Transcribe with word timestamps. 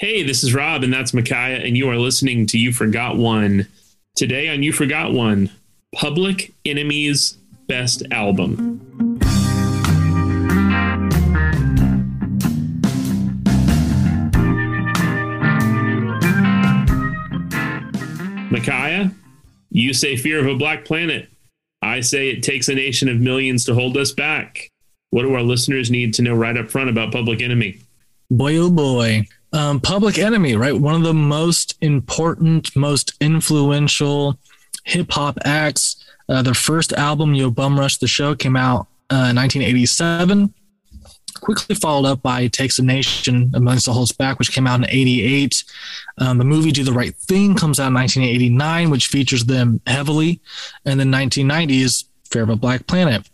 Hey, 0.00 0.22
this 0.22 0.42
is 0.42 0.54
Rob, 0.54 0.82
and 0.82 0.90
that's 0.90 1.12
Micaiah, 1.12 1.58
and 1.58 1.76
you 1.76 1.90
are 1.90 1.98
listening 1.98 2.46
to 2.46 2.58
You 2.58 2.72
Forgot 2.72 3.18
One. 3.18 3.68
Today 4.16 4.48
on 4.48 4.62
You 4.62 4.72
Forgot 4.72 5.12
One, 5.12 5.50
Public 5.94 6.54
Enemy's 6.64 7.36
Best 7.68 8.02
Album. 8.10 8.80
Micaiah, 18.50 19.12
you 19.68 19.92
say 19.92 20.16
Fear 20.16 20.40
of 20.40 20.46
a 20.46 20.56
Black 20.56 20.86
Planet. 20.86 21.28
I 21.82 22.00
say 22.00 22.30
it 22.30 22.42
takes 22.42 22.70
a 22.70 22.74
nation 22.74 23.10
of 23.10 23.20
millions 23.20 23.66
to 23.66 23.74
hold 23.74 23.98
us 23.98 24.12
back. 24.12 24.70
What 25.10 25.24
do 25.24 25.34
our 25.34 25.42
listeners 25.42 25.90
need 25.90 26.14
to 26.14 26.22
know 26.22 26.34
right 26.34 26.56
up 26.56 26.70
front 26.70 26.88
about 26.88 27.12
Public 27.12 27.42
Enemy? 27.42 27.80
Boy, 28.30 28.56
oh 28.56 28.70
boy. 28.70 29.26
Um, 29.52 29.80
Public 29.80 30.18
Enemy, 30.18 30.56
right? 30.56 30.78
One 30.78 30.94
of 30.94 31.02
the 31.02 31.14
most 31.14 31.76
important, 31.80 32.74
most 32.76 33.14
influential 33.20 34.38
hip 34.84 35.10
hop 35.10 35.38
acts. 35.44 36.04
Uh, 36.28 36.42
their 36.42 36.54
first 36.54 36.92
album, 36.92 37.34
Yo 37.34 37.50
Bum 37.50 37.78
Rush 37.78 37.98
the 37.98 38.06
Show, 38.06 38.34
came 38.36 38.56
out 38.56 38.86
uh, 39.10 39.30
in 39.30 39.36
1987. 39.36 40.54
Quickly 41.40 41.74
followed 41.74 42.06
up 42.08 42.22
by 42.22 42.46
Takes 42.46 42.78
a 42.78 42.84
Nation, 42.84 43.50
Amongst 43.54 43.86
the 43.86 43.92
Holds 43.92 44.12
Back, 44.12 44.38
which 44.38 44.52
came 44.52 44.66
out 44.66 44.78
in 44.78 44.86
88. 44.88 45.64
Um, 46.18 46.38
the 46.38 46.44
movie 46.44 46.70
Do 46.70 46.84
the 46.84 46.92
Right 46.92 47.14
Thing 47.14 47.56
comes 47.56 47.80
out 47.80 47.88
in 47.88 47.94
1989, 47.94 48.90
which 48.90 49.06
features 49.06 49.44
them 49.44 49.80
heavily. 49.86 50.40
And 50.84 51.00
then 51.00 51.10
1990 51.10 51.82
is 51.82 52.04
Fear 52.30 52.44
of 52.44 52.50
a 52.50 52.56
Black 52.56 52.86
Planet. 52.86 53.28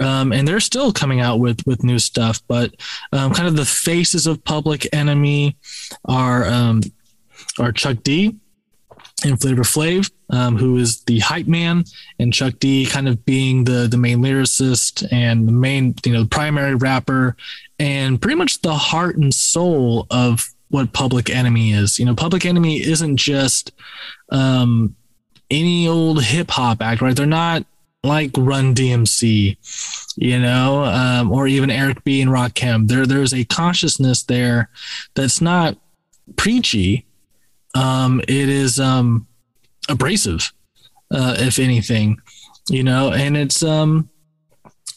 Um, 0.00 0.32
and 0.32 0.46
they're 0.46 0.60
still 0.60 0.92
coming 0.92 1.20
out 1.20 1.40
with 1.40 1.66
with 1.66 1.82
new 1.82 1.98
stuff. 1.98 2.40
But 2.46 2.74
um, 3.12 3.34
kind 3.34 3.48
of 3.48 3.56
the 3.56 3.64
faces 3.64 4.26
of 4.26 4.44
Public 4.44 4.88
Enemy 4.92 5.56
are 6.04 6.44
um, 6.46 6.82
are 7.58 7.72
Chuck 7.72 7.98
D 8.02 8.36
and 9.24 9.40
Flavor 9.40 9.62
Flav, 9.62 10.10
um, 10.30 10.56
who 10.56 10.76
is 10.76 11.02
the 11.02 11.18
hype 11.18 11.46
man, 11.46 11.84
and 12.18 12.32
Chuck 12.32 12.54
D 12.60 12.86
kind 12.86 13.08
of 13.08 13.24
being 13.24 13.64
the 13.64 13.88
the 13.88 13.96
main 13.96 14.18
lyricist 14.18 15.06
and 15.12 15.48
the 15.48 15.52
main 15.52 15.94
you 16.04 16.12
know 16.12 16.24
primary 16.26 16.74
rapper, 16.74 17.36
and 17.78 18.20
pretty 18.20 18.36
much 18.36 18.62
the 18.62 18.74
heart 18.74 19.16
and 19.16 19.32
soul 19.32 20.06
of 20.10 20.48
what 20.70 20.92
Public 20.92 21.30
Enemy 21.30 21.72
is. 21.72 21.98
You 21.98 22.04
know, 22.04 22.14
Public 22.14 22.44
Enemy 22.44 22.82
isn't 22.82 23.16
just 23.16 23.72
um, 24.30 24.94
any 25.50 25.88
old 25.88 26.22
hip 26.22 26.50
hop 26.50 26.82
act, 26.82 27.00
right? 27.00 27.16
They're 27.16 27.26
not 27.26 27.64
like 28.04 28.30
Run 28.36 28.74
DMC, 28.74 29.56
you 30.16 30.38
know, 30.38 30.84
um, 30.84 31.32
or 31.32 31.46
even 31.46 31.70
Eric 31.70 32.04
B 32.04 32.20
and 32.20 32.30
Rakim. 32.30 32.88
There, 32.88 33.06
there's 33.06 33.34
a 33.34 33.44
consciousness 33.44 34.22
there 34.22 34.70
that's 35.14 35.40
not 35.40 35.76
preachy. 36.36 37.06
Um, 37.74 38.20
it 38.20 38.48
is 38.48 38.78
um, 38.78 39.26
abrasive, 39.88 40.52
uh, 41.10 41.36
if 41.38 41.58
anything, 41.58 42.18
you 42.68 42.82
know, 42.82 43.12
and 43.12 43.36
it's 43.36 43.62
um, 43.62 44.08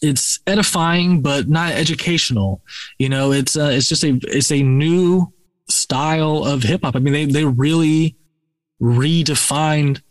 it's 0.01 0.39
edifying 0.47 1.21
but 1.21 1.47
not 1.47 1.73
educational. 1.73 2.61
You 2.97 3.09
know, 3.09 3.31
it's 3.31 3.57
uh, 3.57 3.71
it's 3.73 3.89
just 3.89 4.03
a 4.03 4.19
it's 4.23 4.51
a 4.51 4.61
new 4.61 5.31
style 5.69 6.43
of 6.45 6.63
hip 6.63 6.81
hop. 6.83 6.95
I 6.95 6.99
mean, 6.99 7.13
they 7.13 7.25
they 7.25 7.45
really 7.45 8.15
redefined 8.81 10.01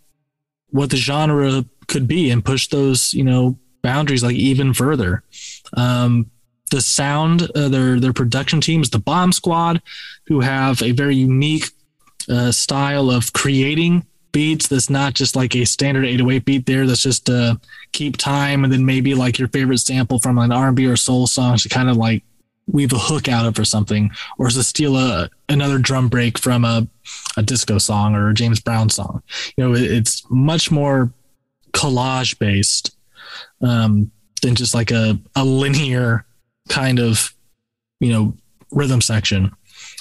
what 0.69 0.91
the 0.91 0.97
genre 0.97 1.65
could 1.91 2.09
be 2.09 2.31
and 2.31 2.45
push 2.45 2.69
those 2.69 3.13
you 3.13 3.25
know 3.25 3.59
boundaries 3.83 4.23
like 4.23 4.37
even 4.37 4.73
further. 4.73 5.23
Um, 5.75 6.31
the 6.71 6.81
sound, 6.81 7.51
uh, 7.55 7.69
their 7.69 8.01
their 8.01 8.13
production 8.13 8.61
team 8.61 8.81
is 8.81 8.91
the 8.91 8.99
Bomb 8.99 9.33
Squad, 9.33 9.83
who 10.27 10.41
have 10.41 10.83
a 10.83 10.93
very 10.93 11.17
unique 11.17 11.67
uh, 12.29 12.53
style 12.53 13.11
of 13.11 13.33
creating 13.33 14.07
beats. 14.33 14.69
That's 14.69 14.89
not 14.89 15.15
just 15.15 15.35
like 15.35 15.55
a 15.57 15.65
standard 15.65 16.05
808 16.05 16.45
beat 16.45 16.67
there. 16.67 16.87
That's 16.87 17.03
just 17.03 17.29
uh, 17.29 17.57
keep 17.93 18.17
time 18.17 18.63
and 18.63 18.73
then 18.73 18.87
maybe 18.87 19.15
like 19.15 19.39
your 19.39 19.49
favorite 19.49 19.79
sample 19.79 20.21
from 20.21 20.39
an 20.39 20.53
R&B 20.53 20.87
or 20.87 20.97
soul 20.97 21.27
song 21.27 21.57
to 21.59 21.69
kind 21.69 21.91
of 21.91 21.97
like 21.97 22.23
weave 22.69 22.93
a 22.93 22.99
hook 22.99 23.29
out 23.29 23.47
of 23.47 23.59
or 23.59 23.65
something, 23.65 24.11
or 24.39 24.49
to 24.49 24.63
steal 24.63 24.97
a 24.97 25.29
another 25.49 25.79
drum 25.79 26.09
break 26.09 26.39
from 26.39 26.65
a 26.65 26.87
a 27.37 27.43
disco 27.43 27.79
song 27.79 28.15
or 28.15 28.29
a 28.29 28.35
James 28.35 28.61
Brown 28.61 28.89
song. 28.89 29.23
You 29.57 29.65
know, 29.65 29.75
it, 29.75 29.91
it's 29.91 30.25
much 30.31 30.71
more 30.71 31.13
collage 31.73 32.39
based 32.39 32.97
um, 33.61 34.11
than 34.43 34.55
just 34.55 34.75
like 34.75 34.91
a, 34.91 35.19
a 35.37 35.45
linear 35.45 36.25
kind 36.69 36.99
of 36.99 37.35
you 38.01 38.13
know 38.13 38.35
rhythm 38.71 39.01
section. 39.01 39.51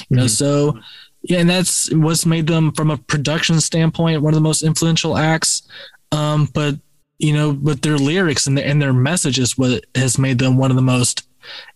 You 0.09 0.17
know 0.17 0.23
mm-hmm. 0.23 0.27
so 0.27 0.79
yeah 1.21 1.39
and 1.39 1.49
that's 1.49 1.93
what's 1.93 2.25
made 2.25 2.47
them 2.47 2.71
from 2.71 2.89
a 2.89 2.97
production 2.97 3.59
standpoint 3.59 4.21
one 4.21 4.33
of 4.33 4.35
the 4.35 4.41
most 4.41 4.63
influential 4.63 5.17
acts. 5.17 5.67
Um, 6.11 6.49
but 6.53 6.75
you 7.19 7.33
know 7.33 7.53
but 7.53 7.81
their 7.81 7.97
lyrics 7.97 8.47
and, 8.47 8.57
the, 8.57 8.65
and 8.65 8.81
their 8.81 8.93
message 8.93 9.37
is 9.37 9.57
what 9.57 9.85
has 9.95 10.17
made 10.17 10.39
them 10.39 10.57
one 10.57 10.71
of 10.71 10.75
the 10.75 10.81
most 10.81 11.27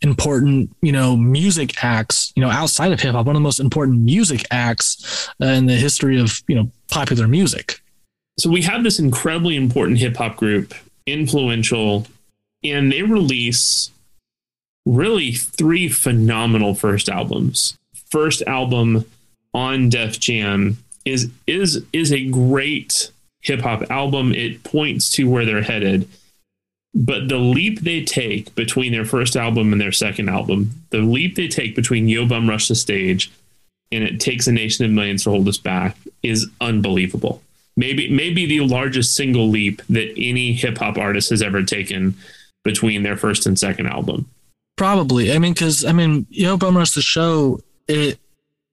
important 0.01 0.75
you 0.81 0.91
know 0.91 1.15
music 1.15 1.83
acts 1.83 2.31
you 2.35 2.41
know 2.41 2.49
outside 2.49 2.91
of 2.91 2.99
hip 2.99 3.13
hop 3.13 3.25
one 3.25 3.35
of 3.35 3.39
the 3.39 3.43
most 3.43 3.59
important 3.59 4.01
music 4.01 4.45
acts 4.51 5.29
uh, 5.41 5.47
in 5.47 5.65
the 5.65 5.75
history 5.75 6.19
of 6.19 6.41
you 6.47 6.55
know 6.55 6.69
popular 6.89 7.27
music 7.27 7.81
so 8.37 8.49
we 8.49 8.63
have 8.63 8.83
this 8.83 8.99
incredibly 8.99 9.55
important 9.55 9.99
hip 9.99 10.17
hop 10.17 10.37
group, 10.37 10.73
influential, 11.05 12.07
and 12.63 12.91
they 12.91 13.03
release 13.03 13.91
really 14.85 15.33
three 15.33 15.87
phenomenal 15.87 16.73
first 16.73 17.09
albums. 17.09 17.77
First 18.09 18.41
album 18.43 19.05
on 19.53 19.89
Def 19.89 20.19
Jam 20.19 20.77
is 21.05 21.29
is 21.45 21.83
is 21.93 22.11
a 22.11 22.29
great 22.29 23.11
hip 23.41 23.61
hop 23.61 23.89
album. 23.91 24.33
It 24.33 24.63
points 24.63 25.11
to 25.11 25.29
where 25.29 25.45
they're 25.45 25.61
headed. 25.61 26.07
But 26.95 27.27
the 27.27 27.39
leap 27.39 27.81
they 27.81 28.03
take 28.03 28.53
between 28.53 28.91
their 28.91 29.05
first 29.05 29.35
album 29.35 29.71
and 29.71 29.81
their 29.81 29.91
second 29.91 30.29
album, 30.29 30.83
the 30.91 30.99
leap 30.99 31.35
they 31.35 31.47
take 31.47 31.75
between 31.75 32.07
Yo 32.07 32.27
Bum 32.27 32.47
Rush 32.47 32.67
the 32.67 32.75
Stage 32.75 33.31
and 33.91 34.03
It 34.03 34.19
Takes 34.19 34.45
a 34.45 34.51
Nation 34.51 34.85
of 34.85 34.91
Millions 34.91 35.23
to 35.23 35.31
Hold 35.31 35.47
Us 35.47 35.57
Back 35.57 35.97
is 36.21 36.47
unbelievable 36.61 37.41
maybe 37.75 38.09
maybe 38.09 38.45
the 38.45 38.61
largest 38.61 39.15
single 39.15 39.49
leap 39.49 39.81
that 39.89 40.13
any 40.17 40.53
hip 40.53 40.77
hop 40.77 40.97
artist 40.97 41.29
has 41.29 41.41
ever 41.41 41.63
taken 41.63 42.15
between 42.63 43.03
their 43.03 43.17
first 43.17 43.45
and 43.45 43.57
second 43.57 43.87
album. 43.87 44.29
Probably. 44.75 45.31
I 45.31 45.39
mean, 45.39 45.53
because 45.53 45.85
I 45.85 45.91
mean, 45.91 46.25
Yo 46.29 46.57
Bum 46.57 46.77
Rush 46.77 46.91
the 46.91 47.01
show 47.01 47.59
it 47.87 48.19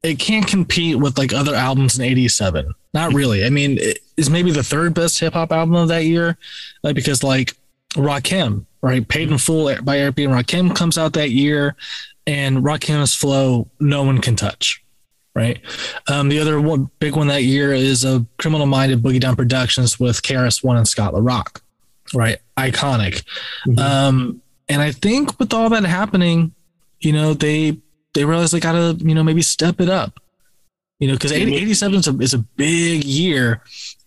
it 0.03 0.19
can't 0.19 0.47
compete 0.47 0.99
with 0.99 1.19
like 1.19 1.33
other 1.33 1.55
albums 1.55 1.99
in 1.99 2.05
'87. 2.05 2.75
Not 2.94 3.12
really. 3.12 3.44
I 3.44 3.50
mean, 3.50 3.78
it 3.78 3.99
is 4.16 4.31
maybe 4.31 4.50
the 4.50 4.62
third 4.62 4.94
best 4.94 5.19
hip 5.21 5.34
hop 5.34 5.53
album 5.53 5.75
of 5.77 5.89
that 5.89 6.05
year, 6.05 6.37
like, 6.83 6.94
because 6.94 7.22
like 7.22 7.55
Rakim, 7.94 8.65
right? 8.83 9.06
Paid 9.06 9.31
in 9.31 9.39
Full 9.39 9.75
by 9.83 9.99
Eric 9.99 10.16
B 10.16 10.25
and 10.25 10.34
Rakim 10.34 10.75
comes 10.75 10.99
out 10.99 11.12
that 11.12 11.31
year, 11.31 11.77
and 12.27 12.59
Rakim's 12.59 13.15
flow 13.15 13.69
no 13.78 14.03
one 14.03 14.21
can 14.21 14.37
touch 14.37 14.83
right? 15.34 15.60
Um, 16.08 16.28
the 16.28 16.38
other 16.38 16.60
one, 16.60 16.91
big 16.98 17.16
one 17.16 17.28
that 17.28 17.44
year 17.44 17.72
is 17.72 18.04
a 18.04 18.24
Criminal 18.38 18.66
Minded 18.66 19.02
Boogie 19.02 19.20
Down 19.20 19.36
Productions 19.36 19.98
with 20.00 20.22
KRS 20.22 20.64
One 20.64 20.76
and 20.76 20.88
Scott 20.88 21.14
La 21.14 21.20
Rock, 21.20 21.62
right? 22.14 22.38
Iconic. 22.56 23.22
Mm-hmm. 23.66 23.78
Um, 23.78 24.42
and 24.68 24.82
I 24.82 24.92
think 24.92 25.38
with 25.38 25.52
all 25.52 25.68
that 25.70 25.84
happening, 25.84 26.54
you 27.00 27.12
know, 27.12 27.34
they 27.34 27.78
they 28.14 28.24
realized 28.24 28.52
they 28.52 28.60
got 28.60 28.72
to 28.72 29.04
you 29.04 29.14
know 29.14 29.22
maybe 29.22 29.42
step 29.42 29.80
it 29.80 29.88
up, 29.88 30.20
you 30.98 31.08
know, 31.08 31.14
because 31.14 31.32
87 31.32 31.98
is 31.98 32.08
a, 32.08 32.18
is 32.18 32.34
a 32.34 32.38
big 32.38 33.04
year, 33.04 33.62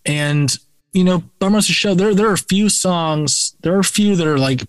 and 0.05 0.55
you 0.93 1.03
know, 1.03 1.23
Bum 1.39 1.53
Rush 1.53 1.65
Show. 1.65 1.95
There 1.95 2.13
there 2.13 2.29
are 2.29 2.33
a 2.33 2.37
few 2.37 2.69
songs, 2.69 3.55
there 3.61 3.75
are 3.75 3.79
a 3.79 3.83
few 3.83 4.15
that 4.15 4.27
are 4.27 4.37
like 4.37 4.61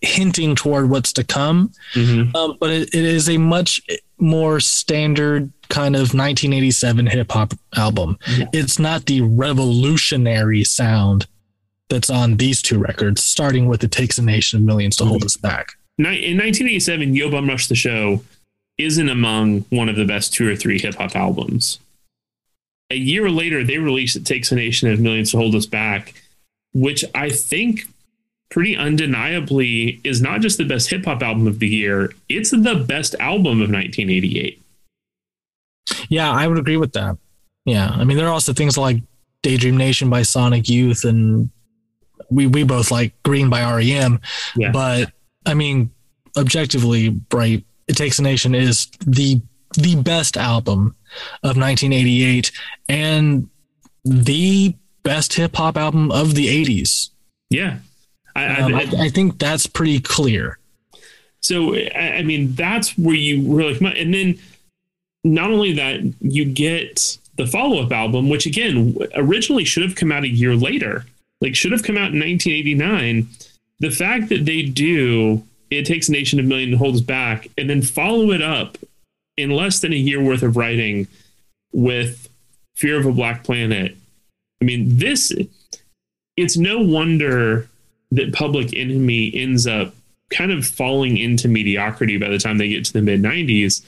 hinting 0.00 0.56
toward 0.56 0.90
what's 0.90 1.12
to 1.14 1.24
come. 1.24 1.72
Mm-hmm. 1.94 2.34
Um, 2.34 2.56
but 2.58 2.70
it, 2.70 2.94
it 2.94 3.04
is 3.04 3.28
a 3.28 3.38
much 3.38 3.80
more 4.20 4.60
standard 4.60 5.52
kind 5.68 5.94
of 5.94 6.14
1987 6.14 7.06
hip 7.06 7.32
hop 7.32 7.54
album. 7.76 8.18
Yeah. 8.36 8.46
It's 8.52 8.78
not 8.78 9.06
the 9.06 9.22
revolutionary 9.22 10.64
sound 10.64 11.26
that's 11.88 12.10
on 12.10 12.36
these 12.36 12.62
two 12.62 12.78
records, 12.78 13.22
starting 13.22 13.66
with 13.66 13.82
It 13.82 13.92
Takes 13.92 14.18
a 14.18 14.22
Nation 14.22 14.58
of 14.58 14.64
Millions 14.64 14.96
to 14.96 15.04
mm-hmm. 15.04 15.10
Hold 15.10 15.24
Us 15.24 15.36
Back. 15.36 15.72
In 15.98 16.04
1987, 16.04 17.14
Yo 17.14 17.30
Bum 17.30 17.48
Rush 17.48 17.66
the 17.66 17.74
Show 17.74 18.22
isn't 18.78 19.08
among 19.08 19.60
one 19.70 19.88
of 19.88 19.96
the 19.96 20.06
best 20.06 20.32
two 20.32 20.50
or 20.50 20.56
three 20.56 20.78
hip 20.78 20.94
hop 20.94 21.14
albums. 21.14 21.78
A 22.90 22.96
year 22.96 23.30
later, 23.30 23.62
they 23.62 23.78
released 23.78 24.16
It 24.16 24.24
Takes 24.24 24.50
a 24.50 24.56
Nation 24.56 24.90
of 24.90 24.98
Millions 24.98 25.32
to 25.32 25.36
Hold 25.36 25.54
Us 25.54 25.66
Back, 25.66 26.14
which 26.72 27.04
I 27.14 27.28
think 27.28 27.86
pretty 28.50 28.76
undeniably 28.76 30.00
is 30.04 30.20
not 30.20 30.40
just 30.40 30.58
the 30.58 30.64
best 30.64 30.90
hip 30.90 31.04
hop 31.04 31.22
album 31.22 31.46
of 31.46 31.58
the 31.58 31.68
year, 31.68 32.12
it's 32.28 32.50
the 32.50 32.84
best 32.86 33.14
album 33.20 33.62
of 33.62 33.70
1988. 33.70 34.62
Yeah, 36.08 36.30
I 36.30 36.46
would 36.46 36.58
agree 36.58 36.76
with 36.76 36.92
that. 36.92 37.16
Yeah. 37.64 37.88
I 37.88 38.04
mean, 38.04 38.16
there 38.16 38.26
are 38.26 38.32
also 38.32 38.52
things 38.52 38.76
like 38.76 39.02
Daydream 39.42 39.76
Nation 39.76 40.10
by 40.10 40.22
Sonic 40.22 40.68
Youth 40.68 41.04
and 41.04 41.50
we, 42.30 42.46
we 42.46 42.64
both 42.64 42.90
like 42.90 43.12
Green 43.22 43.48
by 43.48 43.60
REM. 43.60 44.20
Yeah. 44.56 44.72
But 44.72 45.12
I 45.46 45.54
mean, 45.54 45.90
objectively, 46.36 47.20
right, 47.32 47.64
It 47.88 47.96
Takes 47.96 48.18
a 48.18 48.22
Nation 48.22 48.54
is 48.54 48.88
the 49.06 49.40
the 49.74 49.94
best 49.94 50.36
album 50.36 50.96
of 51.44 51.56
1988 51.56 52.50
and 52.88 53.48
the 54.04 54.74
best 55.04 55.34
hip 55.34 55.54
hop 55.54 55.76
album 55.76 56.10
of 56.10 56.34
the 56.34 56.48
80s. 56.48 57.10
Yeah. 57.50 57.78
I, 58.36 58.60
um, 58.60 58.74
I, 58.74 58.88
I, 58.98 59.08
think 59.08 59.38
that's 59.38 59.66
pretty 59.66 60.00
clear. 60.00 60.58
So, 61.40 61.74
I 61.74 62.22
mean, 62.22 62.54
that's 62.54 62.96
where 62.96 63.14
you 63.14 63.54
really 63.54 63.76
come 63.76 63.88
out. 63.88 63.96
And 63.96 64.12
then 64.12 64.38
not 65.24 65.50
only 65.50 65.72
that, 65.74 66.00
you 66.20 66.44
get 66.44 67.18
the 67.36 67.46
follow 67.46 67.82
up 67.82 67.92
album, 67.92 68.28
which 68.28 68.46
again, 68.46 68.96
originally 69.14 69.64
should 69.64 69.82
have 69.82 69.96
come 69.96 70.12
out 70.12 70.24
a 70.24 70.28
year 70.28 70.54
later, 70.54 71.06
like 71.40 71.56
should 71.56 71.72
have 71.72 71.82
come 71.82 71.96
out 71.96 72.12
in 72.12 72.20
1989. 72.20 73.26
The 73.78 73.90
fact 73.90 74.28
that 74.28 74.44
they 74.44 74.62
do 74.62 75.42
It 75.70 75.86
Takes 75.86 76.08
a 76.08 76.12
Nation 76.12 76.38
of 76.38 76.44
Million 76.44 76.74
Holds 76.74 77.00
Back 77.00 77.48
and 77.56 77.68
then 77.70 77.80
follow 77.80 78.30
it 78.30 78.42
up 78.42 78.76
in 79.38 79.50
less 79.50 79.80
than 79.80 79.92
a 79.92 79.96
year 79.96 80.22
worth 80.22 80.42
of 80.42 80.56
writing 80.56 81.08
with 81.72 82.28
Fear 82.74 82.98
of 82.98 83.06
a 83.06 83.12
Black 83.12 83.42
Planet. 83.42 83.96
I 84.60 84.64
mean, 84.66 84.98
this, 84.98 85.32
it's 86.36 86.58
no 86.58 86.80
wonder 86.80 87.69
that 88.10 88.32
Public 88.32 88.74
Enemy 88.74 89.32
ends 89.34 89.66
up 89.66 89.94
kind 90.30 90.52
of 90.52 90.66
falling 90.66 91.16
into 91.16 91.48
mediocrity 91.48 92.16
by 92.16 92.28
the 92.28 92.38
time 92.38 92.58
they 92.58 92.68
get 92.68 92.84
to 92.84 92.92
the 92.92 93.02
mid 93.02 93.20
90s 93.22 93.84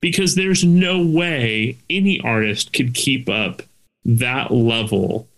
because 0.00 0.34
there's 0.34 0.64
no 0.64 1.04
way 1.04 1.76
any 1.88 2.20
artist 2.20 2.72
could 2.72 2.94
keep 2.94 3.28
up 3.28 3.62
that 4.04 4.50
level 4.50 5.28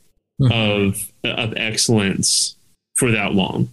mm-hmm. 0.40 0.52
of 0.52 1.12
of 1.24 1.54
excellence 1.56 2.56
for 2.94 3.10
that 3.10 3.34
long. 3.34 3.68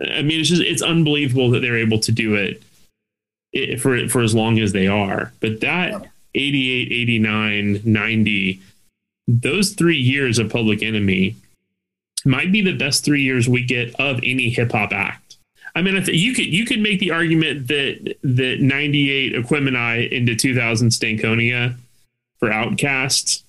I 0.00 0.22
mean, 0.22 0.40
it's 0.40 0.48
just 0.48 0.62
it's 0.62 0.82
unbelievable 0.82 1.50
that 1.50 1.60
they're 1.60 1.78
able 1.78 2.00
to 2.00 2.12
do 2.12 2.34
it 2.34 3.80
for 3.80 4.08
for 4.08 4.20
as 4.20 4.34
long 4.34 4.58
as 4.58 4.72
they 4.72 4.86
are. 4.86 5.32
But 5.40 5.60
that 5.60 6.10
88, 6.34 6.90
89, 6.90 7.80
90, 7.84 8.60
those 9.28 9.70
three 9.70 9.96
years 9.96 10.38
of 10.38 10.50
Public 10.50 10.82
Enemy 10.82 11.36
might 12.24 12.52
be 12.52 12.62
the 12.62 12.76
best 12.76 13.04
three 13.04 13.22
years 13.22 13.48
we 13.48 13.64
get 13.64 13.98
of 14.00 14.18
any 14.22 14.50
hip 14.50 14.72
hop 14.72 14.92
act. 14.92 15.36
I 15.74 15.82
mean, 15.82 16.02
you 16.06 16.34
could 16.34 16.46
you 16.46 16.64
could 16.64 16.80
make 16.80 17.00
the 17.00 17.10
argument 17.10 17.68
that 17.68 18.16
that 18.22 18.60
98 18.60 19.34
Aquemini 19.34 20.10
into 20.10 20.36
2000 20.36 20.90
Stankonia 20.90 21.74
for 22.38 22.48
OutKast 22.48 23.42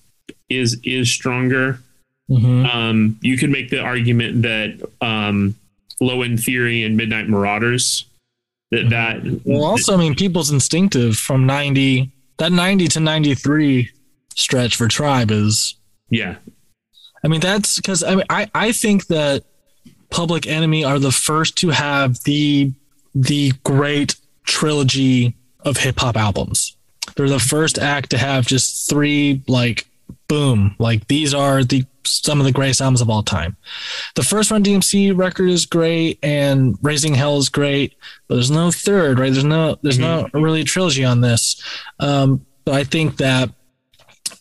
is 0.49 0.79
is 0.83 1.11
stronger. 1.11 1.79
Mm-hmm. 2.29 2.65
Um, 2.65 3.19
you 3.21 3.37
could 3.37 3.51
make 3.51 3.69
the 3.69 3.79
argument 3.79 4.41
that 4.41 4.81
um, 4.99 5.55
Low 6.01 6.23
End 6.23 6.43
Theory 6.43 6.83
and 6.83 6.97
Midnight 6.97 7.29
Marauders 7.29 8.05
that 8.71 8.89
that 8.89 9.41
well 9.45 9.63
also 9.63 9.93
i 9.93 9.97
mean 9.97 10.15
people's 10.15 10.51
instinctive 10.51 11.17
from 11.17 11.45
90 11.45 12.11
that 12.37 12.51
90 12.51 12.87
to 12.89 12.99
93 12.99 13.89
stretch 14.35 14.75
for 14.75 14.87
tribe 14.87 15.31
is 15.31 15.75
yeah 16.09 16.35
i 17.25 17.27
mean 17.27 17.41
that's 17.41 17.75
because 17.77 18.03
I, 18.03 18.15
mean, 18.15 18.25
I 18.29 18.49
i 18.55 18.71
think 18.71 19.07
that 19.07 19.43
public 20.09 20.47
enemy 20.47 20.85
are 20.85 20.99
the 20.99 21.11
first 21.11 21.57
to 21.57 21.69
have 21.69 22.23
the 22.23 22.71
the 23.13 23.51
great 23.63 24.15
trilogy 24.45 25.35
of 25.61 25.77
hip-hop 25.77 26.15
albums 26.15 26.77
they're 27.15 27.27
the 27.27 27.39
first 27.39 27.77
act 27.77 28.11
to 28.11 28.17
have 28.17 28.45
just 28.45 28.89
three 28.89 29.41
like 29.47 29.87
boom 30.27 30.75
like 30.79 31.07
these 31.07 31.33
are 31.33 31.63
the 31.63 31.85
some 32.07 32.39
of 32.39 32.45
the 32.45 32.51
greatest 32.51 32.81
albums 32.81 33.01
of 33.01 33.09
all 33.09 33.23
time. 33.23 33.55
The 34.15 34.23
first 34.23 34.51
Run 34.51 34.63
DMC 34.63 35.17
record 35.17 35.49
is 35.49 35.65
great, 35.65 36.19
and 36.23 36.77
Raising 36.81 37.13
Hell 37.13 37.37
is 37.37 37.49
great, 37.49 37.95
but 38.27 38.35
there's 38.35 38.51
no 38.51 38.71
third, 38.71 39.19
right? 39.19 39.31
There's 39.31 39.43
no 39.43 39.77
there's 39.81 39.97
mm-hmm. 39.97 40.35
no 40.35 40.41
really 40.41 40.61
a 40.61 40.65
trilogy 40.65 41.03
on 41.03 41.21
this. 41.21 41.61
Um, 41.99 42.45
but 42.63 42.75
I 42.75 42.83
think 42.83 43.17
that 43.17 43.49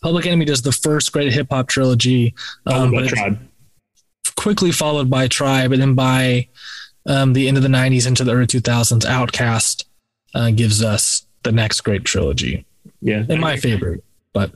Public 0.01 0.25
Enemy 0.25 0.45
does 0.45 0.61
the 0.61 0.71
first 0.71 1.11
great 1.11 1.33
hip 1.33 1.47
hop 1.49 1.67
trilogy, 1.67 2.33
um, 2.65 2.93
quickly 4.35 4.71
followed 4.71 5.09
by 5.09 5.27
Tribe, 5.27 5.71
and 5.71 5.81
then 5.81 5.95
by 5.95 6.47
um, 7.07 7.33
the 7.33 7.47
end 7.47 7.57
of 7.57 7.63
the 7.63 7.69
'90s 7.69 8.07
into 8.07 8.23
the 8.23 8.31
early 8.31 8.47
2000s, 8.47 9.05
OutKast 9.05 9.85
uh, 10.33 10.51
gives 10.51 10.83
us 10.83 11.25
the 11.43 11.51
next 11.51 11.81
great 11.81 12.03
trilogy. 12.03 12.65
Yeah, 13.01 13.23
and 13.29 13.39
my 13.39 13.57
favorite. 13.57 14.03
But 14.33 14.51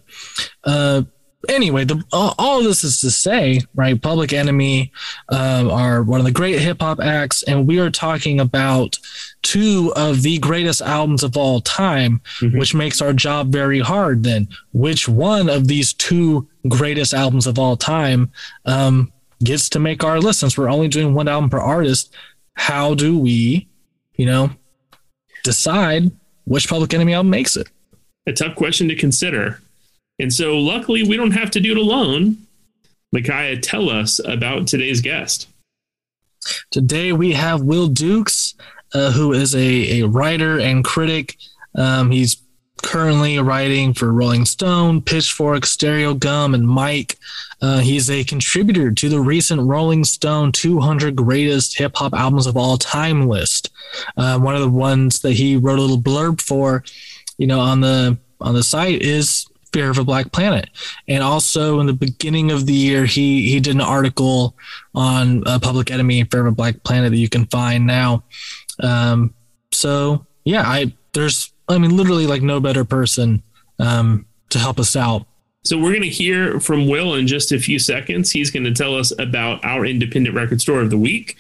uh, 0.64 1.04
anyway, 1.48 1.86
the, 1.86 2.04
all, 2.12 2.62
this 2.64 2.84
is 2.84 3.00
to 3.02 3.12
say, 3.12 3.62
right? 3.76 4.00
Public 4.00 4.34
Enemy 4.34 4.92
uh, 5.30 5.70
are 5.72 6.04
one 6.04 6.20
of 6.20 6.26
the 6.26 6.32
great 6.32 6.60
hip 6.60 6.82
hop 6.82 7.00
acts, 7.00 7.44
and 7.44 7.68
we 7.68 7.80
are 7.80 7.90
talking 7.90 8.40
about 8.40 8.98
two 9.42 9.94
of 9.96 10.22
the 10.22 10.38
greatest 10.40 10.82
albums 10.82 11.24
of 11.24 11.38
all 11.38 11.62
time, 11.62 12.22
mm-hmm. 12.40 12.58
which 12.58 12.74
makes 12.74 13.02
our 13.02 13.14
job 13.14 13.52
very 13.52 13.80
hard. 13.80 14.24
Then, 14.24 14.48
which 14.74 15.08
one 15.08 15.50
of 15.50 15.68
these 15.68 15.94
two 15.94 16.48
greatest 16.68 17.14
albums 17.14 17.48
of 17.48 17.58
all 17.58 17.78
time 17.78 18.32
um, 18.66 19.12
gets 19.44 19.70
to 19.70 19.80
make 19.80 20.04
our 20.04 20.20
list? 20.20 20.40
Since 20.40 20.58
we're 20.58 20.70
only 20.70 20.88
doing 20.88 21.14
one 21.14 21.28
album 21.28 21.50
per 21.50 21.60
artist, 21.60 22.14
how 22.56 22.94
do 22.94 23.18
we, 23.18 23.68
you 24.16 24.26
know, 24.26 24.52
decide 25.44 26.12
which 26.46 26.68
Public 26.68 26.94
Enemy 26.94 27.14
album 27.14 27.30
makes 27.30 27.56
it? 27.56 27.70
A 28.28 28.34
tough 28.34 28.56
question 28.56 28.88
to 28.90 28.96
consider. 28.96 29.62
And 30.20 30.34
so, 30.34 30.58
luckily, 30.58 31.04
we 31.04 31.16
don't 31.16 31.32
have 31.32 31.52
to 31.52 31.62
do 31.62 31.72
it 31.72 31.78
alone. 31.78 32.38
Micaiah, 33.12 33.58
tell 33.58 33.90
us 33.90 34.20
about 34.24 34.68
today's 34.68 35.02
guest. 35.02 35.48
Today, 36.72 37.14
we 37.14 37.34
have 37.34 37.62
Will 37.62 37.88
Dukes, 37.88 38.56
uh, 38.94 39.12
who 39.12 39.34
is 39.34 39.56
a, 39.56 40.02
a 40.02 40.08
writer 40.08 40.60
and 40.60 40.84
critic. 40.84 41.38
Um, 41.76 42.12
he's 42.12 42.38
currently 42.82 43.40
writing 43.40 43.94
for 43.94 44.12
Rolling 44.12 44.46
Stone, 44.46 45.02
Pitchfork, 45.02 45.64
Stereogum, 45.64 46.56
and 46.56 46.68
Mic. 46.68 47.18
Uh, 47.62 47.80
he's 47.80 48.10
a 48.10 48.24
contributor 48.24 48.92
to 48.92 49.10
the 49.10 49.20
recent 49.20 49.62
Rolling 49.62 50.04
Stone 50.04 50.54
200 50.54 51.16
Greatest 51.16 51.78
Hip 51.78 51.96
Hop 51.96 52.14
Albums 52.14 52.48
of 52.48 52.58
All 52.58 52.78
Time 52.78 53.28
list. 53.28 53.70
Uh, 54.18 54.40
one 54.40 54.56
of 54.56 54.62
the 54.62 54.70
ones 54.70 55.20
that 55.22 55.34
he 55.34 55.58
wrote 55.58 55.80
a 55.80 55.82
little 55.82 56.02
blurb 56.02 56.42
for, 56.42 56.84
you 57.38 57.48
know, 57.48 57.60
on 57.60 57.82
the 57.82 58.18
on 58.42 58.54
the 58.54 58.64
site 58.64 59.02
is 59.02 59.46
Fear 59.74 59.92
of 59.92 59.98
a 59.98 60.04
Black 60.04 60.32
Planet. 60.32 60.70
And 61.08 61.22
also 61.22 61.80
in 61.80 61.86
the 61.86 61.94
beginning 61.94 62.52
of 62.52 62.66
the 62.66 62.74
year, 62.74 63.06
he 63.06 63.50
he 63.50 63.60
did 63.60 63.76
an 63.76 63.82
article 63.82 64.56
on 64.96 65.46
uh, 65.46 65.60
Public 65.60 65.92
Enemy 65.92 66.22
and 66.22 66.32
Fear 66.32 66.42
of 66.42 66.54
a 66.54 66.56
Black 66.56 66.82
Planet 66.84 67.12
that 67.12 67.18
you 67.18 67.30
can 67.30 67.46
find 67.48 67.86
now. 67.86 68.24
Um, 68.82 69.34
so 69.72 70.26
yeah, 70.44 70.64
I 70.66 70.94
there's 71.14 71.52
I 71.68 71.78
mean 71.78 71.96
literally 71.96 72.28
like 72.28 72.42
no 72.42 72.60
better 72.60 72.86
person 72.86 73.44
um, 73.80 74.26
to 74.50 74.60
help 74.60 74.80
us 74.80 74.96
out. 74.96 75.26
So 75.66 75.78
we're 75.78 75.92
going 75.92 76.02
to 76.04 76.10
hear 76.10 76.60
from 76.60 76.88
Will 76.88 77.16
in 77.16 77.28
just 77.28 77.52
a 77.52 77.60
few 77.60 77.80
seconds. 77.80 78.32
He's 78.32 78.50
going 78.50 78.64
to 78.64 78.74
tell 78.74 78.96
us 78.96 79.12
about 79.20 79.64
our 79.66 79.86
independent 79.86 80.36
record 80.36 80.62
store 80.62 80.80
of 80.80 80.90
the 80.90 80.98
week. 80.98 81.38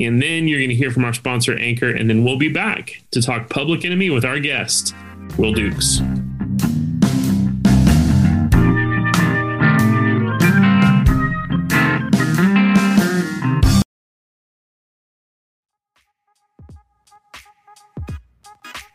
And 0.00 0.22
then 0.22 0.48
you're 0.48 0.60
going 0.60 0.70
to 0.70 0.76
hear 0.76 0.90
from 0.90 1.04
our 1.04 1.12
sponsor, 1.12 1.58
Anchor, 1.58 1.90
and 1.90 2.08
then 2.08 2.24
we'll 2.24 2.38
be 2.38 2.52
back 2.52 3.02
to 3.10 3.20
talk 3.20 3.50
Public 3.50 3.84
Enemy 3.84 4.10
with 4.10 4.24
our 4.24 4.38
guest, 4.38 4.94
Will 5.36 5.52
Dukes. 5.52 6.00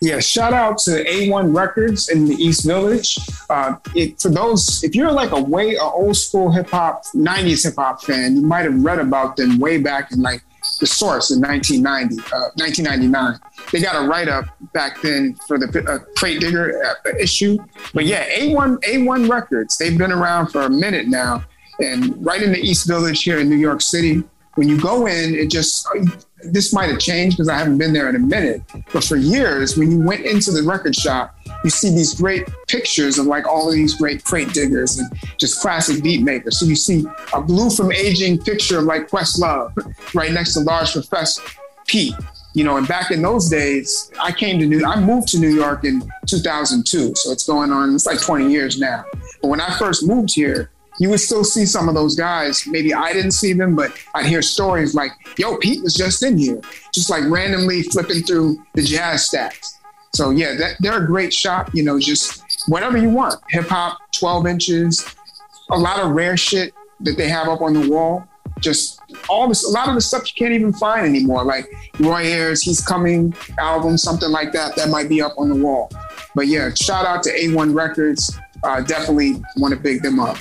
Yeah, 0.04 0.20
shout 0.20 0.52
out 0.52 0.80
to 0.80 1.02
A1 1.06 1.56
Records 1.56 2.10
in 2.10 2.26
the 2.26 2.36
East 2.36 2.66
Village. 2.66 3.18
Uh, 3.50 3.76
it, 3.96 4.20
for 4.20 4.28
those, 4.28 4.84
if 4.84 4.96
you're 4.96 5.10
like 5.10 5.32
a 5.32 5.42
way 5.42 5.76
a 5.76 5.82
old 5.82 6.18
school 6.18 6.52
hip 6.52 6.70
hop, 6.70 7.06
90s 7.16 7.64
hip 7.64 7.76
hop 7.78 8.04
fan, 8.04 8.36
you 8.36 8.42
might 8.42 8.66
have 8.66 8.84
read 8.84 9.00
about 9.00 9.38
them 9.38 9.60
way 9.60 9.78
back 9.78 10.12
in 10.12 10.22
like 10.22 10.44
the 10.82 10.88
source 10.88 11.32
in 11.32 11.40
1990, 11.40 12.22
uh, 12.36 12.50
1999. 12.56 13.40
They 13.72 13.80
got 13.80 13.96
a 13.96 14.06
write 14.06 14.28
up 14.28 14.44
back 14.74 15.02
then 15.02 15.36
for 15.48 15.58
the 15.58 15.68
uh, 15.88 16.00
Crate 16.18 16.42
Digger 16.42 16.84
uh, 16.84 17.10
issue. 17.18 17.58
But 17.94 18.04
yeah, 18.04 18.30
A1 18.30 18.80
A1 18.80 19.30
Records. 19.30 19.78
They've 19.78 19.98
been 19.98 20.12
around 20.12 20.48
for 20.48 20.64
a 20.64 20.70
minute 20.70 21.08
now, 21.08 21.46
and 21.80 22.14
right 22.26 22.44
in 22.44 22.52
the 22.52 22.60
East 22.60 22.90
Village 22.90 23.24
here 23.24 23.40
in 23.40 23.48
New 23.50 23.56
York 23.56 23.80
City. 23.80 24.22
When 24.56 24.68
you 24.68 24.80
go 24.80 25.08
in, 25.08 25.34
it 25.34 25.50
just 25.50 25.88
this 26.46 26.74
might 26.74 26.90
have 26.90 27.00
changed 27.00 27.38
because 27.38 27.50
I 27.50 27.58
haven't 27.58 27.78
been 27.78 27.94
there 27.94 28.10
in 28.10 28.16
a 28.16 28.20
minute. 28.20 28.62
But 28.92 29.04
for 29.04 29.16
years, 29.16 29.78
when 29.78 29.92
you 29.92 30.00
went 30.02 30.26
into 30.26 30.52
the 30.52 30.64
record 30.64 30.96
shop, 30.96 31.36
you 31.64 31.70
see 31.70 31.90
these 31.90 32.14
great 32.14 32.48
pictures 32.68 33.18
of 33.18 33.26
like 33.26 33.48
all 33.48 33.70
of 33.70 33.74
these 33.74 33.96
great 33.96 34.24
crate 34.24 34.54
diggers 34.54 34.98
and 34.98 35.10
just 35.38 35.62
classic 35.62 36.04
beat 36.04 36.22
makers. 36.22 36.60
So 36.60 36.66
you 36.66 36.76
see 36.76 37.06
a 37.34 37.42
blue 37.42 37.70
from 37.70 37.92
aging 37.92 38.40
picture 38.40 38.80
of 38.80 38.86
like 38.86 39.10
Questlove 39.10 39.74
right 40.14 40.32
next 40.32 40.54
to 40.54 40.60
Large 40.62 40.94
Professor 40.94 41.42
Pete. 41.88 42.16
You 42.56 42.64
know, 42.64 42.78
and 42.78 42.88
back 42.88 43.10
in 43.10 43.24
those 43.24 43.50
days, 43.50 44.12
I 44.22 44.32
came 44.32 44.60
to 44.60 44.68
New 44.68 44.86
I 44.86 45.00
moved 45.00 45.28
to 45.30 45.40
New 45.40 45.50
York 45.50 45.86
in 45.86 46.04
2002. 46.28 47.16
So 47.16 47.32
it's 47.32 47.48
going 47.48 47.72
on, 47.72 47.96
it's 47.96 48.06
like 48.06 48.22
20 48.22 48.52
years 48.52 48.80
now. 48.80 49.06
But 49.42 49.48
when 49.48 49.60
I 49.60 49.76
first 49.78 50.06
moved 50.06 50.36
here, 50.36 50.70
you 51.04 51.10
would 51.10 51.20
still 51.20 51.44
see 51.44 51.66
some 51.66 51.90
of 51.90 51.96
those 51.96 52.16
guys. 52.16 52.66
Maybe 52.66 52.94
I 52.94 53.12
didn't 53.12 53.32
see 53.32 53.52
them, 53.52 53.76
but 53.76 53.92
I'd 54.16 54.26
hear 54.26 54.42
stories 54.42 54.96
like, 54.96 55.12
yo, 55.38 55.58
Pete 55.58 55.84
was 55.84 55.94
just 55.94 56.24
in 56.24 56.38
here, 56.38 56.62
just 56.94 57.10
like 57.10 57.26
randomly 57.26 57.84
flipping 57.84 58.22
through 58.22 58.64
the 58.74 58.84
jazz 58.84 59.30
stats. 59.30 59.80
So 60.14 60.30
yeah, 60.30 60.56
that, 60.56 60.78
they're 60.80 61.04
a 61.04 61.06
great 61.06 61.34
shop. 61.34 61.72
You 61.76 61.84
know, 61.84 62.00
just 62.00 62.42
whatever 62.70 62.98
you 62.98 63.10
want, 63.10 63.36
hip 63.50 63.68
hop, 63.68 64.00
12 64.14 64.48
inches, 64.48 65.14
a 65.72 65.78
lot 65.78 66.00
of 66.00 66.12
rare 66.12 66.38
shit 66.38 66.74
that 67.02 67.18
they 67.18 67.28
have 67.28 67.50
up 67.50 67.60
on 67.60 67.74
the 67.74 67.90
wall. 67.90 68.26
Just 68.62 69.02
all 69.28 69.50
this, 69.50 69.66
a 69.66 69.72
lot 69.72 69.90
of 69.90 69.96
the 69.96 70.02
stuff 70.02 70.24
you 70.26 70.40
can't 70.40 70.54
even 70.54 70.72
find 70.72 71.06
anymore. 71.06 71.44
Like 71.44 71.70
Roy 72.00 72.22
Ayers, 72.28 72.62
He's 72.62 72.80
Coming 72.80 73.36
album, 73.60 73.98
something 73.98 74.30
like 74.30 74.54
that, 74.54 74.78
that 74.78 74.88
might 74.88 75.10
be 75.10 75.22
up 75.22 75.34
on 75.38 75.50
the 75.50 75.56
wall. 75.56 75.92
But 76.34 76.48
yeah, 76.48 76.74
shout 76.74 77.06
out 77.06 77.24
to 77.24 77.30
A1 77.30 77.76
Records. 77.76 78.40
Uh, 78.64 78.80
definitely 78.80 79.42
want 79.58 79.74
to 79.74 79.80
pick 79.82 80.02
them 80.02 80.22
up. 80.22 80.38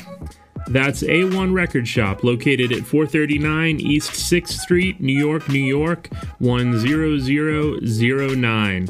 That's 0.73 1.03
A1 1.03 1.53
Record 1.53 1.87
Shop, 1.87 2.25
located 2.25 2.73
at 2.73 2.87
439 2.87 3.79
East 3.79 4.13
6th 4.13 4.49
Street, 4.49 5.03
New 5.03 5.13
York, 5.13 5.51
New 5.51 5.59
York, 5.59 6.09
10009. 6.41 8.89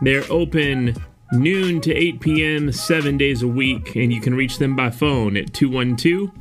They're 0.00 0.24
open 0.28 0.96
noon 1.30 1.80
to 1.82 1.94
8 1.94 2.20
p.m., 2.20 2.72
seven 2.72 3.16
days 3.16 3.44
a 3.44 3.48
week, 3.48 3.94
and 3.94 4.12
you 4.12 4.20
can 4.20 4.34
reach 4.34 4.58
them 4.58 4.74
by 4.74 4.90
phone 4.90 5.36
at 5.36 5.54
212 5.54 6.32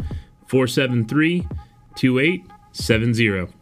473 0.48 1.48
2870. 1.96 3.53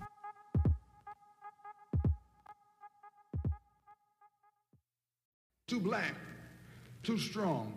Too 5.67 5.81
black, 5.81 6.13
too 7.03 7.17
strong. 7.17 7.74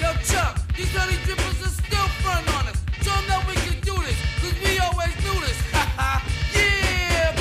Yo, 0.00 0.12
Chuck, 0.22 0.60
these 0.76 0.94
honey 0.94 1.16
drippers 1.24 1.66
are 1.66 1.70
still 1.84 2.06
front 2.22 2.48
on 2.54 2.68
us. 2.68 2.81
Show 3.02 3.10
them 3.10 3.26
that 3.26 3.44
we 3.48 3.54
can 3.54 3.80
do 3.80 3.94
this, 4.06 4.18
cause 4.40 4.54
we 4.62 4.78
always 4.78 5.14
do 5.26 5.34
this. 5.42 5.58
yeah. 6.54 7.34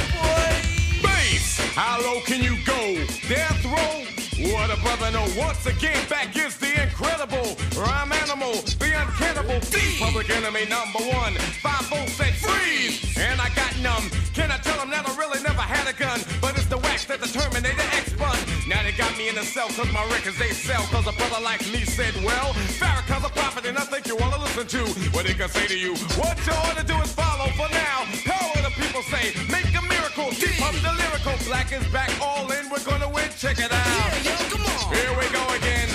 Bass, 1.04 1.60
how 1.76 2.02
low 2.02 2.20
can 2.22 2.42
you 2.42 2.58
go? 2.66 3.06
Death 3.30 3.64
row? 3.66 4.02
What 4.50 4.72
a 4.74 4.82
brother 4.82 5.12
know. 5.12 5.28
Once 5.38 5.68
again, 5.68 6.02
back 6.10 6.36
is 6.36 6.58
the 6.58 6.82
incredible 6.82 7.56
rhyme 7.78 8.12
animal, 8.12 8.54
the 8.82 8.90
uncannibal, 8.90 9.60
the 9.60 9.98
public 10.00 10.32
enemy 10.32 10.66
number 10.66 10.98
one. 11.14 11.36
Five 11.62 11.86
volts 11.94 12.14
said 12.14 12.34
freeze, 12.34 13.16
and 13.20 13.40
I 13.40 13.50
got 13.54 13.78
numb. 13.86 14.10
Can 14.34 14.50
I 14.50 14.58
tell 14.58 14.78
them 14.78 14.90
that 14.90 15.08
I 15.08 15.16
really 15.16 15.44
never 15.44 15.62
had 15.62 15.88
a 15.88 15.94
gun? 15.94 16.22
But 16.42 16.58
it's 16.58 16.66
the 16.66 16.80
wax 16.80 17.06
that 17.06 17.22
the 17.22 17.28
Terminator 17.28 17.86
X 18.92 18.98
they 18.98 19.04
got 19.04 19.18
me 19.18 19.30
in 19.30 19.36
the 19.36 19.44
cell 19.44 19.68
cause 19.70 19.92
my 19.94 20.04
records 20.06 20.38
they 20.38 20.52
sell. 20.52 20.82
Cause 20.84 21.08
a 21.08 21.14
brother 21.14 21.42
like 21.44 21.62
me 21.72 21.86
said, 21.86 22.14
well, 22.24 22.54
Farrakhan's 22.80 23.26
a 23.26 23.30
prophet 23.30 23.66
and 23.66 23.78
I 23.78 23.82
think 23.82 24.08
you 24.08 24.16
wanna 24.18 24.40
listen 24.40 24.68
to 24.68 24.86
what 25.12 25.26
he 25.26 25.34
can 25.34 25.50
say 25.50 25.68
to 25.68 25.78
you. 25.78 25.96
What 26.18 26.38
you 26.46 26.54
ought 26.54 26.78
to 26.78 26.84
do 26.84 26.96
is 27.02 27.14
follow 27.14 27.48
for 27.52 27.70
now. 27.72 28.06
Power 28.26 28.62
the 28.64 28.72
people 28.82 29.02
say, 29.04 29.34
make 29.50 29.72
a 29.78 29.82
miracle. 29.82 30.32
Deep 30.32 30.62
up 30.62 30.74
the 30.76 30.94
lyrical. 30.98 31.34
Black 31.48 31.72
is 31.72 31.86
back 31.88 32.12
all 32.22 32.52
in. 32.52 32.70
We're 32.70 32.84
gonna 32.84 33.10
win. 33.10 33.30
Check 33.38 33.60
it 33.60 33.72
out. 33.72 34.24
Yeah, 34.24 34.32
yo, 34.32 34.50
come 34.50 34.62
on. 34.62 34.94
Here 34.94 35.12
we 35.18 35.28
go 35.32 35.44
again. 35.56 35.90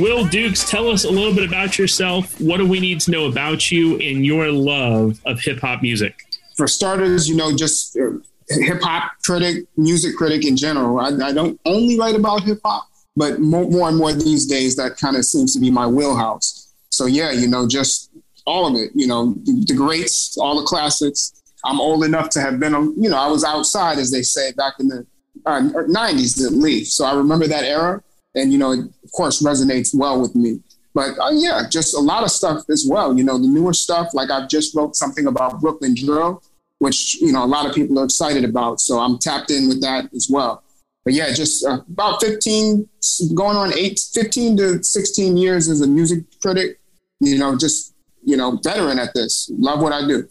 Will 0.00 0.24
Dukes, 0.26 0.68
tell 0.70 0.88
us 0.88 1.04
a 1.04 1.10
little 1.10 1.34
bit 1.34 1.48
about 1.48 1.78
yourself. 1.78 2.40
What 2.40 2.58
do 2.58 2.66
we 2.66 2.80
need 2.80 3.00
to 3.02 3.10
know 3.10 3.26
about 3.26 3.72
you 3.72 3.98
and 3.98 4.24
your 4.24 4.52
love 4.52 5.20
of 5.24 5.40
hip 5.40 5.60
hop 5.60 5.82
music? 5.82 6.26
For 6.54 6.68
starters, 6.68 7.28
you 7.28 7.34
know, 7.34 7.56
just 7.56 7.96
uh, 7.96 8.10
hip 8.50 8.82
hop 8.82 9.12
critic, 9.24 9.66
music 9.76 10.16
critic 10.16 10.46
in 10.46 10.56
general. 10.56 10.98
I, 10.98 11.08
I 11.08 11.32
don't 11.32 11.60
only 11.64 11.98
write 11.98 12.16
about 12.16 12.42
hip 12.42 12.58
hop, 12.64 12.86
but 13.16 13.40
more, 13.40 13.68
more 13.70 13.88
and 13.88 13.96
more 13.96 14.12
these 14.12 14.46
days, 14.46 14.76
that 14.76 14.96
kind 14.96 15.16
of 15.16 15.24
seems 15.24 15.54
to 15.54 15.60
be 15.60 15.70
my 15.70 15.86
wheelhouse. 15.86 16.72
So 16.90 17.06
yeah, 17.06 17.30
you 17.30 17.48
know, 17.48 17.68
just 17.68 18.10
all 18.46 18.66
of 18.66 18.74
it. 18.74 18.90
You 18.94 19.06
know, 19.06 19.34
the, 19.44 19.64
the 19.68 19.74
greats, 19.74 20.36
all 20.38 20.60
the 20.60 20.66
classics. 20.66 21.32
I'm 21.64 21.80
old 21.80 22.04
enough 22.04 22.30
to 22.30 22.40
have 22.40 22.58
been, 22.58 22.72
you 22.96 23.10
know, 23.10 23.18
I 23.18 23.28
was 23.28 23.44
outside, 23.44 23.98
as 23.98 24.10
they 24.10 24.22
say, 24.22 24.52
back 24.52 24.74
in 24.80 24.88
the 24.88 25.06
uh, 25.44 25.60
90s 25.60 26.44
at 26.44 26.52
least. 26.52 26.96
So 26.96 27.04
I 27.04 27.14
remember 27.14 27.46
that 27.46 27.64
era, 27.64 28.02
and 28.34 28.52
you 28.52 28.58
know, 28.58 28.72
it 28.72 28.80
of 28.80 29.12
course 29.12 29.42
resonates 29.42 29.94
well 29.94 30.20
with 30.20 30.34
me. 30.34 30.60
But 30.94 31.18
uh, 31.18 31.30
yeah, 31.32 31.62
just 31.70 31.94
a 31.94 32.00
lot 32.00 32.24
of 32.24 32.30
stuff 32.30 32.64
as 32.68 32.86
well. 32.88 33.16
You 33.16 33.24
know, 33.24 33.38
the 33.38 33.46
newer 33.46 33.72
stuff. 33.72 34.12
Like 34.14 34.30
I've 34.30 34.48
just 34.48 34.74
wrote 34.74 34.96
something 34.96 35.26
about 35.26 35.60
Brooklyn 35.60 35.94
drill, 35.94 36.42
which 36.80 37.20
you 37.20 37.32
know 37.32 37.44
a 37.44 37.46
lot 37.46 37.66
of 37.66 37.74
people 37.74 37.98
are 37.98 38.04
excited 38.04 38.44
about. 38.44 38.80
So 38.80 38.98
I'm 38.98 39.18
tapped 39.18 39.50
in 39.50 39.68
with 39.68 39.80
that 39.82 40.12
as 40.14 40.28
well. 40.28 40.64
But 41.04 41.14
yeah, 41.14 41.32
just 41.32 41.64
uh, 41.64 41.80
about 41.88 42.20
15, 42.20 42.86
going 43.34 43.56
on 43.56 43.72
eight, 43.72 43.98
15 44.12 44.56
to 44.58 44.82
16 44.82 45.36
years 45.36 45.68
as 45.68 45.80
a 45.80 45.86
music 45.86 46.24
critic. 46.42 46.78
You 47.20 47.38
know, 47.38 47.56
just 47.56 47.94
you 48.24 48.36
know, 48.36 48.58
veteran 48.62 48.98
at 48.98 49.14
this. 49.14 49.50
Love 49.56 49.80
what 49.80 49.92
I 49.92 50.06
do. 50.06 50.28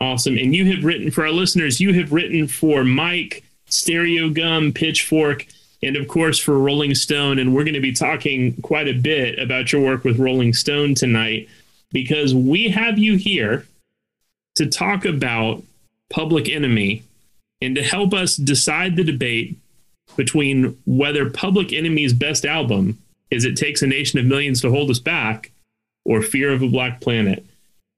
Awesome. 0.00 0.36
And 0.36 0.54
you 0.54 0.72
have 0.74 0.84
written 0.84 1.10
for 1.10 1.24
our 1.24 1.32
listeners, 1.32 1.80
you 1.80 1.94
have 1.94 2.12
written 2.12 2.46
for 2.46 2.84
Mic, 2.84 3.44
Stereo 3.66 4.28
Gum, 4.28 4.72
Pitchfork, 4.72 5.46
and 5.82 5.96
of 5.96 6.08
course 6.08 6.38
for 6.38 6.58
Rolling 6.58 6.94
Stone. 6.94 7.38
And 7.38 7.54
we're 7.54 7.64
going 7.64 7.74
to 7.74 7.80
be 7.80 7.92
talking 7.92 8.60
quite 8.62 8.88
a 8.88 8.92
bit 8.92 9.38
about 9.38 9.72
your 9.72 9.82
work 9.82 10.04
with 10.04 10.18
Rolling 10.18 10.52
Stone 10.52 10.94
tonight 10.94 11.48
because 11.92 12.34
we 12.34 12.68
have 12.68 12.98
you 12.98 13.16
here 13.16 13.66
to 14.56 14.66
talk 14.66 15.04
about 15.04 15.62
Public 16.10 16.48
Enemy 16.48 17.02
and 17.60 17.74
to 17.76 17.82
help 17.82 18.12
us 18.12 18.36
decide 18.36 18.96
the 18.96 19.04
debate 19.04 19.58
between 20.16 20.78
whether 20.86 21.30
Public 21.30 21.72
Enemy's 21.72 22.12
best 22.12 22.44
album 22.44 22.98
is 23.30 23.44
It 23.44 23.56
Takes 23.56 23.82
a 23.82 23.86
Nation 23.86 24.18
of 24.18 24.26
Millions 24.26 24.60
to 24.60 24.70
Hold 24.70 24.90
Us 24.90 24.98
Back 24.98 25.50
or 26.04 26.22
Fear 26.22 26.52
of 26.52 26.62
a 26.62 26.68
Black 26.68 27.00
Planet. 27.00 27.44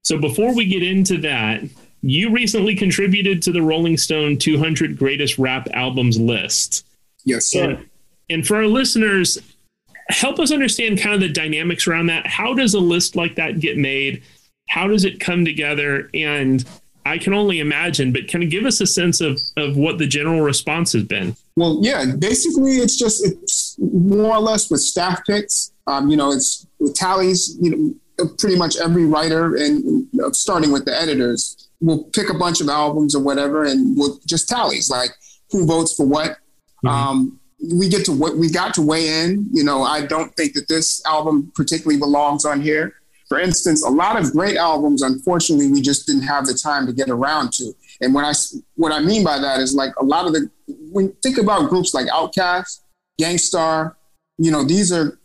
So 0.03 0.19
before 0.19 0.55
we 0.55 0.65
get 0.65 0.83
into 0.83 1.19
that, 1.19 1.63
you 2.01 2.31
recently 2.31 2.75
contributed 2.75 3.43
to 3.43 3.53
the 3.53 3.63
Rolling 3.63 3.97
Stone 3.97 4.39
200 4.39 4.97
Greatest 4.97 5.39
Rap 5.39 5.69
Albums 5.73 6.19
list. 6.19 6.87
Yes, 7.25 7.47
sir. 7.47 7.71
And, 7.71 7.89
and 8.31 8.47
for 8.47 8.57
our 8.57 8.67
listeners, 8.67 9.39
help 10.09 10.39
us 10.39 10.53
understand 10.53 10.99
kind 10.99 11.15
of 11.15 11.21
the 11.21 11.29
dynamics 11.29 11.87
around 11.87 12.07
that. 12.07 12.27
How 12.27 12.55
does 12.55 12.75
a 12.75 12.81
list 12.81 13.17
like 13.17 13.35
that 13.35 13.61
get 13.61 13.77
made? 13.77 14.23
How 14.69 14.87
does 14.87 15.05
it 15.05 15.21
come 15.21 15.45
together? 15.45 16.09
And 16.15 16.65
I 17.09 17.19
can 17.19 17.35
only 17.35 17.61
imagine, 17.61 18.13
but 18.13 18.31
kind 18.31 18.45
of 18.45 18.51
give 18.51 18.65
us 18.65 18.81
a 18.81 18.87
sense 18.87 19.21
of, 19.21 19.41
of 19.57 19.77
what 19.77 19.99
the 19.99 20.07
general 20.07 20.41
response 20.41 20.93
has 20.93 21.05
been. 21.05 21.37
Well, 21.57 21.81
yeah, 21.83 22.05
basically 22.19 22.77
it's 22.77 22.97
just 22.97 23.27
it's 23.27 23.77
more 23.79 24.37
or 24.37 24.41
less 24.41 24.71
with 24.71 24.81
staff 24.81 25.21
picks. 25.27 25.73
Um, 25.87 26.09
you 26.09 26.17
know, 26.17 26.33
it's 26.33 26.67
with 26.79 26.95
tallies. 26.95 27.57
You 27.61 27.95
know, 28.17 28.29
pretty 28.39 28.57
much 28.57 28.77
every 28.77 29.07
writer 29.07 29.55
and 29.57 30.07
uh, 30.23 30.33
starting 30.33 30.73
with 30.73 30.85
the 30.85 30.93
editors 30.95 31.69
we'll 31.81 32.05
pick 32.05 32.31
a 32.31 32.35
bunch 32.35 32.61
of 32.61 32.69
albums 32.69 33.15
or 33.15 33.23
whatever, 33.23 33.65
and 33.65 33.97
we'll 33.97 34.19
just 34.27 34.49
tallies 34.49 34.91
like 34.91 35.11
who 35.51 35.67
votes 35.67 35.95
for 35.95 36.07
what. 36.07 36.39
Mm-hmm. 36.85 36.89
Um, 36.89 37.41
we 37.77 37.89
get 37.89 38.05
to 38.05 38.13
what 38.13 38.37
we 38.37 38.51
got 38.51 38.75
to 38.75 38.83
weigh 38.83 39.25
in. 39.25 39.49
You 39.53 39.65
know, 39.65 39.83
I 39.83 40.07
don't 40.07 40.35
think 40.37 40.55
that 40.55 40.69
this 40.69 41.05
album 41.07 41.53
particularly 41.55 41.99
belongs 41.99 42.45
on 42.45 42.61
here. 42.61 42.95
For 43.29 43.39
instance, 43.39 43.85
a 43.85 43.91
lot 43.91 44.19
of 44.19 44.33
great 44.33 44.57
albums, 44.57 45.03
unfortunately, 45.03 45.71
we 45.71 45.83
just 45.83 46.07
didn't 46.07 46.23
have 46.23 46.47
the 46.47 46.55
time 46.55 46.87
to 46.87 46.93
get 46.93 47.11
around 47.11 47.53
to. 47.55 47.75
And 48.01 48.15
when 48.15 48.25
I 48.25 48.33
what 48.77 48.93
I 48.93 49.01
mean 49.01 49.25
by 49.25 49.39
that 49.39 49.61
is 49.61 49.75
like 49.75 49.93
a 50.01 50.05
lot 50.05 50.27
of 50.27 50.33
the 50.33 50.51
when 50.91 51.13
think 51.23 51.39
about 51.39 51.69
groups 51.69 51.93
like 51.93 52.07
Outkast, 52.07 52.81
Gang 53.19 53.39
Starr, 53.39 53.97
you 54.39 54.51
know, 54.51 54.65
these 54.65 54.93
are 54.93 55.19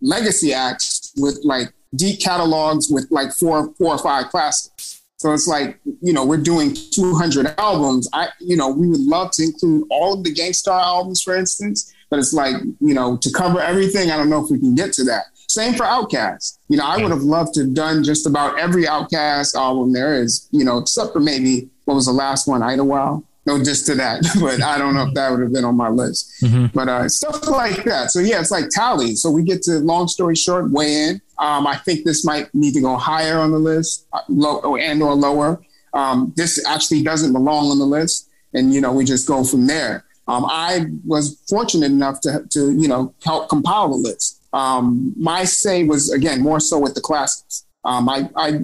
legacy 0.00 0.54
acts 0.54 1.12
with 1.16 1.40
like 1.44 1.72
deep 1.94 2.20
catalogs 2.20 2.88
with 2.90 3.06
like 3.10 3.32
four 3.32 3.72
four 3.74 3.94
or 3.94 3.98
five 3.98 4.30
classics. 4.30 5.02
So 5.24 5.32
it's 5.32 5.46
like, 5.46 5.80
you 6.02 6.12
know, 6.12 6.24
we're 6.24 6.36
doing 6.36 6.76
200 6.90 7.54
albums. 7.56 8.08
I, 8.12 8.28
you 8.40 8.58
know, 8.58 8.68
we 8.68 8.88
would 8.88 9.00
love 9.00 9.30
to 9.32 9.42
include 9.42 9.86
all 9.88 10.12
of 10.12 10.22
the 10.22 10.30
Gang 10.30 10.52
Starr 10.52 10.78
albums, 10.78 11.22
for 11.22 11.34
instance, 11.34 11.94
but 12.10 12.18
it's 12.18 12.34
like, 12.34 12.56
you 12.80 12.92
know, 12.92 13.16
to 13.16 13.30
cover 13.32 13.58
everything, 13.58 14.10
I 14.10 14.18
don't 14.18 14.28
know 14.28 14.44
if 14.44 14.50
we 14.50 14.58
can 14.58 14.74
get 14.74 14.92
to 14.94 15.04
that. 15.04 15.26
Same 15.54 15.74
for 15.74 15.84
Outkast. 15.84 16.58
You 16.68 16.78
know, 16.78 16.86
I 16.86 16.98
would 17.00 17.10
have 17.10 17.22
loved 17.22 17.54
to 17.54 17.60
have 17.60 17.74
done 17.74 18.04
just 18.04 18.26
about 18.26 18.58
every 18.58 18.84
Outkast 18.84 19.54
album 19.54 19.92
there 19.92 20.20
is, 20.22 20.48
you 20.50 20.64
know, 20.64 20.78
except 20.78 21.12
for 21.12 21.20
maybe 21.20 21.68
what 21.84 21.94
was 21.94 22.06
the 22.06 22.12
last 22.12 22.46
one, 22.46 22.62
Idlewild 22.62 23.24
no 23.46 23.62
just 23.62 23.86
to 23.86 23.94
that, 23.96 24.22
but 24.40 24.62
I 24.62 24.78
don't 24.78 24.94
know 24.94 25.06
if 25.06 25.14
that 25.14 25.30
would 25.30 25.40
have 25.40 25.52
been 25.52 25.64
on 25.64 25.76
my 25.76 25.88
list. 25.88 26.32
Mm-hmm. 26.42 26.66
But 26.74 26.88
uh, 26.88 27.08
stuff 27.08 27.46
like 27.46 27.84
that. 27.84 28.10
So 28.10 28.20
yeah, 28.20 28.40
it's 28.40 28.50
like 28.50 28.68
tally. 28.70 29.14
So 29.16 29.30
we 29.30 29.42
get 29.42 29.62
to 29.62 29.78
long 29.80 30.08
story 30.08 30.36
short, 30.36 30.70
weigh 30.70 31.08
in. 31.08 31.20
Um, 31.38 31.66
I 31.66 31.76
think 31.76 32.04
this 32.04 32.24
might 32.24 32.52
need 32.54 32.74
to 32.74 32.80
go 32.80 32.96
higher 32.96 33.38
on 33.38 33.50
the 33.50 33.58
list, 33.58 34.06
uh, 34.12 34.20
low 34.28 34.76
and 34.76 35.02
or 35.02 35.14
lower. 35.14 35.60
Um, 35.92 36.32
this 36.36 36.64
actually 36.66 37.02
doesn't 37.02 37.32
belong 37.32 37.70
on 37.70 37.78
the 37.78 37.84
list, 37.84 38.28
and 38.52 38.72
you 38.72 38.80
know 38.80 38.92
we 38.92 39.04
just 39.04 39.26
go 39.26 39.44
from 39.44 39.66
there. 39.66 40.04
Um, 40.26 40.46
I 40.48 40.86
was 41.04 41.40
fortunate 41.48 41.86
enough 41.90 42.20
to 42.22 42.46
to 42.50 42.72
you 42.72 42.88
know 42.88 43.14
help 43.24 43.48
compile 43.48 43.88
the 43.88 43.96
list. 43.96 44.40
Um, 44.54 45.12
my 45.16 45.44
say 45.44 45.82
was 45.84 46.10
again 46.12 46.40
more 46.40 46.60
so 46.60 46.78
with 46.78 46.94
the 46.94 47.00
classics. 47.00 47.66
Um, 47.84 48.08
I, 48.08 48.30
I 48.36 48.60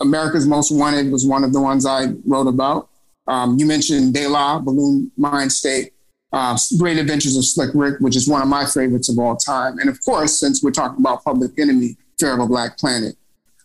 America's 0.00 0.46
Most 0.46 0.70
Wanted 0.70 1.10
was 1.10 1.26
one 1.26 1.44
of 1.44 1.52
the 1.52 1.60
ones 1.60 1.86
I 1.86 2.08
wrote 2.26 2.46
about. 2.46 2.88
Um, 3.26 3.58
you 3.58 3.66
mentioned 3.66 4.14
De 4.14 4.28
La, 4.28 4.60
Buhloone 4.60 5.10
Mindstate, 5.18 5.92
uh, 6.32 6.58
Great 6.78 6.98
Adventures 6.98 7.36
of 7.36 7.44
Slick 7.44 7.70
Rick, 7.74 8.00
which 8.00 8.16
is 8.16 8.28
one 8.28 8.42
of 8.42 8.48
my 8.48 8.66
favorites 8.66 9.08
of 9.08 9.18
all 9.18 9.36
time. 9.36 9.78
And 9.78 9.88
of 9.88 10.02
course, 10.04 10.38
since 10.38 10.62
we're 10.62 10.72
talking 10.72 11.00
about 11.00 11.24
Public 11.24 11.58
Enemy, 11.58 11.96
Fear 12.18 12.34
of 12.34 12.40
a 12.40 12.46
Black 12.46 12.76
Planet. 12.76 13.16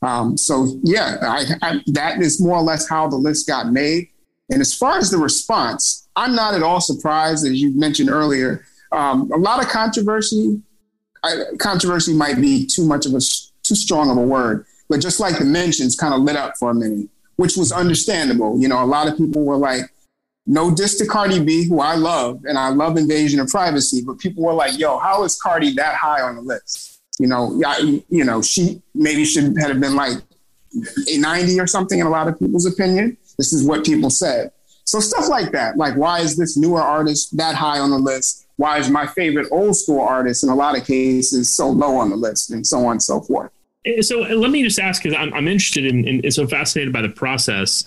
Um, 0.01 0.38
so 0.38 0.79
yeah, 0.84 1.17
I, 1.22 1.46
I, 1.62 1.82
that 1.88 2.22
is 2.22 2.41
more 2.41 2.58
or 2.58 2.63
less 2.63 2.88
how 2.88 3.08
the 3.08 3.15
list 3.17 3.48
got 3.48 3.72
made. 3.72 4.08
And 4.50 4.62
as 4.62 4.74
far 4.74 4.98
as 4.98 5.12
the 5.12 5.17
response, 5.17 6.08
I'm 6.15 6.36
not 6.36 6.53
at 6.53 6.63
all 6.63 6.79
surprised, 6.79 7.46
as 7.46 7.60
you 7.60 7.77
mentioned 7.77 8.10
earlier. 8.10 8.65
Um, 8.91 9.32
a 9.32 9.38
lot 9.38 9.63
of 9.63 9.70
controversy. 9.70 10.62
I, 11.25 11.55
controversy 11.58 12.13
might 12.13 12.39
be 12.39 12.65
too 12.65 12.86
much 12.86 13.05
of 13.05 13.13
a 13.13 13.20
too 13.63 13.75
strong 13.75 14.10
of 14.10 14.17
a 14.17 14.22
word, 14.22 14.65
but 14.89 15.01
just 15.01 15.20
like 15.20 15.39
the 15.39 15.46
mentions, 15.46 15.96
kind 15.96 16.13
of 16.13 16.22
lit 16.22 16.36
up 16.36 16.53
for 16.58 16.70
a 16.70 16.74
minute, 16.74 17.10
which 17.38 17.58
was 17.58 17.72
understandable. 17.72 18.60
You 18.60 18.67
know, 18.67 18.84
a 18.84 18.86
lot 18.86 19.08
of 19.08 19.17
people 19.17 19.44
were 19.44 19.58
like, 19.58 19.82
"No 20.46 20.74
diss 20.74 20.98
to 21.00 21.05
Cardi 21.05 21.44
B, 21.44 21.65
who 21.67 21.79
I 21.79 21.96
love, 21.96 22.44
and 22.46 22.58
I 22.58 22.70
love 22.70 22.98
Invasion 22.98 23.39
of 23.39 23.48
Privacy," 23.48 24.03
but 24.05 24.20
people 24.20 24.44
were 24.44 24.53
like, 24.53 24.77
"Yo, 24.77 24.98
how 25.00 25.24
is 25.24 25.36
Cardi 25.36 25.74
that 25.74 25.96
high 25.96 26.22
on 26.22 26.36
the 26.36 26.41
list?" 26.41 27.01
You 27.20 27.27
know, 27.27 27.62
I, 27.65 28.03
you 28.10 28.24
know, 28.25 28.41
she 28.41 28.82
maybe 28.94 29.25
should 29.25 29.58
have 29.58 29.79
been 29.79 29.96
like 29.96 30.17
a 31.08 31.17
90 31.17 31.60
or 31.60 31.67
something 31.67 32.00
in 32.00 32.05
a 32.05 32.10
lot 32.10 32.27
of 32.27 32.38
people's 32.38 32.65
opinion. 32.65 33.17
This 33.38 33.53
is 33.53 33.65
what 33.65 33.86
people 33.86 34.10
said. 34.10 34.51
So 34.84 35.00
stuff 35.00 35.29
like 35.29 35.51
that, 35.53 35.77
like 35.77 35.96
why 35.96 36.20
is 36.20 36.38
this 36.38 36.55
newer 36.58 36.82
artist 36.82 37.36
that 37.38 37.55
high 37.55 37.79
on 37.79 37.89
the 37.89 37.98
list? 37.98 38.45
Why 38.58 38.78
is 38.78 38.90
my 38.90 39.06
favorite 39.06 39.48
old 39.52 39.76
school 39.76 40.02
artist 40.02 40.44
in 40.44 40.50
a 40.50 40.56
lot 40.56 40.78
of 40.78 40.86
cases 40.86 41.54
so 41.54 41.70
low 41.70 41.98
on 41.98 42.10
the 42.10 42.16
list, 42.16 42.52
and 42.52 42.66
so 42.66 42.86
on 42.86 42.94
and 42.94 43.04
so 43.04 43.22
forth. 43.22 43.52
Eh, 43.86 44.02
So 44.02 44.24
uh, 44.24 44.36
let 44.36 44.52
me 44.52 44.64
just 44.64 44.80
ask, 44.80 45.04
because 45.04 45.18
I'm, 45.18 45.34
I'm 45.34 45.48
interested 45.48 45.86
in, 45.86 46.08
in, 46.08 46.22
and 46.24 46.34
so 46.34 46.48
fascinated 46.48 46.94
by 46.94 47.02
the 47.02 47.10
process. 47.10 47.84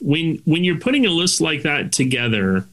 When 0.00 0.42
when 0.44 0.64
you're 0.64 0.78
putting 0.78 1.06
a 1.06 1.10
list 1.10 1.40
like 1.40 1.62
that 1.62 1.92
together, 1.92 2.66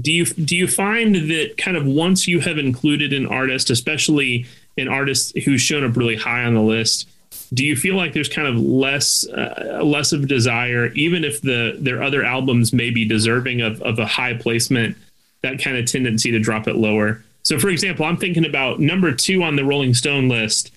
do 0.00 0.12
you 0.12 0.24
do 0.24 0.56
you 0.56 0.68
find 0.68 1.14
that 1.14 1.56
kind 1.56 1.76
of 1.76 1.84
once 1.84 2.28
you 2.28 2.40
have 2.40 2.58
included 2.58 3.12
an 3.12 3.26
artist, 3.26 3.70
especially 3.70 4.46
an 4.76 4.88
artist 4.88 5.36
who's 5.44 5.60
shown 5.60 5.84
up 5.84 5.96
really 5.96 6.16
high 6.16 6.44
on 6.44 6.54
the 6.54 6.60
list, 6.60 7.08
do 7.52 7.64
you 7.64 7.76
feel 7.76 7.96
like 7.96 8.12
there's 8.12 8.28
kind 8.28 8.48
of 8.48 8.56
less 8.56 9.26
uh, 9.28 9.80
less 9.82 10.12
of 10.12 10.24
a 10.24 10.26
desire, 10.26 10.86
even 10.94 11.24
if 11.24 11.40
the 11.42 11.76
their 11.78 12.02
other 12.02 12.24
albums 12.24 12.72
may 12.72 12.90
be 12.90 13.04
deserving 13.04 13.60
of 13.60 13.80
of 13.82 13.98
a 13.98 14.06
high 14.06 14.34
placement, 14.34 14.96
that 15.44 15.62
kind 15.62 15.76
of 15.76 15.86
tendency 15.86 16.30
to 16.30 16.38
drop 16.38 16.66
it 16.66 16.76
lower? 16.76 17.22
So, 17.42 17.58
for 17.58 17.68
example, 17.68 18.04
I'm 18.04 18.16
thinking 18.16 18.44
about 18.44 18.80
number 18.80 19.12
two 19.12 19.42
on 19.42 19.56
the 19.56 19.64
Rolling 19.64 19.94
Stone 19.94 20.28
list 20.28 20.72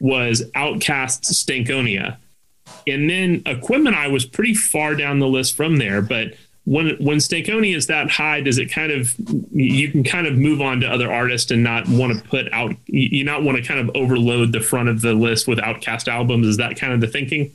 was 0.00 0.42
OutKast's 0.54 1.44
Stankonia. 1.44 2.16
And 2.86 3.08
then 3.08 3.40
Aquemini 3.40 4.10
was 4.10 4.24
pretty 4.24 4.54
far 4.54 4.94
down 4.94 5.18
the 5.18 5.28
list 5.28 5.56
from 5.56 5.76
there. 5.76 6.02
But 6.02 6.34
when 6.64 6.96
when 6.96 7.18
Stankonia 7.18 7.76
is 7.76 7.86
that 7.86 8.10
high, 8.10 8.40
does 8.40 8.58
it 8.58 8.66
kind 8.72 8.92
of 8.92 9.14
you 9.52 9.90
can 9.90 10.02
kind 10.02 10.26
of 10.26 10.36
move 10.36 10.60
on 10.60 10.80
to 10.80 10.88
other 10.88 11.12
artists 11.12 11.50
and 11.50 11.62
not 11.62 11.88
want 11.88 12.16
to 12.16 12.28
put 12.28 12.52
out 12.52 12.74
you 12.86 13.24
not 13.24 13.42
want 13.44 13.56
to 13.56 13.62
kind 13.62 13.80
of 13.80 13.94
overload 13.94 14.52
the 14.52 14.60
front 14.60 14.88
of 14.88 15.00
the 15.00 15.14
list 15.14 15.46
with 15.46 15.58
OutKast 15.58 16.08
albums? 16.08 16.46
Is 16.46 16.56
that 16.56 16.76
kind 16.76 16.92
of 16.92 17.00
the 17.00 17.06
thinking? 17.06 17.54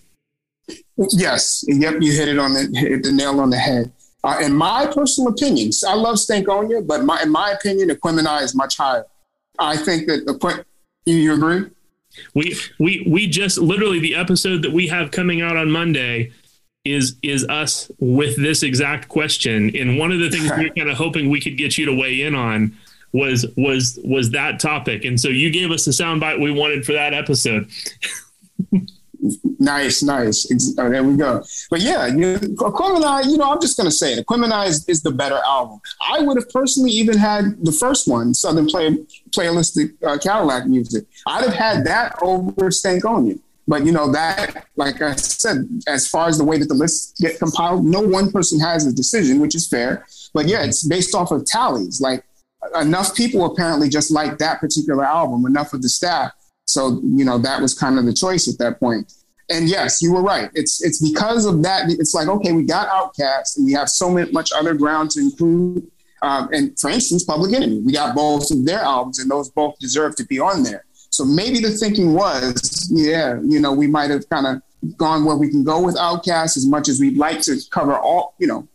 Yes, 0.97 1.65
yep, 1.67 1.95
you 1.99 2.13
hit 2.13 2.29
it 2.29 2.39
on 2.39 2.53
the 2.53 2.71
hit 2.73 3.03
the 3.03 3.11
nail 3.11 3.39
on 3.39 3.49
the 3.49 3.57
head. 3.57 3.91
Uh, 4.23 4.39
in 4.41 4.53
my 4.53 4.85
personal 4.85 5.31
opinions, 5.31 5.83
I 5.83 5.93
love 5.95 6.15
Stankonia, 6.17 6.85
but 6.85 7.03
my, 7.03 7.21
in 7.23 7.31
my 7.31 7.51
opinion, 7.51 7.89
Aquemini 7.89 8.43
is 8.43 8.53
much 8.53 8.77
higher. 8.77 9.05
I 9.57 9.77
think 9.77 10.07
that 10.07 10.27
Equi- 10.29 10.63
you, 11.05 11.15
you 11.15 11.33
agree? 11.33 11.65
We 12.33 12.55
we 12.77 13.05
we 13.07 13.27
just 13.27 13.57
literally 13.57 13.99
the 13.99 14.15
episode 14.15 14.63
that 14.63 14.73
we 14.73 14.87
have 14.87 15.11
coming 15.11 15.41
out 15.41 15.55
on 15.55 15.71
Monday 15.71 16.31
is 16.83 17.15
is 17.23 17.47
us 17.47 17.89
with 17.99 18.35
this 18.37 18.63
exact 18.63 19.07
question. 19.07 19.75
And 19.75 19.97
one 19.97 20.11
of 20.11 20.19
the 20.19 20.29
things 20.29 20.51
we 20.57 20.67
were 20.67 20.73
kind 20.77 20.89
of 20.89 20.97
hoping 20.97 21.29
we 21.29 21.39
could 21.39 21.57
get 21.57 21.77
you 21.77 21.85
to 21.85 21.93
weigh 21.93 22.21
in 22.21 22.35
on 22.35 22.75
was 23.13 23.45
was 23.55 23.97
was 24.03 24.31
that 24.31 24.59
topic. 24.59 25.05
And 25.05 25.19
so 25.19 25.29
you 25.29 25.51
gave 25.51 25.71
us 25.71 25.85
the 25.85 25.91
soundbite 25.91 26.41
we 26.41 26.51
wanted 26.51 26.85
for 26.85 26.93
that 26.93 27.13
episode. 27.13 27.69
Nice, 29.59 30.01
nice. 30.01 30.47
Oh, 30.77 30.89
there 30.89 31.03
we 31.03 31.15
go. 31.15 31.43
But 31.69 31.81
yeah, 31.81 32.07
you, 32.07 32.37
Aquemini, 32.37 33.29
you 33.29 33.37
know, 33.37 33.51
I'm 33.51 33.61
just 33.61 33.77
going 33.77 33.87
to 33.89 33.95
say 33.95 34.13
it. 34.13 34.25
Aquemini 34.25 34.67
is, 34.67 34.87
is 34.87 35.03
the 35.03 35.11
better 35.11 35.39
album. 35.45 35.79
I 36.09 36.21
would 36.21 36.37
have 36.37 36.49
personally 36.49 36.91
even 36.91 37.17
had 37.17 37.63
the 37.63 37.71
first 37.71 38.07
one, 38.07 38.33
Southern 38.33 38.67
Play, 38.67 38.97
Playalistic 39.29 39.93
uh, 40.03 40.17
Cadillac 40.17 40.65
Music. 40.67 41.05
I'd 41.27 41.43
have 41.43 41.53
had 41.53 41.85
that 41.85 42.17
over 42.21 42.69
Stankonia. 42.69 43.39
But, 43.67 43.85
you 43.85 43.91
know, 43.91 44.11
that, 44.11 44.65
like 44.75 45.01
I 45.01 45.15
said, 45.15 45.69
as 45.87 46.07
far 46.07 46.27
as 46.27 46.37
the 46.37 46.43
way 46.43 46.57
that 46.57 46.67
the 46.67 46.73
lists 46.73 47.13
get 47.21 47.37
compiled, 47.37 47.85
no 47.85 48.01
one 48.01 48.31
person 48.31 48.59
has 48.59 48.87
a 48.87 48.91
decision, 48.91 49.39
which 49.39 49.55
is 49.55 49.67
fair. 49.67 50.05
But 50.33 50.47
yeah, 50.47 50.63
it's 50.63 50.85
based 50.85 51.13
off 51.13 51.31
of 51.31 51.45
tallies. 51.45 52.01
Like 52.01 52.25
enough 52.79 53.15
people 53.15 53.45
apparently 53.45 53.87
just 53.87 54.11
like 54.11 54.39
that 54.39 54.59
particular 54.59 55.05
album, 55.05 55.45
enough 55.45 55.73
of 55.73 55.81
the 55.81 55.89
staff. 55.89 56.31
So, 56.71 57.01
you 57.03 57.25
know, 57.25 57.37
that 57.39 57.61
was 57.61 57.73
kind 57.73 57.99
of 57.99 58.05
the 58.05 58.13
choice 58.13 58.47
at 58.47 58.57
that 58.59 58.79
point. 58.79 59.11
And 59.49 59.67
yes, 59.67 60.01
you 60.01 60.13
were 60.13 60.21
right. 60.21 60.49
It's 60.53 60.81
it's 60.81 61.01
because 61.01 61.45
of 61.45 61.61
that. 61.63 61.89
It's 61.89 62.13
like 62.13 62.29
okay, 62.29 62.53
we 62.53 62.63
got 62.63 62.87
OutKast, 62.89 63.57
and 63.57 63.65
we 63.65 63.73
have 63.73 63.89
so 63.89 64.09
much 64.31 64.51
other 64.53 64.73
ground 64.73 65.11
to 65.11 65.19
include. 65.19 65.91
Um, 66.21 66.47
and 66.53 66.79
for 66.79 66.89
instance, 66.89 67.23
Public 67.23 67.51
Enemy, 67.53 67.79
we 67.81 67.91
got 67.91 68.15
both 68.15 68.49
of 68.51 68.65
their 68.65 68.79
albums, 68.79 69.19
and 69.19 69.29
those 69.29 69.49
both 69.49 69.77
deserve 69.79 70.15
to 70.17 70.25
be 70.25 70.39
on 70.39 70.63
there. 70.63 70.85
So 71.09 71.25
maybe 71.25 71.59
the 71.59 71.71
thinking 71.71 72.13
was, 72.13 72.89
yeah, 72.93 73.39
you 73.43 73.59
know, 73.59 73.73
we 73.73 73.87
might 73.87 74.09
have 74.11 74.29
kind 74.29 74.47
of 74.47 74.61
gone 74.97 75.25
where 75.25 75.35
we 75.35 75.49
can 75.49 75.63
go 75.65 75.81
with 75.81 75.97
OutKast 75.97 76.55
as 76.55 76.65
much 76.65 76.87
as 76.87 77.01
we'd 77.01 77.17
like 77.17 77.41
to 77.41 77.59
cover 77.71 77.97
all, 77.97 78.35
you 78.39 78.47
know, 78.47 78.65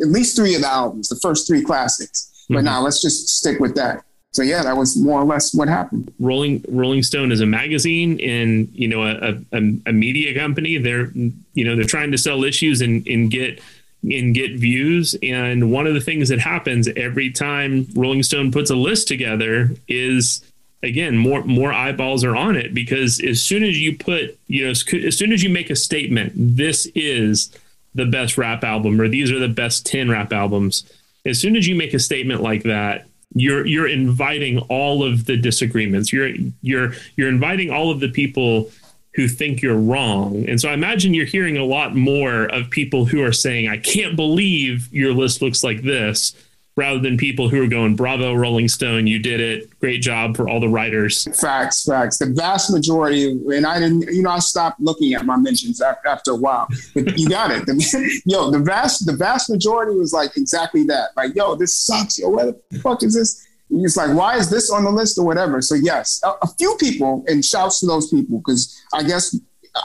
at 0.00 0.08
least 0.08 0.34
three 0.34 0.54
of 0.54 0.62
the 0.62 0.68
albums, 0.68 1.08
the 1.10 1.16
first 1.16 1.46
three 1.46 1.62
classics. 1.62 2.46
But 2.48 2.60
Mhm. 2.60 2.64
now 2.64 2.80
let's 2.80 3.02
just 3.02 3.28
stick 3.28 3.60
with 3.60 3.74
that. 3.74 4.02
So 4.32 4.42
yeah, 4.42 4.62
that 4.62 4.76
was 4.76 4.96
more 4.96 5.20
or 5.20 5.24
less 5.24 5.54
what 5.54 5.68
happened. 5.68 6.12
Rolling 6.18 6.64
Rolling 6.68 7.02
Stone 7.02 7.32
is 7.32 7.40
a 7.42 7.46
magazine 7.46 8.18
and 8.20 8.68
you 8.72 8.88
know 8.88 9.02
a, 9.02 9.38
a, 9.52 9.58
a 9.86 9.92
media 9.92 10.38
company. 10.38 10.78
They're 10.78 11.10
you 11.10 11.64
know 11.64 11.76
they're 11.76 11.84
trying 11.84 12.12
to 12.12 12.18
sell 12.18 12.42
issues 12.42 12.80
and, 12.80 13.06
and 13.06 13.30
get 13.30 13.60
and 14.02 14.34
get 14.34 14.58
views. 14.58 15.14
And 15.22 15.70
one 15.70 15.86
of 15.86 15.92
the 15.92 16.00
things 16.00 16.30
that 16.30 16.40
happens 16.40 16.88
every 16.96 17.30
time 17.30 17.86
Rolling 17.94 18.22
Stone 18.22 18.52
puts 18.52 18.70
a 18.70 18.74
list 18.74 19.06
together 19.06 19.70
is 19.86 20.42
again 20.82 21.16
more 21.16 21.44
more 21.44 21.72
eyeballs 21.72 22.24
are 22.24 22.34
on 22.34 22.56
it 22.56 22.72
because 22.72 23.20
as 23.20 23.44
soon 23.44 23.62
as 23.62 23.78
you 23.78 23.98
put 23.98 24.38
you 24.46 24.64
know 24.64 24.70
as, 24.70 24.82
as 25.04 25.16
soon 25.16 25.32
as 25.32 25.42
you 25.42 25.50
make 25.50 25.68
a 25.68 25.76
statement, 25.76 26.32
this 26.34 26.86
is 26.94 27.54
the 27.94 28.06
best 28.06 28.38
rap 28.38 28.64
album 28.64 28.98
or 28.98 29.08
these 29.08 29.30
are 29.30 29.38
the 29.38 29.48
best 29.48 29.84
10 29.84 30.08
rap 30.08 30.32
albums 30.32 30.90
as 31.26 31.38
soon 31.38 31.56
as 31.56 31.68
you 31.68 31.74
make 31.74 31.92
a 31.92 31.98
statement 31.98 32.40
like 32.40 32.62
that 32.62 33.06
you're 33.34 33.66
you're 33.66 33.88
inviting 33.88 34.58
all 34.68 35.04
of 35.04 35.26
the 35.26 35.36
disagreements. 35.36 36.12
You're 36.12 36.30
you're 36.60 36.94
you're 37.16 37.28
inviting 37.28 37.70
all 37.70 37.90
of 37.90 38.00
the 38.00 38.08
people 38.08 38.70
who 39.14 39.28
think 39.28 39.60
you're 39.60 39.78
wrong. 39.78 40.48
And 40.48 40.60
so 40.60 40.68
i 40.68 40.72
imagine 40.72 41.14
you're 41.14 41.26
hearing 41.26 41.56
a 41.56 41.64
lot 41.64 41.94
more 41.94 42.44
of 42.44 42.70
people 42.70 43.04
who 43.04 43.22
are 43.22 43.32
saying 43.32 43.68
i 43.68 43.76
can't 43.76 44.16
believe 44.16 44.92
your 44.92 45.12
list 45.12 45.42
looks 45.42 45.62
like 45.62 45.82
this 45.82 46.34
rather 46.76 46.98
than 46.98 47.16
people 47.16 47.48
who 47.48 47.62
are 47.62 47.68
going 47.68 47.94
bravo 47.94 48.32
rolling 48.32 48.68
stone 48.68 49.06
you 49.06 49.18
did 49.18 49.40
it 49.40 49.78
great 49.80 50.00
job 50.00 50.36
for 50.36 50.48
all 50.48 50.60
the 50.60 50.68
writers 50.68 51.26
Facts, 51.42 51.84
facts. 51.84 52.18
The 52.18 52.26
vast 52.26 52.70
majority, 52.72 53.30
and 53.30 53.66
I 53.66 53.78
didn't, 53.78 54.02
you 54.14 54.22
know, 54.22 54.30
I 54.30 54.38
stopped 54.38 54.80
looking 54.80 55.14
at 55.14 55.24
my 55.24 55.36
mentions 55.36 55.80
after 55.80 56.32
a 56.32 56.36
while. 56.36 56.68
But 56.94 57.18
you 57.18 57.28
got 57.28 57.50
it. 57.50 57.66
The, 57.66 58.20
yo, 58.26 58.50
the 58.50 58.58
vast, 58.58 59.06
the 59.06 59.14
vast 59.14 59.50
majority 59.50 59.98
was 59.98 60.12
like 60.12 60.36
exactly 60.36 60.84
that. 60.84 61.10
Like, 61.16 61.34
yo, 61.34 61.54
this 61.54 61.76
sucks. 61.76 62.18
Yo, 62.18 62.28
what 62.28 62.62
the 62.70 62.78
fuck 62.78 63.02
is 63.02 63.14
this? 63.14 63.46
It's 63.70 63.96
like, 63.96 64.14
why 64.14 64.36
is 64.36 64.50
this 64.50 64.70
on 64.70 64.84
the 64.84 64.90
list 64.90 65.18
or 65.18 65.24
whatever? 65.24 65.62
So 65.62 65.74
yes, 65.74 66.20
a, 66.24 66.32
a 66.42 66.46
few 66.58 66.76
people, 66.78 67.24
and 67.26 67.44
shouts 67.44 67.80
to 67.80 67.86
those 67.86 68.08
people 68.08 68.38
because 68.38 68.80
I 68.92 69.02
guess 69.02 69.38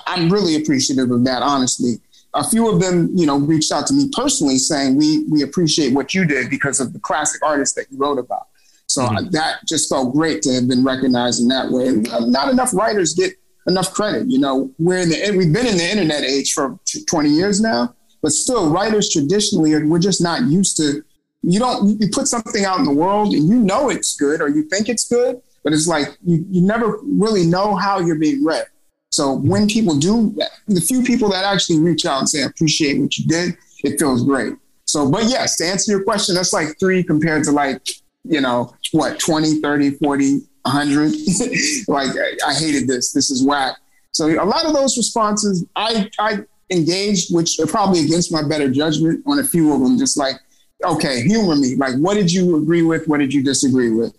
I'm 0.06 0.30
really 0.30 0.56
appreciative 0.56 1.10
of 1.12 1.24
that. 1.26 1.42
Honestly, 1.42 2.00
a 2.38 2.44
few 2.44 2.70
of 2.72 2.80
them, 2.80 3.10
you 3.16 3.26
know, 3.26 3.38
reached 3.38 3.72
out 3.72 3.86
to 3.88 3.94
me 3.94 4.10
personally 4.14 4.58
saying 4.58 4.96
we 4.96 5.26
we 5.34 5.42
appreciate 5.42 5.94
what 5.94 6.14
you 6.14 6.24
did 6.26 6.50
because 6.50 6.80
of 6.80 6.94
the 6.94 7.00
classic 7.00 7.42
artists 7.46 7.76
that 7.76 7.86
you 7.92 7.98
wrote 7.98 8.20
about. 8.20 8.48
So 8.88 9.02
Mhm. 9.04 9.32
that 9.32 9.54
just 9.66 9.90
felt 9.90 10.14
great 10.14 10.42
to 10.44 10.54
have 10.54 10.68
been 10.68 10.84
recognized 10.84 11.42
in 11.42 11.48
that 11.50 11.72
way. 11.72 11.88
And 11.88 12.08
uh, 12.10 12.22
not 12.38 12.50
enough 12.50 12.74
writers 12.74 13.14
get 13.14 13.34
enough 13.68 13.92
credit. 13.94 14.30
You 14.30 14.40
know, 14.40 14.72
we're 14.80 15.00
in 15.00 15.10
the 15.10 15.18
we've 15.38 15.52
been 15.52 15.68
in 15.68 15.78
the 15.78 15.90
internet 15.94 16.24
age 16.24 16.54
for 16.54 16.80
20 17.08 17.30
years 17.30 17.60
now, 17.60 17.94
but 18.22 18.32
still, 18.32 18.70
writers 18.70 19.10
traditionally 19.10 19.74
are, 19.74 19.86
we're 19.86 20.00
just 20.00 20.22
not 20.22 20.44
used 20.44 20.78
to. 20.78 21.04
You 21.44 21.60
don't 21.60 22.00
you 22.02 22.08
put 22.10 22.28
something 22.28 22.64
out 22.66 22.80
in 22.80 22.86
the 22.86 22.92
world 23.04 23.34
and 23.34 23.48
you 23.50 23.56
know 23.72 23.90
it's 23.90 24.16
good 24.16 24.42
or 24.42 24.48
you 24.50 24.64
think 24.72 24.90
it's 24.90 25.08
good, 25.08 25.42
but 25.64 25.74
it's 25.74 25.88
like 25.88 26.18
you, 26.26 26.46
you 26.50 26.62
never 26.62 27.00
really 27.04 27.46
know 27.46 27.76
how 27.76 28.00
you're 28.00 28.16
being 28.28 28.44
read. 28.44 28.66
So 29.10 29.34
when 29.34 29.68
people 29.68 29.96
do, 29.96 30.38
the 30.68 30.82
few 30.82 31.04
people 31.04 31.30
that 31.30 31.44
actually 31.44 31.80
reach 31.80 32.06
out 32.06 32.20
and 32.20 32.30
say, 32.30 32.44
I 32.44 32.48
appreciate 32.48 33.00
what 33.00 33.18
you 33.18 33.26
did, 33.26 33.58
it 33.84 34.00
feels 34.00 34.24
great. 34.24 34.54
So, 34.86 35.10
but 35.10 35.26
yes, 35.26 35.58
to 35.58 35.66
answer 35.66 35.92
your 35.92 36.04
question, 36.04 36.36
that's 36.36 36.54
like 36.54 36.80
three 36.80 37.04
compared 37.04 37.44
to 37.46 37.52
like, 37.52 37.82
you 38.24 38.42
know, 38.42 38.74
what, 38.92 39.20
20, 39.20 39.62
30, 39.62 39.92
40, 39.92 40.42
100. 40.64 41.14
like, 41.88 42.10
I, 42.10 42.50
I 42.50 42.54
hated 42.54 42.88
this. 42.88 43.12
This 43.12 43.30
is 43.30 43.46
whack. 43.46 43.78
So 44.12 44.28
a 44.28 44.46
lot 44.46 44.66
of 44.66 44.74
those 44.74 44.98
responses, 44.98 45.66
I, 45.76 46.10
I 46.20 46.40
engaged, 46.70 47.34
which 47.34 47.60
are 47.60 47.68
probably 47.68 48.02
against 48.02 48.32
my 48.32 48.48
better 48.48 48.70
judgment 48.70 49.24
on 49.26 49.40
a 49.40 49.44
few 49.44 49.74
of 49.74 49.82
them, 49.82 49.98
just 49.98 50.18
like, 50.18 50.36
okay, 50.84 51.22
humor 51.22 51.56
me. 51.56 51.76
Like, 51.76 51.96
what 51.96 52.16
did 52.16 52.32
you 52.32 52.58
agree 52.58 52.84
with? 52.84 53.08
What 53.08 53.20
did 53.20 53.34
you 53.34 53.44
disagree 53.44 53.92
with? 53.92 54.17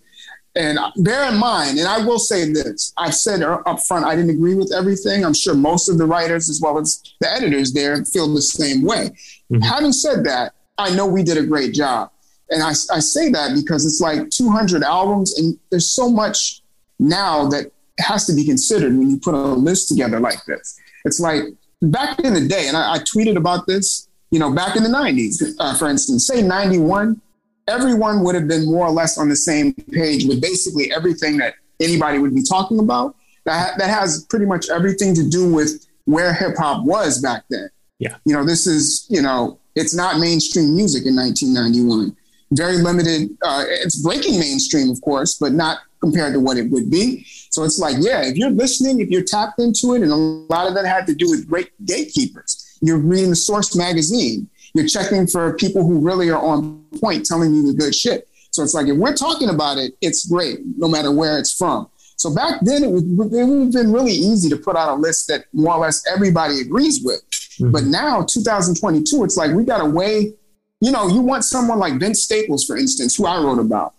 And 0.55 0.79
bear 0.97 1.31
in 1.31 1.37
mind, 1.37 1.77
and 1.77 1.87
I 1.87 2.03
will 2.03 2.19
say 2.19 2.51
this 2.51 2.91
I've 2.97 3.13
said 3.15 3.43
up 3.43 3.79
front, 3.87 4.05
I 4.05 4.15
didn't 4.15 4.31
agree 4.31 4.55
with 4.55 4.73
everything. 4.73 5.23
I'm 5.23 5.33
sure 5.33 5.53
most 5.53 5.89
of 5.89 5.97
the 5.97 6.05
writers, 6.05 6.49
as 6.49 6.59
well 6.61 6.79
as 6.79 7.01
the 7.21 7.31
editors 7.31 7.71
there, 7.71 8.03
feel 8.05 8.33
the 8.33 8.41
same 8.41 8.81
way. 8.83 9.11
Mhm. 9.51 9.63
Having 9.63 9.93
said 9.93 10.23
that, 10.25 10.53
I 10.77 10.93
know 10.95 11.05
we 11.05 11.23
did 11.23 11.37
a 11.37 11.43
great 11.43 11.73
job. 11.73 12.09
And 12.49 12.63
I, 12.63 12.69
I 12.69 12.99
say 12.99 13.29
that 13.29 13.53
because 13.53 13.85
it's 13.85 14.01
like 14.01 14.29
200 14.31 14.81
albums, 14.83 15.37
and 15.37 15.57
there's 15.69 15.87
so 15.87 16.09
much 16.09 16.63
now 16.97 17.47
that 17.49 17.71
has 17.99 18.25
to 18.25 18.33
be 18.33 18.43
considered 18.43 18.97
when 18.97 19.09
you 19.11 19.17
put 19.17 19.35
a 19.35 19.37
list 19.37 19.87
together 19.89 20.19
like 20.19 20.43
this. 20.45 20.77
It's 21.05 21.19
like 21.19 21.43
back 21.81 22.19
in 22.21 22.33
the 22.33 22.47
day, 22.47 22.67
and 22.67 22.75
I, 22.75 22.93
I 22.95 22.97
tweeted 22.99 23.35
about 23.37 23.67
this, 23.67 24.07
you 24.31 24.39
know, 24.39 24.51
back 24.51 24.75
in 24.75 24.83
the 24.83 24.89
90s, 24.89 25.43
uh, 25.59 25.75
for 25.77 25.87
instance, 25.89 26.25
say 26.25 26.41
91, 26.41 27.21
everyone 27.69 28.23
would 28.23 28.35
have 28.35 28.47
been 28.47 28.65
more 28.65 28.87
or 28.87 28.91
less 28.91 29.17
on 29.17 29.29
the 29.29 29.35
same 29.35 29.73
page 29.73 30.25
with 30.25 30.41
basically 30.41 30.91
everything 30.91 31.37
that 31.37 31.55
anybody 31.79 32.19
would 32.19 32.35
be 32.35 32.43
talking 32.43 32.79
about. 32.79 33.15
That, 33.45 33.77
that 33.77 33.89
has 33.89 34.25
pretty 34.29 34.45
much 34.45 34.69
everything 34.69 35.15
to 35.15 35.27
do 35.27 35.51
with 35.51 35.87
where 36.05 36.33
hip 36.33 36.57
hop 36.57 36.83
was 36.85 37.21
back 37.21 37.43
then. 37.49 37.69
Yeah. 37.99 38.15
You 38.25 38.33
know, 38.33 38.45
this 38.45 38.67
is, 38.67 39.05
you 39.09 39.21
know, 39.21 39.59
it's 39.75 39.95
not 39.95 40.19
mainstream 40.19 40.75
music 40.75 41.05
in 41.05 41.15
1991. 41.15 42.15
Very 42.51 42.77
limited. 42.77 43.29
Uh, 43.43 43.63
it's 43.67 44.01
breaking 44.01 44.39
mainstream, 44.39 44.89
of 44.89 44.99
course, 45.01 45.35
but 45.35 45.53
not 45.53 45.79
compared 46.01 46.33
to 46.33 46.39
what 46.39 46.57
it 46.57 46.69
would 46.69 46.89
be. 46.89 47.25
So 47.51 47.63
it's 47.63 47.79
like, 47.79 47.95
yeah, 47.99 48.23
if 48.23 48.37
you're 48.37 48.49
listening, 48.49 49.01
if 49.01 49.09
you're 49.09 49.23
tapped 49.23 49.59
into 49.59 49.93
it, 49.93 50.01
and 50.01 50.11
a 50.11 50.15
lot 50.15 50.67
of 50.67 50.73
that 50.75 50.85
had 50.85 51.05
to 51.07 51.15
do 51.15 51.29
with 51.29 51.47
great 51.47 51.71
gatekeepers. 51.85 52.77
You're 52.81 52.97
reading 52.97 53.29
the 53.29 53.35
Source 53.35 53.75
magazine. 53.75 54.49
You're 54.73 54.87
checking 54.87 55.27
for 55.27 55.55
people 55.55 55.83
who 55.83 55.99
really 55.99 56.29
are 56.29 56.41
on 56.41 56.83
point, 56.99 57.25
telling 57.25 57.53
you 57.53 57.71
the 57.71 57.77
good 57.77 57.95
shit. 57.95 58.27
So 58.51 58.63
it's 58.63 58.73
like 58.73 58.87
if 58.87 58.97
we're 58.97 59.15
talking 59.15 59.49
about 59.49 59.77
it, 59.77 59.93
it's 60.01 60.27
great, 60.27 60.59
no 60.77 60.87
matter 60.87 61.11
where 61.11 61.37
it's 61.37 61.53
from. 61.53 61.89
So 62.15 62.33
back 62.33 62.59
then, 62.63 62.83
it, 62.83 62.91
was, 62.91 63.03
it 63.03 63.45
would 63.45 63.63
have 63.63 63.71
been 63.71 63.93
really 63.93 64.11
easy 64.11 64.49
to 64.49 64.57
put 64.57 64.75
out 64.75 64.89
a 64.89 64.95
list 64.99 65.27
that 65.29 65.45
more 65.53 65.75
or 65.75 65.79
less 65.79 66.05
everybody 66.05 66.59
agrees 66.59 67.01
with. 67.03 67.21
Mm-hmm. 67.31 67.71
But 67.71 67.85
now, 67.85 68.23
2022, 68.23 69.23
it's 69.23 69.37
like 69.37 69.53
we 69.53 69.63
got 69.63 69.79
to 69.79 69.85
weigh. 69.85 70.33
You 70.81 70.91
know, 70.91 71.07
you 71.07 71.21
want 71.21 71.43
someone 71.43 71.79
like 71.79 71.99
Vince 71.99 72.23
Staples, 72.23 72.65
for 72.65 72.77
instance, 72.77 73.15
who 73.15 73.25
I 73.25 73.37
wrote 73.37 73.59
about. 73.59 73.93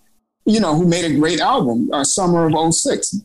You 0.44 0.60
know, 0.60 0.74
who 0.74 0.86
made 0.86 1.04
a 1.04 1.14
great 1.14 1.40
album, 1.40 1.90
uh, 1.92 2.04
Summer 2.04 2.46
of 2.46 2.74
06. 2.74 3.20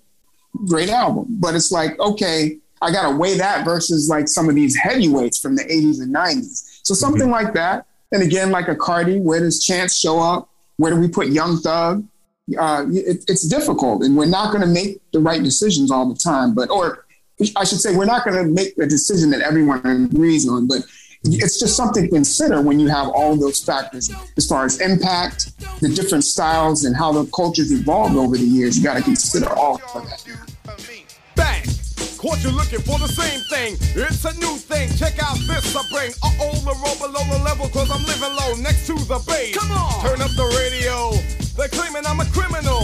Great 0.67 0.89
album. 0.89 1.25
But 1.29 1.55
it's 1.55 1.71
like, 1.71 1.99
okay, 1.99 2.57
I 2.81 2.91
got 2.91 3.09
to 3.09 3.17
weigh 3.17 3.37
that 3.37 3.65
versus 3.65 4.09
like 4.09 4.27
some 4.27 4.47
of 4.47 4.55
these 4.55 4.75
heavyweights 4.77 5.39
from 5.39 5.55
the 5.55 5.63
80s 5.63 6.01
and 6.01 6.13
90s. 6.13 6.74
So 6.85 6.93
something 6.93 7.23
mm-hmm. 7.23 7.31
like 7.31 7.53
that. 7.55 7.87
And 8.11 8.21
again, 8.21 8.51
like 8.51 8.67
a 8.67 8.75
Cardi, 8.75 9.19
where 9.19 9.39
does 9.39 9.63
Chance 9.63 9.97
show 9.97 10.19
up? 10.19 10.49
Where 10.77 10.91
do 10.93 10.99
we 10.99 11.07
put 11.07 11.27
Young 11.27 11.57
Thug? 11.57 12.05
Uh, 12.57 12.85
it, 12.91 13.25
it's 13.27 13.47
difficult, 13.47 14.03
and 14.03 14.15
we're 14.15 14.27
not 14.27 14.51
going 14.51 14.61
to 14.61 14.67
make 14.67 15.01
the 15.11 15.19
right 15.19 15.41
decisions 15.41 15.89
all 15.89 16.07
the 16.07 16.15
time. 16.15 16.53
But, 16.53 16.69
or 16.69 17.07
I 17.55 17.63
should 17.63 17.79
say, 17.79 17.95
we're 17.95 18.05
not 18.05 18.23
going 18.23 18.37
to 18.37 18.51
make 18.51 18.77
a 18.77 18.85
decision 18.85 19.31
that 19.31 19.41
everyone 19.41 19.83
agrees 20.13 20.47
on. 20.47 20.67
But 20.67 20.85
it's 21.23 21.59
just 21.59 21.75
something 21.75 22.03
to 22.03 22.09
consider 22.09 22.61
when 22.61 22.79
you 22.79 22.87
have 22.87 23.07
all 23.07 23.35
those 23.35 23.63
factors 23.63 24.11
as 24.37 24.47
far 24.47 24.63
as 24.63 24.79
impact, 24.79 25.57
the 25.81 25.89
different 25.89 26.23
styles, 26.23 26.85
and 26.85 26.95
how 26.95 27.11
the 27.11 27.25
culture's 27.31 27.71
evolved 27.71 28.15
over 28.15 28.37
the 28.37 28.45
years. 28.45 28.77
You 28.77 28.83
got 28.83 28.97
to 28.97 29.03
consider 29.03 29.49
all 29.49 29.81
of 29.95 30.07
that. 30.07 30.23
Bang! 31.35 31.63
Caught 32.25 32.43
you 32.43 32.49
looking 32.57 32.81
for 32.81 32.97
the 32.97 33.05
same 33.05 33.39
thing. 33.53 33.77
It's 33.93 34.25
a 34.25 34.33
new 34.41 34.57
thing. 34.57 34.89
Check 34.97 35.21
out 35.21 35.37
this 35.45 35.75
I 35.77 35.85
bring. 35.93 36.09
Uh 36.25 36.33
oh, 36.41 36.57
the 36.65 36.73
roll 36.81 36.97
below 36.97 37.21
the 37.29 37.37
level, 37.45 37.69
cause 37.69 37.85
I'm 37.93 38.01
living 38.01 38.33
low 38.33 38.57
next 38.65 38.87
to 38.87 38.97
the 39.05 39.21
base. 39.29 39.53
Come 39.53 39.69
on! 39.69 40.01
Turn 40.01 40.17
up 40.25 40.33
the 40.33 40.49
radio. 40.57 41.13
They're 41.53 41.69
claiming 41.69 42.01
I'm 42.01 42.19
a 42.19 42.25
criminal. 42.33 42.81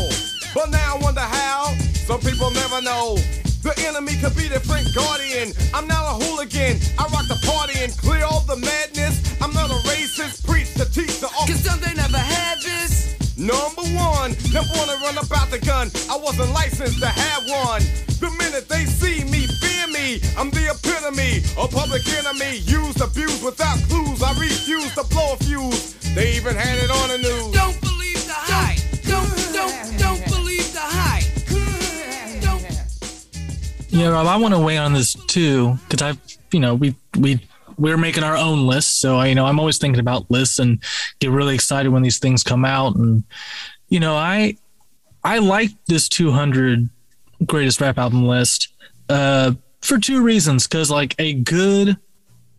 But 0.53 0.69
now 0.69 0.93
I 0.93 0.97
wonder 1.01 1.25
how. 1.25 1.73
Some 2.05 2.21
people 2.21 2.51
never 2.51 2.85
know. 2.85 3.17
The 3.65 3.73
enemy 3.89 4.13
could 4.21 4.37
be 4.37 4.45
the 4.45 4.61
Frank 4.61 4.93
Guardian. 4.93 5.57
I'm 5.73 5.87
not 5.89 6.05
a 6.05 6.13
hooligan. 6.21 6.77
I 7.01 7.09
rock 7.09 7.25
the 7.25 7.41
party 7.41 7.81
and 7.81 7.89
clear 7.97 8.21
all 8.21 8.45
the 8.45 8.61
madness. 8.61 9.25
I'm 9.41 9.57
not 9.57 9.73
a 9.73 9.81
racist. 9.89 10.45
Preach 10.45 10.69
the 10.77 10.85
teacher. 10.85 11.33
Cause 11.49 11.65
some 11.65 11.81
Number 13.41 13.81
one, 13.97 14.37
never 14.53 14.69
wanna 14.77 15.01
run 15.01 15.17
about 15.17 15.49
the 15.49 15.57
gun. 15.57 15.89
I 16.11 16.15
wasn't 16.15 16.53
licensed 16.53 16.99
to 16.99 17.07
have 17.07 17.41
one. 17.49 17.81
The 18.21 18.29
minute 18.37 18.69
they 18.69 18.85
see 18.85 19.23
me, 19.23 19.47
fear 19.47 19.87
me. 19.87 20.21
I'm 20.37 20.51
the 20.51 20.69
epitome, 20.69 21.41
a 21.57 21.67
public 21.67 22.07
enemy. 22.13 22.57
Used, 22.69 23.01
abused 23.01 23.43
without 23.43 23.79
clues. 23.89 24.21
I 24.21 24.37
refuse 24.39 24.93
to 24.93 25.03
blow 25.05 25.33
a 25.33 25.37
fuse. 25.37 25.95
They 26.13 26.35
even 26.35 26.55
had 26.55 26.77
it 26.77 26.91
on 26.91 27.09
the 27.09 27.17
news. 27.17 27.51
Don't 27.51 27.81
believe 27.81 28.23
the 28.27 28.37
hype. 28.37 28.77
Don't, 29.09 29.25
don't, 29.57 29.97
don't 29.97 30.23
believe 30.29 30.71
the 30.71 30.85
hype. 30.85 31.25
Don't. 32.41 32.61
Yeah, 33.89 34.09
Rob, 34.09 34.27
I 34.27 34.37
want 34.37 34.53
to 34.53 34.59
weigh 34.59 34.77
on 34.77 34.93
this 34.93 35.15
too 35.15 35.79
because 35.89 36.03
I've, 36.03 36.19
you 36.51 36.59
know, 36.59 36.75
we 36.75 36.95
we 37.17 37.39
we're 37.77 37.97
making 37.97 38.23
our 38.23 38.37
own 38.37 38.65
lists. 38.65 38.99
So 38.99 39.17
I, 39.17 39.27
you 39.27 39.35
know, 39.35 39.45
I'm 39.45 39.59
always 39.59 39.77
thinking 39.77 39.99
about 39.99 40.29
lists 40.29 40.59
and 40.59 40.81
get 41.19 41.31
really 41.31 41.55
excited 41.55 41.89
when 41.89 42.03
these 42.03 42.19
things 42.19 42.43
come 42.43 42.65
out. 42.65 42.95
And 42.95 43.23
you 43.89 43.99
know, 43.99 44.15
I 44.15 44.57
I 45.23 45.39
like 45.39 45.71
this 45.85 46.09
200 46.09 46.89
greatest 47.45 47.81
rap 47.81 47.97
album 47.97 48.25
list 48.25 48.73
uh, 49.09 49.53
for 49.81 49.97
two 49.99 50.21
reasons. 50.21 50.67
Because 50.67 50.89
like 50.89 51.15
a 51.19 51.33
good 51.33 51.97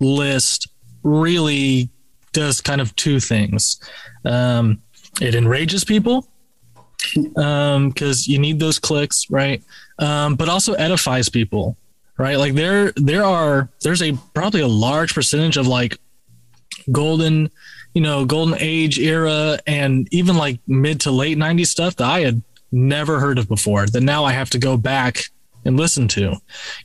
list 0.00 0.68
really 1.02 1.88
does 2.32 2.60
kind 2.60 2.80
of 2.80 2.94
two 2.96 3.20
things. 3.20 3.80
Um, 4.24 4.82
it 5.20 5.34
enrages 5.34 5.84
people 5.84 6.28
because 7.14 8.28
um, 8.28 8.32
you 8.32 8.38
need 8.38 8.58
those 8.58 8.78
clicks, 8.78 9.30
right? 9.30 9.62
Um, 9.98 10.34
but 10.34 10.48
also 10.48 10.72
edifies 10.74 11.28
people 11.28 11.76
right? 12.22 12.38
Like 12.38 12.54
there 12.54 12.92
there 12.92 13.24
are 13.24 13.68
there's 13.82 14.00
a 14.00 14.12
probably 14.32 14.60
a 14.60 14.68
large 14.68 15.12
percentage 15.12 15.56
of 15.56 15.66
like 15.66 15.98
golden, 16.92 17.50
you 17.94 18.00
know, 18.00 18.24
golden 18.24 18.56
age 18.60 19.00
era 19.00 19.58
and 19.66 20.06
even 20.12 20.36
like 20.36 20.60
mid 20.68 21.00
to 21.00 21.10
late 21.10 21.36
90s 21.36 21.66
stuff 21.66 21.96
that 21.96 22.08
I 22.08 22.20
had 22.20 22.40
never 22.70 23.18
heard 23.18 23.38
of 23.38 23.48
before 23.48 23.86
that 23.86 24.02
now 24.02 24.24
I 24.24 24.32
have 24.32 24.50
to 24.50 24.58
go 24.58 24.76
back 24.76 25.24
and 25.64 25.76
listen 25.76 26.06
to. 26.08 26.36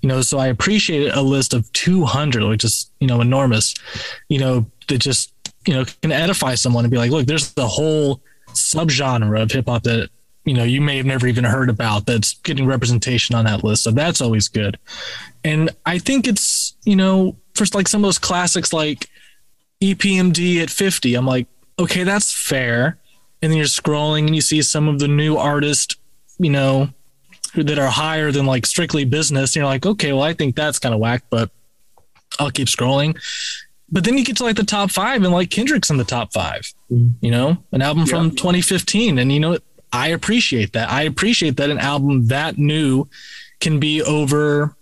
You 0.02 0.10
know, 0.10 0.22
so 0.22 0.40
I 0.40 0.48
appreciate 0.48 1.14
a 1.14 1.22
list 1.22 1.54
of 1.54 1.72
200, 1.74 2.44
which 2.44 2.64
is, 2.64 2.90
you 3.00 3.06
know, 3.06 3.22
enormous, 3.22 3.76
you 4.30 4.40
know, 4.40 4.66
that 4.88 4.98
just, 4.98 5.32
you 5.68 5.74
know, 5.76 5.86
can 6.02 6.12
edify 6.12 6.56
someone 6.56 6.84
and 6.84 6.92
be 6.92 6.98
like, 6.98 7.12
look, 7.12 7.28
there's 7.28 7.54
the 7.54 7.68
whole 7.68 8.22
subgenre 8.54 9.40
of 9.40 9.52
hip 9.52 9.68
hop 9.68 9.84
that 9.84 10.10
you 10.48 10.54
know 10.54 10.64
you 10.64 10.80
may 10.80 10.96
have 10.96 11.06
never 11.06 11.28
even 11.28 11.44
heard 11.44 11.70
about 11.70 12.06
that's 12.06 12.36
getting 12.36 12.66
representation 12.66 13.36
on 13.36 13.46
that 13.46 13.64
list. 13.66 13.84
So 13.84 13.92
that's 13.92 14.22
always 14.22 14.48
good. 14.48 14.80
And 15.44 15.70
i 15.86 15.98
think 15.98 16.28
it's 16.28 16.76
you 16.86 16.96
know 16.96 17.36
first 17.54 17.76
like 17.76 17.88
some 17.88 18.02
of 18.02 18.08
those 18.08 18.20
classics 18.20 18.72
like 18.74 19.10
epmd 19.82 20.62
at 20.62 20.70
50 20.70 21.16
i'm 21.16 21.26
like 21.26 21.48
okay 21.78 22.04
that's 22.04 22.34
fair. 22.34 22.98
And 23.42 23.52
then 23.52 23.58
you're 23.58 23.68
scrolling 23.68 24.26
and 24.26 24.36
you 24.36 24.42
see 24.42 24.62
some 24.64 24.88
of 24.88 25.00
the 25.00 25.08
new 25.08 25.38
artists 25.38 25.96
you 26.40 26.50
know 26.50 26.90
that 27.56 27.78
are 27.78 27.90
higher 27.90 28.32
than 28.32 28.46
like 28.46 28.66
strictly 28.66 29.06
business 29.06 29.56
and 29.56 29.62
you're 29.62 29.66
like 29.66 29.86
okay 29.86 30.14
well 30.14 30.24
i 30.24 30.34
think 30.34 30.56
that's 30.56 30.80
kind 30.80 30.94
of 30.96 31.02
whack 31.02 31.24
but 31.30 31.52
i'll 32.40 32.52
keep 32.52 32.68
scrolling. 32.68 33.18
But 33.90 34.04
then 34.04 34.18
you 34.18 34.26
get 34.26 34.36
to 34.38 34.44
like 34.44 34.58
the 34.58 34.66
top 34.66 34.92
five 34.92 35.24
and 35.24 35.34
like 35.34 35.50
kendrick's 35.50 35.90
in 35.90 35.98
the 35.98 36.04
top 36.04 36.34
5 36.34 36.74
mm-hmm. 36.92 37.08
you 37.22 37.32
know? 37.32 37.58
An 37.72 37.82
album 37.82 38.04
yeah. 38.06 38.12
from 38.12 38.32
2015 38.32 39.20
and 39.20 39.32
you 39.32 39.40
know 39.40 39.58
I 39.92 40.10
appreciate 40.10 40.74
that. 40.74 40.90
I 40.90 41.04
appreciate 41.04 41.58
that 41.58 41.70
an 41.70 41.80
album 41.80 42.28
that 42.28 42.58
new 42.58 43.08
can 43.60 43.80
be 43.80 44.02
over 44.02 44.76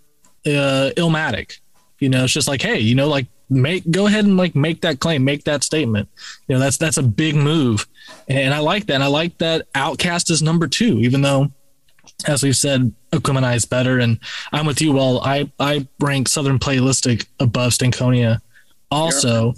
uh, 0.46 0.90
Illmatic. 0.96 1.58
You 1.98 2.08
know, 2.08 2.24
it's 2.24 2.32
just 2.32 2.48
like, 2.48 2.62
hey, 2.62 2.78
you 2.78 2.94
know, 2.94 3.08
like 3.08 3.26
make 3.48 3.90
go 3.90 4.06
ahead 4.06 4.24
and 4.24 4.36
like 4.36 4.54
make 4.54 4.82
that 4.82 5.00
claim, 5.00 5.24
make 5.24 5.44
that 5.44 5.62
statement. 5.62 6.08
You 6.48 6.54
know, 6.54 6.60
that's 6.60 6.76
that's 6.76 6.98
a 6.98 7.02
big 7.02 7.34
move, 7.34 7.86
and 8.28 8.52
I 8.52 8.58
like 8.58 8.86
that. 8.86 8.94
And 8.94 9.02
I 9.02 9.08
like 9.08 9.38
that 9.38 9.72
OutKast 9.72 10.30
is 10.30 10.42
number 10.42 10.66
two, 10.66 10.98
even 10.98 11.22
though, 11.22 11.50
as 12.26 12.42
we've 12.42 12.56
said, 12.56 12.92
Aquemini 13.12 13.56
is 13.56 13.64
better. 13.64 13.98
And 13.98 14.18
I'm 14.52 14.66
with 14.66 14.82
you. 14.82 14.92
Well, 14.92 15.20
I 15.24 15.50
I 15.58 15.86
rank 16.00 16.28
Southern 16.28 16.58
Playlistic 16.58 17.26
above 17.40 17.72
Stankonia, 17.72 18.40
also, 18.90 19.54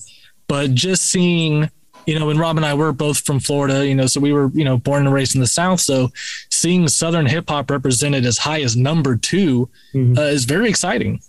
but 0.46 0.74
just 0.74 1.06
seeing 1.06 1.70
you 2.08 2.18
know, 2.18 2.24
when 2.24 2.38
Rob 2.38 2.56
and 2.56 2.64
I 2.64 2.72
were 2.72 2.90
both 2.90 3.20
from 3.20 3.38
Florida, 3.38 3.86
you 3.86 3.94
know, 3.94 4.06
so 4.06 4.18
we 4.18 4.32
were, 4.32 4.50
you 4.54 4.64
know, 4.64 4.78
born 4.78 5.04
and 5.04 5.14
raised 5.14 5.34
in 5.34 5.42
the 5.42 5.46
South. 5.46 5.78
So 5.78 6.10
seeing 6.50 6.88
Southern 6.88 7.26
hip 7.26 7.50
hop 7.50 7.70
represented 7.70 8.24
as 8.24 8.38
high 8.38 8.62
as 8.62 8.76
number 8.76 9.14
2 9.14 9.68
mm-hmm. 9.92 10.16
uh, 10.16 10.22
is 10.22 10.46
very 10.46 10.70
exciting 10.70 11.20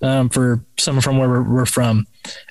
um, 0.00 0.28
for 0.28 0.64
someone 0.78 1.02
from 1.02 1.18
where 1.18 1.28
we're, 1.28 1.42
we're, 1.42 1.66
from. 1.66 2.06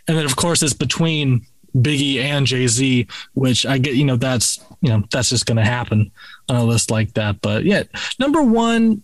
And 0.05 0.17
then, 0.17 0.25
of 0.25 0.35
course, 0.35 0.61
it's 0.61 0.73
between 0.73 1.45
Biggie 1.77 2.17
and 2.17 2.45
Jay 2.45 2.67
Z, 2.67 3.07
which 3.35 3.65
I 3.65 3.77
get, 3.77 3.95
you 3.95 4.03
know, 4.03 4.17
that's, 4.17 4.59
you 4.81 4.89
know, 4.89 5.03
that's 5.09 5.29
just 5.29 5.45
going 5.45 5.55
to 5.55 5.63
happen 5.63 6.11
on 6.49 6.57
a 6.57 6.65
list 6.65 6.91
like 6.91 7.13
that. 7.13 7.39
But 7.39 7.63
yeah, 7.63 7.83
number 8.19 8.43
one 8.43 9.01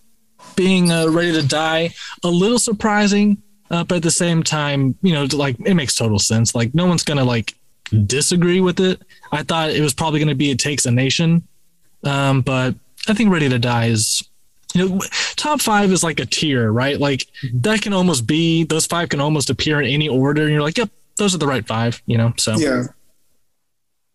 being 0.56 0.92
uh, 0.92 1.08
ready 1.08 1.32
to 1.32 1.48
die, 1.48 1.94
a 2.22 2.28
little 2.28 2.58
surprising. 2.58 3.38
Uh, 3.70 3.82
but 3.82 3.96
at 3.96 4.02
the 4.02 4.10
same 4.10 4.42
time, 4.42 4.94
you 5.00 5.14
know, 5.14 5.26
like 5.32 5.56
it 5.64 5.72
makes 5.72 5.96
total 5.96 6.18
sense. 6.18 6.54
Like 6.54 6.74
no 6.74 6.84
one's 6.84 7.02
gonna 7.02 7.24
like 7.24 7.54
disagree 8.06 8.60
with 8.60 8.80
it. 8.80 9.02
I 9.32 9.42
thought 9.42 9.70
it 9.70 9.80
was 9.80 9.94
probably 9.94 10.20
going 10.20 10.28
to 10.28 10.34
be 10.34 10.50
It 10.50 10.58
Takes 10.58 10.86
a 10.86 10.90
Nation. 10.90 11.46
Um, 12.02 12.42
but 12.42 12.74
I 13.08 13.14
think 13.14 13.30
Ready 13.30 13.48
to 13.48 13.58
Die 13.58 13.86
is, 13.86 14.28
you 14.74 14.88
know, 14.88 15.00
top 15.36 15.60
five 15.60 15.90
is 15.90 16.02
like 16.02 16.20
a 16.20 16.26
tier, 16.26 16.70
right? 16.72 16.98
Like 16.98 17.20
mm-hmm. 17.42 17.60
that 17.60 17.82
can 17.82 17.92
almost 17.92 18.26
be, 18.26 18.64
those 18.64 18.86
five 18.86 19.08
can 19.08 19.20
almost 19.20 19.50
appear 19.50 19.80
in 19.80 19.88
any 19.88 20.08
order. 20.08 20.42
And 20.42 20.52
you're 20.52 20.62
like, 20.62 20.78
yep, 20.78 20.90
those 21.16 21.34
are 21.34 21.38
the 21.38 21.46
right 21.46 21.66
five, 21.66 22.02
you 22.06 22.18
know? 22.18 22.32
So, 22.36 22.56
yeah. 22.56 22.84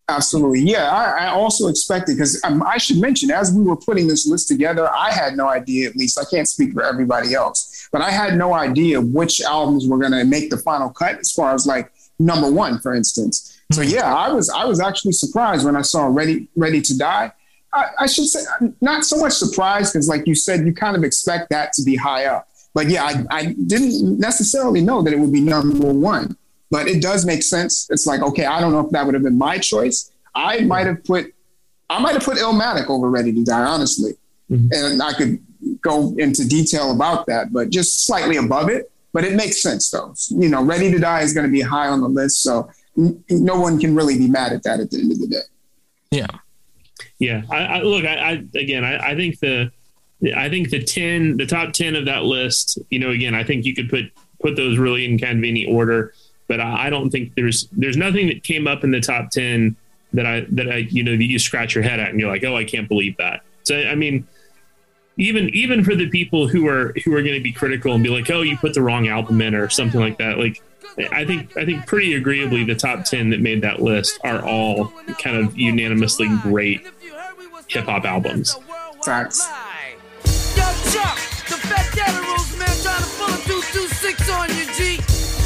Absolutely. 0.10 0.62
Yeah, 0.62 0.90
I, 0.90 1.26
I 1.26 1.28
also 1.28 1.68
expected 1.68 2.18
because 2.18 2.44
um, 2.44 2.64
I 2.64 2.80
should 2.80 2.98
mention 2.98 3.30
as 3.30 3.54
we 3.54 3.62
were 3.64 3.76
putting 3.76 4.08
this 4.08 4.28
list 4.28 4.48
together, 4.48 4.90
I 4.90 5.12
had 5.12 5.38
no 5.38 5.48
idea. 5.48 5.88
At 5.88 5.96
least 5.96 6.20
I 6.20 6.24
can't 6.26 6.48
speak 6.48 6.74
for 6.74 6.84
everybody 6.84 7.36
else, 7.36 7.88
but 7.92 8.02
I 8.02 8.10
had 8.10 8.36
no 8.36 8.54
idea 8.54 9.00
which 9.00 9.40
albums 9.40 9.88
were 9.88 10.00
going 10.00 10.14
to 10.14 10.24
make 10.26 10.50
the 10.50 10.58
final 10.58 10.90
cut 10.90 11.20
as 11.20 11.32
far 11.32 11.54
as 11.54 11.68
like 11.68 11.92
number 12.18 12.52
one, 12.52 12.80
for 12.80 12.96
instance. 12.96 13.49
So 13.72 13.82
yeah, 13.82 14.14
I 14.14 14.32
was 14.32 14.50
I 14.50 14.66
was 14.66 14.80
actually 14.80 15.14
surprised 15.14 15.66
when 15.66 15.76
I 15.76 15.82
saw 15.82 16.08
Ready 16.08 16.48
Ready 16.56 16.82
to 16.82 16.98
Die. 16.98 17.32
I, 17.72 17.86
I 18.00 18.08
should 18.08 18.26
say 18.26 18.42
not 18.82 19.06
so 19.06 19.18
much 19.18 19.34
surprised 19.34 19.94
because, 19.94 20.08
like 20.08 20.26
you 20.26 20.34
said, 20.34 20.66
you 20.66 20.74
kind 20.74 20.98
of 20.98 21.04
expect 21.04 21.52
that 21.52 21.74
to 21.74 21.84
be 21.84 21.96
high 21.96 22.26
up. 22.26 22.48
But 22.74 22.90
yeah, 22.90 23.04
I, 23.04 23.26
I 23.30 23.56
didn't 23.68 24.20
necessarily 24.20 24.82
know 24.82 25.02
that 25.04 25.14
it 25.14 25.20
would 25.20 25.34
be 25.34 25.42
number 25.42 25.94
one 25.94 26.36
but 26.72 26.88
it 26.88 27.02
does 27.02 27.26
make 27.26 27.44
sense. 27.44 27.88
It's 27.90 28.06
like, 28.06 28.22
okay, 28.22 28.46
I 28.46 28.60
don't 28.60 28.72
know 28.72 28.82
if 28.82 28.92
that 28.92 29.06
would 29.06 29.14
have 29.14 29.24
been 29.24 29.38
my 29.38 29.58
choice. 29.58 30.12
I 30.36 30.62
might 30.62 30.86
have 30.86 31.04
put, 31.04 31.34
I 31.90 32.00
might 32.00 32.14
have 32.14 32.24
put 32.24 32.38
Illmatic 32.38 32.90
over 32.90 33.10
Ready 33.10 33.34
to 33.34 33.44
Die, 33.44 33.66
honestly. 33.66 34.14
Mm-hmm. 34.52 34.68
And 34.72 35.02
I 35.02 35.14
could 35.14 35.40
go 35.82 36.16
into 36.18 36.48
detail 36.48 36.92
about 36.92 37.26
that, 37.28 37.52
but 37.52 37.70
just 37.70 38.06
slightly 38.06 38.38
above 38.38 38.70
it. 38.70 38.92
But 39.12 39.24
it 39.24 39.34
makes 39.34 39.62
sense 39.62 39.90
though. 39.90 40.14
You 40.30 40.50
know, 40.50 40.64
Ready 40.64 40.92
to 40.92 41.00
Die 41.00 41.22
is 41.22 41.34
going 41.34 41.46
to 41.46 41.52
be 41.52 41.62
high 41.62 41.88
on 41.88 42.02
the 42.02 42.08
list. 42.08 42.44
So 42.44 42.70
no 43.30 43.60
one 43.60 43.80
can 43.80 43.96
really 43.96 44.18
be 44.18 44.28
mad 44.28 44.54
at 44.54 44.64
that 44.64 44.80
at 44.80 44.92
the 44.92 45.00
end 45.00 45.12
of 45.12 45.20
the 45.20 45.28
day. 45.28 45.42
Yeah. 46.12 46.28
Yeah. 47.20 47.44
I, 47.50 47.58
I 47.58 47.82
look, 47.82 48.06
I, 48.06 48.16
I 48.16 48.32
again, 48.56 48.84
I, 48.84 49.12
I 49.12 49.16
think 49.16 49.40
the, 49.40 49.72
I 50.36 50.50
think 50.50 50.70
the 50.70 50.84
10, 50.84 51.38
the 51.38 51.46
top 51.46 51.74
10 51.74 51.96
of 51.96 52.06
that 52.06 52.24
list, 52.24 52.80
you 52.90 53.00
know, 53.00 53.12
again, 53.12 53.36
I 53.36 53.44
think 53.44 53.66
you 53.66 53.74
could 53.74 53.90
put, 53.90 54.06
put 54.42 54.56
those 54.56 54.78
really 54.78 55.06
in 55.06 55.18
kind 55.18 55.38
of 55.38 55.44
any 55.44 55.66
order 55.66 56.14
but 56.50 56.60
I 56.60 56.90
don't 56.90 57.12
think 57.12 57.36
there's 57.36 57.70
there's 57.72 57.96
nothing 57.96 58.28
that 58.28 58.44
came 58.44 58.68
up 58.68 58.84
in 58.84 58.90
the 58.90 59.00
top 59.00 59.30
ten 59.30 59.78
that 60.14 60.26
I 60.26 60.48
that 60.50 60.68
I 60.68 60.78
you 60.78 61.04
know 61.04 61.12
that 61.12 61.24
you 61.24 61.38
scratch 61.38 61.76
your 61.76 61.84
head 61.84 62.00
at 62.00 62.10
and 62.10 62.20
you're 62.20 62.30
like, 62.30 62.44
oh, 62.44 62.58
I 62.58 62.66
can't 62.66 62.90
believe 62.90 63.16
that. 63.18 63.44
So 63.64 63.78
I 63.80 63.94
mean, 63.94 64.28
even 65.16 65.50
even 65.50 65.84
for 65.84 65.94
the 65.94 66.10
people 66.10 66.48
who 66.48 66.68
are 66.68 66.94
who 67.06 67.14
are 67.14 67.22
going 67.22 67.36
to 67.36 67.40
be 67.40 67.54
critical 67.54 67.94
and 67.94 68.04
be 68.04 68.10
like, 68.10 68.32
oh, 68.32 68.42
you 68.42 68.58
put 68.58 68.74
the 68.74 68.82
wrong 68.82 69.08
album 69.08 69.40
in 69.42 69.56
or 69.56 69.70
something 69.70 70.02
like 70.02 70.18
that, 70.18 70.38
like. 70.38 70.62
I 71.12 71.26
think 71.26 71.56
I 71.58 71.66
think 71.66 71.86
pretty 71.86 72.16
agreeably 72.16 72.64
the 72.64 72.76
top 72.76 73.06
ten 73.06 73.30
that 73.30 73.40
made 73.40 73.62
that 73.62 73.82
list 73.82 74.20
are 74.24 74.44
all 74.44 74.94
kind 75.22 75.38
of 75.38 75.58
unanimously 75.58 76.28
great 76.44 76.86
hip 77.68 77.86
hop 77.86 78.06
albums. 78.06 78.58
Facts. 79.04 79.48
Yo, 80.56 80.64
Chuck, 80.92 81.18
the 81.48 81.58
fat 81.68 81.88
rules, 82.20 82.58
man, 82.58 82.68
trying 82.84 83.02
to 83.02 83.10
pull 83.18 83.34
a 83.34 83.40
226 83.48 84.30
on 84.32 84.50
you, 84.50 84.66
G. 84.74 85.00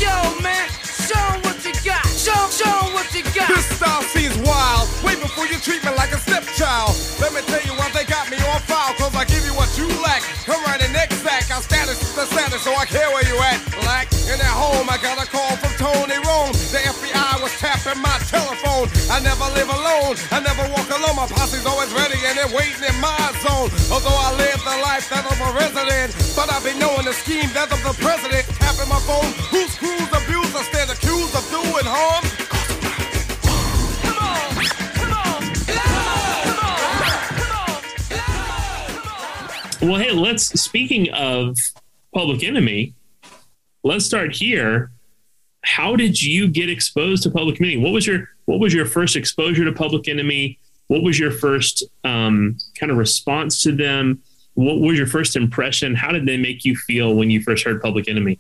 Yo, 0.04 0.42
man, 0.42 0.70
Show 1.04 1.20
them 1.20 1.44
what 1.44 1.60
you 1.68 1.76
got. 1.84 2.00
Show, 2.16 2.32
show 2.48 2.64
them 2.64 2.96
what 2.96 3.12
you 3.12 3.28
got. 3.36 3.52
This 3.52 3.68
style 3.76 4.04
seems 4.16 4.40
wild. 4.48 4.88
Way 5.04 5.20
before 5.20 5.46
you 5.52 5.60
treat 5.60 5.84
me 5.84 5.92
like 6.00 6.16
a 6.16 6.20
stepchild. 6.20 6.96
Let 7.20 7.36
me 7.36 7.44
tell 7.44 7.60
you 7.68 7.76
why 7.76 7.92
they 7.92 8.08
got 8.08 8.32
me 8.32 8.40
on 8.40 8.64
file. 8.64 8.96
Cause 8.96 9.12
I 9.12 9.28
give 9.28 9.44
you 9.44 9.52
what 9.52 9.68
you 9.78 9.84
lack. 10.00 10.24
Come 10.48 10.64
right 10.64 10.80
in 10.80 10.94
next 10.94 11.20
sack. 11.20 11.52
Our 11.52 11.62
status 11.62 12.00
is 12.00 12.03
the 12.24 12.36
status, 12.36 12.62
so 12.64 12.72
I 12.76 12.86
care 12.86 13.10
where 13.12 13.26
you 13.28 13.36
at. 13.44 13.60
Black. 13.84 14.08
In 14.32 14.40
at 14.40 14.56
home, 14.56 14.88
I 14.88 14.96
got 15.04 15.20
a 15.20 15.28
call 15.28 15.60
from 15.60 15.74
Tony 15.76 16.16
Rome. 16.24 16.56
The 16.72 16.80
FBI 16.80 17.44
was 17.44 17.52
tapping 17.60 18.00
my 18.00 18.16
telephone. 18.32 18.88
I 19.12 19.20
never 19.20 19.44
live 19.52 19.68
alone. 19.68 20.16
I 20.32 20.40
never 20.40 20.64
walk 20.72 20.88
alone. 20.88 21.20
My 21.20 21.28
posse's 21.28 21.68
always 21.68 21.92
ready 21.92 22.16
and 22.24 22.40
they're 22.40 22.56
waiting 22.56 22.88
in 22.88 22.96
my 23.04 23.20
zone. 23.44 23.68
Although 23.92 24.16
I 24.16 24.32
live 24.40 24.60
the 24.64 24.78
life 24.80 25.12
that 25.12 25.28
of 25.28 25.36
a 25.36 25.50
resident. 25.52 26.16
But 26.36 26.48
I 26.48 26.64
be 26.64 26.72
knowing 26.80 27.04
the 27.04 27.12
scheme 27.12 27.52
that 27.52 27.68
of 27.76 27.84
the 27.84 27.92
president. 28.00 28.48
Tapping 28.64 28.88
my 28.88 29.02
phone. 29.04 29.28
Who's 29.52 29.76
crews 29.76 30.08
abuse? 30.16 30.52
I 30.56 30.64
stand 30.72 30.96
accused 30.96 31.36
of 31.36 31.44
doing 31.52 31.88
harm. 31.88 32.24
Well, 39.84 40.00
hey, 40.00 40.12
let's 40.12 40.48
speaking 40.62 41.12
of 41.12 41.58
Public 42.14 42.44
Enemy, 42.44 42.94
let's 43.84 44.06
start 44.06 44.36
here. 44.36 44.92
How 45.64 45.96
did 45.96 46.22
you 46.22 46.48
get 46.48 46.70
exposed 46.70 47.24
to 47.24 47.32
Public 47.32 47.60
Enemy? 47.60 47.78
What 47.78 47.92
was 47.92 48.06
your 48.06 48.30
what 48.46 48.60
was 48.60 48.74
your 48.74 48.86
first 48.86 49.16
exposure 49.16 49.66
to 49.66 49.72
Public 49.72 50.08
Enemy? 50.08 50.60
What 50.88 51.02
was 51.02 51.18
your 51.18 51.32
first 51.32 51.84
um, 52.04 52.58
kind 52.78 52.92
of 52.92 52.98
response 52.98 53.62
to 53.64 53.72
them? 53.72 54.22
What 54.56 54.80
was 54.80 54.98
your 54.98 55.08
first 55.08 55.36
impression? 55.36 55.96
How 55.96 56.12
did 56.12 56.26
they 56.26 56.38
make 56.38 56.66
you 56.66 56.76
feel 56.76 57.16
when 57.16 57.30
you 57.30 57.42
first 57.42 57.64
heard 57.64 57.82
Public 57.82 58.08
Enemy? 58.08 58.40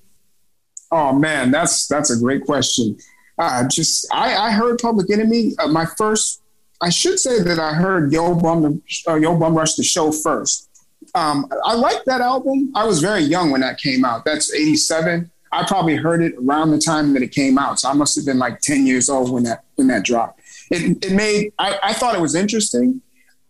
Oh 0.92 1.14
man, 1.14 1.50
that's 1.50 1.88
that's 1.88 2.12
a 2.12 2.20
great 2.20 2.44
question. 2.44 2.98
Uh, 3.40 3.68
just 3.68 4.08
I, 4.14 4.36
I 4.36 4.52
heard 4.52 4.78
Public 4.80 5.10
Enemy. 5.10 5.54
Uh, 5.58 5.68
my 5.70 5.86
first, 5.98 6.42
I 6.82 6.90
should 6.90 7.18
say 7.18 7.42
that 7.42 7.58
I 7.58 7.74
heard 7.74 8.12
Yo 8.12 8.36
Bum 8.36 8.84
uh, 9.08 9.16
Yo 9.16 9.36
Bum 9.38 9.56
Rush 9.56 9.76
the 9.76 9.84
show 9.84 10.12
first. 10.12 10.70
Um, 11.16 11.48
I 11.64 11.76
like 11.76 12.04
that 12.06 12.22
album. 12.22 12.72
I 12.76 12.86
was 12.86 13.00
very 13.00 13.22
young 13.22 13.52
when 13.52 13.62
that 13.62 13.78
came 13.78 14.04
out. 14.04 14.26
That's 14.26 14.54
'87. 14.54 15.30
I 15.52 15.64
probably 15.66 15.96
heard 15.96 16.22
it 16.22 16.34
around 16.40 16.72
the 16.72 16.80
time 16.80 17.14
that 17.14 17.22
it 17.22 17.32
came 17.32 17.58
out, 17.58 17.80
so 17.80 17.90
I 17.90 17.94
must 17.94 18.16
have 18.16 18.26
been 18.26 18.40
like 18.40 18.60
10 18.62 18.88
years 18.88 19.08
old 19.08 19.32
when 19.32 19.44
that 19.44 19.64
when 19.76 19.88
that 19.88 20.04
dropped. 20.04 20.42
It, 20.72 21.06
it 21.06 21.14
made 21.14 21.54
I, 21.60 21.78
I 21.84 21.94
thought 21.94 22.16
it 22.16 22.22
was 22.22 22.36
interesting. 22.36 23.02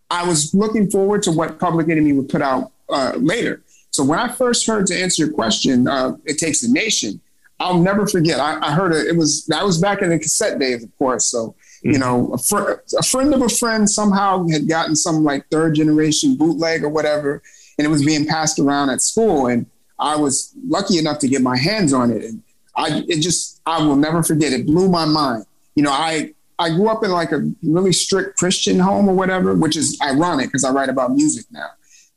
I 0.09 0.27
was 0.27 0.53
looking 0.53 0.91
forward 0.91 1.23
to 1.23 1.31
what 1.31 1.59
Public 1.59 1.89
Enemy 1.89 2.13
would 2.13 2.29
put 2.29 2.41
out 2.41 2.71
uh, 2.89 3.13
later. 3.15 3.63
So 3.91 4.03
when 4.03 4.19
I 4.19 4.27
first 4.27 4.67
heard 4.67 4.85
to 4.87 4.99
answer 4.99 5.25
your 5.25 5.33
question, 5.33 5.87
uh, 5.87 6.17
it 6.25 6.37
takes 6.37 6.63
a 6.63 6.71
nation. 6.71 7.21
I'll 7.59 7.79
never 7.79 8.05
forget. 8.05 8.39
I, 8.39 8.59
I 8.59 8.71
heard 8.71 8.91
it. 8.91 9.07
It 9.07 9.15
was 9.15 9.45
that 9.45 9.63
was 9.63 9.79
back 9.79 10.01
in 10.01 10.09
the 10.09 10.19
cassette 10.19 10.59
days, 10.59 10.83
of 10.83 10.95
course. 10.97 11.25
So 11.25 11.55
you 11.83 11.99
know, 11.99 12.31
a, 12.33 12.37
fr- 12.37 12.81
a 12.97 13.03
friend 13.03 13.33
of 13.33 13.41
a 13.41 13.49
friend 13.49 13.89
somehow 13.89 14.47
had 14.47 14.67
gotten 14.67 14.95
some 14.95 15.23
like 15.23 15.45
third 15.49 15.75
generation 15.75 16.35
bootleg 16.37 16.83
or 16.83 16.89
whatever, 16.89 17.41
and 17.77 17.85
it 17.85 17.89
was 17.89 18.05
being 18.05 18.25
passed 18.25 18.57
around 18.57 18.89
at 18.89 19.01
school. 19.01 19.47
And 19.47 19.65
I 19.99 20.15
was 20.15 20.53
lucky 20.67 20.97
enough 20.97 21.19
to 21.19 21.27
get 21.27 21.41
my 21.41 21.57
hands 21.57 21.93
on 21.93 22.09
it, 22.11 22.23
and 22.23 22.41
I 22.75 23.03
it 23.07 23.19
just 23.19 23.61
I 23.65 23.85
will 23.85 23.97
never 23.97 24.23
forget. 24.23 24.53
It 24.53 24.65
blew 24.65 24.87
my 24.89 25.05
mind. 25.05 25.45
You 25.75 25.83
know, 25.83 25.91
I 25.91 26.33
I 26.57 26.69
grew 26.69 26.87
up 26.87 27.03
in 27.03 27.11
like 27.11 27.33
a 27.33 27.51
really 27.61 27.91
strict 27.91 28.37
Christian 28.37 28.79
home 28.79 29.09
or 29.09 29.15
whatever, 29.15 29.53
which 29.53 29.75
is 29.75 29.99
ironic 30.01 30.47
because 30.47 30.63
I 30.63 30.71
write 30.71 30.89
about 30.89 31.11
music 31.11 31.45
now. 31.51 31.69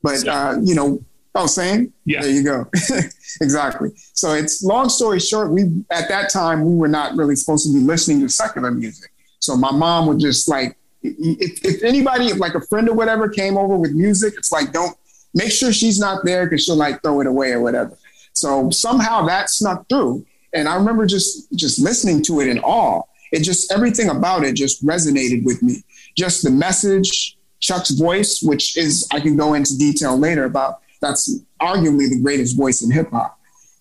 But 0.03 0.27
uh, 0.29 0.59
you 0.63 0.77
know, 0.77 1.03
oh, 1.35 1.47
same. 1.47 1.93
Yeah, 2.05 2.23
there 2.23 2.31
you 2.31 2.45
go. 2.45 2.71
exactly. 3.41 3.91
So 4.13 4.33
it's 4.35 4.63
long 4.63 4.89
story 4.89 5.19
short. 5.19 5.51
We 5.51 5.83
at 5.91 6.09
that 6.09 6.31
time 6.31 6.65
we 6.65 6.77
were 6.77 6.89
not 6.89 7.17
really 7.17 7.35
supposed 7.35 7.67
to 7.67 7.73
be 7.73 7.81
listening 7.81 8.21
to 8.21 8.29
secular 8.29 8.71
music. 8.71 9.11
So 9.47 9.57
my 9.57 9.71
mom 9.71 10.07
would 10.09 10.19
just 10.19 10.49
like, 10.49 10.77
if, 11.03 11.65
if 11.65 11.83
anybody, 11.83 12.33
like 12.33 12.55
a 12.55 12.61
friend 12.61 12.89
or 12.89 12.95
whatever 12.95 13.29
came 13.29 13.57
over 13.57 13.77
with 13.77 13.93
music, 13.93 14.35
it's 14.37 14.51
like 14.51 14.73
don't 14.73 14.97
make 15.35 15.53
sure 15.53 15.73
she's 15.73 16.01
not 16.01 16.25
there 16.25 16.47
because 16.47 16.65
she'll 16.65 16.77
like 16.77 17.03
throw 17.03 17.21
it 17.21 17.27
away 17.27 17.53
or 17.53 17.61
whatever. 17.61 17.97
So 18.33 18.71
somehow 18.71 19.25
that 19.27 19.49
snuck 19.49 19.89
through, 19.89 20.27
and 20.53 20.69
I 20.69 20.75
remember 20.75 21.07
just 21.07 21.51
just 21.55 21.79
listening 21.79 22.23
to 22.25 22.41
it 22.41 22.49
in 22.49 22.59
awe. 22.59 23.03
It 23.33 23.41
just 23.41 23.73
everything 23.73 24.09
about 24.09 24.45
it 24.45 24.55
just 24.55 24.85
resonated 24.85 25.45
with 25.45 25.63
me. 25.63 25.85
Just 26.17 26.43
the 26.43 26.51
message, 26.51 27.39
Chuck's 27.61 27.91
voice, 27.91 28.43
which 28.43 28.77
is 28.77 29.07
I 29.13 29.21
can 29.21 29.37
go 29.37 29.55
into 29.55 29.79
detail 29.79 30.19
later 30.19 30.45
about. 30.45 30.81
That's 31.01 31.39
arguably 31.61 32.09
the 32.11 32.21
greatest 32.21 32.57
voice 32.57 32.83
in 32.83 32.91
hip 32.91 33.11
hop. 33.11 33.39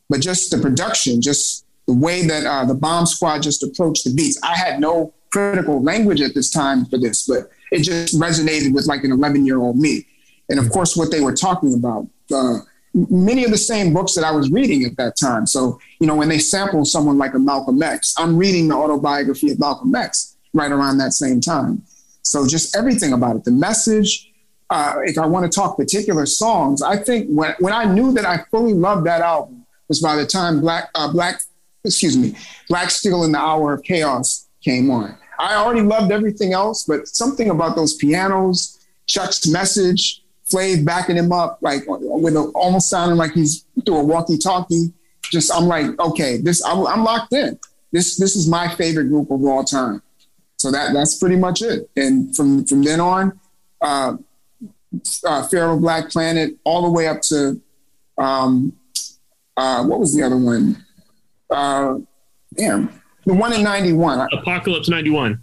But 0.10 0.22
just 0.22 0.52
the 0.52 0.58
production, 0.60 1.22
just 1.22 1.66
the 1.88 1.94
way 1.94 2.26
that 2.28 2.46
uh, 2.46 2.66
the 2.66 2.76
Bomb 2.76 3.06
Squad 3.06 3.42
just 3.42 3.64
approached 3.64 4.04
the 4.04 4.14
beats. 4.14 4.40
I 4.44 4.56
had 4.56 4.80
no 4.80 5.14
critical 5.36 5.84
language 5.84 6.22
at 6.22 6.34
this 6.34 6.50
time 6.50 6.86
for 6.86 6.98
this, 6.98 7.28
but 7.28 7.52
it 7.70 7.80
just 7.80 8.18
resonated 8.18 8.74
with 8.74 8.88
like 8.88 9.04
an 9.04 9.12
11 9.12 9.46
year 9.46 9.60
old 9.60 9.78
me. 9.78 10.08
And 10.50 10.60
of 10.60 10.70
course, 10.72 10.96
what 10.96 11.12
they 11.12 11.20
were 11.20 11.34
talking 11.34 11.74
about, 11.74 12.08
uh, 12.34 12.60
many 12.94 13.44
of 13.44 13.52
the 13.52 13.58
same 13.58 13.94
books 13.94 14.16
that 14.16 14.24
I 14.24 14.32
was 14.32 14.50
reading 14.50 14.86
at 14.86 14.96
that 14.96 15.18
time. 15.18 15.46
So, 15.46 15.78
you 16.00 16.08
know, 16.08 16.16
when 16.16 16.30
they 16.30 16.40
sample 16.40 16.86
someone 16.86 17.18
like 17.18 17.34
a 17.34 17.40
Malcolm 17.40 17.84
X, 17.84 18.16
I'm 18.18 18.38
reading 18.38 18.70
the 18.70 18.76
autobiography 18.76 19.52
of 19.52 19.60
Malcolm 19.60 19.94
X 19.94 20.38
right 20.54 20.72
around 20.72 21.00
that 21.00 21.12
same 21.12 21.42
time. 21.42 21.82
So 22.22 22.48
just 22.48 22.74
everything 22.78 23.12
about 23.12 23.36
it, 23.36 23.44
the 23.44 23.52
message. 23.52 24.32
Uh, 24.70 24.96
if 25.04 25.18
I 25.18 25.26
want 25.26 25.52
to 25.52 25.54
talk 25.54 25.76
particular 25.76 26.26
songs, 26.26 26.82
I 26.82 26.96
think 26.96 27.28
when, 27.28 27.54
when 27.60 27.74
I 27.74 27.84
knew 27.84 28.14
that 28.14 28.26
I 28.26 28.46
fully 28.50 28.74
loved 28.74 29.06
that 29.06 29.22
album 29.22 29.66
was 29.90 30.02
by 30.02 30.16
the 30.16 30.26
time 30.26 30.62
Black 30.62 30.90
uh, 30.96 31.12
Black, 31.12 31.42
excuse 31.84 32.18
me, 32.18 32.36
Black 32.70 32.90
Steel 32.90 33.26
in 33.26 33.34
the 33.34 33.38
Hour 33.38 33.74
of 33.74 33.84
Chaos 33.84 34.48
came 34.64 34.90
on. 34.90 35.16
I 35.40 35.56
already 35.56 35.82
loved 35.82 36.12
everything 36.12 36.54
else, 36.54 36.84
but 36.84 37.08
something 37.08 37.50
about 37.50 37.76
those 37.76 37.96
pianos, 37.96 38.86
Chuck's 39.08 39.48
message, 39.48 40.24
Flav 40.52 40.86
backing 40.86 41.18
him 41.18 41.32
up, 41.32 41.58
like 41.62 41.84
with 41.88 42.36
a, 42.36 42.52
almost 42.54 42.90
sounding 42.90 43.18
like 43.18 43.32
he's 43.34 43.66
through 43.86 43.98
a 43.98 44.04
walkie-talkie. 44.04 44.94
Just 45.24 45.52
I'm 45.54 45.66
like, 45.66 45.98
okay, 46.00 46.38
this 46.38 46.64
I'm, 46.64 46.86
I'm 46.86 47.04
locked 47.04 47.34
in. 47.34 47.60
This 47.92 48.18
this 48.18 48.36
is 48.36 48.48
my 48.48 48.68
favorite 48.76 49.06
group 49.06 49.32
of 49.32 49.44
all 49.44 49.64
time. 49.64 50.02
So 50.58 50.72
that 50.72 50.94
that's 50.94 51.18
pretty 51.18 51.36
much 51.36 51.62
it. 51.62 51.90
And 51.96 52.36
from 52.36 52.66
from 52.66 52.84
then 52.84 53.00
on, 53.00 53.40
uh, 53.82 54.18
uh, 55.26 55.48
Fear 55.48 55.66
of 55.66 55.78
a 55.78 55.82
Black 55.82 56.10
Planet, 56.10 56.56
all 56.64 56.84
the 56.84 56.92
way 56.92 57.08
up 57.08 57.22
to 57.24 57.60
um, 58.18 58.74
uh, 59.58 59.84
what 59.84 60.00
was 60.00 60.16
the 60.16 60.24
other 60.24 60.38
one? 60.38 60.86
Uh, 61.50 61.96
damn, 62.56 63.02
the 63.26 63.34
one 63.34 63.54
in 63.54 63.64
'91. 63.64 64.28
Apocalypse 64.34 64.90
'91. 64.90 65.40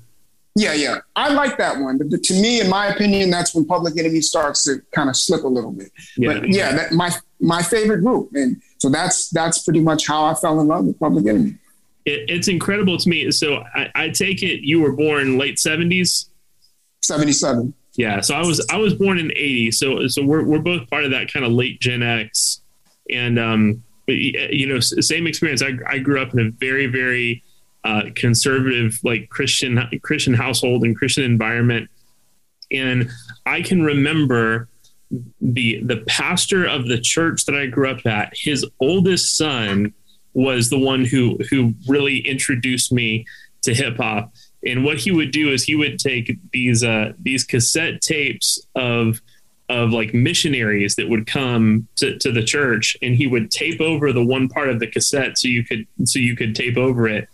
Yeah, 0.55 0.75
yeah. 0.75 0.99
I 1.17 1.33
like 1.33 1.57
that 1.59 1.79
one. 1.79 1.99
But 1.99 2.23
to 2.23 2.35
me, 2.35 2.61
in 2.61 2.69
my 2.69 2.89
opinion, 2.89 3.31
that's 3.31 3.55
when 3.55 3.65
Public 3.65 3.99
Enemy 3.99 4.21
starts 4.21 4.65
to 4.65 4.83
kind 4.93 5.09
of 5.09 5.17
slip 5.17 5.45
a 5.45 5.49
little 5.49 5.73
bit. 5.73 5.91
Yeah. 6.17 6.41
But 6.41 6.49
yeah, 6.49 6.73
that 6.73 6.93
my 6.93 7.11
my 7.41 7.63
favorite 7.63 8.01
group. 8.01 8.31
And 8.35 8.61
so 8.79 8.91
that's 8.91 9.31
that's 9.31 9.63
pretty 9.63 9.81
much 9.81 10.07
how 10.07 10.25
I 10.25 10.35
fell 10.35 10.61
in 10.61 10.67
love 10.67 10.85
with 10.85 10.99
Public 10.99 11.27
Enemy. 11.27 11.57
It, 12.05 12.29
it's 12.29 12.49
incredible 12.49 12.99
to 12.99 13.09
me. 13.09 13.31
So 13.31 13.65
I, 13.75 13.91
I 13.95 14.09
take 14.11 14.43
it 14.43 14.61
you 14.61 14.81
were 14.81 14.93
born 14.93 15.39
late 15.39 15.59
seventies. 15.59 16.29
77. 17.01 17.75
Yeah, 17.95 18.21
so 18.21 18.35
I 18.35 18.41
was 18.41 18.65
I 18.71 18.77
was 18.77 18.95
born 18.95 19.19
in 19.19 19.31
'80, 19.33 19.71
so 19.73 20.07
so 20.09 20.25
we're 20.25 20.45
we're 20.45 20.61
both 20.61 20.89
part 20.89 21.05
of 21.05 21.11
that 21.11 21.31
kind 21.31 21.45
of 21.45 21.53
late 21.53 21.79
Gen 21.79 22.03
X, 22.03 22.63
and 23.11 23.39
um, 23.39 23.83
you 24.07 24.67
know, 24.67 24.81
same 24.81 25.27
experience. 25.27 25.63
I 25.63 25.73
I 25.87 25.99
grew 25.99 26.21
up 26.21 26.33
in 26.33 26.41
a 26.41 26.51
very 26.53 26.87
very 26.87 27.43
uh, 27.85 28.03
conservative 28.15 28.99
like 29.03 29.29
Christian 29.29 29.79
Christian 30.03 30.35
household 30.35 30.85
and 30.85 30.97
Christian 30.97 31.25
environment, 31.25 31.91
and 32.71 33.11
I 33.47 33.63
can 33.63 33.83
remember 33.83 34.69
the 35.41 35.83
the 35.83 35.99
pastor 36.07 36.65
of 36.65 36.89
the 36.89 37.01
church 37.01 37.45
that 37.47 37.55
I 37.55 37.67
grew 37.67 37.91
up 37.91 38.07
at. 38.07 38.33
His 38.37 38.65
oldest 38.81 39.37
son 39.37 39.93
was 40.35 40.71
the 40.71 40.79
one 40.79 41.05
who 41.05 41.39
who 41.51 41.75
really 41.87 42.19
introduced 42.19 42.93
me 42.93 43.27
to 43.63 43.75
hip 43.75 43.97
hop. 43.97 44.33
And 44.65 44.85
what 44.85 44.99
he 44.99 45.11
would 45.11 45.33
do 45.33 45.51
is 45.51 45.65
he 45.65 45.75
would 45.75 45.99
take 45.99 46.39
these 46.53 46.85
uh, 46.85 47.13
these 47.21 47.45
cassette 47.45 48.01
tapes 48.01 48.65
of 48.75 49.21
of 49.69 49.91
like 49.91 50.13
missionaries 50.13 50.97
that 50.97 51.09
would 51.09 51.27
come 51.27 51.89
to, 51.97 52.19
to 52.19 52.31
the 52.31 52.43
church, 52.43 52.97
and 53.01 53.15
he 53.15 53.27
would 53.27 53.51
tape 53.51 53.81
over 53.81 54.13
the 54.13 54.25
one 54.25 54.49
part 54.49 54.69
of 54.69 54.81
the 54.81 54.87
cassette 54.87 55.39
so 55.39 55.49
you 55.49 55.65
could 55.65 55.87
so 56.05 56.19
you 56.19 56.37
could 56.37 56.55
tape 56.55 56.77
over 56.77 57.09
it. 57.09 57.29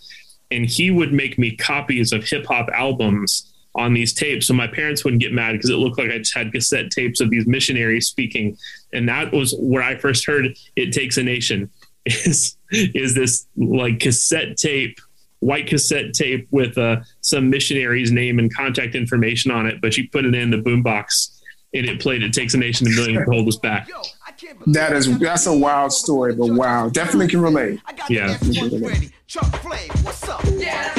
And 0.51 0.65
he 0.65 0.91
would 0.91 1.13
make 1.13 1.39
me 1.39 1.57
copies 1.57 2.13
of 2.13 2.25
hip 2.25 2.47
hop 2.47 2.69
albums 2.73 3.53
on 3.75 3.95
these 3.95 4.13
tapes, 4.13 4.47
so 4.47 4.55
my 4.55 4.67
parents 4.67 5.05
wouldn't 5.05 5.23
get 5.23 5.33
mad 5.33 5.53
because 5.53 5.71
it 5.71 5.77
looked 5.77 5.99
like 5.99 6.11
I 6.11 6.19
just 6.19 6.35
had 6.35 6.53
cassette 6.53 6.91
tapes 6.91 7.21
of 7.21 7.31
these 7.31 7.47
missionaries 7.47 8.09
speaking. 8.09 8.57
And 8.93 9.09
that 9.09 9.33
was 9.33 9.55
where 9.59 9.83
I 9.83 9.97
first 9.97 10.27
heard 10.27 10.57
"It 10.75 10.93
Takes 10.93 11.17
a 11.17 11.23
Nation." 11.23 11.71
Is 12.07 12.57
is 12.71 13.15
this 13.15 13.47
like 13.57 14.01
cassette 14.01 14.57
tape 14.57 14.99
white 15.41 15.67
cassette 15.67 16.15
tape 16.15 16.49
with 16.51 16.77
uh, 16.79 16.97
some 17.21 17.51
missionary's 17.51 18.11
name 18.11 18.39
and 18.39 18.55
contact 18.55 18.95
information 18.95 19.51
on 19.51 19.67
it, 19.67 19.81
but 19.81 19.97
you 19.97 20.09
put 20.11 20.25
it 20.25 20.35
in 20.35 20.51
the 20.51 20.57
boombox 20.57 21.41
and 21.75 21.87
it 21.87 22.01
played 22.01 22.23
"It 22.23 22.33
Takes 22.33 22.55
a 22.55 22.59
Nation 22.59 22.87
to 22.87 22.95
Million 22.95 23.25
to 23.25 23.31
Hold 23.31 23.47
Us 23.49 23.57
Back." 23.57 23.89
Yo, 24.41 24.49
I 24.49 24.53
can't 24.53 24.59
believe 24.59 24.75
That 24.75 24.93
is 24.93 25.19
that's 25.19 25.47
a 25.47 25.57
wild 25.57 25.93
story, 25.93 26.35
but 26.35 26.51
wow, 26.51 26.89
definitely 26.89 27.29
can 27.29 27.41
relate. 27.41 27.81
Yeah. 28.09 28.37
the 28.39 28.47
next 28.47 28.73
one 28.73 28.83
ready. 28.83 29.11
Chuck 29.27 29.55
Flame, 29.63 29.91
what's 30.03 30.29
up? 30.29 30.43
Yeah, 30.57 30.95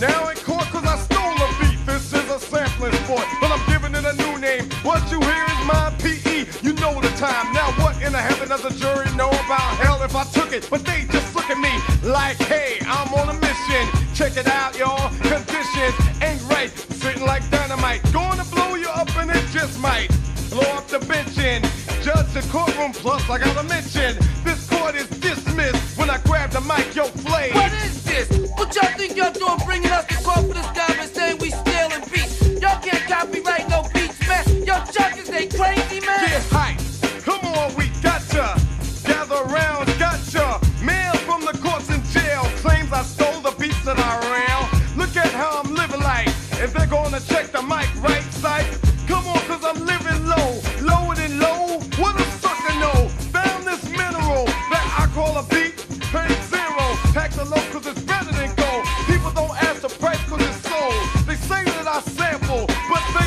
now 0.00 0.28
in 0.28 0.36
court 0.38 0.64
cause 0.68 0.84
I 0.84 0.96
stole 0.98 1.36
a 1.36 1.48
beat. 1.60 1.86
This 1.86 2.12
is 2.12 2.30
a 2.30 2.38
sampling 2.38 2.92
sport, 3.04 3.24
but 3.40 3.50
I'm 3.50 3.64
giving 3.66 3.94
it 3.94 4.04
a 4.04 4.14
new 4.16 4.38
name. 4.38 4.68
What 4.82 5.00
you 5.10 5.20
hear 5.20 5.44
is 5.44 5.66
my 5.66 5.94
PE. 5.98 6.46
You 6.62 6.74
know 6.74 7.00
the 7.00 7.08
time. 7.16 7.52
Now 7.54 7.72
what 7.82 8.00
in 8.02 8.12
the 8.12 8.18
heaven 8.18 8.48
does 8.48 8.62
the 8.62 8.70
jury 8.70 9.10
know 9.16 9.28
about 9.28 9.76
hell 9.80 10.02
if 10.02 10.14
I 10.14 10.24
took 10.24 10.52
it? 10.52 10.68
But 10.70 10.84
they 10.84 11.06
just 11.10 11.34
look 11.34 11.48
at 11.48 11.58
me 11.58 11.72
like, 12.08 12.36
hey, 12.36 12.78
I'm 12.82 13.12
on 13.14 13.30
a 13.30 13.38
mission. 13.40 13.88
Check 14.14 14.36
it 14.36 14.46
out, 14.46 14.76
y'all. 14.78 15.08
Conditions 15.20 15.94
ain't 16.22 16.42
right. 16.50 16.70
Sitting 17.00 17.24
like 17.24 17.48
dynamite. 17.50 18.02
Going 18.12 18.38
to 18.38 18.44
blow 18.54 18.74
you 18.74 18.88
up 18.88 19.14
and 19.16 19.30
it 19.30 19.44
just 19.52 19.80
might. 19.80 20.10
Blow 20.50 20.68
up 20.76 20.86
the 20.88 20.98
bench 21.00 21.38
in. 21.38 21.62
Judge 22.02 22.32
the 22.32 22.46
courtroom 22.52 22.92
plus 22.92 23.28
I 23.28 23.38
gotta 23.38 23.62
mention. 23.64 24.16
This 24.44 24.68
court 24.68 24.94
is 24.94 25.08
dismissed 25.20 25.98
when 25.98 26.08
I 26.10 26.18
grab 26.18 26.50
the 26.50 26.60
mic, 26.60 26.94
yo, 26.94 27.04
flame. 27.04 27.54
What 27.54 27.72
is 27.84 28.04
this? 28.04 28.28
What 28.56 28.74
y'all 28.74 28.90
think 28.96 29.16
y'all 29.16 29.32
doing 29.32 29.58
bringing 29.66 29.90
us 29.90 30.06
to 30.06 30.16
court 30.22 30.46
for 30.46 30.54
this 30.54 30.70
government 30.70 31.14
saying 31.14 31.38
we 31.38 31.50
stealing 31.50 32.04
beats? 32.12 32.40
Y'all 32.62 32.80
can't 32.80 33.04
copyright 33.10 33.68
no 33.68 33.82
beats, 33.92 34.18
man. 34.28 34.44
Yo, 34.64 34.76
is 35.18 35.28
they 35.28 35.46
crazy, 35.46 36.00
man? 36.06 36.20
Get 36.26 36.42
hype. 36.50 36.78
Come 37.24 37.44
on, 37.58 37.74
we 37.74 37.88
gotcha. 38.02 38.54
Gather 39.04 39.42
round, 39.50 39.86
gotcha. 39.98 40.60
Man 40.82 41.14
from 41.26 41.44
the 41.44 41.58
courts 41.58 41.90
in 41.90 42.02
jail 42.14 42.42
claims 42.62 42.92
I 42.92 43.02
stole 43.02 43.40
the 43.40 43.54
beats 43.58 43.84
that 43.84 43.98
I 43.98 44.12
ran. 44.30 44.96
Look 44.96 45.16
at 45.16 45.32
how 45.32 45.62
I'm 45.62 45.74
living 45.74 46.00
like. 46.00 46.28
If 46.58 46.72
they're 46.72 46.86
gonna 46.86 47.20
check 47.20 47.52
the 47.52 47.62
mic 47.62 47.88
right 48.02 48.25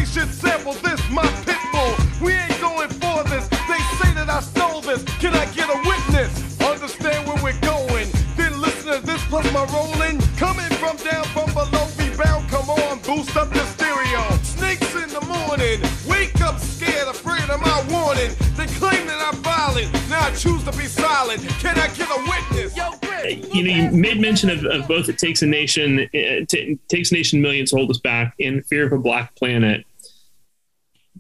should 0.10 0.34
sample 0.34 0.74
this, 0.74 1.00
my 1.10 1.26
pit 1.45 1.58
bull. 1.72 1.93
We 2.22 2.34
ain't 2.34 2.60
going 2.60 2.89
for 2.89 3.24
this. 3.30 3.48
They 3.69 3.82
say 4.02 4.12
that 4.17 4.28
I 4.28 4.39
stole 4.41 4.82
this. 4.82 5.04
Can 5.22 5.36
I 5.36 5.45
get 5.54 5.69
a 5.69 5.78
witness? 5.88 6.60
Understand 6.62 7.28
where 7.28 7.38
we're 7.43 7.60
going. 7.62 8.10
Then 8.36 8.60
listen 8.60 8.91
to 8.93 9.06
this 9.06 9.24
plus 9.26 9.45
my 9.54 9.65
rolling. 9.69 10.19
Coming 10.38 10.69
from 10.82 10.98
down 10.98 11.26
from 11.26 11.54
below, 11.54 11.86
we 12.00 12.10
bound. 12.17 12.50
Come 12.50 12.69
on, 12.69 13.00
boost 13.06 13.38
up 13.38 13.50
the 13.54 13.63
stereo. 13.65 14.22
Snakes 14.41 14.95
in 14.95 15.10
the 15.10 15.22
morning. 15.30 15.78
Wake 16.10 16.41
up 16.41 16.60
scared, 16.60 17.08
afraid 17.08 17.48
of 17.50 17.62
my 17.62 17.80
warning. 17.93 18.32
They 18.58 18.65
claim 18.82 19.06
that 19.06 19.22
I'm 19.22 19.38
violent. 19.43 19.93
Now 20.10 20.26
I 20.26 20.32
choose 20.32 20.63
to 20.63 20.72
be 20.72 20.86
silent. 20.86 21.41
Can 21.62 21.78
I 21.78 21.88
get 21.93 22.10
a 22.10 22.19
witness? 22.26 22.76
Yo, 22.76 22.91
Chris, 23.04 23.45
You 23.54 23.63
know, 23.63 23.91
you 23.91 23.91
made 23.91 24.19
mention 24.19 24.50
of, 24.50 24.65
of 24.65 24.88
both 24.88 25.08
"It 25.08 25.19
Takes 25.19 25.43
a 25.43 25.45
Nation," 25.45 26.00
uh, 26.00 26.45
t- 26.50 26.80
"Takes 26.88 27.12
a 27.12 27.13
Nation 27.13 27.41
Millions 27.43 27.69
to 27.69 27.76
Hold 27.78 27.91
Us 27.91 28.00
Back," 28.00 28.34
and 28.39 28.65
"Fear 28.65 28.88
of 28.88 28.93
a 28.93 28.98
Black 28.98 29.36
Planet." 29.36 29.86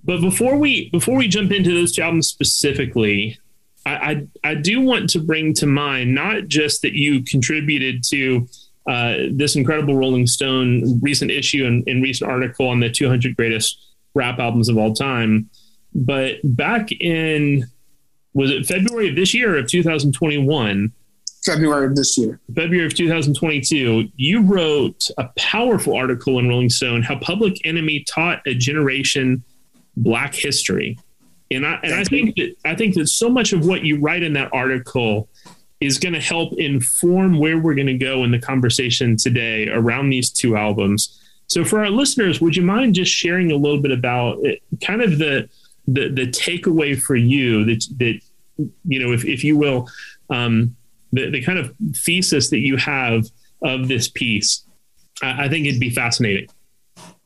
But 0.09 0.21
before 0.21 0.57
we 0.57 0.89
before 0.89 1.15
we 1.15 1.27
jump 1.27 1.51
into 1.51 1.71
those 1.71 1.91
two 1.91 2.01
albums 2.01 2.27
specifically, 2.27 3.37
I, 3.85 4.27
I 4.43 4.49
I 4.51 4.55
do 4.55 4.81
want 4.81 5.07
to 5.11 5.19
bring 5.19 5.53
to 5.53 5.67
mind 5.67 6.15
not 6.15 6.47
just 6.47 6.81
that 6.81 6.93
you 6.93 7.23
contributed 7.23 8.03
to 8.05 8.47
uh, 8.87 9.17
this 9.31 9.55
incredible 9.55 9.95
Rolling 9.95 10.25
Stone 10.25 10.99
recent 10.99 11.29
issue 11.29 11.63
and, 11.67 11.87
and 11.87 12.01
recent 12.01 12.27
article 12.27 12.67
on 12.69 12.79
the 12.79 12.89
200 12.89 13.35
greatest 13.35 13.79
rap 14.15 14.39
albums 14.39 14.67
of 14.67 14.79
all 14.79 14.95
time, 14.95 15.47
but 15.93 16.37
back 16.43 16.91
in 16.91 17.67
was 18.33 18.49
it 18.49 18.65
February 18.65 19.09
of 19.09 19.15
this 19.15 19.35
year 19.35 19.59
of 19.59 19.67
2021? 19.67 20.91
February 21.45 21.85
of 21.85 21.95
this 21.95 22.17
year. 22.17 22.39
February 22.55 22.87
of 22.87 22.95
2022, 22.95 24.09
you 24.15 24.41
wrote 24.41 25.07
a 25.19 25.25
powerful 25.37 25.95
article 25.95 26.39
in 26.39 26.49
Rolling 26.49 26.71
Stone 26.71 27.03
how 27.03 27.19
Public 27.19 27.63
Enemy 27.63 28.05
taught 28.05 28.41
a 28.47 28.55
generation 28.55 29.43
Black 29.99 30.33
history, 30.33 30.97
and 31.51 31.65
I 31.65 31.79
and 31.83 31.93
I 31.93 32.03
think 32.03 32.35
that 32.35 32.55
I 32.65 32.75
think 32.75 32.95
that 32.95 33.07
so 33.07 33.29
much 33.29 33.53
of 33.53 33.65
what 33.65 33.83
you 33.83 33.99
write 33.99 34.23
in 34.23 34.33
that 34.33 34.49
article 34.53 35.29
is 35.79 35.97
going 35.97 36.13
to 36.13 36.19
help 36.19 36.53
inform 36.57 37.39
where 37.39 37.57
we're 37.57 37.75
going 37.75 37.87
to 37.87 37.97
go 37.97 38.23
in 38.23 38.31
the 38.31 38.39
conversation 38.39 39.15
today 39.15 39.69
around 39.69 40.09
these 40.09 40.29
two 40.29 40.57
albums. 40.57 41.21
So, 41.47 41.63
for 41.63 41.79
our 41.79 41.89
listeners, 41.89 42.41
would 42.41 42.55
you 42.55 42.61
mind 42.61 42.95
just 42.95 43.11
sharing 43.11 43.51
a 43.51 43.55
little 43.55 43.81
bit 43.81 43.91
about 43.91 44.39
it, 44.45 44.61
kind 44.81 45.01
of 45.01 45.17
the 45.17 45.49
the 45.87 46.09
the 46.09 46.27
takeaway 46.27 46.99
for 46.99 47.15
you 47.15 47.65
that 47.65 47.85
that 47.97 48.19
you 48.85 48.99
know, 48.99 49.13
if 49.13 49.25
if 49.25 49.43
you 49.43 49.57
will, 49.57 49.89
um, 50.29 50.75
the 51.11 51.29
the 51.29 51.41
kind 51.41 51.57
of 51.57 51.73
thesis 51.93 52.49
that 52.49 52.59
you 52.59 52.77
have 52.77 53.25
of 53.63 53.87
this 53.87 54.07
piece? 54.07 54.63
I, 55.23 55.45
I 55.45 55.49
think 55.49 55.65
it'd 55.65 55.79
be 55.79 55.89
fascinating. 55.89 56.49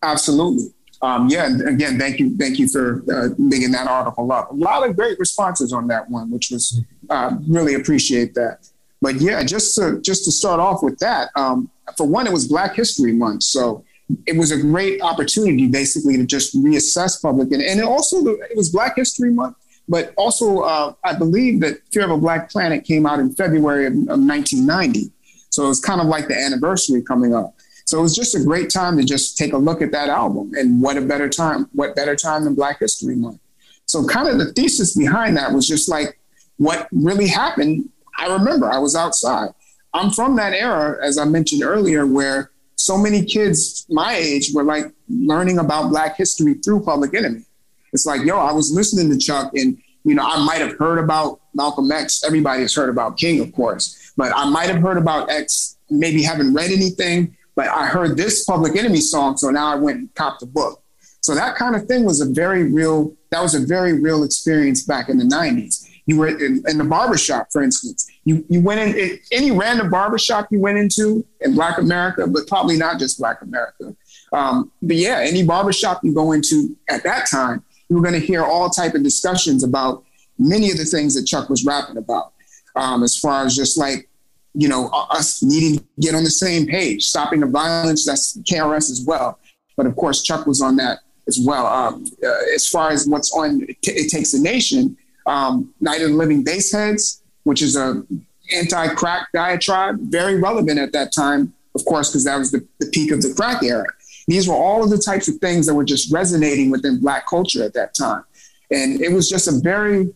Absolutely. 0.01 0.73
Um, 1.03 1.27
yeah. 1.27 1.45
and 1.45 1.67
Again, 1.67 1.99
thank 1.99 2.17
you. 2.19 2.35
Thank 2.37 2.57
you 2.57 2.69
for 2.69 3.03
uh, 3.13 3.27
digging 3.49 3.71
that 3.71 3.87
article 3.87 4.31
up. 4.31 4.51
A 4.51 4.55
lot 4.55 4.87
of 4.87 4.95
great 4.95 5.19
responses 5.19 5.73
on 5.73 5.87
that 5.87 6.09
one, 6.09 6.31
which 6.31 6.49
was 6.49 6.81
uh, 7.09 7.35
really 7.47 7.73
appreciate 7.73 8.33
that. 8.35 8.69
But 9.01 9.15
yeah, 9.15 9.43
just 9.43 9.75
to 9.75 9.99
just 9.99 10.23
to 10.25 10.31
start 10.31 10.61
off 10.61 10.81
with 10.81 10.97
that. 10.99 11.29
Um, 11.35 11.69
for 11.97 12.07
one, 12.07 12.25
it 12.25 12.31
was 12.31 12.47
Black 12.47 12.75
History 12.75 13.11
Month, 13.11 13.43
so 13.43 13.83
it 14.25 14.37
was 14.37 14.51
a 14.51 14.57
great 14.57 15.01
opportunity, 15.01 15.67
basically, 15.67 16.15
to 16.15 16.25
just 16.25 16.55
reassess 16.55 17.21
public, 17.21 17.51
and, 17.51 17.61
and 17.61 17.81
it 17.81 17.85
also 17.85 18.25
it 18.25 18.55
was 18.55 18.69
Black 18.69 18.95
History 18.95 19.31
Month. 19.31 19.57
But 19.89 20.13
also, 20.15 20.59
uh, 20.59 20.93
I 21.03 21.13
believe 21.13 21.59
that 21.59 21.81
Fear 21.91 22.05
of 22.05 22.11
a 22.11 22.17
Black 22.17 22.49
Planet 22.49 22.85
came 22.85 23.05
out 23.05 23.19
in 23.19 23.35
February 23.35 23.87
of, 23.87 23.93
of 23.93 24.19
1990. 24.23 25.11
So 25.49 25.65
it 25.65 25.67
was 25.67 25.81
kind 25.81 25.99
of 25.99 26.07
like 26.07 26.29
the 26.29 26.37
anniversary 26.37 27.01
coming 27.01 27.35
up. 27.35 27.53
So 27.85 27.99
it 27.99 28.01
was 28.01 28.15
just 28.15 28.35
a 28.35 28.43
great 28.43 28.69
time 28.69 28.97
to 28.97 29.03
just 29.03 29.37
take 29.37 29.53
a 29.53 29.57
look 29.57 29.81
at 29.81 29.91
that 29.91 30.09
album. 30.09 30.51
And 30.55 30.81
what 30.81 30.97
a 30.97 31.01
better 31.01 31.29
time, 31.29 31.69
what 31.73 31.95
better 31.95 32.15
time 32.15 32.45
than 32.45 32.55
Black 32.55 32.79
History 32.79 33.15
Month? 33.15 33.39
So 33.85 34.05
kind 34.05 34.27
of 34.27 34.37
the 34.37 34.53
thesis 34.53 34.95
behind 34.95 35.37
that 35.37 35.51
was 35.51 35.67
just 35.67 35.89
like 35.89 36.19
what 36.57 36.87
really 36.91 37.27
happened. 37.27 37.89
I 38.17 38.31
remember 38.31 38.71
I 38.71 38.77
was 38.77 38.95
outside. 38.95 39.49
I'm 39.93 40.11
from 40.11 40.35
that 40.37 40.53
era, 40.53 40.97
as 41.05 41.17
I 41.17 41.25
mentioned 41.25 41.63
earlier, 41.63 42.07
where 42.07 42.51
so 42.75 42.97
many 42.97 43.23
kids 43.23 43.85
my 43.89 44.15
age 44.15 44.51
were 44.53 44.63
like 44.63 44.91
learning 45.09 45.59
about 45.59 45.89
Black 45.89 46.17
history 46.17 46.55
through 46.55 46.83
Public 46.83 47.13
Enemy. 47.13 47.43
It's 47.91 48.05
like, 48.05 48.25
yo, 48.25 48.37
I 48.37 48.51
was 48.51 48.73
listening 48.73 49.09
to 49.11 49.17
Chuck 49.17 49.51
and, 49.53 49.77
you 50.03 50.15
know, 50.15 50.23
I 50.25 50.43
might 50.43 50.61
have 50.61 50.77
heard 50.79 50.97
about 50.97 51.39
Malcolm 51.53 51.91
X. 51.91 52.23
Everybody 52.25 52.61
has 52.61 52.73
heard 52.73 52.89
about 52.89 53.17
King, 53.17 53.39
of 53.39 53.53
course, 53.53 54.11
but 54.17 54.31
I 54.35 54.49
might 54.49 54.69
have 54.69 54.81
heard 54.81 54.97
about 54.97 55.29
X, 55.29 55.77
maybe 55.89 56.23
haven't 56.23 56.53
read 56.53 56.71
anything, 56.71 57.37
but 57.55 57.67
I 57.67 57.85
heard 57.85 58.17
this 58.17 58.43
Public 58.45 58.75
Enemy 58.75 59.01
song, 59.01 59.37
so 59.37 59.49
now 59.49 59.67
I 59.67 59.75
went 59.75 59.97
and 59.99 60.15
copped 60.15 60.39
the 60.39 60.47
book. 60.47 60.81
So 61.21 61.33
that 61.35 61.55
kind 61.55 61.75
of 61.75 61.85
thing 61.85 62.03
was 62.03 62.19
a 62.19 62.25
very 62.25 62.71
real. 62.71 63.15
That 63.31 63.41
was 63.41 63.55
a 63.55 63.65
very 63.65 63.99
real 63.99 64.23
experience 64.23 64.83
back 64.83 65.09
in 65.09 65.17
the 65.17 65.23
'90s. 65.23 65.89
You 66.05 66.17
were 66.17 66.27
in, 66.27 66.63
in 66.67 66.77
the 66.77 66.83
barbershop, 66.83 67.47
for 67.51 67.63
instance. 67.63 68.09
You 68.25 68.43
you 68.49 68.59
went 68.59 68.81
in 68.81 69.19
any 69.31 69.51
random 69.51 69.89
barbershop 69.89 70.47
you 70.51 70.59
went 70.59 70.77
into 70.77 71.25
in 71.41 71.55
Black 71.55 71.77
America, 71.77 72.27
but 72.27 72.47
probably 72.47 72.77
not 72.77 72.99
just 72.99 73.19
Black 73.19 73.41
America. 73.41 73.95
Um, 74.33 74.71
but 74.81 74.97
yeah, 74.97 75.19
any 75.21 75.43
barbershop 75.43 76.03
you 76.03 76.13
go 76.13 76.31
into 76.31 76.75
at 76.89 77.03
that 77.03 77.29
time, 77.29 77.63
you 77.87 77.95
were 77.95 78.01
going 78.01 78.19
to 78.19 78.25
hear 78.25 78.43
all 78.43 78.69
type 78.69 78.95
of 78.95 79.03
discussions 79.03 79.63
about 79.63 80.03
many 80.39 80.71
of 80.71 80.77
the 80.77 80.85
things 80.85 81.15
that 81.15 81.25
Chuck 81.25 81.49
was 81.49 81.63
rapping 81.63 81.97
about, 81.97 82.33
um, 82.75 83.03
as 83.03 83.17
far 83.17 83.45
as 83.45 83.55
just 83.55 83.77
like 83.77 84.09
you 84.53 84.67
know 84.67 84.89
us 85.09 85.41
needing 85.41 85.79
to 85.79 85.85
get 85.99 86.15
on 86.15 86.23
the 86.23 86.29
same 86.29 86.67
page, 86.67 87.05
stopping 87.05 87.39
the 87.39 87.47
violence. 87.47 88.05
That's 88.05 88.37
KRS 88.39 88.91
as 88.91 89.03
well. 89.05 89.39
But 89.75 89.85
of 89.85 89.95
course, 89.95 90.21
Chuck 90.21 90.45
was 90.45 90.61
on 90.61 90.75
that 90.77 90.99
as 91.27 91.39
well. 91.43 91.65
Um, 91.65 92.05
uh, 92.23 92.53
as 92.53 92.67
far 92.67 92.91
as 92.91 93.07
what's 93.07 93.33
on 93.33 93.63
It, 93.63 93.77
It 93.83 94.09
Takes 94.09 94.33
a 94.33 94.41
Nation, 94.41 94.97
um, 95.25 95.73
Night 95.81 96.01
of 96.01 96.09
the 96.09 96.15
Living 96.15 96.43
Baseheads, 96.43 97.21
which 97.43 97.61
is 97.61 97.75
a 97.75 98.03
anti-crack 98.53 99.29
diatribe, 99.33 99.97
very 99.99 100.39
relevant 100.39 100.79
at 100.79 100.91
that 100.91 101.13
time, 101.13 101.53
of 101.75 101.85
course, 101.85 102.09
because 102.09 102.25
that 102.25 102.37
was 102.37 102.51
the, 102.51 102.65
the 102.79 102.87
peak 102.87 103.11
of 103.11 103.21
the 103.21 103.33
crack 103.33 103.63
era. 103.63 103.85
These 104.27 104.47
were 104.47 104.55
all 104.55 104.83
of 104.83 104.89
the 104.89 104.97
types 104.97 105.27
of 105.27 105.35
things 105.37 105.65
that 105.65 105.73
were 105.73 105.83
just 105.83 106.11
resonating 106.11 106.69
within 106.69 106.99
Black 106.99 107.27
culture 107.27 107.63
at 107.63 107.73
that 107.73 107.93
time. 107.93 108.23
And 108.71 109.01
it 109.01 109.11
was 109.11 109.29
just 109.29 109.47
a 109.47 109.59
very 109.59 110.13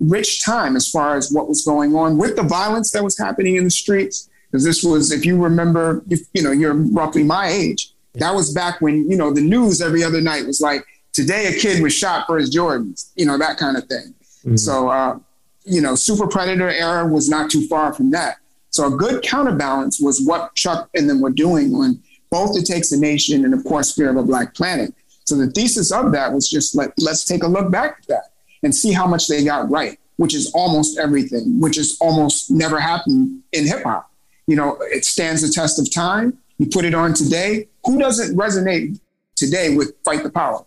rich 0.00 0.44
time 0.44 0.76
as 0.76 0.90
far 0.90 1.16
as 1.16 1.32
what 1.32 1.48
was 1.48 1.64
going 1.64 1.94
on 1.94 2.18
with 2.18 2.36
the 2.36 2.42
violence 2.42 2.90
that 2.92 3.04
was 3.04 3.18
happening 3.18 3.56
in 3.56 3.64
the 3.64 3.70
streets. 3.70 4.28
Because 4.50 4.64
this 4.64 4.84
was, 4.84 5.10
if 5.10 5.26
you 5.26 5.42
remember, 5.42 6.02
if 6.10 6.20
you 6.32 6.42
know, 6.42 6.52
you're 6.52 6.74
roughly 6.74 7.24
my 7.24 7.48
age. 7.48 7.92
That 8.14 8.32
was 8.34 8.54
back 8.54 8.80
when 8.80 9.10
you 9.10 9.16
know 9.16 9.32
the 9.32 9.40
news 9.40 9.80
every 9.80 10.04
other 10.04 10.20
night 10.20 10.46
was 10.46 10.60
like, 10.60 10.86
today 11.12 11.46
a 11.46 11.58
kid 11.58 11.82
was 11.82 11.92
shot 11.92 12.26
for 12.26 12.38
his 12.38 12.54
Jordans, 12.54 13.10
you 13.16 13.26
know, 13.26 13.38
that 13.38 13.56
kind 13.56 13.76
of 13.76 13.84
thing. 13.84 14.14
Mm-hmm. 14.44 14.56
So, 14.56 14.88
uh, 14.88 15.18
you 15.64 15.80
know, 15.80 15.94
Super 15.94 16.26
Predator 16.26 16.68
era 16.68 17.06
was 17.06 17.28
not 17.28 17.50
too 17.50 17.66
far 17.66 17.94
from 17.94 18.10
that. 18.10 18.36
So 18.70 18.92
a 18.92 18.96
good 18.96 19.22
counterbalance 19.22 20.00
was 20.00 20.20
what 20.20 20.54
Chuck 20.54 20.90
and 20.94 21.08
them 21.08 21.20
were 21.20 21.30
doing 21.30 21.74
on 21.74 22.00
both 22.30 22.58
It 22.58 22.66
Takes 22.66 22.92
a 22.92 22.98
Nation 22.98 23.44
and, 23.44 23.54
of 23.54 23.64
course, 23.64 23.94
Fear 23.94 24.10
of 24.10 24.16
a 24.16 24.22
Black 24.22 24.54
Planet. 24.54 24.92
So 25.24 25.36
the 25.36 25.50
thesis 25.50 25.90
of 25.90 26.12
that 26.12 26.32
was 26.32 26.50
just 26.50 26.74
let, 26.74 26.92
let's 26.98 27.24
take 27.24 27.44
a 27.44 27.46
look 27.46 27.70
back 27.70 27.98
at 28.00 28.06
that 28.08 28.33
and 28.64 28.74
see 28.74 28.92
how 28.92 29.06
much 29.06 29.28
they 29.28 29.44
got 29.44 29.70
right, 29.70 29.98
which 30.16 30.34
is 30.34 30.50
almost 30.52 30.98
everything, 30.98 31.60
which 31.60 31.78
is 31.78 31.96
almost 32.00 32.50
never 32.50 32.80
happened 32.80 33.42
in 33.52 33.66
hip 33.66 33.84
hop. 33.84 34.10
You 34.46 34.56
know, 34.56 34.78
it 34.80 35.04
stands 35.04 35.42
the 35.42 35.48
test 35.48 35.78
of 35.78 35.92
time. 35.92 36.38
You 36.58 36.66
put 36.66 36.84
it 36.84 36.94
on 36.94 37.14
today. 37.14 37.68
Who 37.84 37.98
doesn't 37.98 38.36
resonate 38.36 38.98
today 39.36 39.76
with 39.76 39.94
Fight 40.04 40.22
the 40.22 40.30
Power? 40.30 40.64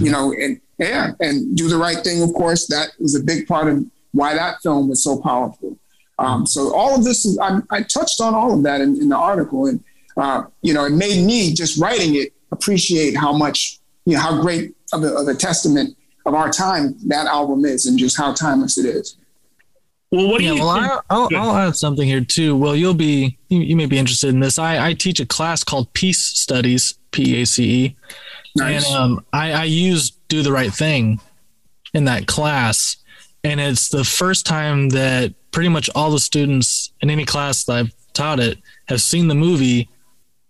You 0.00 0.10
know, 0.10 0.32
and 0.32 0.60
yeah, 0.78 1.12
and 1.20 1.56
do 1.56 1.68
the 1.68 1.76
right 1.76 1.98
thing. 2.02 2.22
Of 2.22 2.32
course, 2.34 2.66
that 2.66 2.92
was 2.98 3.14
a 3.14 3.22
big 3.22 3.46
part 3.46 3.68
of 3.68 3.84
why 4.12 4.34
that 4.34 4.60
film 4.62 4.88
was 4.88 5.04
so 5.04 5.20
powerful. 5.20 5.78
Um, 6.18 6.46
so 6.46 6.74
all 6.74 6.96
of 6.96 7.04
this 7.04 7.24
is 7.24 7.38
I, 7.38 7.60
I, 7.70 7.82
touched 7.82 8.20
on 8.20 8.34
all 8.34 8.54
of 8.54 8.62
that 8.62 8.80
in, 8.80 9.00
in 9.00 9.08
the 9.08 9.16
article, 9.16 9.66
and 9.66 9.82
uh, 10.16 10.44
you 10.62 10.72
know, 10.72 10.84
it 10.84 10.92
made 10.92 11.24
me 11.24 11.52
just 11.52 11.78
writing 11.78 12.14
it 12.14 12.32
appreciate 12.52 13.16
how 13.16 13.32
much 13.32 13.78
you 14.04 14.14
know 14.14 14.20
how 14.20 14.40
great 14.40 14.74
of 14.92 15.02
a, 15.02 15.14
of 15.14 15.28
a 15.28 15.34
testament 15.34 15.96
of 16.26 16.34
our 16.34 16.50
time 16.50 16.96
that 17.06 17.26
album 17.26 17.64
is, 17.64 17.86
and 17.86 17.98
just 17.98 18.16
how 18.16 18.32
timeless 18.32 18.78
it 18.78 18.86
is. 18.86 19.16
Well, 20.10 20.28
what 20.28 20.38
do 20.38 20.44
yeah, 20.44 20.52
you? 20.52 20.60
Well, 20.60 21.02
I'll, 21.10 21.28
I'll, 21.36 21.56
add 21.56 21.76
something 21.76 22.06
here 22.06 22.24
too. 22.24 22.56
Well, 22.56 22.76
you'll 22.76 22.94
be 22.94 23.36
you, 23.48 23.60
you 23.60 23.76
may 23.76 23.86
be 23.86 23.98
interested 23.98 24.28
in 24.28 24.40
this. 24.40 24.58
I, 24.58 24.88
I 24.88 24.94
teach 24.94 25.18
a 25.18 25.26
class 25.26 25.64
called 25.64 25.92
Peace 25.92 26.20
Studies, 26.20 26.94
P 27.10 27.42
A 27.42 27.46
C 27.46 27.64
E, 27.64 27.96
nice. 28.56 28.86
and 28.86 28.96
um, 28.96 29.26
I, 29.32 29.52
I 29.52 29.64
use 29.64 30.10
Do 30.28 30.42
the 30.42 30.52
Right 30.52 30.72
Thing 30.72 31.20
in 31.94 32.04
that 32.04 32.26
class, 32.26 32.96
and 33.42 33.60
it's 33.60 33.88
the 33.88 34.04
first 34.04 34.46
time 34.46 34.90
that 34.90 35.34
pretty 35.50 35.68
much 35.68 35.90
all 35.94 36.10
the 36.10 36.20
students 36.20 36.92
in 37.00 37.10
any 37.10 37.24
class 37.24 37.64
that 37.64 37.72
I've 37.72 37.94
taught 38.12 38.40
it 38.40 38.58
have 38.86 39.00
seen 39.02 39.28
the 39.28 39.34
movie, 39.34 39.88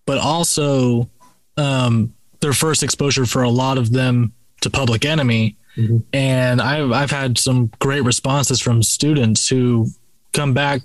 but 0.07 0.19
also 0.19 1.09
um, 1.57 2.15
their 2.41 2.53
first 2.53 2.83
exposure 2.83 3.25
for 3.25 3.43
a 3.43 3.51
lot 3.51 3.79
of 3.79 3.93
them 3.93 4.35
to 4.65 4.71
Public 4.71 5.05
Enemy 5.05 5.57
Mm-hmm. 5.77 5.99
And 6.13 6.61
I've 6.61 6.93
I've 6.93 7.11
had 7.11 7.39
some 7.39 7.71
great 7.79 8.03
responses 8.05 8.61
from 8.61 8.83
students 8.83 9.49
who 9.49 9.89
come 10.33 10.55
back 10.55 10.83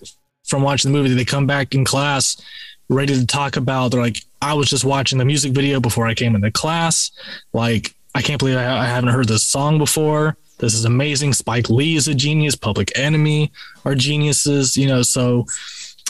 from 0.48 0.64
watching 0.64 0.92
the 0.92 0.98
movie. 0.98 1.14
They 1.14 1.26
come 1.26 1.48
back 1.48 1.76
in 1.76 1.86
class 1.86 2.42
ready 2.90 3.14
to 3.14 3.26
talk 3.26 3.56
about. 3.56 3.90
They're 3.90 4.02
like, 4.02 4.24
I 4.42 4.54
was 4.54 4.68
just 4.68 4.84
watching 4.84 5.20
the 5.20 5.26
music 5.26 5.52
video 5.54 5.80
before 5.80 6.08
I 6.08 6.16
came 6.16 6.36
into 6.36 6.50
class. 6.50 7.12
Like, 7.54 7.94
I 8.16 8.22
can't 8.22 8.40
believe 8.40 8.58
I, 8.58 8.80
I 8.80 8.86
haven't 8.86 9.12
heard 9.12 9.28
this 9.28 9.44
song 9.44 9.78
before. 9.78 10.38
This 10.58 10.74
is 10.74 10.86
amazing. 10.86 11.34
Spike 11.34 11.70
Lee 11.70 11.96
is 11.96 12.08
a 12.08 12.16
genius. 12.16 12.56
Public 12.56 12.92
Enemy 12.98 13.52
are 13.86 13.94
geniuses. 13.94 14.76
You 14.76 14.88
know, 14.88 15.04
so 15.04 15.46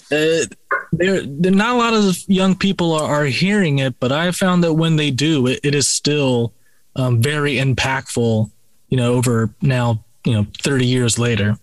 uh, 0.09 0.45
there, 0.93 1.21
there 1.21 1.51
not 1.51 1.75
a 1.75 1.77
lot 1.77 1.93
of 1.93 2.17
young 2.27 2.55
people 2.55 2.93
are, 2.93 3.03
are, 3.03 3.25
hearing 3.25 3.79
it, 3.79 3.99
but 3.99 4.11
I 4.11 4.31
found 4.31 4.63
that 4.63 4.73
when 4.73 4.95
they 4.95 5.11
do, 5.11 5.45
it, 5.47 5.59
it 5.63 5.75
is 5.75 5.87
still 5.87 6.53
um, 6.95 7.21
very 7.21 7.55
impactful 7.55 8.49
you 8.89 8.97
know, 8.97 9.13
over 9.13 9.53
now, 9.61 10.03
you 10.25 10.33
know, 10.33 10.45
30 10.61 10.85
years 10.85 11.17
later, 11.17 11.55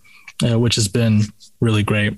uh, 0.49 0.57
which 0.57 0.75
has 0.75 0.87
been 0.87 1.21
really 1.59 1.83
great. 1.83 2.17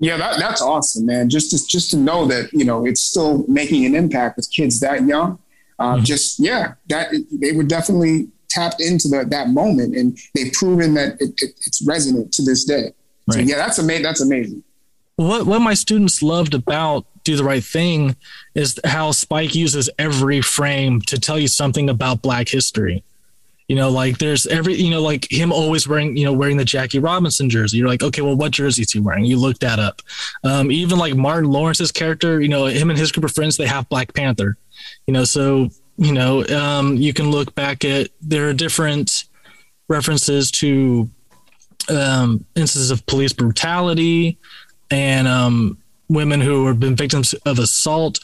Yeah, 0.00 0.16
that, 0.16 0.38
that's 0.38 0.60
awesome, 0.60 1.06
man. 1.06 1.30
Just 1.30 1.50
to, 1.50 1.66
just 1.66 1.90
to 1.92 1.96
know 1.96 2.26
that, 2.26 2.52
you 2.52 2.64
know, 2.64 2.84
it's 2.84 3.00
still 3.00 3.44
making 3.46 3.86
an 3.86 3.94
impact 3.94 4.36
with 4.36 4.50
kids 4.50 4.80
that 4.80 5.06
young. 5.06 5.38
Uh, 5.78 5.94
mm-hmm. 5.94 6.04
Just, 6.04 6.40
yeah, 6.40 6.74
that 6.88 7.12
they 7.32 7.52
were 7.52 7.62
definitely 7.62 8.28
tapped 8.48 8.80
into 8.80 9.08
the, 9.08 9.24
that 9.28 9.48
moment 9.48 9.96
and 9.96 10.18
they've 10.34 10.52
proven 10.52 10.94
that 10.94 11.14
it, 11.20 11.30
it, 11.38 11.50
it's 11.64 11.82
resonant 11.86 12.32
to 12.32 12.42
this 12.42 12.64
day. 12.64 12.92
Right. 13.26 13.34
So 13.34 13.40
yeah, 13.40 13.56
that's 13.56 13.78
amazing. 13.78 14.02
That's 14.02 14.20
amazing. 14.20 14.62
What, 15.16 15.46
what 15.46 15.60
my 15.60 15.74
students 15.74 16.22
loved 16.22 16.54
about 16.54 17.06
do 17.22 17.36
the 17.36 17.44
right 17.44 17.64
thing 17.64 18.16
is 18.54 18.78
how 18.84 19.10
Spike 19.10 19.54
uses 19.54 19.88
every 19.98 20.40
frame 20.40 21.00
to 21.02 21.18
tell 21.18 21.38
you 21.38 21.48
something 21.48 21.88
about 21.88 22.22
Black 22.22 22.48
history. 22.48 23.02
You 23.68 23.76
know, 23.76 23.88
like 23.88 24.18
there's 24.18 24.46
every, 24.46 24.74
you 24.74 24.90
know, 24.90 25.00
like 25.00 25.26
him 25.30 25.50
always 25.50 25.88
wearing, 25.88 26.18
you 26.18 26.24
know, 26.24 26.34
wearing 26.34 26.58
the 26.58 26.66
Jackie 26.66 26.98
Robinson 26.98 27.48
jersey. 27.48 27.78
You're 27.78 27.88
like, 27.88 28.02
okay, 28.02 28.20
well, 28.20 28.36
what 28.36 28.52
jersey 28.52 28.82
is 28.82 28.92
he 28.92 29.00
wearing? 29.00 29.24
You 29.24 29.38
look 29.38 29.58
that 29.60 29.78
up. 29.78 30.02
Um, 30.42 30.70
even 30.70 30.98
like 30.98 31.14
Martin 31.14 31.50
Lawrence's 31.50 31.90
character, 31.90 32.42
you 32.42 32.48
know, 32.48 32.66
him 32.66 32.90
and 32.90 32.98
his 32.98 33.10
group 33.10 33.24
of 33.24 33.32
friends, 33.32 33.56
they 33.56 33.66
have 33.66 33.88
Black 33.88 34.12
Panther. 34.12 34.58
You 35.06 35.14
know, 35.14 35.24
so 35.24 35.70
you 35.96 36.12
know, 36.12 36.44
um, 36.46 36.96
you 36.96 37.14
can 37.14 37.30
look 37.30 37.54
back 37.54 37.84
at 37.84 38.10
there 38.20 38.48
are 38.48 38.52
different 38.52 39.24
references 39.88 40.50
to 40.50 41.08
um, 41.88 42.44
instances 42.56 42.90
of 42.90 43.06
police 43.06 43.32
brutality 43.32 44.38
and 44.90 45.26
um, 45.28 45.78
women 46.08 46.40
who 46.40 46.66
have 46.66 46.80
been 46.80 46.96
victims 46.96 47.34
of 47.46 47.58
assault 47.58 48.20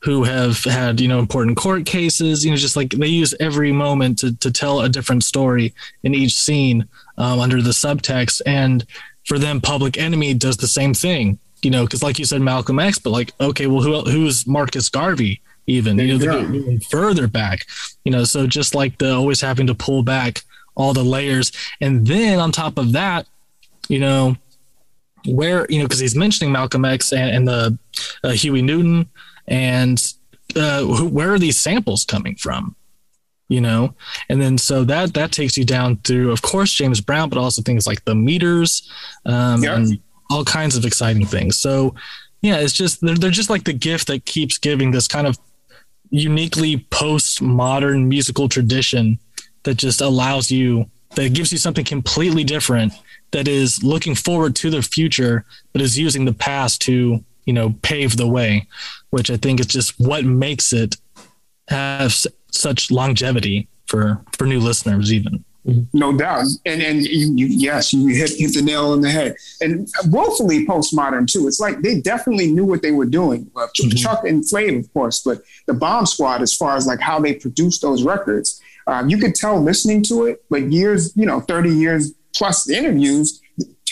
who 0.00 0.24
have 0.24 0.64
had 0.64 1.00
you 1.00 1.08
know 1.08 1.18
important 1.18 1.56
court 1.56 1.84
cases 1.84 2.44
you 2.44 2.50
know 2.50 2.56
just 2.56 2.76
like 2.76 2.90
they 2.90 3.06
use 3.06 3.34
every 3.38 3.70
moment 3.70 4.18
to, 4.18 4.34
to 4.36 4.50
tell 4.50 4.80
a 4.80 4.88
different 4.88 5.22
story 5.22 5.74
in 6.02 6.14
each 6.14 6.34
scene 6.34 6.88
um, 7.18 7.38
under 7.38 7.60
the 7.60 7.70
subtext. 7.70 8.40
And 8.46 8.86
for 9.24 9.38
them 9.38 9.60
public 9.60 9.98
enemy 9.98 10.32
does 10.32 10.56
the 10.56 10.66
same 10.66 10.94
thing 10.94 11.38
you 11.62 11.70
know 11.70 11.84
because 11.84 12.02
like 12.02 12.18
you 12.18 12.24
said 12.24 12.40
malcolm 12.40 12.78
x 12.78 12.98
but 12.98 13.10
like 13.10 13.32
okay 13.38 13.66
well 13.66 13.82
who 13.82 14.00
who's 14.10 14.46
marcus 14.46 14.88
garvey 14.88 15.42
even 15.66 15.98
you 15.98 16.16
know 16.16 16.18
they're 16.18 16.80
further 16.90 17.28
back 17.28 17.66
you 18.04 18.10
know 18.10 18.24
so 18.24 18.46
just 18.46 18.74
like 18.74 18.96
the 18.96 19.12
always 19.14 19.42
having 19.42 19.66
to 19.66 19.74
pull 19.74 20.02
back 20.02 20.42
all 20.80 20.92
the 20.92 21.04
layers. 21.04 21.52
And 21.80 22.06
then 22.06 22.40
on 22.40 22.52
top 22.52 22.78
of 22.78 22.92
that 22.92 23.26
you 23.88 23.98
know 23.98 24.36
where 25.26 25.66
you 25.68 25.78
know 25.78 25.84
because 25.84 26.00
he's 26.00 26.16
mentioning 26.16 26.52
malcolm 26.52 26.84
x 26.84 27.12
and, 27.12 27.30
and 27.30 27.48
the 27.48 27.78
uh, 28.24 28.30
huey 28.30 28.62
newton 28.62 29.08
and 29.48 30.14
uh, 30.56 30.84
where 30.84 31.32
are 31.32 31.38
these 31.38 31.58
samples 31.58 32.04
coming 32.04 32.36
from? 32.36 32.76
You 33.48 33.60
know, 33.60 33.94
and 34.28 34.40
then 34.40 34.58
so 34.58 34.84
that 34.84 35.14
that 35.14 35.32
takes 35.32 35.56
you 35.56 35.64
down 35.64 35.96
through, 35.96 36.30
of 36.30 36.40
course, 36.40 36.72
James 36.72 37.00
Brown, 37.00 37.28
but 37.28 37.38
also 37.38 37.62
things 37.62 37.84
like 37.84 38.04
the 38.04 38.14
meters 38.14 38.88
um, 39.26 39.64
and 39.64 39.98
all 40.30 40.44
kinds 40.44 40.76
of 40.76 40.84
exciting 40.84 41.26
things. 41.26 41.58
So, 41.58 41.96
yeah, 42.42 42.58
it's 42.58 42.72
just 42.72 43.00
they're, 43.00 43.16
they're 43.16 43.30
just 43.30 43.50
like 43.50 43.64
the 43.64 43.72
gift 43.72 44.06
that 44.06 44.24
keeps 44.24 44.56
giving 44.56 44.92
this 44.92 45.08
kind 45.08 45.26
of 45.26 45.36
uniquely 46.10 46.78
postmodern 46.90 48.06
musical 48.06 48.48
tradition 48.48 49.18
that 49.64 49.74
just 49.74 50.00
allows 50.00 50.52
you 50.52 50.88
that 51.16 51.34
gives 51.34 51.50
you 51.50 51.58
something 51.58 51.84
completely 51.84 52.44
different 52.44 52.92
that 53.32 53.48
is 53.48 53.82
looking 53.82 54.14
forward 54.14 54.56
to 54.56 54.70
the 54.70 54.82
future 54.82 55.44
but 55.72 55.82
is 55.82 55.98
using 55.98 56.24
the 56.24 56.32
past 56.32 56.80
to 56.82 57.22
you 57.44 57.52
know 57.52 57.74
pave 57.82 58.16
the 58.16 58.28
way 58.28 58.66
which 59.10 59.30
I 59.30 59.36
think 59.36 59.60
is 59.60 59.66
just 59.66 59.98
what 59.98 60.24
makes 60.24 60.72
it 60.72 60.96
have 61.68 62.14
such 62.50 62.90
longevity 62.90 63.68
for 63.86 64.22
for 64.36 64.46
new 64.46 64.60
listeners 64.60 65.12
even. 65.12 65.44
No 65.92 66.16
doubt, 66.16 66.46
and 66.64 66.80
and 66.80 67.04
you, 67.04 67.34
you, 67.36 67.46
yes, 67.46 67.92
you 67.92 68.08
hit 68.08 68.30
hit 68.30 68.54
the 68.54 68.62
nail 68.62 68.92
on 68.92 69.02
the 69.02 69.10
head, 69.10 69.36
and 69.60 69.86
woefully 70.06 70.64
postmodern 70.64 71.30
too. 71.30 71.46
It's 71.46 71.60
like 71.60 71.82
they 71.82 72.00
definitely 72.00 72.50
knew 72.50 72.64
what 72.64 72.80
they 72.80 72.92
were 72.92 73.04
doing. 73.04 73.50
Uh, 73.54 73.66
Ch- 73.74 73.94
Chuck 73.94 74.24
and 74.24 74.42
Flav, 74.42 74.78
of 74.78 74.92
course, 74.94 75.20
but 75.22 75.42
the 75.66 75.74
Bomb 75.74 76.06
Squad, 76.06 76.40
as 76.40 76.56
far 76.56 76.76
as 76.76 76.86
like 76.86 77.00
how 77.00 77.20
they 77.20 77.34
produced 77.34 77.82
those 77.82 78.04
records, 78.04 78.58
um, 78.86 79.10
you 79.10 79.18
could 79.18 79.34
tell 79.34 79.60
listening 79.60 80.02
to 80.04 80.24
it. 80.24 80.42
But 80.48 80.72
years, 80.72 81.14
you 81.14 81.26
know, 81.26 81.40
thirty 81.40 81.70
years 81.70 82.14
plus 82.34 82.64
the 82.64 82.76
interviews, 82.76 83.40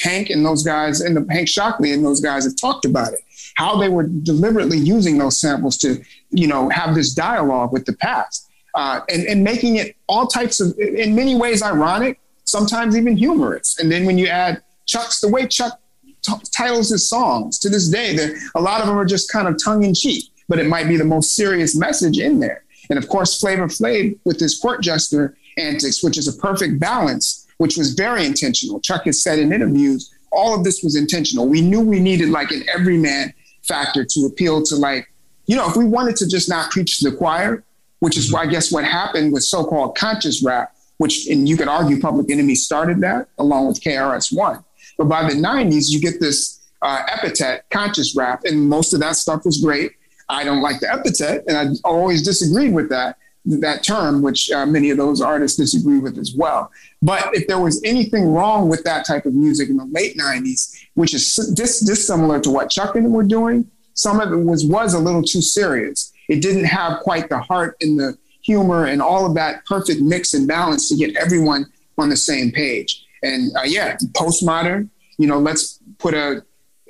Hank 0.01 0.31
and 0.31 0.45
those 0.45 0.63
guys, 0.63 1.01
and 1.01 1.17
the 1.17 1.33
Hank 1.33 1.49
Shocklee 1.49 1.93
and 1.93 2.05
those 2.05 2.21
guys 2.21 2.45
have 2.45 2.57
talked 2.57 2.85
about 2.85 3.13
it. 3.13 3.21
How 3.55 3.77
they 3.77 3.89
were 3.89 4.05
deliberately 4.05 4.79
using 4.79 5.19
those 5.19 5.41
samples 5.41 5.77
to, 5.79 6.01
you 6.31 6.47
know, 6.47 6.69
have 6.69 6.95
this 6.95 7.13
dialogue 7.15 7.73
with 7.73 7.85
the 7.85 7.95
past 7.95 8.49
uh, 8.75 9.01
and, 9.11 9.27
and 9.27 9.43
making 9.43 9.77
it 9.77 9.97
all 10.09 10.27
types 10.27 10.61
of, 10.61 10.79
in 10.79 11.15
many 11.17 11.35
ways, 11.35 11.63
ironic, 11.63 12.21
sometimes 12.45 12.97
even 12.97 13.17
humorous. 13.17 13.79
And 13.79 13.91
then 13.91 14.07
when 14.07 14.19
you 14.19 14.29
add 14.29 14.63
Chuck's, 14.87 15.21
the 15.21 15.29
way 15.29 15.47
Chuck 15.49 15.81
t- 16.23 16.33
titles 16.57 16.91
his 16.91 17.09
songs 17.09 17.59
to 17.59 17.69
this 17.69 17.89
day, 17.89 18.17
a 18.55 18.61
lot 18.61 18.81
of 18.81 18.87
them 18.87 18.97
are 18.97 19.05
just 19.05 19.33
kind 19.33 19.49
of 19.49 19.63
tongue 19.63 19.83
in 19.83 19.95
cheek, 19.95 20.31
but 20.49 20.61
it 20.61 20.69
might 20.69 20.87
be 20.87 20.97
the 20.97 21.05
most 21.05 21.35
serious 21.35 21.77
message 21.77 22.19
in 22.19 22.39
there. 22.39 22.63
And 22.91 22.99
of 22.99 23.09
course, 23.09 23.41
Flavor 23.41 23.67
Flav 23.67 24.17
with 24.25 24.39
his 24.39 24.59
court 24.59 24.81
jester 24.81 25.37
antics, 25.59 26.03
which 26.03 26.17
is 26.17 26.29
a 26.29 26.33
perfect 26.41 26.79
balance, 26.79 27.48
which 27.59 27.77
was 27.77 27.93
very 27.93 28.25
intentional. 28.25 28.81
Chuck 28.81 29.05
has 29.05 29.23
said 29.23 29.39
in 29.39 29.53
interviews, 29.53 30.13
all 30.33 30.55
of 30.55 30.65
this 30.65 30.83
was 30.83 30.97
intentional. 30.97 31.47
We 31.47 31.61
knew 31.61 31.81
we 31.81 32.01
needed 32.01 32.31
like 32.31 32.51
an 32.51 32.65
everyman 32.75 33.33
factor 33.63 34.05
to 34.05 34.27
appeal 34.27 34.63
to 34.65 34.77
like, 34.77 35.13
you 35.47 35.57
know, 35.57 35.69
if 35.69 35.77
we 35.77 35.85
wanted 35.85 36.17
to 36.17 36.29
just 36.29 36.49
not 36.49 36.71
preach 36.71 36.99
to 36.99 37.11
the 37.11 37.17
choir, 37.17 37.65
which 38.01 38.17
is 38.17 38.33
why 38.33 38.43
I 38.43 38.47
guess 38.47 38.73
what 38.73 38.85
happened 38.85 39.33
with 39.33 39.43
so-called 39.43 39.97
conscious 39.97 40.43
rap, 40.43 40.75
which 40.99 41.29
and 41.29 41.49
you 41.49 41.57
could 41.57 41.69
argue 41.69 42.01
Public 42.01 42.31
Enemy 42.31 42.55
started 42.55 43.01
that 43.01 43.29
along 43.39 43.69
with 43.69 43.81
KRS 43.81 44.37
One. 44.37 44.65
But 44.97 45.05
by 45.05 45.23
the 45.29 45.35
'90s, 45.35 45.91
you 45.91 46.01
get 46.01 46.21
this 46.21 46.61
uh, 46.83 47.03
epithet, 47.09 47.65
conscious 47.71 48.15
rap, 48.17 48.43
and 48.45 48.69
most 48.69 48.93
of 48.93 49.01
that 49.01 49.17
stuff 49.17 49.45
was 49.45 49.61
great. 49.61 49.93
I 50.29 50.45
don't 50.45 50.61
like 50.61 50.81
the 50.81 50.93
epithet, 50.93 51.45
and 51.47 51.57
I 51.57 51.89
always 51.89 52.23
disagreed 52.23 52.75
with 52.75 52.89
that 52.91 53.17
that 53.47 53.83
term, 53.83 54.21
which 54.23 54.51
uh, 54.51 54.67
many 54.67 54.91
of 54.91 54.99
those 54.99 55.21
artists 55.21 55.57
disagree 55.57 55.99
with 55.99 56.19
as 56.19 56.35
well. 56.35 56.71
But 57.01 57.35
if 57.35 57.47
there 57.47 57.61
was 57.61 57.81
anything 57.85 58.25
wrong 58.33 58.69
with 58.69 58.83
that 58.85 59.07
type 59.07 59.25
of 59.25 59.35
music 59.35 59.69
in 59.69 59.77
the 59.77 59.85
late 59.87 60.17
'90s, 60.17 60.75
which 60.95 61.15
is 61.15 61.37
dis- 61.55 61.81
dissimilar 61.81 62.41
to 62.41 62.51
what 62.51 62.71
Chuck 62.71 62.97
and 62.97 63.05
them 63.05 63.13
were 63.13 63.23
doing, 63.23 63.71
some 63.95 64.21
of 64.21 64.33
it 64.33 64.37
was 64.37 64.65
was 64.65 64.95
a 64.95 64.99
little 64.99 65.23
too 65.23 65.43
serious 65.43 66.13
it 66.29 66.43
didn't 66.43 66.65
have 66.65 67.01
quite 67.01 67.29
the 67.29 67.41
heart 67.41 67.77
and 67.81 67.99
the 67.99 68.17
humor 68.43 68.87
and 68.87 69.03
all 69.03 69.27
of 69.27 69.35
that 69.35 69.65
perfect 69.67 70.01
mix 70.01 70.35
and 70.35 70.47
balance 70.47 70.89
to 70.89 70.97
get 70.97 71.17
everyone 71.17 71.67
on 71.97 72.09
the 72.09 72.17
same 72.17 72.53
page. 72.53 73.05
And 73.23 73.51
uh, 73.57 73.63
yeah, 73.65 73.97
postmodern. 74.13 74.91
You 75.19 75.27
know, 75.27 75.39
let's 75.39 75.81
put 75.99 76.15
a 76.15 76.45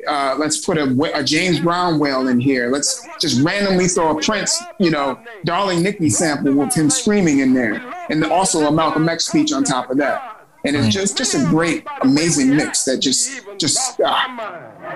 uh, 0.06 0.36
let's 0.38 0.58
put 0.64 0.78
a, 0.78 1.18
a, 1.18 1.24
James 1.24 1.58
Brown 1.60 1.98
wail 1.98 2.28
in 2.28 2.38
here. 2.38 2.70
Let's 2.70 3.06
just 3.20 3.42
randomly 3.42 3.88
throw 3.88 4.16
a 4.16 4.22
Prince, 4.22 4.62
you 4.78 4.90
know, 4.90 5.18
Darling 5.44 5.82
Nikki 5.82 6.08
sample 6.08 6.54
with 6.54 6.74
him 6.74 6.88
screaming 6.90 7.40
in 7.40 7.54
there, 7.54 7.82
and 8.08 8.24
also 8.24 8.66
a 8.66 8.72
Malcolm 8.72 9.08
X 9.08 9.26
speech 9.26 9.52
on 9.52 9.64
top 9.64 9.90
of 9.90 9.96
that. 9.98 10.46
And 10.64 10.76
it's 10.76 10.88
just 10.88 11.16
just 11.16 11.34
a 11.34 11.44
great, 11.46 11.86
amazing 12.02 12.54
mix 12.54 12.84
that 12.84 12.98
just 12.98 13.42
just. 13.58 14.00
Uh, 14.00 14.14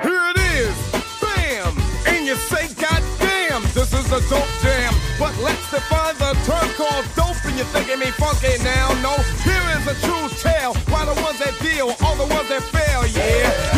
here 0.02 0.32
it 0.34 0.38
is, 0.54 0.74
bam, 1.20 1.74
and 2.06 2.26
you 2.26 2.34
say, 2.34 2.68
God 2.74 3.02
damn, 3.18 3.62
this 3.74 3.92
is 3.92 4.06
a 4.12 4.20
dope 4.28 4.46
jam, 4.62 4.94
but 5.18 5.36
let's 5.38 5.70
define 5.70 6.14
the 6.18 6.34
term 6.46 6.68
called 6.74 7.06
dope. 7.16 7.44
And 7.44 7.56
you're 7.56 7.66
thinking 7.66 7.98
me 7.98 8.06
funky 8.12 8.62
now? 8.62 8.92
No, 9.02 9.16
here 9.42 9.66
is 9.78 9.86
a 9.86 9.94
true 10.06 10.28
tale. 10.38 10.74
Why 10.90 11.04
the 11.04 11.20
ones 11.22 11.38
that 11.38 11.58
deal, 11.60 11.94
all 12.04 12.16
the 12.16 12.32
ones 12.32 12.48
that 12.48 12.62
fail, 12.62 13.06
yeah. 13.06 13.71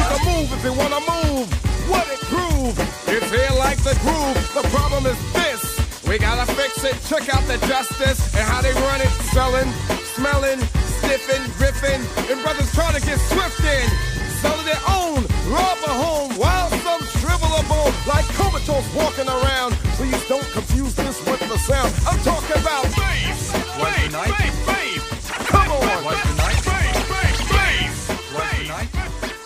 You 0.65 0.71
can 0.71 0.79
move 0.79 0.89
if 0.89 0.95
you 0.95 0.97
wanna 0.97 1.01
move. 1.29 1.49
What 1.91 2.09
it 2.09 2.21
prove? 2.33 2.79
It's 3.09 3.31
here 3.31 3.59
like 3.59 3.79
the 3.85 3.95
groove. 4.01 4.37
The 4.55 4.67
problem 4.73 5.05
is 5.05 5.19
this. 5.33 5.61
We 6.09 6.19
gotta 6.19 6.51
fix 6.55 6.85
it. 6.85 6.97
Check 7.09 7.29
out 7.35 7.45
the 7.47 7.59
justice 7.67 8.21
and 8.35 8.45
how 8.49 8.63
they 8.63 8.73
run 8.73 9.01
it. 9.01 9.11
Selling, 9.33 9.71
smelling, 10.17 10.61
sniffing, 11.01 11.45
riffing, 11.61 12.01
and 12.31 12.43
brothers 12.43 12.73
trying 12.73 12.95
to 12.95 13.01
get 13.05 13.19
swift 13.33 13.61
in. 13.61 13.89
Selling 14.41 14.65
their 14.65 14.85
own, 14.89 15.27
rob 15.53 15.79
a 15.85 15.93
home, 15.93 16.33
while 16.37 16.71
some 16.81 17.03
shrivel 17.21 17.53
a 17.57 17.63
bone 17.69 17.93
like 18.07 18.25
comatose 18.41 18.89
walking 18.95 19.29
around. 19.29 19.75
Please 20.01 20.23
don't 20.29 20.49
confuse 20.53 20.95
this 20.95 21.21
with 21.27 21.41
the 21.41 21.59
sound. 21.59 21.93
I'm 22.09 22.21
talking 22.21 22.57
about 22.57 22.85
bass. 22.97 23.53
Bass, 23.53 24.44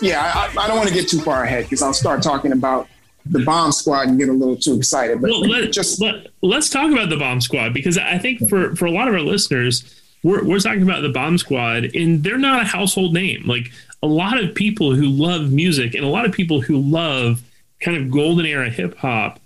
Yeah, 0.01 0.21
I, 0.23 0.53
I 0.57 0.67
don't 0.67 0.77
want 0.77 0.89
to 0.89 0.93
get 0.93 1.07
too 1.07 1.19
far 1.19 1.43
ahead 1.43 1.65
because 1.65 1.81
I'll 1.81 1.93
start 1.93 2.23
talking 2.23 2.51
about 2.51 2.87
the 3.25 3.43
bomb 3.43 3.71
squad 3.71 4.07
and 4.07 4.17
get 4.17 4.29
a 4.29 4.33
little 4.33 4.55
too 4.55 4.75
excited. 4.75 5.21
But 5.21 5.29
well, 5.29 5.41
let, 5.41 5.71
just 5.71 6.01
let, 6.01 6.27
let's 6.41 6.69
talk 6.69 6.91
about 6.91 7.09
the 7.09 7.17
bomb 7.17 7.41
squad 7.41 7.73
because 7.73 7.97
I 7.97 8.17
think 8.17 8.47
for 8.49 8.75
for 8.75 8.85
a 8.85 8.91
lot 8.91 9.07
of 9.07 9.13
our 9.13 9.21
listeners, 9.21 10.01
we're 10.23 10.43
we're 10.43 10.59
talking 10.59 10.83
about 10.83 11.01
the 11.01 11.09
bomb 11.09 11.37
squad 11.37 11.95
and 11.95 12.23
they're 12.23 12.37
not 12.37 12.61
a 12.61 12.65
household 12.65 13.13
name. 13.13 13.43
Like 13.45 13.71
a 14.01 14.07
lot 14.07 14.41
of 14.41 14.55
people 14.55 14.95
who 14.95 15.05
love 15.05 15.51
music 15.51 15.93
and 15.93 16.03
a 16.03 16.09
lot 16.09 16.25
of 16.25 16.31
people 16.31 16.61
who 16.61 16.79
love 16.79 17.41
kind 17.79 17.97
of 17.97 18.09
golden 18.11 18.45
era 18.45 18.69
hip 18.69 18.97
hop 18.97 19.39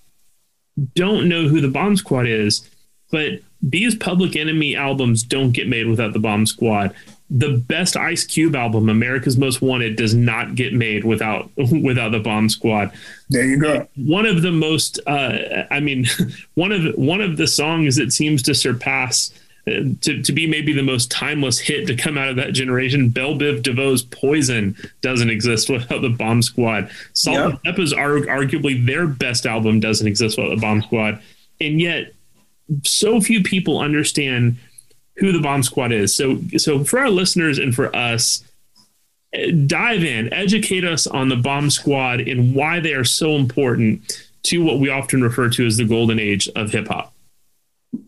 don't 0.96 1.30
know 1.30 1.48
who 1.48 1.62
the 1.62 1.68
Bomb 1.68 1.98
Squad 1.98 2.28
is, 2.28 2.68
but 3.12 3.40
these 3.62 3.96
Public 3.96 4.36
Enemy 4.36 4.76
albums 4.76 5.24
don't 5.24 5.52
get 5.52 5.68
made 5.68 5.88
without 5.88 6.14
the 6.14 6.20
Bomb 6.20 6.46
Squad. 6.46 6.94
The 7.36 7.58
best 7.58 7.98
Ice 7.98 8.24
Cube 8.24 8.56
album, 8.56 8.90
America's 8.90 9.38
Most 9.38 9.62
Wanted, 9.62 9.96
does 9.96 10.14
not 10.14 10.54
get 10.56 10.74
made 10.74 11.04
without 11.04 11.50
without 11.58 12.12
the 12.12 12.20
Bomb 12.20 12.48
Squad. 12.50 12.92
There 13.30 13.46
you 13.46 13.60
go. 13.60 13.88
One 13.96 14.26
of 14.26 14.44
the 14.44 14.52
most, 14.52 15.00
uh, 15.08 15.66
I 15.72 15.80
mean, 15.80 16.06
one 16.54 16.72
of 16.72 16.96
one 16.96 17.22
of 17.22 17.38
the 17.38 17.48
songs 17.48 17.96
that 17.96 18.14
seems 18.14 18.44
to 18.44 18.56
surpass 18.56 19.34
to, 19.66 20.22
to 20.22 20.32
be 20.34 20.46
maybe 20.46 20.74
the 20.74 20.84
most 20.84 21.10
timeless 21.10 21.58
hit 21.58 21.88
to 21.88 21.96
come 21.96 22.18
out 22.18 22.28
of 22.28 22.36
that 22.36 22.54
generation. 22.54 23.10
Bell 23.10 23.36
Biv 23.36 23.62
DeVoe's 23.62 24.04
Poison 24.04 24.76
doesn't 25.02 25.30
exist 25.30 25.70
without 25.70 26.02
the 26.02 26.10
Bomb 26.10 26.42
Squad. 26.42 26.90
Salt 27.14 27.60
yep. 27.64 27.80
is 27.80 27.94
arguably 27.94 28.86
their 28.86 29.08
best 29.08 29.46
album 29.46 29.80
doesn't 29.80 30.08
exist 30.08 30.38
without 30.38 30.56
the 30.56 30.62
Bomb 30.62 30.82
Squad. 30.82 31.22
And 31.62 31.80
yet, 31.80 32.14
so 32.84 33.22
few 33.22 33.44
people 33.44 33.80
understand 33.80 34.58
who 35.18 35.32
the 35.32 35.42
Bomb 35.42 35.64
Squad 35.64 35.92
is. 35.92 36.16
So, 36.16 36.40
so 36.58 36.84
for 36.84 37.00
our 37.00 37.10
listeners 37.10 37.60
and 37.60 37.74
for 37.74 37.96
us, 37.96 38.44
dive 39.66 40.04
in, 40.04 40.32
educate 40.34 40.84
us 40.84 41.08
on 41.08 41.30
the 41.30 41.36
Bomb 41.36 41.70
Squad 41.70 42.22
and 42.22 42.56
why 42.56 42.80
they 42.80 42.94
are 42.94 43.04
so 43.04 43.32
important 43.36 44.28
to 44.44 44.64
what 44.64 44.80
we 44.80 44.90
often 44.90 45.24
refer 45.24 45.50
to 45.50 45.66
as 45.66 45.78
the 45.78 45.86
golden 45.86 46.20
age 46.20 46.50
of 46.56 46.72
hip 46.72 46.88
hop. 46.88 47.14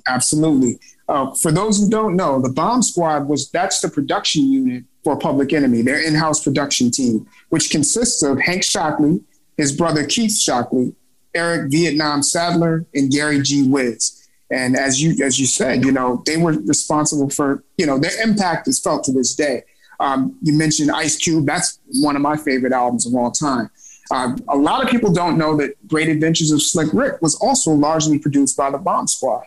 Absolutely. 0.08 0.80
Uh, 1.08 1.32
for 1.36 1.52
those 1.52 1.80
who 1.80 1.90
don't 1.90 2.16
know, 2.16 2.42
the 2.42 2.50
Bomb 2.50 2.82
Squad 2.82 3.28
was 3.28 3.50
that's 3.52 3.80
the 3.82 3.90
production 3.90 4.52
unit 4.52 4.84
for 5.04 5.18
Public 5.18 5.54
Enemy, 5.54 5.84
their 5.84 6.04
in-house 6.04 6.44
production 6.44 6.90
team, 6.90 7.28
which 7.50 7.70
consists 7.70 8.24
of 8.24 8.40
Hank 8.40 8.64
Shocklee, 8.64 9.24
his 9.58 9.72
brother 9.72 10.06
Keith 10.06 10.32
Shocklee, 10.32 10.94
Eric 11.36 11.72
Vietnam 11.72 12.24
Sadler, 12.24 12.86
and 12.96 13.12
Gary 13.12 13.42
G. 13.42 13.68
Wiz. 13.68 14.25
And 14.52 14.78
as 14.78 15.02
you 15.02 15.24
as 15.24 15.40
you 15.40 15.46
said, 15.46 15.84
you 15.84 15.92
know, 15.92 16.22
they 16.26 16.38
were 16.38 16.54
responsible 16.54 17.30
for, 17.30 17.64
you 17.78 17.86
know, 17.86 17.98
their 17.98 18.22
impact 18.22 18.68
is 18.68 18.80
felt 18.80 19.04
to 19.06 19.12
this 19.12 19.34
day. 19.34 19.64
Um, 20.00 20.38
you 20.42 20.54
mentioned 20.54 20.92
Ice 20.92 21.18
Cube. 21.18 21.46
That's 21.46 21.80
one 22.02 22.16
of 22.16 22.22
my 22.22 22.38
favorite 22.38 22.74
albums 22.74 23.08
of 23.08 23.16
all 23.16 23.32
time. 23.32 23.70
Uh, 24.12 24.36
a 24.50 24.56
lot 24.58 24.84
of 24.84 24.90
people 24.90 25.12
don't 25.12 25.38
know 25.38 25.58
that 25.58 25.72
Great 25.88 26.10
Adventures 26.10 26.52
of 26.52 26.62
Slick 26.62 26.90
Rick 26.94 27.22
was 27.22 27.36
also 27.36 27.72
largely 27.72 28.20
produced 28.20 28.56
by 28.56 28.70
the 28.70 28.78
Bomb 28.78 29.08
Squad 29.08 29.46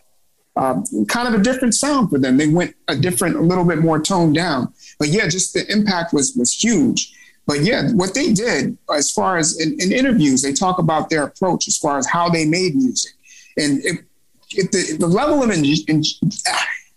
um, 0.58 0.84
kind 1.06 1.32
of 1.32 1.40
a 1.40 1.42
different 1.42 1.74
sound 1.74 2.10
for 2.10 2.18
them. 2.18 2.36
They 2.36 2.48
went 2.48 2.74
a 2.88 2.96
different, 2.96 3.36
a 3.36 3.40
little 3.40 3.64
bit 3.64 3.78
more 3.78 4.00
toned 4.00 4.34
down. 4.34 4.74
But 4.98 5.08
yeah, 5.08 5.28
just 5.28 5.54
the 5.54 5.70
impact 5.70 6.12
was 6.12 6.34
was 6.34 6.52
huge. 6.52 7.14
But 7.46 7.60
yeah, 7.60 7.92
what 7.92 8.12
they 8.12 8.32
did 8.32 8.76
as 8.92 9.10
far 9.10 9.38
as 9.38 9.58
in, 9.58 9.80
in 9.80 9.92
interviews, 9.92 10.42
they 10.42 10.52
talk 10.52 10.78
about 10.78 11.08
their 11.08 11.22
approach 11.22 11.68
as 11.68 11.78
far 11.78 11.96
as 11.96 12.06
how 12.06 12.28
they 12.28 12.44
made 12.44 12.74
music, 12.74 13.12
and 13.56 13.82
it, 13.84 14.04
the, 14.50 14.96
the 14.98 15.06
level 15.06 15.42
of 15.42 15.50
in, 15.50 15.64
in, 15.64 16.02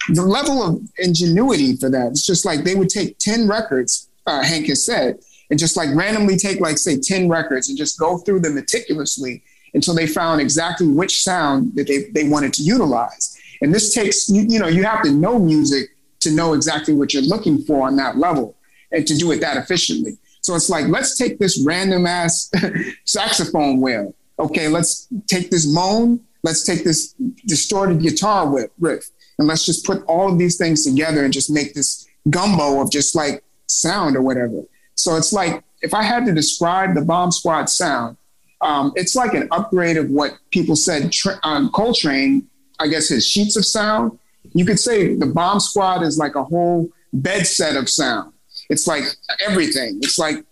the 0.10 0.24
level 0.24 0.64
of 0.64 0.82
ingenuity 0.98 1.76
for 1.76 1.90
that. 1.90 2.08
It's 2.12 2.26
just 2.26 2.46
like 2.46 2.64
they 2.64 2.76
would 2.76 2.90
take 2.90 3.18
ten 3.18 3.48
records. 3.48 4.10
Uh, 4.28 4.44
Hank 4.44 4.68
has 4.68 4.86
said, 4.86 5.20
and 5.50 5.60
just 5.60 5.76
like 5.76 5.90
randomly 5.96 6.38
take 6.38 6.60
like 6.60 6.78
say 6.78 7.00
10 7.00 7.28
records 7.28 7.70
and 7.70 7.78
just 7.78 7.98
go 8.00 8.20
through 8.20 8.40
them 8.40 8.54
meticulously 8.54 9.42
until 9.74 9.96
they 9.96 10.06
found 10.06 10.40
exactly 10.40 10.88
which 10.88 11.24
sound 11.24 11.74
that 11.76 11.88
they, 11.88 12.04
they 12.12 12.30
wanted 12.30 12.54
to 12.54 12.62
utilize 12.62 13.42
and 13.62 13.74
this 13.74 13.94
takes, 13.94 14.28
you, 14.28 14.42
you 14.48 14.60
know, 14.60 14.68
you 14.68 14.84
have 14.84 15.04
to 15.04 15.12
know 15.12 15.40
music 15.40 15.90
to 16.22 16.32
know 16.32 16.54
exactly 16.54 16.94
what 16.94 17.14
you're 17.14 17.24
looking 17.24 17.62
for 17.64 17.88
on 17.88 17.96
that 17.96 18.18
level 18.18 18.56
and 18.92 19.08
to 19.08 19.16
do 19.16 19.32
it 19.32 19.40
that 19.42 19.58
efficiently. 19.58 20.18
So 20.42 20.56
it's 20.56 20.70
like, 20.70 20.88
let's 20.88 21.18
take 21.18 21.38
this 21.38 21.64
random 21.66 22.08
ass 22.08 22.52
saxophone 23.06 23.80
wail. 23.80 24.16
Okay, 24.40 24.68
let's 24.68 25.08
take 25.28 25.52
this 25.52 25.72
moan. 25.72 26.20
Let's 26.44 26.64
take 26.64 26.84
this 26.84 27.14
distorted 27.46 28.02
guitar 28.02 28.50
riff, 28.80 29.10
and 29.38 29.48
let's 29.48 29.66
just 29.66 29.86
put 29.86 30.04
all 30.06 30.32
of 30.32 30.40
these 30.40 30.58
things 30.58 30.84
together 30.84 31.24
and 31.24 31.34
just 31.34 31.50
make 31.50 31.74
this 31.74 32.08
gumbo 32.30 32.82
of 32.82 32.92
just 32.92 33.16
like 33.16 33.44
sound 33.68 34.16
or 34.16 34.22
whatever. 34.22 34.64
So 34.96 35.16
it's 35.16 35.34
like 35.34 35.64
if 35.82 35.94
I 35.94 36.04
had 36.04 36.26
to 36.26 36.34
describe 36.34 36.94
the 36.94 37.02
Bomb 37.02 37.32
Squad 37.32 37.70
sound, 37.70 38.18
um, 38.62 38.94
it's 38.96 39.16
like 39.16 39.34
an 39.34 39.48
upgrade 39.52 39.98
of 39.98 40.10
what 40.10 40.38
people 40.52 40.76
said 40.76 41.12
tra- 41.12 41.40
um, 41.44 41.72
Coltrane. 41.72 42.48
I 42.80 42.88
guess 42.88 43.10
his 43.10 43.26
sheets 43.26 43.56
of 43.58 43.66
sound. 43.66 44.18
You 44.54 44.66
could 44.66 44.80
say 44.80 45.16
the 45.16 45.26
Bomb 45.26 45.60
Squad 45.60 46.04
is 46.04 46.18
like 46.18 46.36
a 46.36 46.44
whole 46.44 46.90
bed 47.14 47.46
set 47.46 47.76
of 47.76 47.90
sound. 47.90 48.34
It's 48.70 48.88
like 48.88 49.04
everything. 49.46 50.00
It's 50.02 50.18
like 50.18 50.44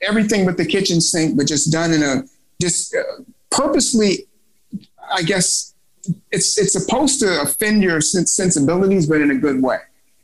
everything 0.00 0.44
but 0.44 0.56
the 0.56 0.66
kitchen 0.66 1.00
sink, 1.00 1.36
but 1.36 1.46
just 1.46 1.72
done 1.72 1.92
in 1.92 2.02
a 2.02 2.24
just 2.60 2.94
uh, 2.94 3.22
purposely. 3.50 4.26
I 5.14 5.22
guess 5.22 5.74
it's 6.30 6.58
it's 6.58 6.72
supposed 6.72 7.20
to 7.20 7.42
offend 7.42 7.82
your 7.82 8.00
sensibilities, 8.00 9.06
but 9.06 9.20
in 9.20 9.30
a 9.30 9.36
good 9.36 9.62
way. 9.62 9.78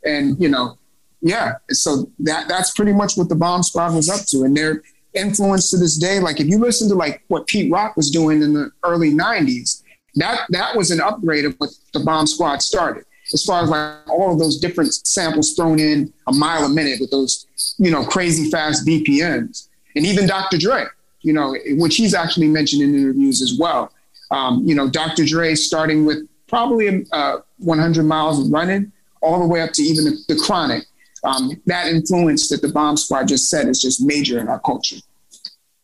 And 0.05 0.41
you 0.41 0.49
know, 0.49 0.79
yeah. 1.21 1.55
So 1.71 2.11
that 2.21 2.49
that's 2.49 2.73
pretty 2.73 2.93
much 2.93 3.17
what 3.17 3.29
the 3.29 3.37
Bomb 3.37 3.63
Squad 3.63 3.95
was 3.95 4.09
up 4.09 4.27
to, 4.27 4.45
and 4.45 4.57
their 4.57 4.83
influence 5.15 5.71
to 5.71 5.79
this 5.79 5.97
day. 5.97 6.21
Like 6.21 6.41
if 6.41 6.49
you 6.49 6.59
listen 6.59 6.89
to 6.89 6.95
like 6.95 7.23
what 7.29 7.47
Pete 7.47 7.73
Rock 7.73 7.97
was 7.97 8.11
doing 8.11 8.43
in 8.43 8.53
the 8.53 8.71
early 8.85 9.13
'90s, 9.13 9.83
that 10.17 10.43
that 10.51 10.77
was 10.77 10.91
an 10.91 11.01
upgrade 11.01 11.45
of 11.45 11.55
what 11.59 11.71
the 11.93 12.01
Bomb 12.01 12.27
Squad 12.27 12.63
started. 12.63 13.05
As 13.33 13.45
far 13.45 13.63
as 13.63 13.71
like 13.71 14.09
all 14.09 14.33
of 14.33 14.41
those 14.41 14.59
different 14.59 14.93
samples 14.93 15.55
thrown 15.55 15.79
in 15.79 16.13
a 16.27 16.33
mile 16.33 16.65
a 16.65 16.69
minute 16.69 16.99
with 17.01 17.13
those, 17.13 17.47
you 17.79 17.91
know, 17.91 18.05
crazy 18.05 18.51
fast 18.51 18.85
BPMs, 18.85 19.69
and 19.95 20.05
even 20.05 20.27
Dr. 20.27 20.59
Dre, 20.59 20.87
you 21.21 21.33
know, 21.33 21.55
which 21.77 21.97
he's 21.97 22.13
actually 22.13 22.49
mentioned 22.49 22.83
in 22.83 22.93
interviews 22.95 23.41
as 23.41 23.57
well. 23.57 23.93
Um, 24.31 24.63
you 24.65 24.75
know, 24.75 24.89
Dr. 24.89 25.25
Dre 25.25 25.55
starting 25.55 26.05
with 26.05 26.29
probably 26.47 27.07
uh, 27.13 27.39
100 27.59 28.05
miles 28.05 28.45
of 28.45 28.53
running 28.53 28.93
all 29.23 29.39
the 29.41 29.47
way 29.47 29.61
up 29.61 29.73
to 29.73 29.83
even 29.83 30.05
the, 30.05 30.35
the 30.35 30.41
Chronic. 30.41 30.85
Um, 31.23 31.61
that 31.67 31.89
influence 31.89 32.49
that 32.49 32.63
the 32.63 32.69
Bomb 32.69 32.97
Squad 32.97 33.29
just 33.29 33.51
said 33.51 33.69
is 33.69 33.81
just 33.81 34.01
major 34.01 34.39
in 34.39 34.49
our 34.49 34.59
culture. 34.59 34.97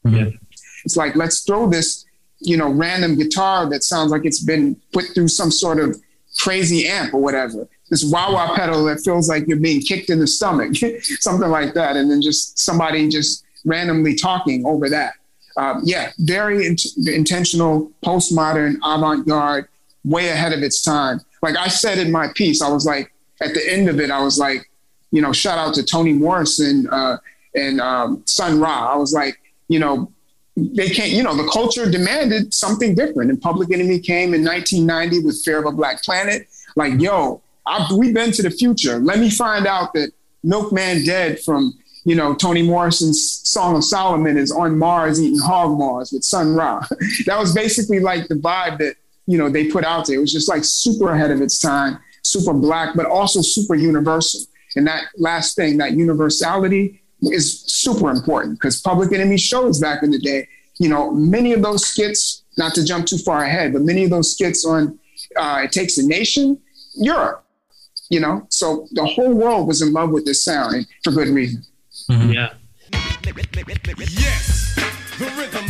Yeah. 0.04 0.30
It's 0.84 0.96
like 0.96 1.14
let's 1.14 1.40
throw 1.40 1.68
this, 1.68 2.06
you 2.38 2.56
know, 2.56 2.70
random 2.70 3.16
guitar 3.16 3.68
that 3.70 3.84
sounds 3.84 4.10
like 4.10 4.24
it's 4.24 4.42
been 4.42 4.80
put 4.92 5.04
through 5.14 5.28
some 5.28 5.50
sort 5.50 5.78
of 5.78 6.00
crazy 6.38 6.86
amp 6.86 7.12
or 7.12 7.20
whatever. 7.20 7.68
This 7.90 8.04
wah 8.04 8.32
wah 8.32 8.56
pedal 8.56 8.84
that 8.86 9.00
feels 9.00 9.28
like 9.28 9.46
you're 9.46 9.60
being 9.60 9.80
kicked 9.80 10.10
in 10.10 10.20
the 10.20 10.26
stomach, 10.26 10.74
something 11.20 11.50
like 11.50 11.74
that, 11.74 11.96
and 11.96 12.10
then 12.10 12.22
just 12.22 12.58
somebody 12.58 13.08
just 13.08 13.44
randomly 13.64 14.14
talking 14.14 14.64
over 14.64 14.88
that. 14.88 15.14
Um, 15.56 15.80
yeah, 15.84 16.12
very 16.18 16.66
int- 16.66 16.96
intentional, 17.06 17.90
postmodern, 18.04 18.76
avant-garde, 18.84 19.68
way 20.04 20.28
ahead 20.28 20.52
of 20.52 20.62
its 20.62 20.82
time. 20.82 21.20
Like 21.42 21.56
I 21.56 21.68
said 21.68 21.98
in 21.98 22.12
my 22.12 22.28
piece, 22.34 22.62
I 22.62 22.68
was 22.68 22.84
like, 22.84 23.12
at 23.40 23.54
the 23.54 23.72
end 23.72 23.88
of 23.88 24.00
it, 24.00 24.10
I 24.10 24.22
was 24.22 24.38
like, 24.38 24.70
you 25.10 25.22
know, 25.22 25.32
shout 25.32 25.58
out 25.58 25.74
to 25.74 25.82
Toni 25.82 26.12
Morrison 26.12 26.88
uh, 26.90 27.18
and 27.54 27.80
um, 27.80 28.22
Sun 28.26 28.60
Ra. 28.60 28.92
I 28.92 28.96
was 28.96 29.12
like, 29.12 29.40
you 29.68 29.78
know, 29.78 30.10
they 30.56 30.88
can't, 30.88 31.10
you 31.10 31.22
know, 31.22 31.34
the 31.34 31.48
culture 31.50 31.90
demanded 31.90 32.54
something 32.54 32.94
different. 32.94 33.30
And 33.30 33.40
Public 33.40 33.72
Enemy 33.72 34.00
came 34.00 34.32
in 34.34 34.44
1990 34.44 35.24
with 35.24 35.42
Fear 35.44 35.60
of 35.60 35.66
a 35.66 35.72
Black 35.72 36.02
Planet. 36.02 36.48
Like, 36.76 37.00
yo, 37.00 37.42
I've, 37.66 37.90
we've 37.92 38.14
been 38.14 38.32
to 38.32 38.42
the 38.42 38.50
future. 38.50 38.98
Let 38.98 39.18
me 39.18 39.30
find 39.30 39.66
out 39.66 39.92
that 39.94 40.12
Milkman 40.42 41.04
Dead 41.04 41.40
from, 41.40 41.74
you 42.06 42.14
know, 42.14 42.36
Toni 42.36 42.62
Morrison's 42.62 43.40
Song 43.42 43.74
of 43.74 43.82
Solomon 43.82 44.38
is 44.38 44.52
on 44.52 44.78
Mars 44.78 45.20
eating 45.20 45.40
hog 45.40 45.76
maws 45.76 46.12
with 46.12 46.22
Sun 46.22 46.54
Ra. 46.54 46.86
that 47.26 47.36
was 47.36 47.52
basically 47.52 47.98
like 47.98 48.28
the 48.28 48.36
vibe 48.36 48.78
that, 48.78 48.94
you 49.26 49.36
know, 49.36 49.48
they 49.48 49.66
put 49.66 49.84
out 49.84 50.06
there. 50.06 50.14
It 50.14 50.20
was 50.20 50.32
just 50.32 50.48
like 50.48 50.62
super 50.64 51.12
ahead 51.12 51.32
of 51.32 51.42
its 51.42 51.58
time, 51.58 51.98
super 52.22 52.52
black, 52.52 52.94
but 52.94 53.06
also 53.06 53.42
super 53.42 53.74
universal. 53.74 54.42
And 54.76 54.86
that 54.86 55.06
last 55.18 55.56
thing, 55.56 55.78
that 55.78 55.94
universality 55.94 57.02
is 57.22 57.62
super 57.62 58.08
important 58.08 58.60
because 58.60 58.80
Public 58.80 59.12
Enemy 59.12 59.38
shows 59.38 59.80
back 59.80 60.04
in 60.04 60.12
the 60.12 60.20
day, 60.20 60.46
you 60.78 60.88
know, 60.88 61.10
many 61.10 61.54
of 61.54 61.62
those 61.62 61.84
skits, 61.84 62.44
not 62.56 62.72
to 62.76 62.84
jump 62.84 63.06
too 63.06 63.18
far 63.18 63.42
ahead, 63.42 63.72
but 63.72 63.82
many 63.82 64.04
of 64.04 64.10
those 64.10 64.32
skits 64.32 64.64
on 64.64 64.96
uh, 65.34 65.62
It 65.64 65.72
Takes 65.72 65.98
a 65.98 66.06
Nation, 66.06 66.60
Europe, 66.94 67.44
you 68.10 68.20
know, 68.20 68.46
so 68.48 68.86
the 68.92 69.04
whole 69.04 69.34
world 69.34 69.66
was 69.66 69.82
in 69.82 69.92
love 69.92 70.10
with 70.10 70.24
this 70.24 70.44
sound 70.44 70.76
and 70.76 70.86
for 71.02 71.10
good 71.10 71.30
reason. 71.30 71.64
Mm-hmm. 72.08 72.32
Yeah. 72.32 72.52
Yes, 73.98 74.74
the 75.18 75.26
rhythm, 75.36 75.65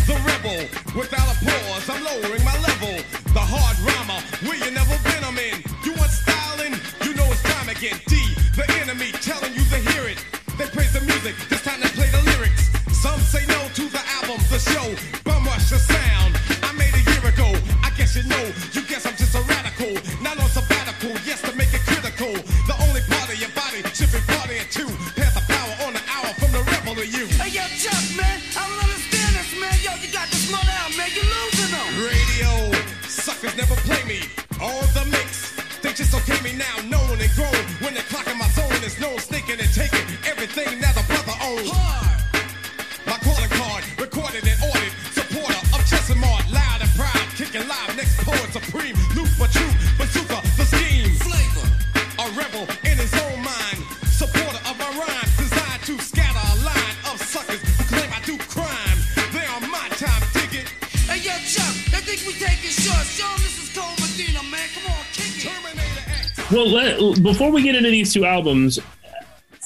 before 67.27 67.51
we 67.51 67.63
get 67.63 67.75
into 67.75 67.91
these 67.91 68.13
two 68.13 68.25
albums, 68.25 68.79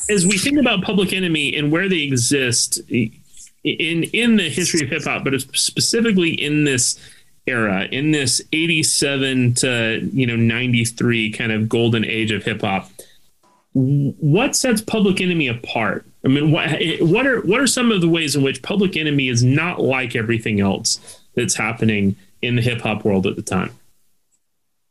as 0.08 0.26
we 0.26 0.38
think 0.38 0.58
about 0.58 0.82
Public 0.82 1.12
Enemy 1.12 1.54
and 1.56 1.70
where 1.70 1.88
they 1.88 2.00
exist 2.00 2.80
in 2.88 3.12
in 3.64 4.36
the 4.36 4.48
history 4.48 4.82
of 4.82 4.88
hip 4.88 5.04
hop, 5.04 5.24
but 5.24 5.38
specifically 5.40 6.30
in 6.30 6.64
this 6.64 6.98
era, 7.46 7.84
in 7.92 8.10
this 8.10 8.42
'87 8.52 9.54
to 9.54 10.08
you 10.12 10.26
know 10.26 10.36
'93 10.36 11.30
kind 11.32 11.52
of 11.52 11.68
golden 11.68 12.04
age 12.04 12.32
of 12.32 12.42
hip 12.42 12.62
hop, 12.62 12.90
what 13.74 14.56
sets 14.56 14.80
Public 14.80 15.20
Enemy 15.20 15.48
apart? 15.48 16.06
I 16.24 16.28
mean, 16.28 16.50
what 16.50 16.70
what 17.00 17.26
are 17.26 17.40
what 17.42 17.60
are 17.60 17.66
some 17.66 17.92
of 17.92 18.00
the 18.00 18.08
ways 18.08 18.34
in 18.34 18.42
which 18.42 18.62
Public 18.62 18.96
Enemy 18.96 19.28
is 19.28 19.44
not 19.44 19.80
like 19.80 20.16
everything 20.16 20.60
else 20.60 21.20
that's 21.34 21.54
happening 21.54 22.16
in 22.42 22.56
the 22.56 22.62
hip 22.62 22.80
hop 22.80 23.04
world 23.04 23.26
at 23.26 23.36
the 23.36 23.42
time? 23.42 23.70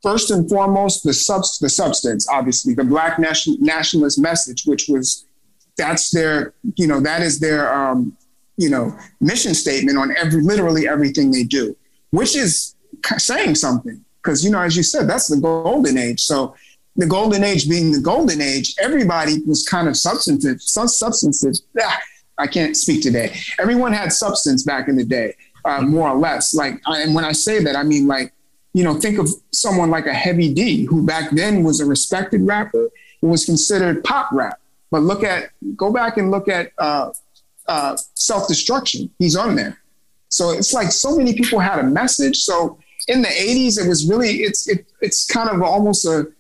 First 0.02 0.32
and 0.32 0.50
foremost, 0.50 1.04
the 1.04 1.14
subs 1.14 1.60
the 1.60 1.70
substance, 1.70 2.28
obviously, 2.30 2.74
the 2.74 2.84
black 2.84 3.20
nation- 3.20 3.58
nationalist 3.60 4.20
message, 4.20 4.66
which 4.66 4.88
was 4.88 5.26
that's 5.78 6.12
their, 6.12 6.54
you 6.76 6.88
know, 6.88 7.00
that 7.00 7.22
is 7.22 7.40
their, 7.40 7.74
um, 7.74 8.16
you 8.58 8.70
know, 8.70 8.94
mission 9.22 9.54
statement 9.54 9.98
on 9.98 10.16
every 10.18 10.42
literally 10.42 10.88
everything 10.88 11.32
they 11.32 11.44
do, 11.44 11.76
which 12.12 12.36
is 12.36 12.76
saying 13.18 13.56
something 13.56 14.04
because 14.22 14.44
you 14.44 14.52
know, 14.52 14.62
as 14.62 14.76
you 14.76 14.84
said, 14.84 15.10
that's 15.10 15.28
the 15.28 15.38
golden 15.38 15.98
age. 15.98 16.22
So 16.22 16.56
the 16.96 17.06
golden 17.06 17.44
age 17.44 17.70
being 17.70 17.92
the 17.92 18.00
golden 18.00 18.42
age, 18.42 18.76
everybody 18.80 19.42
was 19.48 19.66
kind 19.66 19.88
of 19.88 19.96
substantive, 19.96 20.62
some 20.62 20.88
substantive. 20.88 21.56
Ah, 21.82 22.00
I 22.38 22.48
can't 22.48 22.76
speak 22.76 23.02
today. 23.02 23.38
Everyone 23.58 23.94
had 23.94 24.12
substance 24.12 24.64
back 24.64 24.88
in 24.88 24.96
the 24.96 25.06
day, 25.06 25.36
uh, 25.66 25.82
more 25.82 26.10
or 26.10 26.18
less. 26.18 26.54
Like, 26.54 26.82
I, 26.86 27.02
and 27.02 27.16
when 27.16 27.26
I 27.26 27.32
say 27.32 27.64
that, 27.64 27.76
I 27.76 27.84
mean 27.84 28.08
like 28.08 28.34
you 28.74 28.84
know, 28.84 29.00
think 29.00 29.18
of 29.18 29.30
someone 29.52 29.90
like 29.90 30.06
a 30.06 30.14
Heavy 30.14 30.54
D, 30.54 30.86
who 30.86 31.06
back 31.06 31.32
then 31.32 31.64
was 31.64 31.80
a 31.80 31.86
respected 31.86 32.42
rapper. 32.42 32.90
It 33.22 33.26
was 33.26 33.46
considered 33.46 34.04
pop 34.04 34.32
rap. 34.32 34.60
But 34.92 35.02
look 35.02 35.24
at, 35.24 35.52
go 35.76 35.92
back 35.92 36.18
and 36.18 36.32
look 36.32 36.48
at 36.48 36.72
uh, 36.78 37.12
uh, 37.68 37.98
Self 38.14 38.48
Destruction. 38.48 39.10
He's 39.20 39.36
on 39.36 39.56
there. 39.56 39.80
So 40.30 40.52
it's 40.52 40.74
like 40.74 40.92
so 40.92 41.16
many 41.16 41.34
people 41.34 41.60
had 41.60 41.80
a 41.80 41.84
message. 41.84 42.38
So 42.38 42.80
in 43.08 43.22
the 43.22 43.28
80s, 43.28 43.84
it 43.84 43.88
was 43.88 44.08
really, 44.08 44.38
it's, 44.38 44.68
it, 44.68 44.86
it's 45.02 45.26
kind 45.26 45.50
of 45.50 45.62
almost 45.62 46.06
a, 46.06 46.32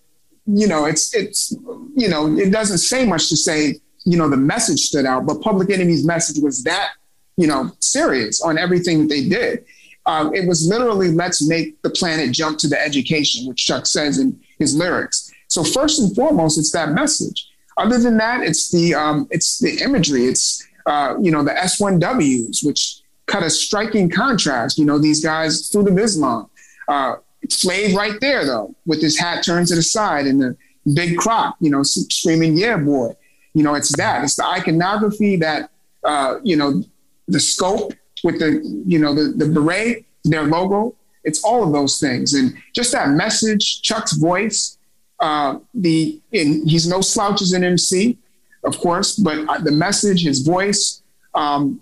you 0.45 0.67
know, 0.67 0.85
it's, 0.85 1.13
it's, 1.15 1.51
you 1.95 2.07
know, 2.07 2.35
it 2.37 2.51
doesn't 2.51 2.77
say 2.79 3.05
much 3.05 3.29
to 3.29 3.37
say, 3.37 3.79
you 4.05 4.17
know, 4.17 4.29
the 4.29 4.37
message 4.37 4.79
stood 4.81 5.05
out, 5.05 5.25
but 5.25 5.41
Public 5.41 5.69
Enemy's 5.69 6.05
message 6.05 6.41
was 6.41 6.63
that, 6.63 6.93
you 7.37 7.47
know, 7.47 7.71
serious 7.79 8.41
on 8.41 8.57
everything 8.57 8.99
that 8.99 9.09
they 9.09 9.27
did. 9.27 9.65
Um, 10.09 10.33
it 10.33 10.47
was 10.47 10.67
literally 10.67 11.11
let's 11.11 11.47
make 11.47 11.79
the 11.83 11.91
planet 11.91 12.31
jump 12.31 12.57
to 12.59 12.67
the 12.67 12.81
education, 12.81 13.47
which 13.47 13.63
Chuck 13.63 13.85
says 13.85 14.17
in 14.17 14.39
his 14.57 14.75
lyrics. 14.75 15.31
So 15.49 15.63
first 15.63 15.99
and 15.99 16.15
foremost, 16.15 16.57
it's 16.57 16.71
that 16.71 16.93
message. 16.93 17.47
other 17.77 17.99
than 17.99 18.17
that, 18.17 18.41
it's 18.41 18.71
the 18.71 18.95
um, 18.95 19.27
it's 19.29 19.59
the 19.59 19.79
imagery. 19.83 20.25
It's 20.25 20.65
uh, 20.87 21.13
you 21.21 21.31
know 21.31 21.43
the 21.43 21.51
S1Ws, 21.51 22.65
which 22.65 23.01
cut 23.27 23.43
a 23.43 23.51
striking 23.51 24.09
contrast. 24.09 24.79
You 24.79 24.85
know 24.85 24.97
these 24.97 25.23
guys, 25.23 25.69
Fruit 25.69 25.87
of 25.87 25.99
Islam. 25.99 26.49
Uh, 26.87 27.17
Flav 27.47 27.93
right 27.93 28.19
there 28.19 28.43
though, 28.45 28.73
with 28.87 29.01
his 29.03 29.15
hat 29.19 29.43
turned 29.43 29.67
to 29.67 29.75
the 29.75 29.83
side 29.83 30.25
and 30.25 30.41
the 30.41 30.57
big 30.95 31.17
crop, 31.17 31.55
you 31.59 31.69
know, 31.69 31.83
screaming, 31.83 32.57
"Yeah, 32.57 32.77
boy!" 32.77 33.15
You 33.53 33.61
know, 33.61 33.75
it's 33.75 33.95
that. 33.97 34.23
It's 34.23 34.37
the 34.37 34.45
iconography 34.45 35.35
that 35.35 35.69
uh, 36.03 36.39
you 36.43 36.55
know, 36.55 36.83
the 37.27 37.39
scope 37.39 37.93
with 38.23 38.39
the 38.39 38.61
you 38.85 38.99
know 38.99 39.13
the 39.13 39.33
the 39.35 39.51
beret, 39.51 40.05
their 40.23 40.43
logo. 40.43 40.95
It's 41.23 41.43
all 41.43 41.63
of 41.63 41.73
those 41.73 41.99
things, 41.99 42.33
and 42.33 42.55
just 42.73 42.91
that 42.91 43.09
message. 43.09 43.81
Chuck's 43.81 44.13
voice. 44.13 44.77
Uh, 45.19 45.59
the 45.73 46.19
and 46.31 46.69
he's 46.69 46.87
no 46.87 47.01
slouch 47.01 47.41
as 47.41 47.51
an 47.51 47.63
MC, 47.63 48.17
of 48.63 48.77
course, 48.79 49.17
but 49.17 49.37
uh, 49.49 49.57
the 49.57 49.71
message, 49.71 50.23
his 50.23 50.39
voice, 50.41 51.01
um, 51.35 51.81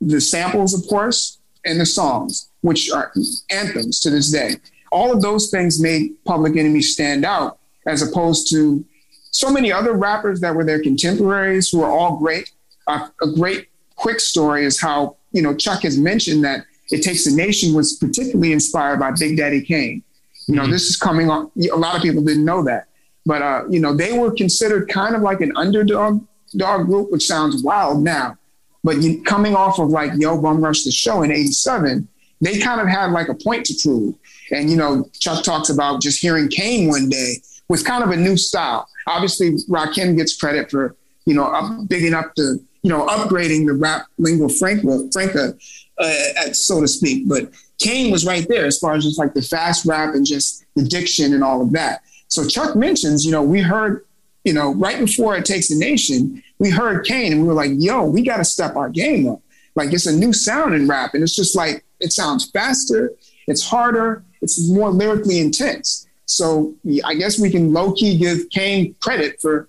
the 0.00 0.20
samples, 0.20 0.72
of 0.72 0.88
course, 0.88 1.38
and 1.66 1.78
the 1.78 1.84
songs, 1.84 2.48
which 2.62 2.90
are 2.90 3.12
anthems 3.50 4.00
to 4.00 4.10
this 4.10 4.30
day. 4.30 4.56
All 4.90 5.12
of 5.12 5.20
those 5.20 5.50
things 5.50 5.80
made 5.80 6.24
Public 6.24 6.56
Enemy 6.56 6.80
stand 6.80 7.26
out 7.26 7.58
as 7.86 8.00
opposed 8.00 8.50
to 8.50 8.84
so 9.30 9.50
many 9.50 9.70
other 9.70 9.92
rappers 9.92 10.40
that 10.40 10.54
were 10.54 10.64
their 10.64 10.82
contemporaries 10.82 11.68
who 11.68 11.82
are 11.82 11.90
all 11.90 12.16
great. 12.16 12.50
Uh, 12.86 13.08
a 13.22 13.26
great 13.32 13.68
quick 13.96 14.20
story 14.20 14.64
is 14.64 14.80
how, 14.80 15.16
you 15.32 15.42
know, 15.42 15.54
Chuck 15.54 15.82
has 15.82 15.98
mentioned 15.98 16.44
that 16.44 16.64
It 16.90 17.02
Takes 17.02 17.26
a 17.26 17.34
Nation 17.34 17.74
was 17.74 17.94
particularly 17.94 18.52
inspired 18.52 19.00
by 19.00 19.12
Big 19.12 19.36
Daddy 19.36 19.62
Kane. 19.62 20.02
You 20.46 20.54
know, 20.54 20.62
mm-hmm. 20.62 20.72
this 20.72 20.88
is 20.88 20.96
coming 20.96 21.30
on, 21.30 21.50
a 21.70 21.76
lot 21.76 21.96
of 21.96 22.02
people 22.02 22.22
didn't 22.22 22.44
know 22.44 22.64
that. 22.64 22.88
But, 23.26 23.42
uh, 23.42 23.64
you 23.68 23.80
know, 23.80 23.94
they 23.94 24.16
were 24.16 24.30
considered 24.30 24.88
kind 24.88 25.14
of 25.14 25.20
like 25.20 25.42
an 25.42 25.52
underdog 25.56 26.24
dog 26.56 26.86
group, 26.86 27.12
which 27.12 27.26
sounds 27.26 27.62
wild 27.62 28.02
now. 28.02 28.38
But 28.82 29.02
you, 29.02 29.22
coming 29.22 29.54
off 29.54 29.78
of 29.78 29.88
like 29.88 30.12
Yo 30.16 30.40
Bum 30.40 30.62
Rush 30.62 30.84
the 30.84 30.90
Show 30.90 31.22
in 31.22 31.30
87, 31.30 32.08
they 32.40 32.58
kind 32.58 32.80
of 32.80 32.88
had 32.88 33.10
like 33.10 33.28
a 33.28 33.34
point 33.34 33.66
to 33.66 33.74
prove. 33.82 34.14
And, 34.50 34.70
you 34.70 34.76
know, 34.76 35.10
Chuck 35.18 35.44
talks 35.44 35.68
about 35.68 36.00
just 36.00 36.20
hearing 36.20 36.48
Kane 36.48 36.88
one 36.88 37.08
day 37.08 37.42
was 37.68 37.82
kind 37.82 38.02
of 38.02 38.10
a 38.10 38.16
new 38.16 38.36
style. 38.36 38.88
Obviously, 39.06 39.56
Rakim 39.68 40.16
gets 40.16 40.36
credit 40.36 40.70
for, 40.70 40.96
you 41.26 41.34
know, 41.34 41.44
up, 41.44 41.86
bigging 41.88 42.14
up 42.14 42.32
the, 42.36 42.62
you 42.82 42.90
know, 42.90 43.06
upgrading 43.06 43.66
the 43.66 43.74
rap 43.74 44.06
lingua 44.18 44.48
franca, 44.48 45.08
franca 45.12 45.54
uh, 45.98 46.52
so 46.52 46.80
to 46.80 46.88
speak. 46.88 47.28
But 47.28 47.50
Kane 47.78 48.10
was 48.10 48.26
right 48.26 48.46
there 48.48 48.66
as 48.66 48.78
far 48.78 48.94
as 48.94 49.04
just 49.04 49.18
like 49.18 49.34
the 49.34 49.42
fast 49.42 49.86
rap 49.86 50.14
and 50.14 50.26
just 50.26 50.64
the 50.74 50.82
diction 50.82 51.34
and 51.34 51.44
all 51.44 51.62
of 51.62 51.72
that. 51.72 52.02
So 52.28 52.46
Chuck 52.46 52.76
mentions, 52.76 53.24
you 53.24 53.32
know, 53.32 53.42
we 53.42 53.60
heard, 53.60 54.04
you 54.44 54.52
know, 54.52 54.74
right 54.74 54.98
before 54.98 55.36
It 55.36 55.44
Takes 55.44 55.70
a 55.70 55.78
Nation, 55.78 56.42
we 56.58 56.70
heard 56.70 57.06
Kane 57.06 57.32
and 57.32 57.42
we 57.42 57.48
were 57.48 57.54
like, 57.54 57.72
yo, 57.74 58.04
we 58.04 58.22
got 58.22 58.38
to 58.38 58.44
step 58.44 58.76
our 58.76 58.88
game 58.88 59.28
up. 59.28 59.40
Like 59.74 59.92
it's 59.92 60.06
a 60.06 60.16
new 60.16 60.32
sound 60.32 60.74
in 60.74 60.88
rap. 60.88 61.14
And 61.14 61.22
it's 61.22 61.36
just 61.36 61.56
like, 61.56 61.84
it 62.00 62.12
sounds 62.12 62.50
faster, 62.50 63.12
it's 63.46 63.66
harder, 63.66 64.24
it's 64.40 64.68
more 64.70 64.90
lyrically 64.90 65.38
intense. 65.38 66.06
So 66.26 66.74
I 67.04 67.14
guess 67.14 67.40
we 67.40 67.50
can 67.50 67.72
low 67.72 67.92
key 67.92 68.18
give 68.18 68.50
Kane 68.50 68.94
credit 69.00 69.40
for 69.40 69.68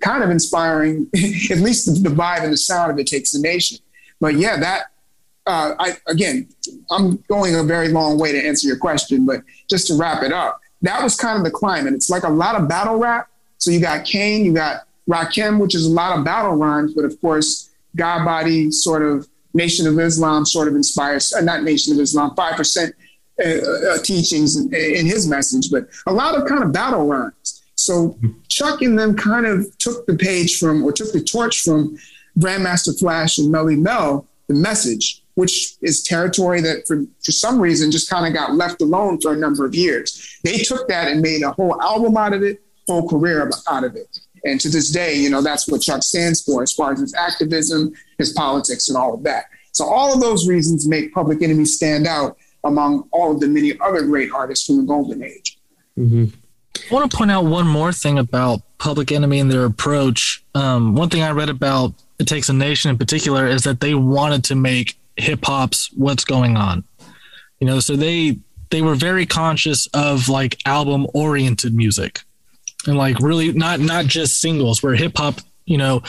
kind 0.00 0.22
of 0.22 0.30
inspiring 0.30 1.06
at 1.50 1.58
least 1.58 1.86
the, 1.86 2.08
the 2.08 2.14
vibe 2.14 2.42
and 2.42 2.52
the 2.52 2.56
sound 2.56 2.90
of 2.90 2.98
It 2.98 3.06
Takes 3.06 3.34
a 3.34 3.40
Nation. 3.40 3.78
But 4.20 4.34
yeah, 4.34 4.58
that 4.58 4.86
uh, 5.46 5.74
I 5.78 5.96
again, 6.06 6.48
I'm 6.90 7.16
going 7.28 7.56
a 7.56 7.62
very 7.62 7.88
long 7.88 8.18
way 8.18 8.32
to 8.32 8.46
answer 8.46 8.68
your 8.68 8.76
question, 8.76 9.24
but 9.24 9.42
just 9.68 9.86
to 9.88 9.94
wrap 9.94 10.22
it 10.22 10.32
up, 10.32 10.60
that 10.82 11.02
was 11.02 11.16
kind 11.16 11.38
of 11.38 11.44
the 11.44 11.50
climate. 11.50 11.94
It's 11.94 12.10
like 12.10 12.24
a 12.24 12.30
lot 12.30 12.54
of 12.54 12.68
battle 12.68 12.98
rap. 12.98 13.28
So 13.56 13.70
you 13.70 13.80
got 13.80 14.04
Kane, 14.04 14.44
you 14.44 14.52
got 14.52 14.86
Rakim, 15.08 15.58
which 15.58 15.74
is 15.74 15.86
a 15.86 15.90
lot 15.90 16.18
of 16.18 16.24
battle 16.24 16.54
rhymes, 16.54 16.94
but 16.94 17.04
of 17.04 17.18
course, 17.20 17.70
God 17.96 18.24
Body 18.24 18.70
sort 18.70 19.02
of 19.02 19.26
Nation 19.54 19.86
of 19.86 19.98
Islam 19.98 20.44
sort 20.44 20.68
of 20.68 20.76
inspires, 20.76 21.32
uh, 21.32 21.40
not 21.40 21.62
Nation 21.62 21.94
of 21.94 22.00
Islam, 22.00 22.34
5% 22.36 22.92
uh, 23.40 23.42
uh, 23.42 23.98
teachings 23.98 24.56
in, 24.56 24.72
in, 24.74 25.06
his 25.06 25.26
message, 25.26 25.70
but 25.70 25.88
a 26.06 26.12
lot 26.12 26.36
of 26.36 26.46
kind 26.46 26.62
of 26.62 26.72
battle 26.72 27.06
rhymes. 27.06 27.57
So 27.88 28.18
Chuck 28.48 28.82
and 28.82 28.98
them 28.98 29.16
kind 29.16 29.46
of 29.46 29.66
took 29.78 30.04
the 30.04 30.14
page 30.14 30.58
from, 30.58 30.84
or 30.84 30.92
took 30.92 31.10
the 31.10 31.22
torch 31.22 31.62
from 31.62 31.96
Grandmaster 32.38 32.96
Flash 32.98 33.38
and 33.38 33.50
Melle 33.50 33.78
Mel, 33.78 34.26
the 34.46 34.52
message, 34.52 35.22
which 35.36 35.76
is 35.80 36.02
territory 36.02 36.60
that 36.60 36.86
for, 36.86 37.04
for 37.24 37.32
some 37.32 37.58
reason 37.58 37.90
just 37.90 38.10
kind 38.10 38.26
of 38.26 38.34
got 38.34 38.54
left 38.54 38.82
alone 38.82 39.18
for 39.22 39.32
a 39.32 39.36
number 39.38 39.64
of 39.64 39.74
years. 39.74 40.38
They 40.44 40.58
took 40.58 40.86
that 40.88 41.10
and 41.10 41.22
made 41.22 41.40
a 41.40 41.52
whole 41.52 41.80
album 41.80 42.18
out 42.18 42.34
of 42.34 42.42
it, 42.42 42.60
whole 42.86 43.08
career 43.08 43.50
out 43.70 43.84
of 43.84 43.96
it. 43.96 44.20
And 44.44 44.60
to 44.60 44.68
this 44.68 44.90
day, 44.90 45.14
you 45.14 45.30
know, 45.30 45.40
that's 45.40 45.66
what 45.66 45.80
Chuck 45.80 46.02
stands 46.02 46.42
for 46.42 46.62
as 46.62 46.74
far 46.74 46.92
as 46.92 47.00
his 47.00 47.14
activism, 47.14 47.94
his 48.18 48.34
politics, 48.34 48.90
and 48.90 48.98
all 48.98 49.14
of 49.14 49.22
that. 49.22 49.46
So 49.72 49.86
all 49.86 50.12
of 50.12 50.20
those 50.20 50.46
reasons 50.46 50.86
make 50.86 51.14
Public 51.14 51.40
Enemy 51.40 51.64
stand 51.64 52.06
out 52.06 52.36
among 52.64 53.08
all 53.12 53.32
of 53.32 53.40
the 53.40 53.48
many 53.48 53.80
other 53.80 54.02
great 54.02 54.30
artists 54.30 54.66
from 54.66 54.76
the 54.76 54.82
golden 54.82 55.22
age. 55.22 55.58
Mm-hmm. 55.98 56.26
I 56.90 56.94
want 56.94 57.10
to 57.10 57.16
point 57.16 57.30
out 57.30 57.44
one 57.44 57.66
more 57.66 57.92
thing 57.92 58.18
about 58.18 58.62
Public 58.78 59.12
Enemy 59.12 59.40
and 59.40 59.50
their 59.50 59.64
approach. 59.64 60.42
Um, 60.54 60.94
one 60.94 61.10
thing 61.10 61.22
I 61.22 61.30
read 61.30 61.48
about 61.48 61.94
It 62.18 62.26
Takes 62.26 62.48
a 62.48 62.52
Nation 62.52 62.90
in 62.90 62.98
particular 62.98 63.46
is 63.46 63.62
that 63.62 63.80
they 63.80 63.94
wanted 63.94 64.44
to 64.44 64.54
make 64.54 64.98
hip 65.16 65.44
hop's 65.44 65.90
What's 65.94 66.24
Going 66.24 66.56
On. 66.56 66.84
You 67.60 67.66
know, 67.66 67.80
so 67.80 67.96
they 67.96 68.38
they 68.70 68.82
were 68.82 68.94
very 68.94 69.26
conscious 69.26 69.86
of 69.88 70.28
like 70.28 70.58
album 70.66 71.06
oriented 71.14 71.74
music 71.74 72.20
and 72.86 72.96
like 72.96 73.18
really 73.20 73.52
not 73.52 73.80
not 73.80 74.06
just 74.06 74.40
singles 74.40 74.82
where 74.82 74.94
hip 74.94 75.16
hop, 75.16 75.40
you 75.64 75.78
know, 75.78 76.02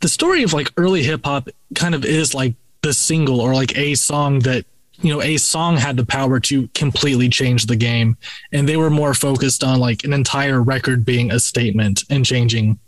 the 0.00 0.08
story 0.08 0.42
of 0.42 0.52
like 0.52 0.70
early 0.76 1.02
hip 1.02 1.22
hop 1.24 1.48
kind 1.74 1.94
of 1.94 2.04
is 2.04 2.34
like 2.34 2.54
the 2.82 2.92
single 2.92 3.40
or 3.40 3.54
like 3.54 3.76
a 3.76 3.94
song 3.94 4.40
that 4.40 4.64
you 5.00 5.12
know 5.12 5.22
a 5.22 5.36
song 5.36 5.76
had 5.76 5.96
the 5.96 6.06
power 6.06 6.40
to 6.40 6.68
completely 6.68 7.28
change 7.28 7.66
the 7.66 7.76
game. 7.76 8.16
And 8.52 8.68
they 8.68 8.76
were 8.76 8.90
more 8.90 9.14
focused 9.14 9.62
on 9.62 9.80
like 9.80 10.04
an 10.04 10.12
entire 10.12 10.62
record 10.62 11.04
being 11.04 11.30
a 11.30 11.40
statement 11.40 12.04
and 12.10 12.24
changing 12.24 12.78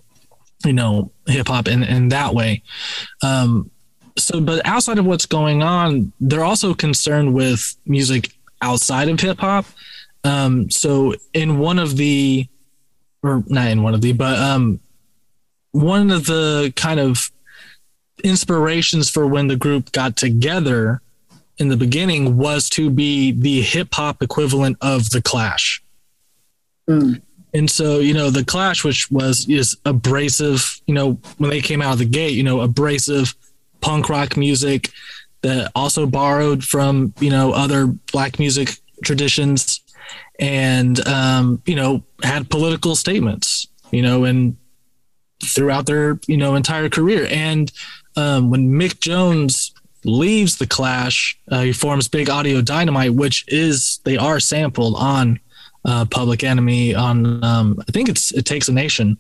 you 0.65 0.73
know 0.73 1.13
hip 1.27 1.49
hop 1.49 1.69
in 1.69 1.83
in 1.83 2.09
that 2.09 2.35
way. 2.35 2.63
Um 3.23 3.71
so 4.17 4.41
but 4.41 4.65
outside 4.67 4.99
of 4.99 5.07
what's 5.07 5.27
going 5.27 5.63
on 5.63 6.13
they're 6.21 6.45
also 6.45 6.75
concerned 6.75 7.35
with 7.35 7.77
music 7.87 8.33
outside 8.63 9.09
of 9.09 9.21
hip 9.21 9.39
hop. 9.39 9.67
Um 10.25 10.71
so 10.71 11.15
in 11.35 11.59
one 11.59 11.79
of 11.79 11.97
the 11.97 12.49
or 13.23 13.45
not 13.47 13.69
in 13.69 13.83
one 13.83 13.95
of 13.95 14.01
the 14.01 14.13
but 14.13 14.39
um 14.39 14.81
one 15.73 16.11
of 16.11 16.27
the 16.27 16.73
kind 16.77 16.99
of 16.99 17.31
inspirations 18.25 19.09
for 19.09 19.27
when 19.27 19.47
the 19.47 19.57
group 19.57 19.93
got 19.93 20.17
together 20.17 21.01
in 21.59 21.69
the 21.69 21.77
beginning 21.77 22.37
was 22.37 22.69
to 22.71 22.91
be 22.91 23.33
the 23.33 23.63
hip 23.63 23.89
hop 23.93 24.23
equivalent 24.23 24.77
of 24.81 25.11
the 25.11 25.23
Clash. 25.23 25.83
Mm. 26.89 27.21
And 27.55 27.71
so, 27.71 27.99
you 27.99 28.15
know, 28.15 28.31
the 28.31 28.45
Clash, 28.45 28.85
which 28.85 29.11
was 29.11 29.49
is 29.49 29.77
abrasive, 29.85 30.81
you 30.87 30.95
know, 30.95 31.19
when 31.39 31.51
they 31.51 31.61
came 31.61 31.83
out 31.83 31.95
of 31.95 31.99
the 31.99 32.05
gate, 32.05 32.35
you 32.35 32.43
know, 32.43 32.61
abrasive 32.61 33.35
punk 33.81 34.09
rock 34.09 34.37
music 34.37 34.91
that 35.43 35.71
also 35.75 36.07
borrowed 36.07 36.65
from, 36.65 37.15
you 37.21 37.31
know, 37.31 37.53
other 37.53 37.87
black 37.87 38.39
music 38.39 38.77
traditions 39.03 39.81
and 40.39 41.07
um, 41.07 41.63
you 41.67 41.75
know, 41.75 42.03
had 42.23 42.51
political 42.51 42.95
statements, 42.95 43.69
you 43.91 44.03
know, 44.03 44.25
and 44.25 44.57
throughout 45.43 45.87
their, 45.87 46.19
you 46.27 46.37
know, 46.37 46.55
entire 46.55 46.89
career. 46.89 47.27
And 47.31 47.71
um, 48.17 48.51
when 48.51 48.69
Mick 48.71 49.01
Jones 49.01 49.73
leaves 50.05 50.59
the 50.59 50.67
Clash, 50.67 51.39
uh, 51.51 51.63
he 51.63 51.73
forms 51.73 52.09
Big 52.09 52.31
Audio 52.31 52.61
Dynamite, 52.61 53.15
which 53.15 53.45
is 53.49 54.01
they 54.05 54.17
are 54.17 54.41
sampled 54.41 54.95
on 54.97 55.41
uh, 55.85 56.05
Public 56.05 56.45
Enemy 56.45 56.95
on 56.95 57.43
um, 57.45 57.83
I 57.89 57.93
think 57.93 58.09
it's 58.09 58.33
It 58.33 58.45
Takes 58.45 58.69
a 58.69 58.73
Nation. 58.73 59.17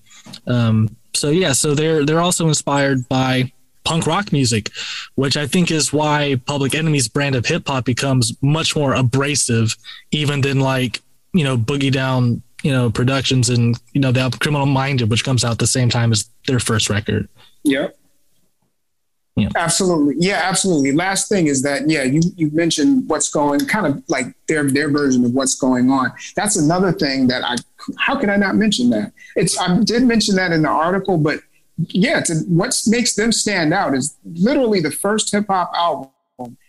Um, 0.46 0.94
so 1.14 1.30
yeah, 1.30 1.52
so 1.52 1.74
they're 1.74 2.04
they're 2.04 2.20
also 2.20 2.48
inspired 2.48 3.08
by 3.08 3.52
punk 3.84 4.06
rock 4.06 4.32
music, 4.32 4.70
which 5.14 5.36
I 5.36 5.46
think 5.46 5.70
is 5.70 5.92
why 5.92 6.40
Public 6.46 6.74
Enemy's 6.74 7.08
brand 7.08 7.34
of 7.34 7.46
hip 7.46 7.66
hop 7.66 7.84
becomes 7.84 8.36
much 8.42 8.76
more 8.76 8.94
abrasive, 8.94 9.76
even 10.10 10.42
than 10.42 10.60
like 10.60 11.00
you 11.32 11.44
know 11.44 11.56
Boogie 11.56 11.92
Down 11.92 12.42
you 12.62 12.72
know 12.72 12.90
productions 12.90 13.48
and 13.48 13.78
you 13.92 14.00
know 14.00 14.12
the 14.12 14.36
Criminal 14.40 14.66
Minded, 14.66 15.10
which 15.10 15.24
comes 15.24 15.44
out 15.44 15.58
the 15.58 15.66
same 15.66 15.88
time 15.88 16.12
as 16.12 16.28
their 16.46 16.60
first 16.60 16.90
record. 16.90 17.28
Yep. 17.64 17.97
Yeah. 19.38 19.48
Absolutely. 19.56 20.14
Yeah, 20.18 20.40
absolutely. 20.44 20.92
Last 20.92 21.28
thing 21.28 21.46
is 21.46 21.62
that, 21.62 21.88
yeah, 21.88 22.02
you, 22.02 22.20
you 22.36 22.50
mentioned 22.50 23.08
what's 23.08 23.30
going 23.30 23.60
kind 23.60 23.86
of 23.86 24.02
like 24.08 24.26
their, 24.46 24.64
their 24.70 24.90
version 24.90 25.24
of 25.24 25.32
what's 25.32 25.54
going 25.54 25.90
on. 25.90 26.12
That's 26.36 26.56
another 26.56 26.92
thing 26.92 27.26
that 27.28 27.44
I, 27.44 27.56
how 27.98 28.18
can 28.18 28.30
I 28.30 28.36
not 28.36 28.56
mention 28.56 28.90
that? 28.90 29.12
It's, 29.36 29.58
I 29.58 29.80
did 29.82 30.02
mention 30.02 30.36
that 30.36 30.52
in 30.52 30.62
the 30.62 30.68
article, 30.68 31.18
but 31.18 31.40
yeah, 31.88 32.20
to, 32.22 32.34
what 32.48 32.80
makes 32.86 33.14
them 33.14 33.32
stand 33.32 33.72
out 33.72 33.94
is 33.94 34.16
literally 34.24 34.80
the 34.80 34.90
first 34.90 35.30
hip 35.30 35.46
hop 35.48 35.70
album, 35.74 36.10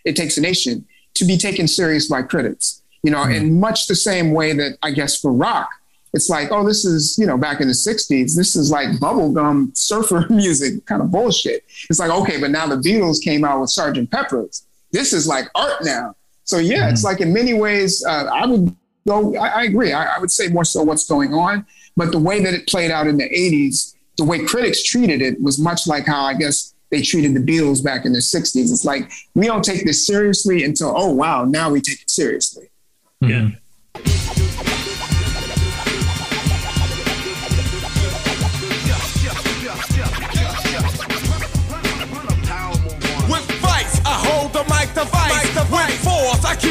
It 0.04 0.14
Takes 0.14 0.38
a 0.38 0.40
Nation, 0.40 0.86
to 1.14 1.24
be 1.24 1.36
taken 1.36 1.66
serious 1.66 2.08
by 2.08 2.22
critics. 2.22 2.82
You 3.02 3.10
know, 3.10 3.18
mm-hmm. 3.18 3.32
in 3.32 3.60
much 3.60 3.86
the 3.86 3.94
same 3.94 4.32
way 4.32 4.52
that 4.52 4.76
I 4.82 4.90
guess 4.90 5.18
for 5.18 5.32
rock, 5.32 5.70
it's 6.12 6.28
like, 6.28 6.50
oh, 6.50 6.66
this 6.66 6.84
is, 6.84 7.16
you 7.18 7.26
know, 7.26 7.38
back 7.38 7.60
in 7.60 7.68
the 7.68 7.74
60s, 7.74 8.34
this 8.34 8.56
is 8.56 8.70
like 8.70 8.88
bubblegum 8.98 9.76
surfer 9.76 10.26
music 10.30 10.84
kind 10.86 11.02
of 11.02 11.10
bullshit. 11.10 11.64
It's 11.88 11.98
like, 11.98 12.10
okay, 12.10 12.40
but 12.40 12.50
now 12.50 12.66
the 12.66 12.76
Beatles 12.76 13.22
came 13.22 13.44
out 13.44 13.60
with 13.60 13.70
Sergeant 13.70 14.10
Pepper's. 14.10 14.66
This 14.92 15.12
is 15.12 15.28
like 15.28 15.46
art 15.54 15.84
now. 15.84 16.16
So 16.44 16.58
yeah, 16.58 16.78
mm-hmm. 16.78 16.92
it's 16.92 17.04
like 17.04 17.20
in 17.20 17.32
many 17.32 17.54
ways, 17.54 18.04
uh, 18.04 18.28
I 18.32 18.44
would 18.44 18.74
go, 19.06 19.36
I, 19.36 19.48
I 19.48 19.62
agree. 19.64 19.92
I, 19.92 20.16
I, 20.16 20.18
would 20.18 20.32
say 20.32 20.48
more 20.48 20.64
so 20.64 20.82
what's 20.82 21.08
going 21.08 21.32
on. 21.32 21.64
But 21.96 22.10
the 22.10 22.18
way 22.18 22.42
that 22.42 22.54
it 22.54 22.66
played 22.66 22.90
out 22.90 23.06
in 23.06 23.16
the 23.16 23.28
80s, 23.28 23.94
the 24.16 24.24
way 24.24 24.44
critics 24.44 24.82
treated 24.82 25.22
it 25.22 25.40
was 25.40 25.58
much 25.58 25.86
like 25.86 26.06
how 26.06 26.24
I 26.24 26.34
guess 26.34 26.74
they 26.90 27.02
treated 27.02 27.34
the 27.34 27.40
Beatles 27.40 27.84
back 27.84 28.04
in 28.04 28.12
the 28.12 28.18
60s. 28.18 28.56
It's 28.56 28.84
like, 28.84 29.10
we 29.34 29.46
don't 29.46 29.64
take 29.64 29.84
this 29.84 30.04
seriously 30.06 30.64
until, 30.64 30.92
oh, 30.96 31.12
wow, 31.12 31.44
now 31.44 31.70
we 31.70 31.80
take 31.80 32.02
it 32.02 32.10
seriously. 32.10 32.70
Yeah. 33.20 33.50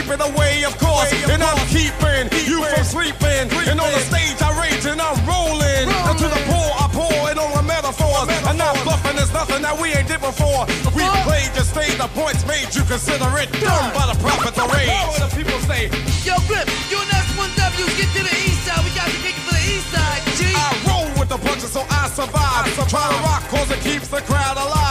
Keep 0.09 0.25
it 0.25 0.33
away, 0.33 0.65
of 0.65 0.73
course, 0.81 1.13
and 1.29 1.37
I'm 1.37 1.61
keeping 1.69 2.33
you 2.49 2.65
from 2.65 2.81
sleeping. 2.81 3.45
And 3.69 3.77
on 3.77 3.93
the 3.93 4.01
stage, 4.09 4.41
I 4.41 4.49
rage 4.57 4.81
and 4.89 4.97
I'm 4.97 5.13
rolling. 5.21 5.85
And 5.85 6.17
to 6.17 6.25
the 6.25 6.41
poor, 6.49 6.65
I 6.81 6.89
pour 6.89 7.29
it 7.29 7.37
on 7.37 7.53
a 7.53 7.61
metaphor. 7.61 8.25
I'm 8.49 8.57
not 8.57 8.73
bluffing, 8.81 9.13
there's 9.21 9.29
nothing 9.29 9.61
that 9.61 9.77
we 9.77 9.93
ain't 9.93 10.09
did 10.09 10.17
before. 10.17 10.65
We 10.97 11.05
played 11.29 11.53
the 11.53 11.61
stage, 11.61 11.93
the 12.01 12.09
points 12.17 12.41
made, 12.49 12.73
you 12.73 12.81
consider 12.89 13.29
it 13.37 13.53
done 13.61 13.93
by 13.93 14.09
the 14.09 14.17
prophets 14.17 14.57
of 14.57 14.73
rage. 14.73 14.89
What 15.13 15.29
the 15.29 15.29
people 15.29 15.61
say? 15.69 15.93
Yo, 16.25 16.41
Griff, 16.49 16.65
you 16.89 16.97
and 16.97 17.13
S1W, 17.13 17.85
get 17.93 18.09
to 18.17 18.21
the 18.25 18.33
east 18.49 18.65
side. 18.65 18.81
We 18.81 18.89
got 18.97 19.13
to 19.13 19.19
kick 19.21 19.37
it 19.37 19.45
for 19.45 19.53
the 19.53 19.61
east 19.61 19.93
side, 19.93 20.25
G. 20.41 20.49
I 20.57 20.73
roll 20.89 21.05
with 21.21 21.29
the 21.29 21.37
punches, 21.37 21.69
so 21.69 21.85
I 21.85 22.09
survive. 22.09 22.65
I 22.65 22.73
survive. 22.73 22.89
Try 22.89 23.05
to 23.13 23.19
rock, 23.29 23.45
cause 23.53 23.69
it 23.69 23.81
keeps 23.85 24.09
the 24.09 24.25
crowd 24.25 24.57
alive. 24.57 24.88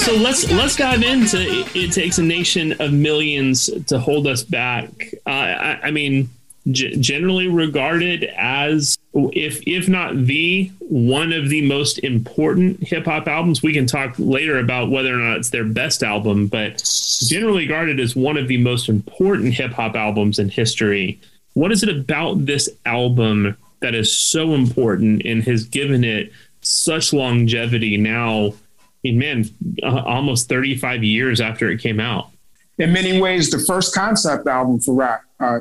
So 0.00 0.14
let's 0.16 0.50
let's 0.52 0.76
dive 0.76 1.02
into 1.02 1.36
it, 1.38 1.76
it 1.76 1.92
takes 1.92 2.16
a 2.16 2.22
nation 2.22 2.72
of 2.80 2.92
millions 2.92 3.68
to 3.86 3.98
hold 3.98 4.26
us 4.26 4.42
back. 4.42 4.88
Uh, 5.26 5.30
I, 5.30 5.80
I 5.84 5.90
mean, 5.90 6.30
g- 6.70 6.96
generally 6.96 7.48
regarded 7.48 8.24
as 8.36 8.96
if 9.12 9.62
if 9.66 9.88
not 9.88 10.16
the 10.24 10.70
one 10.78 11.34
of 11.34 11.50
the 11.50 11.60
most 11.62 11.98
important 11.98 12.82
hip 12.82 13.04
hop 13.04 13.28
albums. 13.28 13.62
We 13.62 13.74
can 13.74 13.86
talk 13.86 14.14
later 14.18 14.58
about 14.58 14.90
whether 14.90 15.14
or 15.14 15.18
not 15.18 15.36
it's 15.36 15.50
their 15.50 15.64
best 15.64 16.02
album, 16.02 16.46
but 16.46 16.82
generally 17.28 17.64
regarded 17.64 18.00
as 18.00 18.16
one 18.16 18.38
of 18.38 18.48
the 18.48 18.58
most 18.58 18.88
important 18.88 19.52
hip 19.52 19.72
hop 19.72 19.96
albums 19.96 20.38
in 20.38 20.48
history. 20.48 21.20
What 21.52 21.72
is 21.72 21.82
it 21.82 21.90
about 21.90 22.46
this 22.46 22.70
album 22.86 23.54
that 23.80 23.94
is 23.94 24.16
so 24.16 24.54
important 24.54 25.22
and 25.26 25.42
has 25.44 25.64
given 25.64 26.04
it 26.04 26.32
such 26.62 27.12
longevity 27.12 27.98
now? 27.98 28.54
I 29.02 29.08
mean, 29.08 29.18
man, 29.18 29.44
uh, 29.82 30.02
almost 30.04 30.48
35 30.48 31.02
years 31.02 31.40
after 31.40 31.70
it 31.70 31.80
came 31.80 32.00
out. 32.00 32.30
In 32.78 32.92
many 32.92 33.20
ways, 33.20 33.50
the 33.50 33.58
first 33.58 33.94
concept 33.94 34.46
album 34.46 34.80
for 34.80 34.94
rap, 34.94 35.22
uh, 35.38 35.60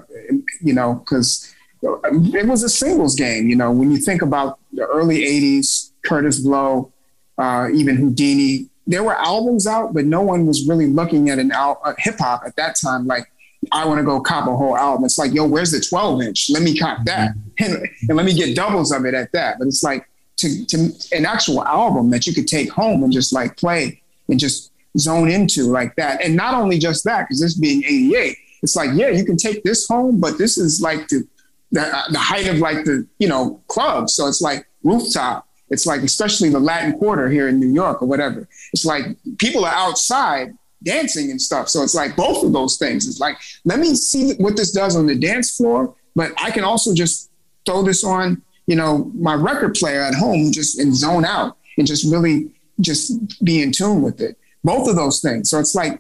you 0.62 0.74
know, 0.74 0.96
because 0.96 1.54
it 1.82 2.48
was 2.48 2.64
a 2.64 2.70
singles 2.70 3.16
game. 3.16 3.48
You 3.48 3.56
know, 3.56 3.72
when 3.72 3.92
you 3.92 3.98
think 3.98 4.22
about 4.22 4.60
the 4.74 4.86
early 4.86 5.20
80s, 5.20 5.92
Kurtis 6.06 6.44
Blow, 6.44 6.92
uh, 7.38 7.70
even 7.74 7.98
Whodini, 7.98 8.68
there 8.88 9.04
were 9.04 9.16
albums 9.16 9.68
out, 9.68 9.94
but 9.94 10.06
no 10.06 10.22
one 10.22 10.46
was 10.46 10.68
really 10.68 10.88
looking 10.88 11.30
at 11.30 11.40
an 11.40 11.52
al- 11.52 11.80
uh, 11.84 11.94
hip 11.98 12.18
hop 12.20 12.44
at 12.46 12.56
that 12.58 12.76
time. 12.76 13.06
Like, 13.06 13.32
I 13.72 13.86
want 13.86 14.00
to 14.00 14.04
go 14.04 14.20
cop 14.20 14.48
a 14.48 14.56
whole 14.56 14.76
album. 14.76 15.06
It's 15.06 15.18
like, 15.18 15.34
yo, 15.34 15.46
where's 15.46 15.72
the 15.72 15.80
12 15.80 16.22
inch? 16.24 16.50
Let 16.50 16.64
me 16.64 16.78
cop 16.78 17.06
that. 17.06 17.34
And, 17.60 17.88
and 18.08 18.18
let 18.18 18.26
me 18.26 18.34
get 18.34 18.56
doubles 18.56 18.92
of 18.92 19.06
it 19.06 19.14
at 19.14 19.32
that. 19.34 19.60
But 19.60 19.68
it's 19.68 19.84
like, 19.84 20.08
to, 20.40 20.66
to 20.66 20.92
an 21.12 21.26
actual 21.26 21.64
album 21.64 22.10
that 22.12 22.26
you 22.28 22.34
could 22.34 22.48
take 22.48 22.70
home 22.70 23.04
and 23.04 23.12
just 23.12 23.34
like 23.34 23.58
play 23.58 24.02
and 24.30 24.40
just 24.40 24.72
zone 24.98 25.30
into 25.30 25.64
like 25.64 25.96
that. 25.96 26.22
And 26.24 26.36
not 26.36 26.54
only 26.54 26.78
just 26.80 27.04
that, 27.06 27.24
because 27.24 27.42
this 27.42 27.56
being 27.56 27.84
88, 27.84 28.38
it's 28.64 28.76
like, 28.76 28.90
yeah, 28.94 29.10
you 29.10 29.24
can 29.24 29.38
take 29.38 29.64
this 29.64 29.88
home, 29.88 30.20
but 30.20 30.38
this 30.38 30.58
is 30.58 30.82
like 30.82 31.08
the, 31.08 31.28
the, 31.72 32.04
the 32.12 32.20
height 32.20 32.48
of 32.48 32.58
like 32.58 32.86
the, 32.86 33.08
you 33.20 33.28
know, 33.28 33.62
club. 33.68 34.10
So 34.10 34.28
it's 34.28 34.42
like 34.42 34.68
rooftop. 34.84 35.48
It's 35.70 35.86
like, 35.86 36.02
especially 36.02 36.50
the 36.50 36.60
Latin 36.60 36.98
Quarter 36.98 37.30
here 37.30 37.48
in 37.48 37.60
New 37.60 37.72
York 37.72 38.02
or 38.02 38.08
whatever. 38.08 38.48
It's 38.74 38.86
like 38.86 39.06
people 39.38 39.66
are 39.66 39.74
outside 39.74 40.58
dancing 40.84 41.30
and 41.30 41.42
stuff. 41.42 41.70
So 41.70 41.84
it's 41.84 41.96
like 41.96 42.16
both 42.16 42.44
of 42.44 42.54
those 42.54 42.78
things. 42.78 43.08
It's 43.08 43.20
like, 43.20 43.38
let 43.66 43.80
me 43.80 43.96
see 43.96 44.34
what 44.36 44.56
this 44.56 44.72
does 44.72 44.96
on 44.96 45.06
the 45.06 45.16
dance 45.16 45.56
floor, 45.56 45.96
but 46.16 46.32
I 46.38 46.52
can 46.52 46.64
also 46.64 46.94
just 46.94 47.30
throw 47.66 47.84
this 47.84 48.04
on 48.04 48.42
you 48.70 48.76
know, 48.76 49.12
my 49.16 49.34
record 49.34 49.74
player 49.74 50.00
at 50.00 50.14
home 50.14 50.52
just 50.52 50.78
and 50.78 50.96
zone 50.96 51.26
out 51.26 51.58
and 51.80 51.88
just 51.88 52.06
really 52.06 52.52
just 52.80 53.44
be 53.44 53.64
in 53.64 53.72
tune 53.72 54.04
with 54.04 54.22
it. 54.22 54.38
Both 54.64 54.88
of 54.88 54.96
those 54.96 55.22
things. 55.22 55.50
So 55.50 55.58
it's 55.58 55.74
like, 55.74 56.00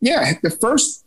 yeah, 0.00 0.32
the 0.42 0.48
first 0.48 1.04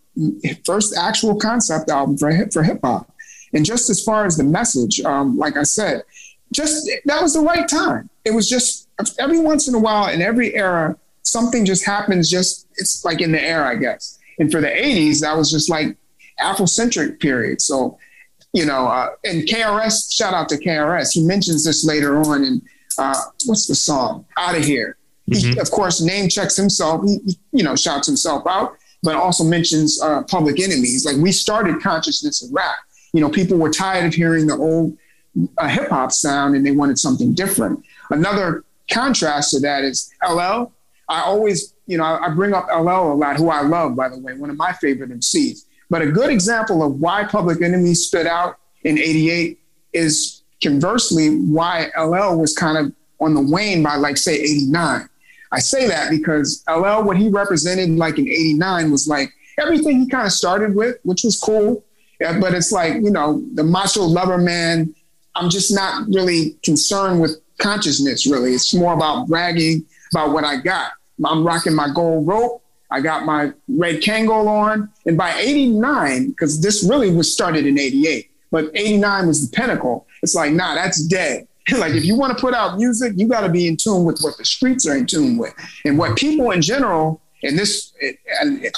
first 0.63 0.95
actual 0.95 1.37
concept 1.37 1.89
album 1.89 2.19
for 2.19 2.29
hip 2.29 2.53
for 2.53 2.61
hip 2.61 2.81
hop. 2.83 3.11
And 3.51 3.65
just 3.65 3.89
as 3.89 4.03
far 4.03 4.27
as 4.27 4.37
the 4.37 4.43
message, 4.43 5.01
um, 5.01 5.39
like 5.39 5.57
I 5.57 5.63
said, 5.63 6.03
just 6.53 6.87
that 7.05 7.19
was 7.19 7.33
the 7.33 7.39
right 7.39 7.67
time. 7.67 8.11
It 8.23 8.35
was 8.35 8.47
just 8.47 8.87
every 9.17 9.39
once 9.39 9.67
in 9.67 9.73
a 9.73 9.79
while 9.79 10.09
in 10.09 10.21
every 10.21 10.53
era, 10.53 10.95
something 11.23 11.65
just 11.65 11.83
happens. 11.83 12.29
Just 12.29 12.67
it's 12.77 13.03
like 13.03 13.21
in 13.21 13.31
the 13.31 13.41
air, 13.41 13.65
I 13.65 13.73
guess. 13.73 14.19
And 14.37 14.51
for 14.51 14.61
the 14.61 14.67
'80s, 14.67 15.21
that 15.21 15.35
was 15.35 15.49
just 15.49 15.67
like 15.67 15.97
Afrocentric 16.39 17.19
period. 17.19 17.59
So 17.59 17.97
you 18.55 18.65
know, 18.65 18.87
uh, 18.87 19.09
and 19.25 19.43
KRS, 19.43 20.13
shout 20.13 20.33
out 20.33 20.47
to 20.47 20.55
KRS. 20.55 21.11
He 21.11 21.21
mentions 21.21 21.65
this 21.65 21.83
later 21.83 22.17
on 22.17 22.45
in 22.45 22.61
uh, 22.97 23.19
what's 23.45 23.67
the 23.67 23.75
song? 23.75 24.25
Out 24.37 24.55
of 24.55 24.63
Here. 24.63 24.95
Mm-hmm. 25.29 25.51
He, 25.53 25.59
of 25.59 25.69
course, 25.71 26.01
name 26.01 26.29
checks 26.29 26.55
himself. 26.55 27.03
He, 27.03 27.37
you 27.51 27.63
know, 27.63 27.75
shouts 27.75 28.07
himself 28.07 28.47
out, 28.47 28.77
but 29.03 29.15
also 29.15 29.43
mentions 29.43 30.01
uh, 30.01 30.23
Public 30.23 30.61
Enemies. 30.61 31.05
Like 31.05 31.17
we 31.17 31.33
started 31.33 31.81
consciousness 31.81 32.43
of 32.43 32.53
rap. 32.53 32.77
You 33.11 33.19
know, 33.19 33.29
people 33.29 33.57
were 33.57 33.69
tired 33.69 34.05
of 34.05 34.13
hearing 34.13 34.47
the 34.47 34.55
old 34.55 34.97
uh, 35.57 35.67
hip 35.67 35.89
hop 35.89 36.13
sound 36.13 36.55
and 36.55 36.65
they 36.65 36.71
wanted 36.71 36.97
something 36.97 37.33
different. 37.33 37.83
Another 38.09 38.63
contrast 38.89 39.51
to 39.51 39.59
that 39.59 39.83
is 39.83 40.09
LL. 40.25 40.71
I 41.09 41.23
always, 41.23 41.73
you 41.87 41.97
know, 41.97 42.05
I, 42.05 42.27
I 42.27 42.29
bring 42.29 42.53
up 42.53 42.67
LL 42.67 43.11
a 43.11 43.15
lot, 43.15 43.35
who 43.35 43.49
I 43.49 43.63
love, 43.63 43.97
by 43.97 44.07
the 44.07 44.17
way, 44.17 44.33
one 44.35 44.49
of 44.49 44.55
my 44.55 44.71
favorite 44.71 45.09
MCs. 45.09 45.65
But 45.89 46.01
a 46.01 46.11
good 46.11 46.29
example 46.29 46.83
of 46.83 46.99
why 46.99 47.25
Public 47.25 47.61
Enemy 47.61 47.93
stood 47.93 48.27
out 48.27 48.57
in 48.83 48.97
88 48.97 49.59
is 49.93 50.41
conversely 50.61 51.37
why 51.37 51.89
LL 51.97 52.37
was 52.37 52.55
kind 52.55 52.77
of 52.77 52.93
on 53.19 53.33
the 53.33 53.41
wane 53.41 53.83
by 53.83 53.95
like 53.95 54.17
say 54.17 54.35
89. 54.35 55.07
I 55.51 55.59
say 55.59 55.87
that 55.87 56.09
because 56.09 56.63
LL, 56.69 57.03
what 57.03 57.17
he 57.17 57.29
represented 57.29 57.89
like 57.91 58.17
in 58.17 58.27
89 58.27 58.91
was 58.91 59.07
like 59.07 59.29
everything 59.59 59.99
he 59.99 60.07
kind 60.07 60.25
of 60.25 60.33
started 60.33 60.75
with, 60.75 60.97
which 61.03 61.23
was 61.23 61.39
cool. 61.39 61.83
Yeah, 62.19 62.39
but 62.39 62.53
it's 62.53 62.71
like, 62.71 62.95
you 62.95 63.11
know, 63.11 63.43
the 63.53 63.63
macho 63.63 64.03
lover 64.03 64.37
man, 64.37 64.93
I'm 65.35 65.49
just 65.49 65.73
not 65.73 66.07
really 66.07 66.57
concerned 66.63 67.21
with 67.21 67.41
consciousness, 67.57 68.25
really. 68.25 68.53
It's 68.53 68.73
more 68.73 68.93
about 68.93 69.27
bragging 69.27 69.85
about 70.11 70.31
what 70.31 70.43
I 70.43 70.57
got. 70.57 70.91
I'm 71.23 71.45
rocking 71.45 71.73
my 71.73 71.89
gold 71.93 72.27
rope. 72.27 72.63
I 72.95 73.01
got 73.01 73.25
my 73.25 73.51
red 73.67 74.01
Kangol 74.01 74.47
on. 74.47 74.89
And 75.05 75.17
by 75.17 75.35
89, 75.37 76.29
because 76.29 76.61
this 76.61 76.81
really 76.81 77.11
was 77.11 77.31
started 77.31 77.65
in 77.65 77.77
88, 77.77 78.31
but 78.51 78.71
89 78.73 79.27
was 79.27 79.49
the 79.49 79.53
pinnacle. 79.53 80.07
It's 80.23 80.33
like, 80.33 80.53
nah, 80.53 80.75
that's 80.75 81.03
dead. 81.03 81.45
like 81.77 81.93
if 81.93 82.05
you 82.05 82.15
want 82.15 82.37
to 82.37 82.39
put 82.39 82.53
out 82.53 82.77
music, 82.77 83.11
you 83.17 83.27
got 83.27 83.41
to 83.41 83.49
be 83.49 83.67
in 83.67 83.75
tune 83.75 84.05
with 84.05 84.21
what 84.21 84.37
the 84.37 84.45
streets 84.45 84.87
are 84.87 84.95
in 84.95 85.05
tune 85.05 85.37
with. 85.37 85.53
And 85.83 85.97
what 85.97 86.15
people 86.15 86.51
in 86.51 86.61
general, 86.61 87.21
and 87.43 87.59
this, 87.59 87.91
it, 87.99 88.17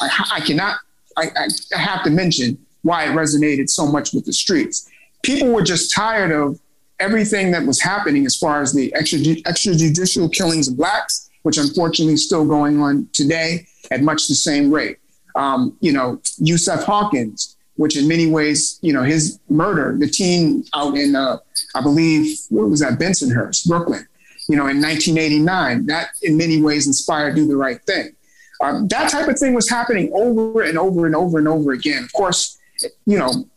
I, 0.01 0.25
I, 0.33 0.39
cannot, 0.39 0.77
I, 1.15 1.29
I 1.75 1.77
have 1.77 2.03
to 2.05 2.09
mention 2.09 2.57
why 2.81 3.03
it 3.03 3.09
resonated 3.09 3.69
so 3.69 3.85
much 3.85 4.13
with 4.13 4.25
the 4.25 4.33
streets. 4.33 4.89
People 5.21 5.49
were 5.49 5.61
just 5.61 5.93
tired 5.93 6.31
of 6.31 6.59
everything 6.99 7.51
that 7.51 7.67
was 7.67 7.79
happening 7.79 8.25
as 8.25 8.35
far 8.35 8.63
as 8.63 8.73
the 8.73 8.91
extrajudicial 8.95 10.33
killings 10.33 10.67
of 10.67 10.75
blacks, 10.75 11.29
which 11.47 11.57
unfortunately 11.57 12.13
is 12.13 12.25
still 12.25 12.45
going 12.45 12.81
on 12.81 13.07
today 13.13 13.65
at 13.89 14.01
much 14.01 14.27
the 14.27 14.35
same 14.35 14.69
rate. 14.69 14.97
Um, 15.33 15.77
you 15.79 15.93
know, 15.93 16.19
Yusef 16.39 16.83
Hawkins, 16.83 17.55
which 17.77 17.95
in 17.95 18.05
many 18.05 18.27
ways, 18.27 18.79
you 18.81 18.91
know, 18.91 19.01
his 19.01 19.39
murder, 19.47 19.95
the 19.97 20.09
teen 20.09 20.65
out 20.73 20.97
in, 20.97 21.15
uh, 21.15 21.37
I 21.73 21.79
believe, 21.79 22.37
what 22.49 22.69
was 22.69 22.81
that, 22.81 22.99
Bensonhurst, 22.99 23.65
Brooklyn, 23.65 24.05
you 24.49 24.57
know, 24.57 24.67
in 24.67 24.81
1989, 24.81 25.85
that 25.85 26.09
in 26.21 26.35
many 26.35 26.61
ways 26.61 26.85
inspired 26.85 27.35
Do 27.35 27.47
the 27.47 27.55
Right 27.55 27.81
Thing. 27.83 28.13
Um, 28.61 28.89
that 28.89 29.09
type 29.09 29.29
of 29.29 29.39
thing 29.39 29.53
was 29.53 29.69
happening 29.69 30.11
over 30.13 30.63
and 30.63 30.77
over 30.77 31.05
and 31.05 31.15
over 31.15 31.37
and 31.37 31.47
over 31.47 31.71
again. 31.71 32.03
Of 32.03 32.11
course, 32.11 32.57
you 33.05 33.17
know, 33.17 33.47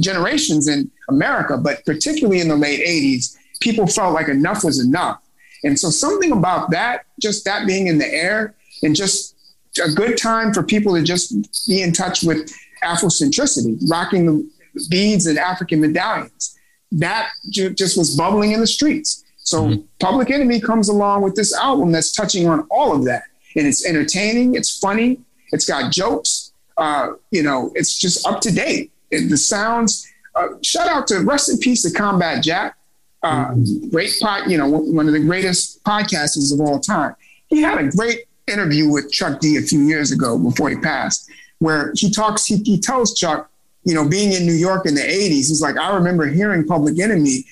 generations 0.00 0.66
in 0.66 0.90
America, 1.10 1.58
but 1.58 1.84
particularly 1.84 2.40
in 2.40 2.48
the 2.48 2.56
late 2.56 2.80
80s, 2.80 3.36
people 3.60 3.86
felt 3.86 4.14
like 4.14 4.28
enough 4.28 4.64
was 4.64 4.82
enough. 4.82 5.20
And 5.64 5.78
so 5.78 5.90
something 5.90 6.32
about 6.32 6.70
that, 6.70 7.06
just 7.20 7.44
that 7.44 7.66
being 7.66 7.86
in 7.88 7.98
the 7.98 8.06
air 8.06 8.54
and 8.82 8.94
just 8.94 9.36
a 9.84 9.90
good 9.90 10.16
time 10.16 10.52
for 10.52 10.62
people 10.62 10.94
to 10.94 11.02
just 11.02 11.68
be 11.68 11.82
in 11.82 11.92
touch 11.92 12.22
with 12.22 12.52
Afrocentricity, 12.82 13.78
rocking 13.90 14.26
the 14.26 14.50
beads 14.88 15.26
and 15.26 15.38
African 15.38 15.80
medallions. 15.80 16.56
That 16.92 17.30
ju- 17.50 17.70
just 17.70 17.98
was 17.98 18.16
bubbling 18.16 18.52
in 18.52 18.60
the 18.60 18.66
streets. 18.66 19.24
So 19.38 19.64
mm-hmm. 19.64 19.82
Public 19.98 20.30
Enemy 20.30 20.60
comes 20.60 20.88
along 20.88 21.22
with 21.22 21.34
this 21.34 21.54
album 21.54 21.92
that's 21.92 22.12
touching 22.12 22.48
on 22.48 22.66
all 22.70 22.94
of 22.94 23.04
that. 23.04 23.24
And 23.56 23.66
it's 23.66 23.84
entertaining, 23.84 24.54
it's 24.54 24.78
funny, 24.78 25.20
it's 25.52 25.66
got 25.66 25.90
jokes, 25.90 26.52
uh, 26.76 27.12
you 27.30 27.42
know, 27.42 27.72
it's 27.74 27.98
just 27.98 28.26
up 28.26 28.40
to 28.42 28.52
date. 28.52 28.92
the 29.10 29.36
sounds, 29.36 30.06
uh, 30.34 30.48
shout 30.62 30.88
out 30.88 31.06
to 31.08 31.20
rest 31.20 31.50
in 31.50 31.58
peace 31.58 31.82
to 31.82 31.90
Combat 31.90 32.42
Jack. 32.42 32.76
Uh, 33.22 33.48
mm-hmm. 33.48 33.88
Great 33.90 34.12
pod, 34.20 34.50
you 34.50 34.56
know, 34.56 34.68
one 34.68 35.06
of 35.06 35.12
the 35.12 35.20
greatest 35.20 35.82
podcasters 35.84 36.52
of 36.52 36.60
all 36.60 36.78
time. 36.78 37.14
He 37.48 37.62
had 37.62 37.78
a 37.78 37.88
great 37.88 38.24
interview 38.46 38.88
with 38.88 39.10
Chuck 39.10 39.40
D 39.40 39.56
a 39.56 39.62
few 39.62 39.80
years 39.80 40.12
ago 40.12 40.38
before 40.38 40.70
he 40.70 40.76
passed, 40.76 41.30
where 41.58 41.92
he 41.96 42.10
talks, 42.10 42.46
he, 42.46 42.56
he 42.58 42.78
tells 42.78 43.14
Chuck, 43.14 43.50
you 43.84 43.94
know, 43.94 44.08
being 44.08 44.32
in 44.32 44.46
New 44.46 44.54
York 44.54 44.86
in 44.86 44.94
the 44.94 45.00
80s, 45.00 45.48
he's 45.48 45.62
like, 45.62 45.76
I 45.78 45.94
remember 45.94 46.26
hearing 46.26 46.66
Public 46.66 46.98
Enemy 47.00 47.44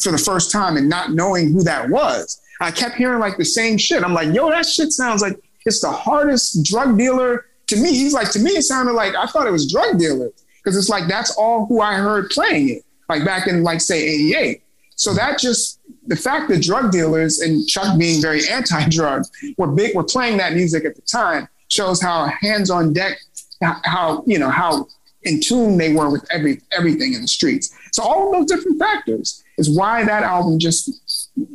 for 0.00 0.12
the 0.12 0.18
first 0.18 0.50
time 0.50 0.76
and 0.76 0.88
not 0.88 1.10
knowing 1.10 1.52
who 1.52 1.62
that 1.64 1.88
was. 1.88 2.40
I 2.60 2.70
kept 2.70 2.94
hearing 2.94 3.18
like 3.18 3.36
the 3.36 3.44
same 3.44 3.76
shit. 3.76 4.04
I'm 4.04 4.14
like, 4.14 4.32
yo, 4.32 4.48
that 4.50 4.66
shit 4.66 4.92
sounds 4.92 5.20
like 5.20 5.36
it's 5.66 5.80
the 5.80 5.90
hardest 5.90 6.64
drug 6.64 6.96
dealer 6.96 7.46
to 7.68 7.76
me. 7.76 7.90
He's 7.90 8.14
like, 8.14 8.30
to 8.32 8.38
me, 8.38 8.52
it 8.52 8.62
sounded 8.62 8.92
like 8.92 9.14
I 9.16 9.26
thought 9.26 9.46
it 9.46 9.50
was 9.50 9.70
drug 9.70 9.98
dealers 9.98 10.32
because 10.56 10.76
it's 10.76 10.88
like 10.88 11.08
that's 11.08 11.36
all 11.36 11.66
who 11.66 11.80
I 11.80 11.94
heard 11.94 12.30
playing 12.30 12.68
it, 12.68 12.84
like 13.08 13.24
back 13.24 13.48
in 13.48 13.62
like 13.62 13.80
say 13.80 14.02
88. 14.02 14.62
So 14.96 15.14
that 15.14 15.38
just 15.38 15.80
the 16.06 16.16
fact 16.16 16.48
that 16.50 16.62
drug 16.62 16.92
dealers 16.92 17.40
and 17.40 17.66
Chuck 17.66 17.98
being 17.98 18.20
very 18.20 18.48
anti-drug 18.50 19.24
were 19.56 19.68
big 19.68 19.94
were 19.94 20.04
playing 20.04 20.38
that 20.38 20.52
music 20.54 20.84
at 20.84 20.96
the 20.96 21.02
time 21.02 21.48
shows 21.68 22.00
how 22.02 22.26
hands 22.40 22.70
on 22.70 22.92
deck, 22.92 23.18
how 23.62 24.22
you 24.26 24.38
know 24.38 24.50
how 24.50 24.86
in 25.24 25.40
tune 25.40 25.78
they 25.78 25.92
were 25.92 26.10
with 26.10 26.24
every 26.30 26.60
everything 26.76 27.14
in 27.14 27.22
the 27.22 27.28
streets. 27.28 27.74
So 27.92 28.02
all 28.02 28.28
of 28.28 28.32
those 28.32 28.56
different 28.56 28.78
factors 28.78 29.42
is 29.58 29.70
why 29.70 30.04
that 30.04 30.22
album 30.22 30.58
just 30.58 30.90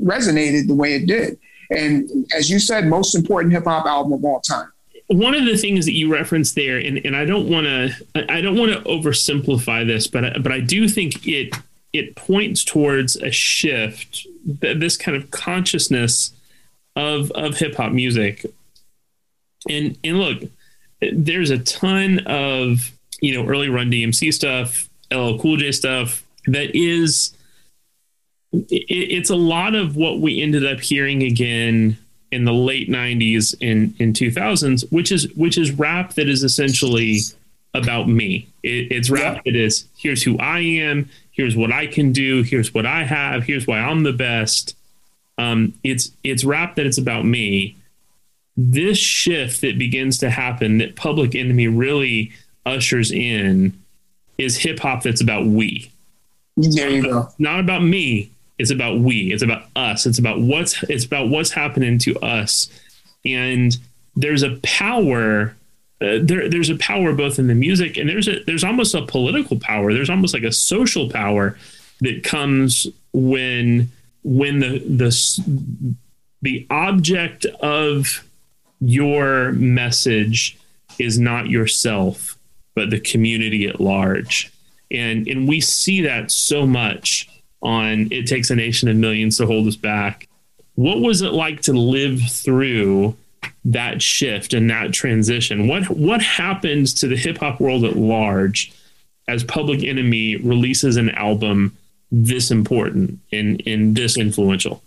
resonated 0.02 0.68
the 0.68 0.76
way 0.76 0.96
it 0.96 1.06
did. 1.06 1.38
And 1.70 2.10
as 2.36 2.50
you 2.50 2.60
said, 2.60 2.88
most 2.88 3.16
important 3.16 3.54
hip 3.54 3.66
hop 3.66 3.86
album 3.86 4.14
of 4.14 4.24
all 4.24 4.40
time. 4.40 4.72
One 5.08 5.36
of 5.36 5.46
the 5.46 5.58
things 5.58 5.86
that 5.86 5.94
you 5.94 6.12
referenced 6.12 6.56
there, 6.56 6.78
and, 6.78 7.00
and 7.06 7.16
I 7.16 7.24
don't 7.24 7.50
want 7.50 7.66
to 7.66 8.32
I 8.34 8.42
don't 8.42 8.58
want 8.58 8.74
to 8.74 8.80
oversimplify 8.82 9.86
this, 9.86 10.08
but 10.08 10.42
but 10.44 10.52
I 10.52 10.60
do 10.60 10.88
think 10.88 11.28
it 11.28 11.54
it 11.98 12.16
points 12.16 12.64
towards 12.64 13.16
a 13.18 13.32
shift, 13.32 14.28
this 14.46 14.98
kind 14.98 15.18
of 15.18 15.32
consciousness 15.32 16.32
of 16.96 17.32
of 17.32 17.58
hip 17.58 17.76
hop 17.76 17.92
music. 17.92 18.46
And 19.70 19.98
and 20.04 20.20
look, 20.20 20.44
there's 21.02 21.50
a 21.50 21.60
ton 21.60 22.20
of 22.26 22.92
you 23.22 23.34
know 23.34 23.48
early 23.48 23.70
Run 23.70 23.92
DMC 23.92 24.34
stuff, 24.34 24.90
LL 25.12 25.38
Cool 25.40 25.58
J 25.58 25.72
stuff 25.72 26.24
that 26.48 26.76
is 26.76 27.34
it's 28.54 29.30
a 29.30 29.36
lot 29.36 29.76
of 29.76 29.96
what 29.96 30.20
we 30.20 30.42
ended 30.42 30.66
up 30.66 30.80
hearing 30.80 31.22
again 31.22 31.98
in 32.32 32.46
the 32.46 32.54
late 32.54 32.90
90s 32.90 33.56
in 33.62 33.94
in 34.00 34.14
2000s 34.14 34.90
which 34.92 35.12
is 35.12 35.32
which 35.36 35.58
is 35.58 35.72
rap 35.72 36.14
that 36.14 36.28
is 36.28 36.44
essentially 36.44 37.20
about 37.74 38.08
me 38.08 38.48
it, 38.64 38.92
it's 38.92 39.10
rap 39.10 39.36
yeah. 39.36 39.42
that 39.46 39.56
is 39.56 39.86
here's 39.98 40.24
who 40.24 40.38
i 40.40 40.60
am 40.60 41.10
here's 41.38 41.56
what 41.56 41.72
i 41.72 41.88
can 41.88 42.12
do 42.12 42.44
here's 42.44 42.74
what 42.74 42.86
i 42.86 43.04
have 43.04 43.44
here's 43.44 43.66
why 43.66 43.80
i'm 43.80 44.04
the 44.04 44.14
best 44.14 44.76
um, 45.40 45.74
it's 45.84 46.12
it's 46.24 46.44
rap 46.44 46.76
that 46.76 46.88
it's 46.88 46.98
about 46.98 47.24
me 47.24 47.78
this 48.58 48.98
shift 48.98 49.62
that 49.62 49.78
begins 49.78 50.18
to 50.18 50.32
happen 50.32 50.80
that 50.80 50.96
public 50.96 51.36
enemy 51.36 51.68
really 51.68 52.32
ushers 52.66 53.12
in 53.12 53.72
is 54.40 54.58
hip 54.58 54.80
hop 54.80 55.04
that's 55.04 55.22
about 55.22 55.46
we 55.46 55.92
there 56.58 56.90
you 56.90 57.04
go. 57.04 57.30
Not 57.38 57.60
about 57.60 57.84
me. 57.84 58.32
It's 58.58 58.72
about 58.72 59.00
we. 59.00 59.32
It's 59.32 59.44
about 59.44 59.66
us. 59.76 60.06
It's 60.06 60.18
about 60.18 60.40
what's 60.40 60.82
it's 60.84 61.06
about 61.06 61.30
what's 61.30 61.52
happening 61.52 62.00
to 62.00 62.20
us. 62.20 62.70
And 63.24 63.78
there's 64.16 64.44
a 64.44 64.56
power 64.64 65.56
uh, 66.00 66.20
there, 66.22 66.48
there's 66.48 66.70
a 66.70 66.76
power 66.78 67.14
both 67.14 67.40
in 67.40 67.48
the 67.48 67.56
music 67.56 67.98
and 67.98 68.08
there's 68.08 68.28
a 68.28 68.44
there's 68.46 68.64
almost 68.64 68.94
a 68.94 69.06
political 69.06 69.60
power. 69.60 69.94
There's 69.94 70.10
almost 70.10 70.34
like 70.34 70.44
a 70.44 70.52
social 70.52 71.10
power 71.10 71.58
that 72.02 72.24
comes 72.24 72.88
when 73.14 73.92
when 74.24 74.60
the 74.60 74.80
the 74.80 75.98
the 76.44 76.68
object 76.70 77.46
of 77.46 78.24
your 78.80 79.54
message 79.54 80.58
is 81.00 81.18
not 81.18 81.50
yourself, 81.50 82.38
but 82.76 82.92
the 82.92 83.00
community 83.00 83.68
at 83.68 83.82
large. 83.82 84.52
And 84.92 85.28
and 85.28 85.48
we 85.48 85.62
see 85.62 86.02
that 86.02 86.30
so 86.30 86.68
much 86.68 87.28
on 87.64 88.12
It 88.12 88.28
Takes 88.28 88.52
a 88.52 88.56
Nation 88.56 88.88
of 88.88 88.96
Millions 88.98 89.38
to 89.38 89.48
Hold 89.48 89.68
Us 89.68 89.76
Back. 89.76 90.28
What 90.76 91.00
was 91.00 91.24
it 91.24 91.34
like 91.34 91.62
to 91.64 91.74
live 91.74 92.22
through 92.30 93.16
that 93.66 94.02
shift 94.02 94.54
and 94.54 94.70
that 94.70 94.94
transition? 94.94 95.68
What 95.68 95.90
what 95.90 96.22
happens 96.22 96.94
to 96.96 97.08
the 97.08 97.16
hip 97.16 97.38
hop 97.38 97.60
world 97.60 97.84
at 97.84 97.96
large 97.96 98.72
as 99.28 99.44
Public 99.44 99.84
Enemy 99.84 100.38
releases 100.38 100.98
an 100.98 101.10
album 101.12 101.78
this 102.12 102.52
important 102.52 103.20
and, 103.32 103.62
and 103.68 103.96
this 103.96 104.18
influential? 104.18 104.82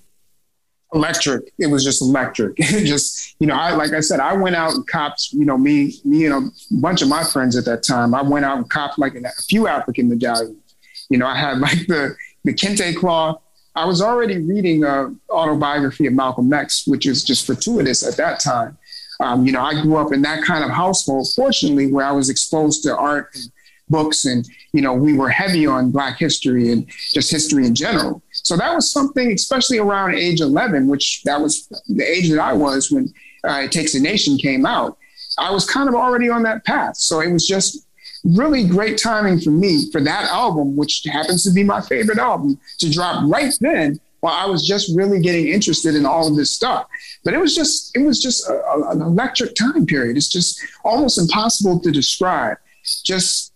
electric. 0.95 1.53
It 1.59 1.69
was 1.69 1.85
just 1.85 2.03
electric. 2.03 2.57
just, 2.57 3.37
you 3.39 3.47
know, 3.47 3.55
I 3.55 3.75
like 3.75 3.93
I 3.93 4.01
said, 4.01 4.21
I 4.21 4.35
went 4.35 4.57
out 4.57 4.75
and 4.75 4.87
copped, 4.87 5.33
you 5.33 5.45
know, 5.45 5.57
me, 5.57 5.95
me 6.05 6.27
and 6.27 6.35
a 6.35 6.75
bunch 6.81 7.03
of 7.03 7.09
my 7.09 7.25
friends 7.25 7.57
at 7.57 7.65
that 7.67 7.83
time. 7.83 8.15
I 8.15 8.23
went 8.23 8.45
out 8.45 8.59
and 8.59 8.69
copped 8.69 8.99
like 8.99 9.15
a 9.15 9.43
few 9.43 9.67
African 9.67 10.09
medallions. 10.09 10.57
You 11.09 11.19
know, 11.19 11.27
I 11.27 11.37
had 11.37 11.59
like 11.59 11.87
the 11.87 12.17
the 12.45 12.55
Kente 12.55 12.97
cloth. 12.97 13.41
I 13.77 13.85
was 13.85 14.03
already 14.03 14.39
reading 14.39 14.85
a 14.85 15.15
autobiography 15.31 16.07
of 16.07 16.15
Malcolm 16.15 16.53
X, 16.53 16.87
which 16.87 17.07
is 17.07 17.23
just 17.23 17.47
fortuitous 17.47 18.07
at 18.07 18.17
that 18.17 18.41
time. 18.41 18.77
Um, 19.21 19.47
you 19.47 19.53
know, 19.53 19.63
I 19.63 19.81
grew 19.81 19.97
up 19.97 20.13
in 20.13 20.23
that 20.23 20.45
kind 20.45 20.65
of 20.65 20.71
household, 20.71 21.29
fortunately, 21.37 21.93
where 21.93 22.05
I 22.05 22.13
was 22.13 22.31
exposed 22.31 22.83
to 22.85 22.97
art 22.97 23.31
and 23.35 23.45
books, 23.89 24.25
and 24.25 24.49
you 24.73 24.81
know, 24.81 24.95
we 24.95 25.13
were 25.13 25.29
heavy 25.29 25.67
on 25.67 25.91
Black 25.91 26.19
history 26.19 26.73
and 26.73 26.87
just 27.13 27.31
history 27.31 27.67
in 27.67 27.75
general. 27.75 28.23
So 28.33 28.57
that 28.57 28.75
was 28.75 28.91
something, 28.91 29.33
especially 29.33 29.79
around 29.79 30.15
age 30.15 30.41
11, 30.41 30.89
which 30.89 31.23
that 31.25 31.41
was 31.41 31.67
the 31.89 32.05
age 32.05 32.31
that 32.31 32.41
I 32.41 32.53
was 32.53 32.91
when 32.91 33.13
uh, 33.45 33.63
It 33.65 33.73
Takes 33.73 33.95
a 33.95 34.01
Nation 34.01 34.39
came 34.39 34.65
out. 34.65 34.97
I 35.39 35.51
was 35.51 35.69
kind 35.69 35.89
of 35.89 35.95
already 35.95 36.29
on 36.29 36.43
that 36.45 36.65
path. 36.65 36.97
So 36.97 37.21
it 37.21 37.33
was 37.33 37.47
just 37.47 37.87
really 38.25 38.67
great 38.67 38.99
timing 38.99 39.41
for 39.41 39.51
me 39.51 39.91
for 39.91 40.01
that 40.01 40.31
album, 40.31 40.77
which 40.77 41.03
happens 41.11 41.45
to 41.45 41.51
be 41.51 41.65
my 41.65 41.81
favorite 41.81 42.19
album, 42.19 42.59
to 42.79 42.91
drop 42.91 43.25
right 43.27 43.53
then 43.61 44.01
while 44.21 44.35
I 44.35 44.47
was 44.47 44.67
just 44.67 44.95
really 44.95 45.21
getting 45.21 45.49
interested 45.49 45.95
in 45.95 46.05
all 46.07 46.29
of 46.29 46.37
this 46.37 46.51
stuff. 46.51 46.87
But 47.25 47.35
it 47.35 47.39
was 47.39 47.55
just 47.55 47.97
it 47.97 48.01
was 48.01 48.23
just 48.23 48.49
a, 48.49 48.53
a, 48.53 48.91
an 48.91 49.03
electric 49.03 49.55
time 49.55 49.87
period. 49.87 50.17
It's 50.17 50.29
just 50.29 50.61
almost 50.85 51.19
impossible 51.19 51.81
to 51.81 51.91
describe. 51.91 52.59
Just 53.05 53.53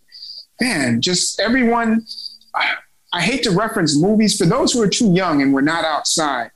man, 0.60 1.00
just 1.00 1.40
everyone. 1.40 2.04
I 3.12 3.20
hate 3.20 3.44
to 3.44 3.52
reference 3.52 3.96
movies 3.96 4.36
for 4.36 4.44
those 4.44 4.72
who 4.72 4.82
are 4.82 4.88
too 4.88 5.12
young 5.12 5.40
and 5.40 5.54
were 5.54 5.62
not 5.62 5.84
outside. 5.84 6.50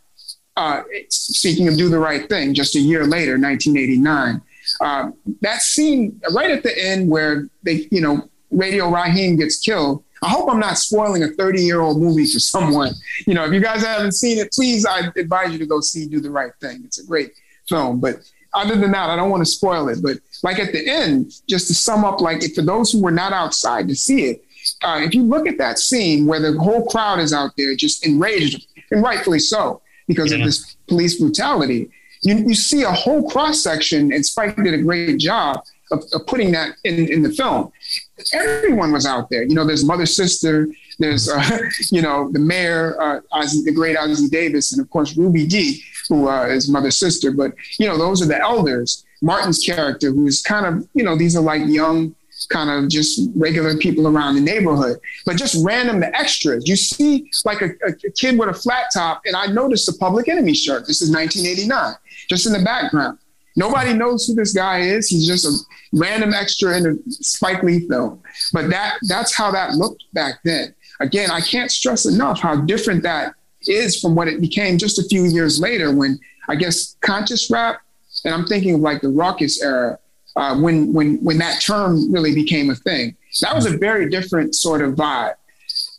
Uh, 0.56 0.82
speaking 1.08 1.68
of 1.68 1.76
Do 1.76 1.88
the 1.88 2.00
Right 2.00 2.28
Thing, 2.28 2.52
just 2.52 2.74
a 2.74 2.80
year 2.80 3.06
later, 3.06 3.38
1989. 3.38 4.42
Um, 4.80 5.14
that 5.40 5.62
scene 5.62 6.20
right 6.32 6.50
at 6.50 6.62
the 6.62 6.76
end 6.76 7.08
where 7.08 7.48
they, 7.62 7.88
you 7.90 8.00
know, 8.00 8.28
Radio 8.50 8.90
Raheem 8.90 9.36
gets 9.36 9.58
killed. 9.58 10.02
I 10.22 10.30
hope 10.30 10.50
I'm 10.50 10.58
not 10.58 10.78
spoiling 10.78 11.22
a 11.22 11.28
30 11.28 11.62
year 11.62 11.80
old 11.80 12.00
movie 12.00 12.26
for 12.26 12.38
someone. 12.38 12.92
You 13.26 13.34
know, 13.34 13.44
if 13.44 13.52
you 13.52 13.60
guys 13.60 13.84
haven't 13.84 14.12
seen 14.12 14.38
it, 14.38 14.52
please, 14.52 14.86
I 14.86 15.10
advise 15.16 15.52
you 15.52 15.58
to 15.58 15.66
go 15.66 15.80
see 15.80 16.06
Do 16.06 16.20
the 16.20 16.30
Right 16.30 16.52
Thing. 16.60 16.82
It's 16.84 16.98
a 16.98 17.06
great 17.06 17.32
film. 17.68 18.00
But 18.00 18.16
other 18.54 18.76
than 18.76 18.92
that, 18.92 19.10
I 19.10 19.16
don't 19.16 19.30
want 19.30 19.42
to 19.42 19.50
spoil 19.50 19.88
it. 19.88 19.98
But 20.02 20.18
like 20.42 20.58
at 20.58 20.72
the 20.72 20.88
end, 20.88 21.32
just 21.48 21.68
to 21.68 21.74
sum 21.74 22.04
up, 22.04 22.20
like 22.20 22.42
for 22.54 22.62
those 22.62 22.92
who 22.92 23.02
were 23.02 23.10
not 23.10 23.32
outside 23.32 23.88
to 23.88 23.94
see 23.94 24.26
it, 24.26 24.44
uh, 24.82 25.00
if 25.02 25.14
you 25.14 25.22
look 25.22 25.46
at 25.46 25.58
that 25.58 25.78
scene 25.78 26.26
where 26.26 26.40
the 26.40 26.58
whole 26.58 26.86
crowd 26.86 27.20
is 27.20 27.32
out 27.32 27.52
there 27.56 27.74
just 27.74 28.04
enraged, 28.06 28.66
and 28.90 29.02
rightfully 29.02 29.38
so, 29.38 29.80
because 30.06 30.32
yeah. 30.32 30.38
of 30.38 30.44
this 30.44 30.76
police 30.86 31.18
brutality, 31.18 31.90
you, 32.22 32.36
you 32.36 32.54
see 32.54 32.82
a 32.82 32.92
whole 32.92 33.28
cross 33.28 33.62
section, 33.62 34.12
and 34.12 34.24
Spike 34.24 34.56
did 34.56 34.74
a 34.74 34.78
great 34.78 35.18
job 35.18 35.62
of, 35.90 36.04
of, 36.12 36.26
putting 36.26 36.52
that 36.52 36.72
in, 36.84 37.08
in 37.08 37.22
the 37.22 37.30
film. 37.30 37.72
Everyone 38.32 38.92
was 38.92 39.06
out 39.06 39.30
there. 39.30 39.42
You 39.42 39.54
know, 39.54 39.64
there's 39.64 39.84
Mother 39.84 40.06
Sister, 40.06 40.68
there's, 40.98 41.28
uh, 41.28 41.60
you 41.90 42.02
know, 42.02 42.30
the 42.30 42.38
mayor, 42.38 43.00
uh, 43.00 43.20
Ossie, 43.32 43.64
the 43.64 43.72
great 43.72 43.96
Ossie 43.96 44.30
Davis, 44.30 44.72
and 44.72 44.80
of 44.82 44.90
course, 44.90 45.16
Ruby 45.16 45.46
Dee, 45.46 45.82
who 46.08 46.28
uh, 46.28 46.46
is 46.46 46.68
Mother 46.68 46.90
Sister. 46.90 47.30
But, 47.30 47.54
you 47.78 47.86
know, 47.86 47.96
those 47.96 48.20
are 48.22 48.26
the 48.26 48.38
elders. 48.38 49.04
Martin's 49.22 49.60
character, 49.60 50.10
who 50.10 50.26
is 50.26 50.42
kind 50.42 50.66
of, 50.66 50.88
you 50.94 51.02
know, 51.02 51.16
these 51.16 51.36
are 51.36 51.42
like 51.42 51.62
young 51.66 52.14
kind 52.46 52.70
of 52.70 52.88
just 52.88 53.28
regular 53.34 53.76
people 53.76 54.06
around 54.06 54.36
the 54.36 54.40
neighborhood, 54.40 54.98
but 55.26 55.36
just 55.36 55.64
random 55.64 56.02
extras. 56.14 56.68
You 56.68 56.76
see 56.76 57.30
like 57.44 57.60
a, 57.62 57.70
a 57.86 58.10
kid 58.12 58.38
with 58.38 58.48
a 58.48 58.54
flat 58.54 58.86
top, 58.92 59.22
and 59.24 59.34
I 59.34 59.46
noticed 59.46 59.88
a 59.88 59.92
Public 59.92 60.28
Enemy 60.28 60.54
shirt. 60.54 60.86
This 60.86 61.02
is 61.02 61.10
1989, 61.10 61.94
just 62.28 62.46
in 62.46 62.52
the 62.52 62.62
background. 62.62 63.18
Nobody 63.56 63.92
knows 63.92 64.26
who 64.26 64.34
this 64.34 64.52
guy 64.52 64.80
is. 64.80 65.08
He's 65.08 65.26
just 65.26 65.44
a 65.44 65.52
random 65.92 66.32
extra 66.32 66.76
in 66.76 66.86
a 66.86 67.10
Spike 67.10 67.62
Lee 67.62 67.88
film. 67.88 68.22
But 68.52 68.70
that 68.70 68.98
that's 69.08 69.34
how 69.34 69.50
that 69.50 69.72
looked 69.72 70.04
back 70.12 70.38
then. 70.44 70.74
Again, 71.00 71.30
I 71.30 71.40
can't 71.40 71.70
stress 71.70 72.06
enough 72.06 72.40
how 72.40 72.56
different 72.56 73.02
that 73.02 73.34
is 73.66 74.00
from 74.00 74.14
what 74.14 74.28
it 74.28 74.40
became 74.40 74.78
just 74.78 74.98
a 74.98 75.04
few 75.04 75.24
years 75.24 75.60
later 75.60 75.92
when 75.92 76.20
I 76.48 76.54
guess 76.54 76.96
conscious 77.00 77.50
rap, 77.50 77.80
and 78.24 78.32
I'm 78.32 78.46
thinking 78.46 78.74
of 78.74 78.80
like 78.80 79.00
the 79.00 79.08
Rawkus 79.08 79.62
era, 79.62 79.98
uh, 80.36 80.56
when 80.56 80.92
when 80.92 81.16
when 81.24 81.38
that 81.38 81.60
term 81.60 82.12
really 82.12 82.34
became 82.34 82.70
a 82.70 82.76
thing. 82.76 83.16
That 83.40 83.54
was 83.54 83.66
a 83.66 83.76
very 83.76 84.08
different 84.08 84.54
sort 84.54 84.82
of 84.82 84.94
vibe. 84.94 85.34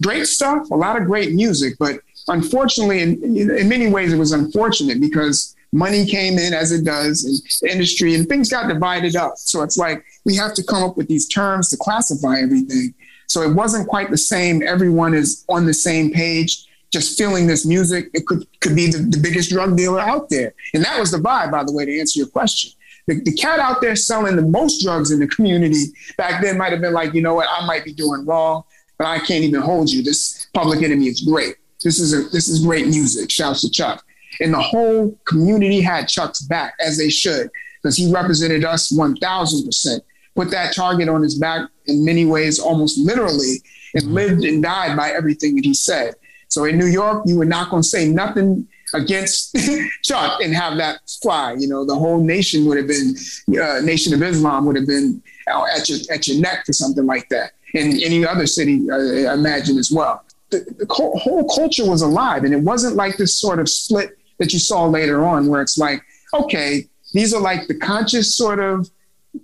Great 0.02 0.28
stuff, 0.28 0.72
a 0.72 0.76
lot 0.76 1.00
of 1.00 1.06
great 1.06 1.34
music, 1.34 1.76
but 1.78 2.00
unfortunately, 2.28 3.02
in, 3.02 3.22
in 3.52 3.68
many 3.70 3.88
ways, 3.88 4.14
it 4.14 4.18
was 4.18 4.32
unfortunate 4.32 5.00
because 5.02 5.56
money 5.72 6.06
came 6.06 6.38
in 6.38 6.54
as 6.54 6.72
it 6.72 6.84
does 6.84 7.62
in 7.62 7.70
industry 7.70 8.16
and 8.16 8.28
things 8.28 8.50
got 8.50 8.68
divided 8.68 9.16
up. 9.16 9.34
So 9.38 9.62
it's 9.62 9.78
like 9.78 10.04
we 10.26 10.36
have 10.36 10.54
to 10.56 10.64
come 10.64 10.84
up 10.84 10.98
with 10.98 11.08
these 11.08 11.28
terms 11.28 11.70
to 11.70 11.78
classify 11.78 12.40
everything. 12.40 12.94
So 13.28 13.44
it 13.44 13.54
wasn't 13.54 13.88
quite 13.88 14.10
the 14.10 14.18
same. 14.18 14.64
Everyone 14.64 15.14
is 15.14 15.46
on 15.50 15.66
the 15.66 15.74
same 15.74 16.12
page, 16.12 16.66
just 16.92 17.18
feeling 17.18 17.46
this 17.46 17.66
music. 17.66 18.10
It 18.14 18.26
could, 18.26 18.48
could 18.62 18.76
be 18.76 18.88
the, 18.88 18.98
the 18.98 19.20
biggest 19.22 19.52
drug 19.52 19.78
dealer 19.78 20.00
out 20.00 20.30
there. 20.30 20.54
And 20.74 20.84
that 20.84 21.00
was 21.00 21.12
the 21.12 21.20
vibe, 21.20 21.52
by 21.52 21.64
the 21.64 21.72
way, 21.72 21.86
to 21.86 22.00
answer 22.00 22.20
your 22.20 22.30
question. 22.30 22.72
The, 23.06 23.22
the 23.22 23.34
cat 23.34 23.60
out 23.60 23.82
there 23.82 23.96
selling 23.96 24.36
the 24.36 24.42
most 24.42 24.82
drugs 24.84 25.12
in 25.12 25.20
the 25.20 25.28
community 25.28 25.86
back 26.18 26.42
then 26.42 26.58
might 26.58 26.72
have 26.72 26.82
been 26.82 26.94
like, 26.94 27.14
you 27.14 27.22
know 27.22 27.36
what, 27.36 27.48
I 27.50 27.66
might 27.66 27.86
be 27.86 27.94
doing 27.94 28.26
wrong, 28.26 28.64
but 28.98 29.06
I 29.06 29.20
can't 29.20 29.44
even 29.44 29.62
hold 29.62 29.92
you. 29.92 30.02
This 30.02 30.48
public 30.54 30.82
enemy 30.82 31.08
is 31.08 31.22
great. 31.22 31.56
This 31.84 32.00
is 32.00 32.14
a, 32.14 32.30
this 32.30 32.50
is 32.50 32.66
great 32.66 32.88
music. 32.88 33.32
Shouts 33.32 33.62
to 33.62 33.70
Chuck. 33.70 34.04
And 34.40 34.54
the 34.54 34.62
whole 34.62 35.18
community 35.26 35.82
had 35.82 36.08
Chuck's 36.08 36.42
back, 36.42 36.76
as 36.80 36.98
they 36.98 37.10
should, 37.10 37.50
because 37.82 37.98
he 37.98 38.12
represented 38.12 38.64
us 38.64 38.92
1000%. 38.92 40.00
Put 40.36 40.52
that 40.52 40.74
target 40.74 41.10
on 41.10 41.24
his 41.24 41.36
back 41.36 41.70
in 41.86 42.06
many 42.06 42.26
ways, 42.26 42.60
almost 42.60 42.98
literally, 42.98 43.56
and 43.94 44.14
lived 44.14 44.44
and 44.44 44.64
died 44.64 44.96
by 44.96 45.10
everything 45.10 45.56
that 45.56 45.66
he 45.66 45.74
said. 45.74 46.16
So 46.48 46.66
in 46.66 46.78
New 46.78 46.88
York, 46.88 47.24
you 47.26 47.38
were 47.38 47.46
not 47.46 47.70
going 47.70 47.84
to 47.84 47.88
say 47.88 48.08
nothing 48.08 48.68
against 48.94 49.56
Chuck 50.04 50.42
and 50.42 50.54
have 50.54 50.78
that 50.78 51.02
fly. 51.22 51.56
You 51.58 51.68
know, 51.68 51.86
the 51.86 51.96
whole 51.96 52.24
nation 52.24 52.66
would 52.66 52.78
have 52.78 52.88
been, 52.88 53.16
uh, 53.62 53.82
Nation 53.82 54.14
of 54.14 54.24
Islam 54.24 54.66
would 54.66 54.76
have 54.76 54.88
been 54.88 55.22
at 55.48 55.90
your, 55.90 56.00
at 56.12 56.28
your 56.28 56.42
neck 56.42 56.66
for 56.66 56.74
something 56.74 57.06
like 57.06 57.30
that. 57.30 57.52
In 57.74 58.02
any 58.02 58.26
other 58.26 58.48
city, 58.48 58.88
I 58.92 59.34
imagine 59.34 59.78
as 59.78 59.92
well. 59.92 60.24
The, 60.50 60.66
the 60.80 60.88
whole 60.90 61.48
culture 61.54 61.88
was 61.88 62.02
alive, 62.02 62.44
and 62.44 62.54
it 62.54 62.62
wasn't 62.62 62.96
like 62.96 63.18
this 63.18 63.36
sort 63.36 63.60
of 63.60 63.70
split 63.70 64.18
that 64.40 64.54
you 64.54 64.60
saw 64.60 64.86
later 64.86 65.24
on, 65.26 65.48
where 65.48 65.62
it's 65.62 65.78
like, 65.78 66.02
okay, 66.34 66.88
these 67.14 67.34
are 67.34 67.42
like 67.42 67.68
the 67.68 67.76
conscious 67.76 68.36
sort 68.36 68.60
of 68.60 68.90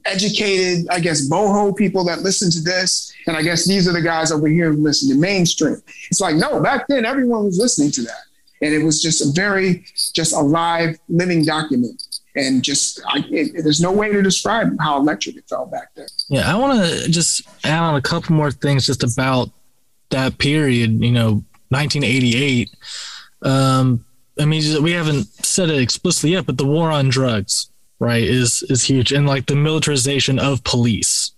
educated, 0.06 0.88
I 0.89 1.00
guess, 1.00 1.30
boho 1.30 1.76
people 1.76 2.04
that 2.06 2.22
listen 2.22 2.50
to 2.52 2.62
this. 2.62 3.14
And 3.28 3.38
I 3.38 3.41
guess 3.41 3.68
these 3.68 3.88
are 3.88 3.93
the 3.93 4.02
guys 4.02 4.32
over 4.32 4.48
here 4.48 4.72
who 4.72 4.82
listen 4.82 5.10
to 5.10 5.16
mainstream. 5.16 5.82
It's 6.10 6.22
like, 6.22 6.36
no, 6.36 6.62
back 6.62 6.88
then 6.88 7.06
everyone 7.06 7.46
was 7.46 7.58
listening 7.58 7.91
to 7.91 8.02
that. 8.04 8.24
And 8.62 8.74
it 8.74 8.84
was 8.84 9.02
just 9.02 9.22
a 9.22 9.32
very, 9.34 9.86
just 10.14 10.34
a 10.34 10.39
live, 10.39 10.98
living 11.10 11.43
document. 11.43 12.02
And 12.36 12.64
just, 12.64 13.02
I, 13.08 13.24
it, 13.30 13.64
there's 13.64 13.82
no 13.82 13.91
way 13.91 14.12
to 14.12 14.22
describe 14.22 14.76
how 14.80 14.98
electric 14.98 15.38
it 15.38 15.46
felt 15.48 15.72
back 15.72 15.89
then. 15.96 16.08
Yeah, 16.30 16.52
I 16.52 16.58
want 16.58 16.84
to 16.84 17.10
just 17.10 17.48
add 17.64 17.82
on 17.82 17.96
a 17.96 18.02
couple 18.02 18.36
more 18.36 18.52
things 18.52 18.86
just 18.86 19.04
about 19.04 19.50
that 20.10 20.38
period, 20.38 21.02
you 21.04 21.12
know, 21.12 21.43
1988. 21.70 22.70
Um, 23.41 24.06
I 24.40 24.46
mean, 24.46 24.84
we 24.84 24.92
haven't 24.92 25.26
said 25.46 25.70
it 25.70 25.82
explicitly 25.82 26.32
yet, 26.32 26.46
but 26.46 26.58
the 26.58 26.66
war 26.66 26.92
on 26.92 27.10
drugs, 27.10 27.70
right, 28.00 28.24
is 28.24 28.64
is 28.70 28.84
huge, 28.84 29.12
and 29.12 29.26
like 29.26 29.46
the 29.46 29.56
militarization 29.56 30.40
of 30.40 30.64
police 30.64 31.32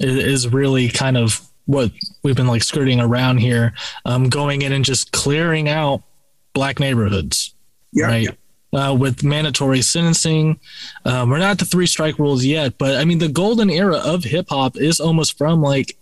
is, 0.00 0.16
is 0.16 0.48
really 0.52 0.88
kind 0.88 1.16
of 1.16 1.40
what 1.66 1.90
we've 2.22 2.36
been 2.36 2.46
like 2.46 2.62
skirting 2.62 3.00
around 3.00 3.38
here, 3.38 3.72
um, 4.04 4.28
going 4.28 4.62
in 4.62 4.72
and 4.72 4.84
just 4.84 5.12
clearing 5.12 5.68
out 5.68 6.02
black 6.52 6.78
neighborhoods, 6.78 7.54
Yeah. 7.92 8.06
right? 8.06 8.28
Uh, 8.72 8.92
with 8.98 9.22
mandatory 9.22 9.80
sentencing. 9.82 10.58
Um, 11.04 11.30
we're 11.30 11.38
not 11.38 11.52
at 11.52 11.58
the 11.60 11.64
three 11.64 11.86
strike 11.86 12.18
rules 12.18 12.44
yet, 12.44 12.76
but 12.76 12.96
I 12.96 13.04
mean, 13.04 13.18
the 13.18 13.28
golden 13.28 13.70
era 13.70 13.96
of 13.98 14.24
hip 14.24 14.46
hop 14.48 14.76
is 14.76 14.98
almost 14.98 15.38
from 15.38 15.62
like, 15.62 15.96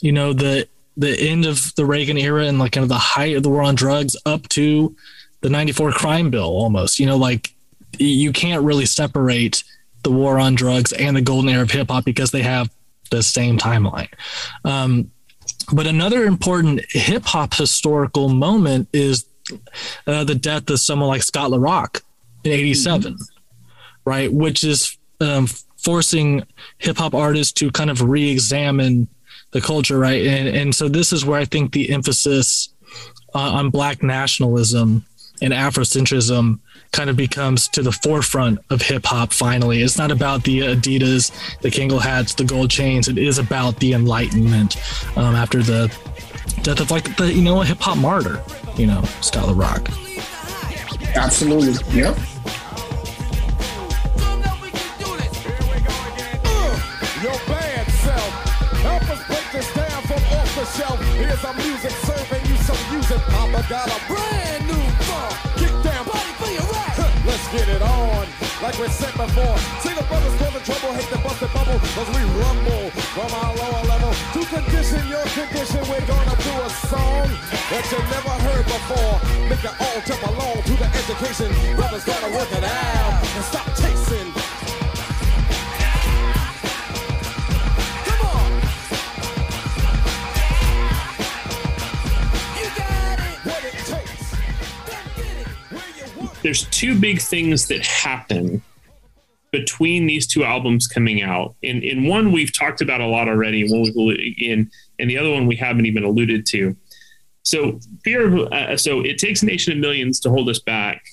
you 0.00 0.12
know, 0.12 0.32
the 0.32 0.68
the 0.96 1.18
end 1.18 1.44
of 1.44 1.74
the 1.74 1.84
Reagan 1.84 2.16
era 2.16 2.46
and 2.46 2.58
like 2.58 2.72
kind 2.72 2.82
of 2.82 2.88
the 2.88 2.94
height 2.94 3.36
of 3.36 3.42
the 3.42 3.50
war 3.50 3.62
on 3.62 3.74
drugs 3.74 4.16
up 4.24 4.48
to 4.50 4.94
the 5.40 5.50
94 5.50 5.92
crime 5.92 6.30
bill 6.30 6.44
almost. 6.44 6.98
You 6.98 7.06
know, 7.06 7.16
like 7.16 7.54
you 7.98 8.32
can't 8.32 8.62
really 8.62 8.86
separate 8.86 9.62
the 10.02 10.10
war 10.10 10.38
on 10.38 10.54
drugs 10.54 10.92
and 10.92 11.16
the 11.16 11.22
golden 11.22 11.50
era 11.50 11.62
of 11.62 11.70
hip 11.70 11.90
hop 11.90 12.04
because 12.04 12.30
they 12.30 12.42
have 12.42 12.70
the 13.10 13.22
same 13.22 13.58
timeline. 13.58 14.08
Um, 14.64 15.10
but 15.72 15.86
another 15.86 16.24
important 16.24 16.80
hip 16.90 17.24
hop 17.24 17.54
historical 17.54 18.28
moment 18.28 18.88
is 18.92 19.24
uh, 20.06 20.24
the 20.24 20.34
death 20.34 20.68
of 20.70 20.80
someone 20.80 21.08
like 21.08 21.22
Scott 21.22 21.50
LaRock 21.50 22.02
in 22.44 22.52
87, 22.52 23.16
right? 24.04 24.32
Which 24.32 24.64
is 24.64 24.96
um, 25.20 25.48
forcing 25.76 26.44
hip 26.78 26.98
hop 26.98 27.14
artists 27.14 27.52
to 27.54 27.70
kind 27.70 27.90
of 27.90 28.02
re 28.02 28.30
examine 28.30 29.08
the 29.52 29.60
culture, 29.60 29.98
right? 29.98 30.26
And, 30.26 30.48
and 30.48 30.74
so 30.74 30.88
this 30.88 31.12
is 31.12 31.24
where 31.24 31.40
I 31.40 31.44
think 31.44 31.72
the 31.72 31.90
emphasis 31.90 32.68
uh, 33.34 33.38
on 33.38 33.70
Black 33.70 34.02
nationalism 34.02 35.04
and 35.42 35.52
Afrocentrism 35.52 36.58
kind 36.92 37.10
of 37.10 37.16
becomes 37.16 37.68
to 37.68 37.82
the 37.82 37.92
forefront 37.92 38.58
of 38.70 38.80
hip 38.80 39.04
hop 39.04 39.32
finally. 39.32 39.82
It's 39.82 39.98
not 39.98 40.10
about 40.10 40.44
the 40.44 40.60
Adidas, 40.60 41.30
the 41.60 41.68
Kangol 41.68 42.00
hats, 42.00 42.34
the 42.34 42.44
gold 42.44 42.70
chains. 42.70 43.08
It 43.08 43.18
is 43.18 43.38
about 43.38 43.78
the 43.80 43.92
Enlightenment 43.92 44.76
um, 45.16 45.34
after 45.34 45.62
the 45.62 45.88
death 46.62 46.80
of 46.80 46.90
like 46.90 47.16
the, 47.16 47.32
you 47.32 47.42
know, 47.42 47.60
a 47.60 47.64
hip 47.64 47.78
hop 47.80 47.98
martyr, 47.98 48.42
you 48.76 48.86
know, 48.86 49.02
Scott 49.20 49.48
LaRock. 49.48 49.90
Absolutely. 51.14 51.72
Yep. 51.98 52.16
Show 52.16 52.22
that 54.40 54.58
we 54.62 54.70
can 54.70 54.98
do 54.98 55.16
this. 55.16 55.44
Your 57.22 57.38
bad 57.46 57.86
self. 57.90 58.30
Help 58.82 59.10
us 59.10 59.26
break 59.26 59.50
this 59.52 59.74
down 59.74 60.02
from 60.02 60.22
off 60.38 60.54
the 60.54 60.64
shelf. 60.78 61.00
Here's 61.14 61.44
our 61.44 61.54
music 61.54 61.90
serving 61.90 62.46
you 62.50 62.56
some 62.56 62.92
music. 62.92 63.18
Papa 63.28 63.64
got 63.68 63.88
a 63.88 64.06
brand 64.06 64.45
get 67.56 67.68
it 67.68 67.82
on. 67.82 68.26
Like 68.62 68.76
we 68.78 68.88
said 68.88 69.12
before, 69.16 69.56
single 69.80 70.04
brothers 70.04 70.34
causing 70.40 70.64
trouble, 70.68 70.92
hate 70.96 71.08
the 71.08 71.18
busted 71.24 71.52
bubble, 71.52 71.78
cause 71.96 72.08
we 72.12 72.22
rumble 72.40 72.90
from 73.16 73.30
our 73.32 73.52
lower 73.56 73.82
level. 73.88 74.12
To 74.36 74.40
condition 74.44 75.02
your 75.08 75.24
condition, 75.32 75.80
we're 75.88 76.04
gonna 76.04 76.36
do 76.36 76.54
a 76.68 76.70
song 76.92 77.28
that 77.72 77.84
you 77.92 77.98
never 78.12 78.34
heard 78.46 78.64
before. 78.64 79.14
Make 79.48 79.64
it 79.64 79.76
all 79.80 79.98
jump 80.08 80.22
along 80.32 80.62
to 80.68 80.74
the 80.82 80.88
education. 81.00 81.48
Brothers 81.76 82.04
gotta 82.04 82.30
work 82.32 82.50
it 82.52 82.64
out 82.64 83.24
and 83.36 83.44
stop 83.44 83.66
chasing. 83.76 84.05
There's 96.46 96.66
two 96.66 96.96
big 96.96 97.20
things 97.20 97.66
that 97.66 97.84
happen 97.84 98.62
between 99.50 100.06
these 100.06 100.28
two 100.28 100.44
albums 100.44 100.86
coming 100.86 101.20
out. 101.20 101.56
In 101.62 101.82
in 101.82 102.06
one 102.06 102.30
we've 102.30 102.56
talked 102.56 102.80
about 102.80 103.00
a 103.00 103.06
lot 103.06 103.26
already, 103.26 103.62
in 104.38 104.70
and 105.00 105.10
the 105.10 105.18
other 105.18 105.32
one 105.32 105.48
we 105.48 105.56
haven't 105.56 105.86
even 105.86 106.04
alluded 106.04 106.46
to. 106.46 106.76
So 107.42 107.80
fear 108.04 108.28
of 108.28 108.52
uh, 108.52 108.76
so 108.76 109.00
it 109.00 109.18
takes 109.18 109.42
a 109.42 109.46
nation 109.46 109.72
of 109.72 109.80
millions 109.80 110.20
to 110.20 110.30
hold 110.30 110.48
us 110.48 110.60
back. 110.60 111.04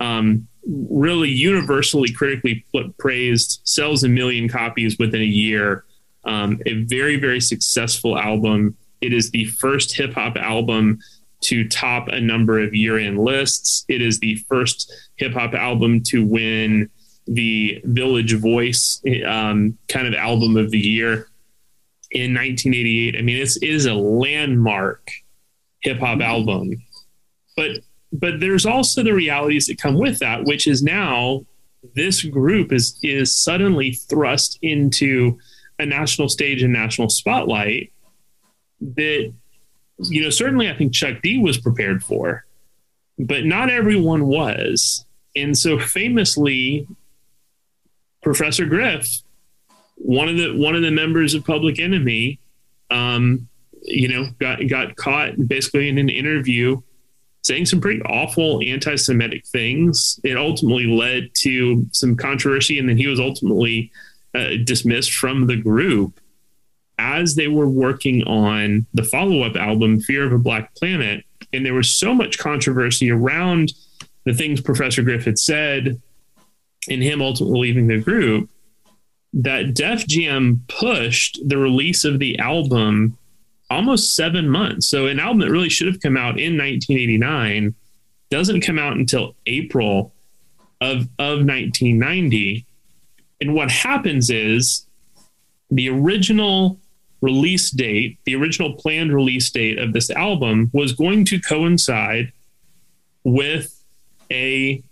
Um, 0.00 0.48
really 0.90 1.30
universally 1.30 2.10
critically 2.10 2.66
praised, 2.98 3.60
sells 3.62 4.02
a 4.02 4.08
million 4.08 4.48
copies 4.48 4.98
within 4.98 5.22
a 5.22 5.24
year. 5.24 5.84
Um, 6.24 6.60
a 6.66 6.82
very 6.82 7.20
very 7.20 7.40
successful 7.40 8.18
album. 8.18 8.76
It 9.00 9.12
is 9.12 9.30
the 9.30 9.44
first 9.44 9.94
hip 9.94 10.14
hop 10.14 10.36
album 10.36 10.98
to 11.42 11.68
top 11.68 12.08
a 12.08 12.20
number 12.20 12.60
of 12.60 12.74
year 12.74 12.98
end 12.98 13.18
lists. 13.18 13.84
It 13.88 14.02
is 14.02 14.20
the 14.20 14.36
first 14.48 14.92
hip 15.16 15.32
hop 15.32 15.54
album 15.54 16.02
to 16.04 16.24
win 16.24 16.90
the 17.26 17.80
Village 17.84 18.34
Voice 18.34 19.02
um, 19.26 19.76
kind 19.88 20.06
of 20.06 20.14
album 20.14 20.56
of 20.56 20.70
the 20.70 20.78
year 20.78 21.28
in 22.10 22.34
1988. 22.34 23.16
I 23.16 23.22
mean, 23.22 23.36
it's, 23.36 23.56
it 23.56 23.68
is 23.68 23.86
a 23.86 23.94
landmark 23.94 25.10
hip 25.80 25.98
hop 25.98 26.20
album, 26.20 26.82
but 27.56 27.72
but 28.12 28.40
there's 28.40 28.64
also 28.64 29.02
the 29.02 29.12
realities 29.12 29.66
that 29.66 29.78
come 29.78 29.98
with 29.98 30.20
that, 30.20 30.44
which 30.44 30.66
is 30.66 30.82
now 30.82 31.44
this 31.94 32.22
group 32.22 32.72
is 32.72 32.98
is 33.02 33.36
suddenly 33.36 33.92
thrust 33.92 34.58
into 34.62 35.38
a 35.78 35.86
national 35.86 36.28
stage 36.28 36.62
and 36.62 36.72
national 36.72 37.08
spotlight 37.08 37.92
that, 38.80 39.32
you 39.98 40.22
know, 40.22 40.30
certainly 40.30 40.68
I 40.68 40.76
think 40.76 40.92
Chuck 40.92 41.22
D 41.22 41.38
was 41.38 41.58
prepared 41.58 42.02
for, 42.02 42.44
but 43.18 43.44
not 43.44 43.70
everyone 43.70 44.26
was. 44.26 45.04
And 45.34 45.56
so 45.56 45.78
famously, 45.78 46.86
Professor 48.22 48.66
Griff, 48.66 49.22
one 49.96 50.28
of 50.28 50.36
the 50.36 50.56
one 50.56 50.74
of 50.74 50.82
the 50.82 50.90
members 50.90 51.34
of 51.34 51.44
Public 51.44 51.78
Enemy, 51.78 52.38
um, 52.90 53.48
you 53.82 54.08
know, 54.08 54.26
got 54.38 54.66
got 54.68 54.96
caught 54.96 55.34
basically 55.46 55.88
in 55.88 55.98
an 55.98 56.08
interview 56.08 56.80
saying 57.42 57.64
some 57.64 57.80
pretty 57.80 58.02
awful 58.02 58.60
anti-Semitic 58.64 59.46
things. 59.46 60.18
It 60.24 60.36
ultimately 60.36 60.86
led 60.86 61.32
to 61.36 61.86
some 61.92 62.16
controversy, 62.16 62.78
and 62.78 62.88
then 62.88 62.96
he 62.96 63.06
was 63.06 63.20
ultimately 63.20 63.92
uh, 64.34 64.56
dismissed 64.64 65.12
from 65.14 65.46
the 65.46 65.56
group 65.56 66.20
as 66.98 67.34
they 67.34 67.48
were 67.48 67.68
working 67.68 68.22
on 68.24 68.86
the 68.94 69.04
follow-up 69.04 69.56
album, 69.56 70.00
"Fear 70.00 70.24
of 70.24 70.32
a 70.32 70.38
Black 70.38 70.74
Planet." 70.74 71.24
And 71.52 71.64
there 71.64 71.74
was 71.74 71.90
so 71.90 72.14
much 72.14 72.38
controversy 72.38 73.10
around 73.10 73.72
the 74.24 74.34
things 74.34 74.60
Professor 74.60 75.02
Griff 75.02 75.24
had 75.24 75.38
said, 75.38 76.00
and 76.88 77.02
him 77.02 77.22
ultimately 77.22 77.60
leaving 77.60 77.86
the 77.86 77.98
group, 77.98 78.50
that 79.32 79.74
Def 79.74 80.06
Jam 80.06 80.64
pushed 80.68 81.38
the 81.46 81.58
release 81.58 82.04
of 82.04 82.18
the 82.18 82.38
album 82.38 83.16
almost 83.70 84.14
seven 84.14 84.48
months. 84.48 84.86
So 84.86 85.06
an 85.06 85.20
album 85.20 85.40
that 85.40 85.50
really 85.50 85.68
should 85.68 85.88
have 85.88 86.00
come 86.00 86.16
out 86.16 86.38
in 86.38 86.56
1989 86.56 87.74
doesn't 88.30 88.60
come 88.62 88.78
out 88.78 88.96
until 88.96 89.34
April 89.46 90.12
of, 90.80 91.08
of 91.18 91.44
1990. 91.44 92.64
And 93.40 93.54
what 93.54 93.70
happens 93.70 94.30
is 94.30 94.86
the 95.70 95.88
original 95.88 96.78
release 97.20 97.70
date, 97.70 98.18
the 98.24 98.34
original 98.34 98.74
planned 98.74 99.12
release 99.12 99.50
date 99.50 99.78
of 99.78 99.92
this 99.92 100.10
album 100.10 100.70
was 100.72 100.92
going 100.92 101.24
to 101.26 101.40
coincide 101.40 102.32
with 103.24 103.82
a 104.30 104.82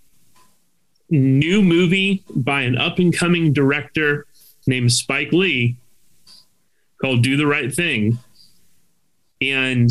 new 1.10 1.62
movie 1.62 2.24
by 2.34 2.62
an 2.62 2.76
up 2.76 2.98
and 2.98 3.16
coming 3.16 3.52
director 3.52 4.26
named 4.66 4.92
Spike 4.92 5.32
Lee 5.32 5.76
called 7.00 7.22
Do 7.22 7.36
the 7.36 7.46
Right 7.46 7.72
Thing. 7.72 8.18
And 9.40 9.90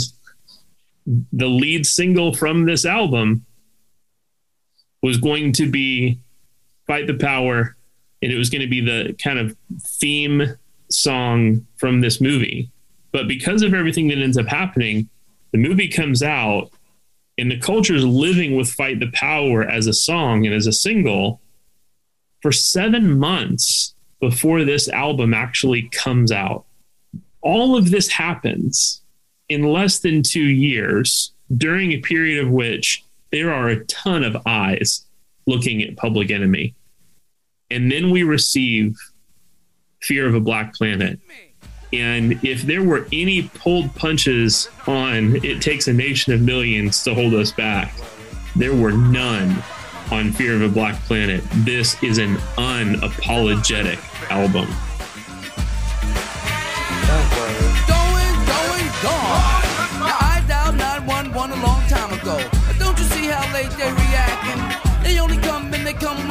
the 1.05 1.47
lead 1.47 1.85
single 1.85 2.34
from 2.34 2.65
this 2.65 2.85
album 2.85 3.45
was 5.01 5.18
going 5.18 5.51
to 5.53 5.69
be 5.69 6.19
Fight 6.88 7.07
the 7.07 7.14
Power, 7.14 7.76
and 8.22 8.31
it 8.31 8.38
was 8.38 8.49
going 8.49 8.61
to 8.61 8.68
be 8.68 8.81
the 8.81 9.15
kind 9.22 9.38
of 9.38 9.55
theme 9.81 10.57
song 10.89 11.65
from 11.77 12.01
this 12.01 12.22
movie. 12.22 12.69
But 13.11 13.27
because 13.27 13.61
of 13.61 13.73
everything 13.73 14.07
that 14.10 14.18
ends 14.18 14.38
up 14.38 14.47
happening, 14.47 15.10
the 15.51 15.60
movie 15.60 15.88
comes 15.88 16.23
out 16.23 16.72
and 17.38 17.49
the 17.49 17.60
culture 17.60 17.95
is 17.95 18.05
living 18.05 18.55
with 18.55 18.72
Fight 18.72 18.99
the 18.99 19.11
Power 19.11 19.64
as 19.64 19.88
a 19.88 19.93
song 19.93 20.45
and 20.45 20.53
as 20.53 20.68
a 20.68 20.73
single 20.73 21.41
for 22.41 22.51
seven 22.51 23.18
months 23.18 23.95
before 24.19 24.64
this 24.64 24.88
album 24.89 25.34
actually 25.34 25.89
comes 25.89 26.31
out. 26.31 26.65
All 27.41 27.76
of 27.76 27.91
this 27.91 28.07
happens 28.07 29.01
in 29.49 29.64
less 29.64 29.99
than 29.99 30.23
two 30.23 30.43
years 30.43 31.34
during 31.55 31.91
a 31.91 31.99
period 31.99 32.43
of 32.43 32.51
which 32.51 33.03
there 33.31 33.53
are 33.53 33.69
a 33.69 33.84
ton 33.85 34.23
of 34.23 34.38
eyes 34.45 35.05
looking 35.45 35.81
at 35.81 35.97
Public 35.97 36.31
Enemy. 36.31 36.73
And 37.69 37.91
then 37.91 38.11
we 38.11 38.23
receive 38.23 38.95
Fear 40.03 40.27
of 40.27 40.35
a 40.35 40.39
Black 40.39 40.73
Planet. 40.73 41.17
And 41.93 42.43
if 42.43 42.63
there 42.63 42.84
were 42.84 43.07
any 43.13 43.43
pulled 43.43 43.95
punches 43.95 44.67
on 44.85 45.38
It 45.45 45.61
Takes 45.61 45.88
a 45.88 45.93
Nation 45.93 46.34
of 46.34 46.41
Millions 46.41 47.03
to 47.03 47.13
hold 47.13 47.34
us 47.35 47.51
back, 47.51 47.93
there 48.55 48.75
were 48.75 48.91
none 48.91 49.63
on 50.11 50.34
Fear 50.34 50.55
of 50.55 50.61
a 50.63 50.69
Black 50.69 50.95
Planet. 51.03 51.41
This 51.63 52.01
is 52.03 52.17
an 52.17 52.35
unapologetic 52.57 53.99
album. 54.30 54.67
Going, 57.88 58.35
going, 58.43 58.88
gone. 58.99 59.63
Now 60.03 60.19
I 60.19 60.43
dialed 60.47 60.75
911 60.75 61.57
a 61.57 61.63
long 61.63 61.81
time 61.88 62.11
ago. 62.19 62.38
Don't 62.77 62.97
you 62.97 63.05
see 63.05 63.27
how 63.27 63.45
late 63.53 63.71
they 63.77 63.89
reacting? 63.91 65.03
They 65.03 65.19
only 65.19 65.38
come 65.38 65.73
and 65.73 65.85
they 65.85 65.93
come 65.93 66.27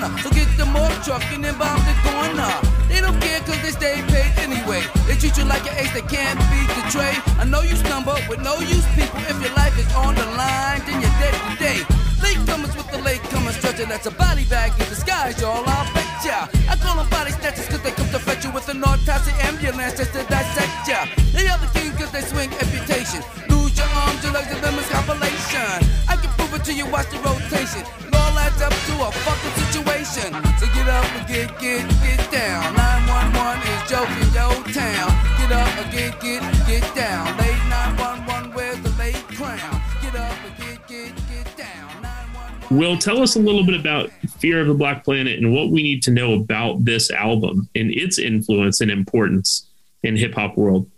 when. 0.00 0.18
So 0.22 0.30
get 0.30 0.48
the 0.56 0.66
more 0.66 0.90
truck 1.02 1.22
and 1.32 1.44
then 1.44 1.56
bomb 1.58 1.78
the 1.82 1.94
corner. 2.06 2.50
They 2.88 3.00
don't 3.00 3.18
care 3.20 3.40
cause 3.40 3.60
they 3.62 3.74
stay 3.74 4.02
paid 4.08 4.32
anyway. 4.38 4.82
They 5.06 5.16
treat 5.16 5.36
you 5.36 5.44
like 5.44 5.66
an 5.66 5.76
ace 5.78 5.92
that 5.94 6.08
can't 6.08 6.38
be 6.50 6.60
betrayed. 6.78 7.20
I 7.38 7.44
know 7.44 7.62
you 7.62 7.76
stumble 7.76 8.18
with 8.28 8.40
no 8.42 8.58
use 8.60 8.86
people. 8.94 9.20
If 9.28 9.36
your 9.42 9.54
life 9.54 9.76
is 9.78 9.88
on 9.94 10.14
the 10.14 10.26
line, 10.38 10.80
then 10.86 11.00
you're 11.02 11.16
dead 11.18 11.36
today. 11.52 11.78
Late 12.22 12.40
comers 12.46 12.74
with 12.74 12.90
the 12.90 12.98
late 13.02 13.22
comers 13.30 13.56
stretcher. 13.56 13.86
That's 13.86 14.06
a 14.06 14.10
body 14.10 14.44
bag 14.44 14.72
in 14.80 14.88
disguise, 14.88 15.40
y'all. 15.40 15.62
I'll 15.66 15.86
bet 15.94 16.08
ya. 16.24 16.48
I 16.70 16.74
call 16.76 16.96
them 16.96 17.08
body 17.10 17.32
snatchers 17.32 17.68
cause 17.68 17.82
they 17.82 17.92
come 17.92 18.10
to 18.10 18.18
fetch 18.18 18.44
you 18.44 18.50
with 18.50 18.68
an 18.68 18.82
autopsy 18.82 19.32
ambulance 19.46 19.96
just 19.98 20.12
to 20.14 20.22
dissect 20.26 20.88
ya. 20.88 21.06
They 21.34 21.46
are 21.48 21.58
the 21.58 21.70
king 21.78 21.92
cause 21.94 22.10
they 22.10 22.22
swing 22.22 22.50
amputation. 22.50 23.22
Lose 23.48 23.76
your 23.78 23.90
arms, 24.02 24.22
your 24.22 24.32
legs, 24.32 24.50
and 24.50 24.62
limbs 24.62 24.88
compilation. 24.90 25.78
I 26.08 26.16
can 26.18 26.30
prove 26.34 26.54
it 26.54 26.64
to 26.64 26.72
you, 26.72 26.86
watch 26.86 27.10
the 27.10 27.18
rotation. 27.22 28.07
It 28.38 28.40
all 28.40 28.46
adds 28.46 28.62
up 28.62 28.70
to 28.72 29.06
a 29.06 29.10
fucking 29.10 29.64
situation. 29.66 30.32
So 30.58 30.66
get 30.74 30.88
up 30.88 31.04
and 31.16 31.26
get, 31.26 31.58
get, 31.58 31.88
get 32.02 32.30
down. 32.30 32.74
911 32.76 33.62
is 33.66 33.90
joking 33.90 34.30
yo 34.34 34.48
town. 34.72 35.10
Get 35.38 35.52
up 35.52 35.68
and 35.78 35.92
get, 35.92 36.20
get, 36.20 36.42
get 36.66 36.94
down. 36.94 37.36
Late 37.38 37.58
911, 37.68 38.52
where's 38.54 38.80
the 38.80 38.90
late 38.98 39.16
crown? 39.28 39.82
Get 40.02 40.14
up 40.14 40.32
and 40.44 40.56
get, 40.58 40.86
get, 40.86 41.14
get 41.28 41.56
down. 41.56 42.02
911. 42.02 42.78
Will 42.78 42.96
tell 42.98 43.22
us 43.22 43.34
a 43.36 43.40
little 43.40 43.64
bit 43.66 43.78
about 43.78 44.10
Fear 44.38 44.60
of 44.60 44.68
the 44.68 44.74
Black 44.74 45.04
Planet 45.04 45.38
and 45.38 45.52
what 45.52 45.70
we 45.70 45.82
need 45.82 46.02
to 46.04 46.10
know 46.12 46.34
about 46.34 46.84
this 46.84 47.10
album 47.10 47.68
and 47.74 47.90
its 47.90 48.18
influence 48.18 48.80
and 48.80 48.90
importance 48.90 49.66
in 50.04 50.16
hip 50.16 50.34
hop 50.34 50.56
world. 50.56 50.88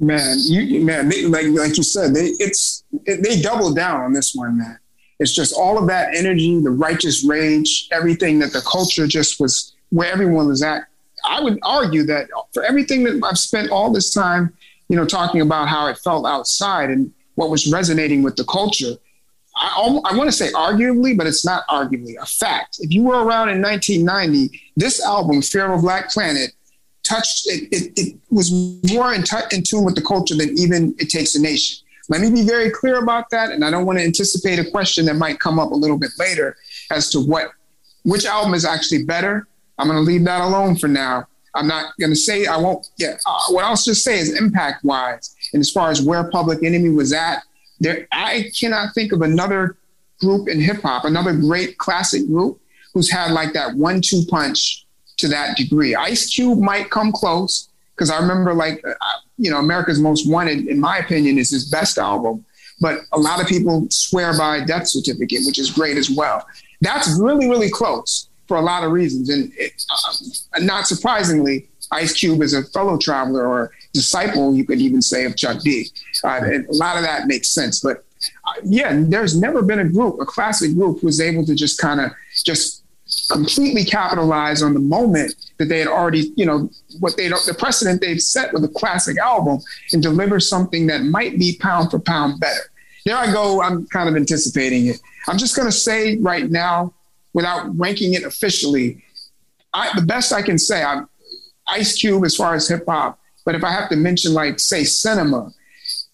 man, 0.00 0.36
you 0.48 0.62
you- 0.62 0.84
man, 0.84 1.08
they, 1.08 1.26
like 1.26 1.46
like 1.46 1.76
you 1.76 1.84
said, 1.84 2.12
they 2.14 2.26
it's 2.40 2.82
it, 3.06 3.22
they 3.22 3.40
doubled 3.40 3.76
down 3.76 4.00
on 4.00 4.12
this 4.12 4.34
one, 4.34 4.58
man. 4.58 4.78
It's 5.20 5.34
just 5.34 5.54
all 5.54 5.78
of 5.78 5.86
that 5.88 6.16
energy, 6.16 6.58
the 6.60 6.70
righteous 6.70 7.22
rage, 7.22 7.88
everything 7.92 8.38
that 8.38 8.52
the 8.52 8.62
culture 8.62 9.06
just 9.06 9.38
was 9.38 9.74
where 9.90 10.10
everyone 10.10 10.48
was 10.48 10.62
at. 10.62 10.86
I 11.24 11.42
would 11.42 11.58
argue 11.62 12.04
that 12.04 12.28
for 12.54 12.64
everything 12.64 13.04
that 13.04 13.20
I've 13.22 13.38
spent 13.38 13.70
all 13.70 13.92
this 13.92 14.12
time, 14.12 14.54
you 14.88 14.96
know, 14.96 15.04
talking 15.04 15.42
about 15.42 15.68
how 15.68 15.86
it 15.88 15.98
felt 15.98 16.26
outside 16.26 16.88
and 16.88 17.12
what 17.34 17.50
was 17.50 17.70
resonating 17.70 18.22
with 18.22 18.36
the 18.36 18.44
culture. 18.44 18.94
I, 19.54 20.00
I 20.06 20.16
want 20.16 20.28
to 20.28 20.32
say 20.32 20.50
arguably, 20.52 21.16
but 21.16 21.26
it's 21.26 21.44
not 21.44 21.68
arguably 21.68 22.14
a 22.18 22.24
fact. 22.24 22.78
If 22.80 22.90
you 22.90 23.02
were 23.02 23.22
around 23.22 23.50
in 23.50 23.60
1990, 23.60 24.58
this 24.76 25.04
album, 25.04 25.42
Fear 25.42 25.70
of 25.70 25.80
a 25.80 25.82
Black 25.82 26.10
Planet, 26.10 26.52
touched 27.02 27.46
it, 27.46 27.68
it, 27.70 27.92
it 27.96 28.16
was 28.30 28.50
more 28.90 29.12
in, 29.12 29.22
t- 29.22 29.36
in 29.52 29.62
tune 29.62 29.84
with 29.84 29.96
the 29.96 30.02
culture 30.02 30.34
than 30.34 30.56
even 30.58 30.94
it 30.98 31.10
takes 31.10 31.34
a 31.34 31.40
nation 31.40 31.84
let 32.10 32.20
me 32.20 32.30
be 32.30 32.46
very 32.46 32.70
clear 32.70 33.02
about 33.02 33.30
that 33.30 33.50
and 33.50 33.64
i 33.64 33.70
don't 33.70 33.86
want 33.86 33.98
to 33.98 34.04
anticipate 34.04 34.58
a 34.58 34.70
question 34.70 35.06
that 35.06 35.14
might 35.14 35.40
come 35.40 35.58
up 35.58 35.70
a 35.70 35.74
little 35.74 35.98
bit 35.98 36.10
later 36.18 36.56
as 36.90 37.10
to 37.10 37.20
what 37.20 37.52
which 38.04 38.26
album 38.26 38.54
is 38.54 38.64
actually 38.64 39.04
better 39.04 39.46
i'm 39.78 39.88
going 39.88 39.96
to 39.96 40.02
leave 40.02 40.24
that 40.24 40.42
alone 40.42 40.76
for 40.76 40.88
now 40.88 41.26
i'm 41.54 41.66
not 41.66 41.92
going 41.98 42.10
to 42.10 42.16
say 42.16 42.46
i 42.46 42.56
won't 42.56 42.88
yeah 42.98 43.16
uh, 43.26 43.40
what 43.48 43.64
i'll 43.64 43.76
just 43.76 44.04
say 44.04 44.18
is 44.18 44.38
impact 44.38 44.84
wise 44.84 45.34
and 45.54 45.60
as 45.60 45.70
far 45.70 45.90
as 45.90 46.02
where 46.02 46.24
public 46.30 46.62
enemy 46.62 46.90
was 46.90 47.12
at 47.12 47.42
there 47.80 48.06
i 48.12 48.50
cannot 48.58 48.94
think 48.94 49.12
of 49.12 49.22
another 49.22 49.76
group 50.20 50.48
in 50.48 50.60
hip 50.60 50.82
hop 50.82 51.04
another 51.04 51.34
great 51.34 51.78
classic 51.78 52.26
group 52.26 52.60
who's 52.92 53.10
had 53.10 53.30
like 53.32 53.52
that 53.52 53.74
one 53.74 54.00
two 54.02 54.22
punch 54.28 54.84
to 55.20 55.28
that 55.28 55.56
degree. 55.56 55.94
Ice 55.94 56.34
Cube 56.34 56.58
might 56.58 56.90
come 56.90 57.12
close 57.12 57.68
because 57.94 58.10
I 58.10 58.18
remember 58.18 58.54
like 58.54 58.82
uh, 58.86 58.94
you 59.40 59.50
know 59.50 59.58
America's 59.58 59.98
Most 59.98 60.30
Wanted, 60.30 60.68
in 60.68 60.78
my 60.78 60.98
opinion, 60.98 61.38
is 61.38 61.50
his 61.50 61.68
best 61.70 61.98
album. 61.98 62.44
But 62.80 63.00
a 63.12 63.18
lot 63.18 63.40
of 63.40 63.46
people 63.46 63.86
swear 63.90 64.36
by 64.36 64.64
Death 64.64 64.88
Certificate, 64.88 65.40
which 65.44 65.58
is 65.58 65.70
great 65.70 65.96
as 65.96 66.10
well. 66.10 66.46
That's 66.80 67.18
really 67.18 67.48
really 67.48 67.70
close 67.70 68.28
for 68.46 68.56
a 68.56 68.62
lot 68.62 68.84
of 68.84 68.92
reasons, 68.92 69.28
and 69.30 69.52
it, 69.56 69.84
um, 70.56 70.66
not 70.66 70.86
surprisingly, 70.86 71.68
Ice 71.92 72.12
Cube 72.12 72.42
is 72.42 72.52
a 72.52 72.64
fellow 72.64 72.98
traveler 72.98 73.46
or 73.46 73.72
disciple, 73.92 74.54
you 74.54 74.64
could 74.64 74.80
even 74.80 75.00
say, 75.00 75.24
of 75.24 75.36
Chuck 75.36 75.60
D. 75.62 75.88
Uh, 76.24 76.40
and 76.42 76.66
a 76.66 76.72
lot 76.72 76.96
of 76.96 77.02
that 77.02 77.26
makes 77.26 77.48
sense, 77.48 77.80
but. 77.80 78.04
Uh, 78.46 78.60
yeah, 78.64 78.92
there's 79.06 79.34
never 79.34 79.62
been 79.62 79.78
a 79.78 79.88
group, 79.88 80.20
a 80.20 80.26
classic 80.26 80.74
group, 80.74 81.02
was 81.02 81.22
able 81.22 81.42
to 81.46 81.54
just 81.54 81.78
kind 81.78 82.00
of 82.02 82.12
just 82.44 82.80
completely 83.30 83.84
capitalize 83.84 84.62
on 84.62 84.74
the 84.74 84.80
moment 84.80 85.34
that 85.60 85.68
they 85.68 85.78
had 85.78 85.88
already, 85.88 86.32
you 86.36 86.46
know, 86.46 86.70
what 87.00 87.18
they 87.18 87.28
the 87.28 87.54
precedent 87.56 88.00
they've 88.00 88.20
set 88.20 88.50
with 88.54 88.64
a 88.64 88.68
classic 88.68 89.18
album 89.18 89.60
and 89.92 90.02
deliver 90.02 90.40
something 90.40 90.86
that 90.86 91.02
might 91.02 91.38
be 91.38 91.58
pound 91.60 91.90
for 91.90 92.00
pound 92.00 92.40
better. 92.40 92.62
There 93.04 93.16
I 93.16 93.30
go. 93.30 93.60
I'm 93.60 93.86
kind 93.88 94.08
of 94.08 94.16
anticipating 94.16 94.86
it. 94.86 95.00
I'm 95.28 95.36
just 95.36 95.54
going 95.54 95.68
to 95.68 95.72
say 95.72 96.16
right 96.16 96.50
now, 96.50 96.94
without 97.34 97.78
ranking 97.78 98.14
it 98.14 98.24
officially, 98.24 99.04
I, 99.74 99.90
the 99.94 100.06
best 100.06 100.32
I 100.32 100.40
can 100.40 100.56
say, 100.56 100.82
I'm, 100.82 101.08
Ice 101.68 102.00
Cube 102.00 102.24
as 102.24 102.34
far 102.34 102.54
as 102.54 102.66
hip 102.66 102.84
hop, 102.88 103.18
but 103.44 103.54
if 103.54 103.62
I 103.62 103.70
have 103.70 103.90
to 103.90 103.96
mention 103.96 104.32
like 104.32 104.58
say 104.58 104.82
cinema, 104.82 105.52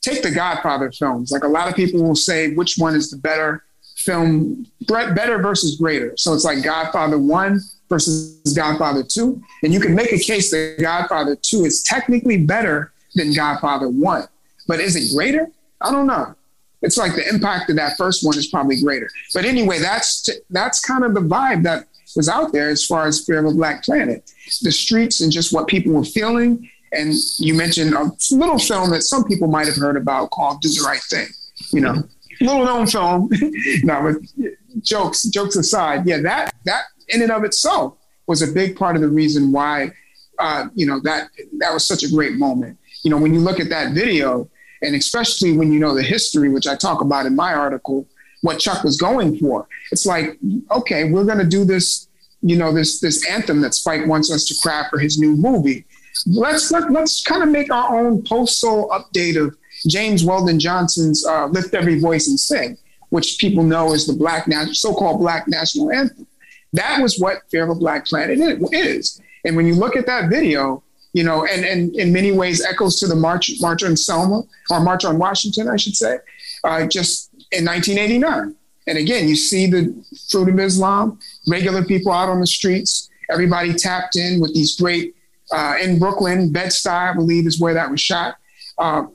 take 0.03 0.25
the 0.25 0.33
Godfather 0.33 0.91
films. 0.91 1.31
Like 1.31 1.45
a 1.45 1.49
lot 1.49 1.69
of 1.69 1.77
people 1.77 2.03
will 2.03 2.17
say 2.17 2.53
which 2.55 2.79
one 2.79 2.97
is 2.97 3.11
the 3.11 3.17
better 3.17 3.65
film, 3.97 4.67
better 4.89 5.39
versus 5.39 5.77
greater. 5.77 6.17
So 6.17 6.35
it's 6.35 6.45
like 6.45 6.65
Godfather 6.65 7.19
1 7.19 7.61
versus 7.89 8.41
Godfather 8.55 9.03
2. 9.03 9.43
And 9.63 9.73
you 9.73 9.81
can 9.81 9.95
make 9.95 10.13
a 10.13 10.19
case 10.19 10.51
that 10.51 10.77
Godfather 10.81 11.37
2 11.37 11.65
is 11.65 11.83
technically 11.83 12.39
better 12.39 12.93
than 13.15 13.35
Godfather 13.35 13.89
1. 13.89 14.29
But 14.67 14.81
is 14.81 14.97
it 14.97 15.15
greater? 15.15 15.51
I 15.81 15.91
don't 15.91 16.07
know. 16.07 16.35
It's 16.83 16.97
like 16.97 17.15
the 17.15 17.29
impact 17.29 17.71
of 17.71 17.77
that 17.77 17.97
first 17.97 18.25
one 18.25 18.37
is 18.37 18.49
probably 18.49 18.81
greater. 18.81 19.09
But 19.35 19.45
anyway, 19.45 19.79
that's 19.79 20.29
that's 20.51 20.81
kind 20.81 21.05
of 21.05 21.15
the 21.15 21.21
vibe 21.21 21.63
that 21.65 21.87
was 22.15 22.29
out 22.29 22.53
there 22.53 22.69
as 22.69 22.85
far 22.85 23.07
as 23.07 23.25
Fear 23.25 23.41
of 23.41 23.53
a 23.53 23.55
Black 23.55 23.83
Planet. 23.83 24.31
The 24.63 24.73
streets 24.73 25.21
and 25.21 25.33
just 25.33 25.53
what 25.53 25.67
people 25.67 25.93
were 25.93 26.05
feeling. 26.05 26.69
And 26.93 27.13
you 27.39 27.55
mentioned 27.55 27.95
a 27.95 28.11
little 28.31 28.59
film 28.59 28.91
that 28.91 29.03
some 29.03 29.25
people 29.25 29.49
might 29.49 29.67
have 29.67 29.77
heard 29.77 29.97
about 29.97 30.31
called 30.31 30.61
Do 30.61 30.69
the 30.69 30.85
Right 30.87 31.03
Thing. 31.11 31.27
You 31.73 31.81
know, 31.81 31.93
mm-hmm. 31.93 32.45
little 32.45 32.65
known 32.65 32.87
film. 32.87 33.31
no, 33.83 34.03
but 34.03 34.53
jokes, 34.83 35.25
jokes 35.25 35.57
aside, 35.57 36.07
yeah, 36.07 36.21
that 36.21 36.55
that 36.65 36.85
in 37.09 37.23
and 37.23 37.31
of 37.31 37.45
itself 37.45 37.97
was 38.27 38.43
a 38.43 38.53
big 38.53 38.77
part 38.77 38.97
of 38.97 39.03
the 39.03 39.09
reason 39.09 39.53
why 39.53 39.93
uh, 40.39 40.67
you 40.75 40.87
know 40.87 41.01
that 41.01 41.29
that 41.59 41.73
was 41.73 41.87
such 41.87 42.03
a 42.03 42.11
great 42.11 42.35
moment. 42.35 42.79
You 43.03 43.11
know, 43.11 43.19
when 43.19 43.33
you 43.33 43.41
look 43.41 43.61
at 43.61 43.69
that 43.71 43.93
video, 43.93 44.49
and 44.83 44.95
especially 44.95 45.57
when 45.57 45.73
you 45.73 45.79
know 45.79 45.95
the 45.95 46.03
history, 46.03 46.49
which 46.49 46.67
I 46.67 46.77
talk 46.77 47.01
about 47.01 47.27
in 47.27 47.35
my 47.35 47.55
article, 47.55 48.07
what 48.43 48.59
Chuck 48.59 48.85
was 48.85 48.97
going 48.97 49.39
for. 49.39 49.67
It's 49.93 50.07
like, 50.07 50.39
okay, 50.71 51.11
we're 51.11 51.25
going 51.25 51.39
to 51.39 51.47
do 51.47 51.65
this, 51.65 52.09
you 52.43 52.57
know, 52.57 52.73
this 52.73 53.01
this 53.01 53.29
anthem 53.29 53.61
that 53.63 53.75
Spike 53.75 54.07
wants 54.07 54.33
us 54.33 54.45
to 54.47 54.55
craft 54.63 54.91
for 54.91 54.99
his 54.99 55.19
new 55.19 55.37
movie. 55.37 55.85
Let's 56.27 56.71
let, 56.71 56.91
let's 56.91 57.23
kind 57.23 57.43
of 57.43 57.51
make 57.51 57.71
our 57.71 57.99
own 57.99 58.23
post-soul 58.23 58.89
update 58.89 59.41
of 59.41 59.57
James 59.87 60.25
Weldon 60.25 60.59
Johnson's 60.59 61.27
uh, 61.27 61.47
"Lift 61.47 61.75
Every 61.75 61.99
Voice 61.99 62.29
and 62.29 62.39
Sing," 62.39 62.79
which 63.11 63.39
people 63.39 63.63
know 63.63 63.93
is 63.93 64.07
the 64.07 64.15
black 64.15 64.47
so-called 64.73 65.21
black 65.21 65.47
national 65.49 65.93
anthem. 65.93 66.27
That 66.73 67.01
was 67.01 67.19
what 67.19 67.43
Fear 67.51 67.65
of 67.65 67.71
a 67.71 67.75
Black 67.75 68.07
Planet 68.07 68.39
is. 68.73 69.21
And 69.45 69.57
when 69.57 69.67
you 69.67 69.75
look 69.75 69.97
at 69.97 70.07
that 70.07 70.29
video, 70.29 70.83
you 71.13 71.25
know, 71.25 71.47
and, 71.47 71.65
and 71.65 71.95
in 71.97 72.13
many 72.13 72.33
ways 72.33 72.65
echoes 72.65 72.99
to 73.01 73.07
the 73.07 73.17
March 73.17 73.51
March 73.61 73.83
on 73.83 73.97
Selma 73.97 74.43
or 74.71 74.81
March 74.81 75.05
on 75.05 75.19
Washington, 75.19 75.69
I 75.69 75.77
should 75.77 75.97
say, 75.97 76.19
uh, 76.65 76.87
just 76.87 77.31
in 77.53 77.65
1989. 77.65 78.55
And 78.89 78.99
again, 78.99 79.29
you 79.29 79.35
see 79.35 79.67
the 79.67 79.95
fruit 80.31 80.49
of 80.49 80.59
Islam, 80.59 81.19
regular 81.49 81.85
people 81.85 82.13
out 82.13 82.29
on 82.29 82.41
the 82.41 82.47
streets, 82.47 83.09
everybody 83.31 83.73
tapped 83.75 84.17
in 84.17 84.41
with 84.41 84.55
these 84.55 84.77
great 84.77 85.17
uh, 85.53 85.77
in 85.81 85.99
Brooklyn, 85.99 86.51
Bed-Stuy, 86.51 87.11
I 87.11 87.15
believe, 87.15 87.47
is 87.47 87.61
where 87.61 87.75
that 87.75 87.91
was 87.91 88.01
shot. 88.01 88.37
Uh, 88.79 89.07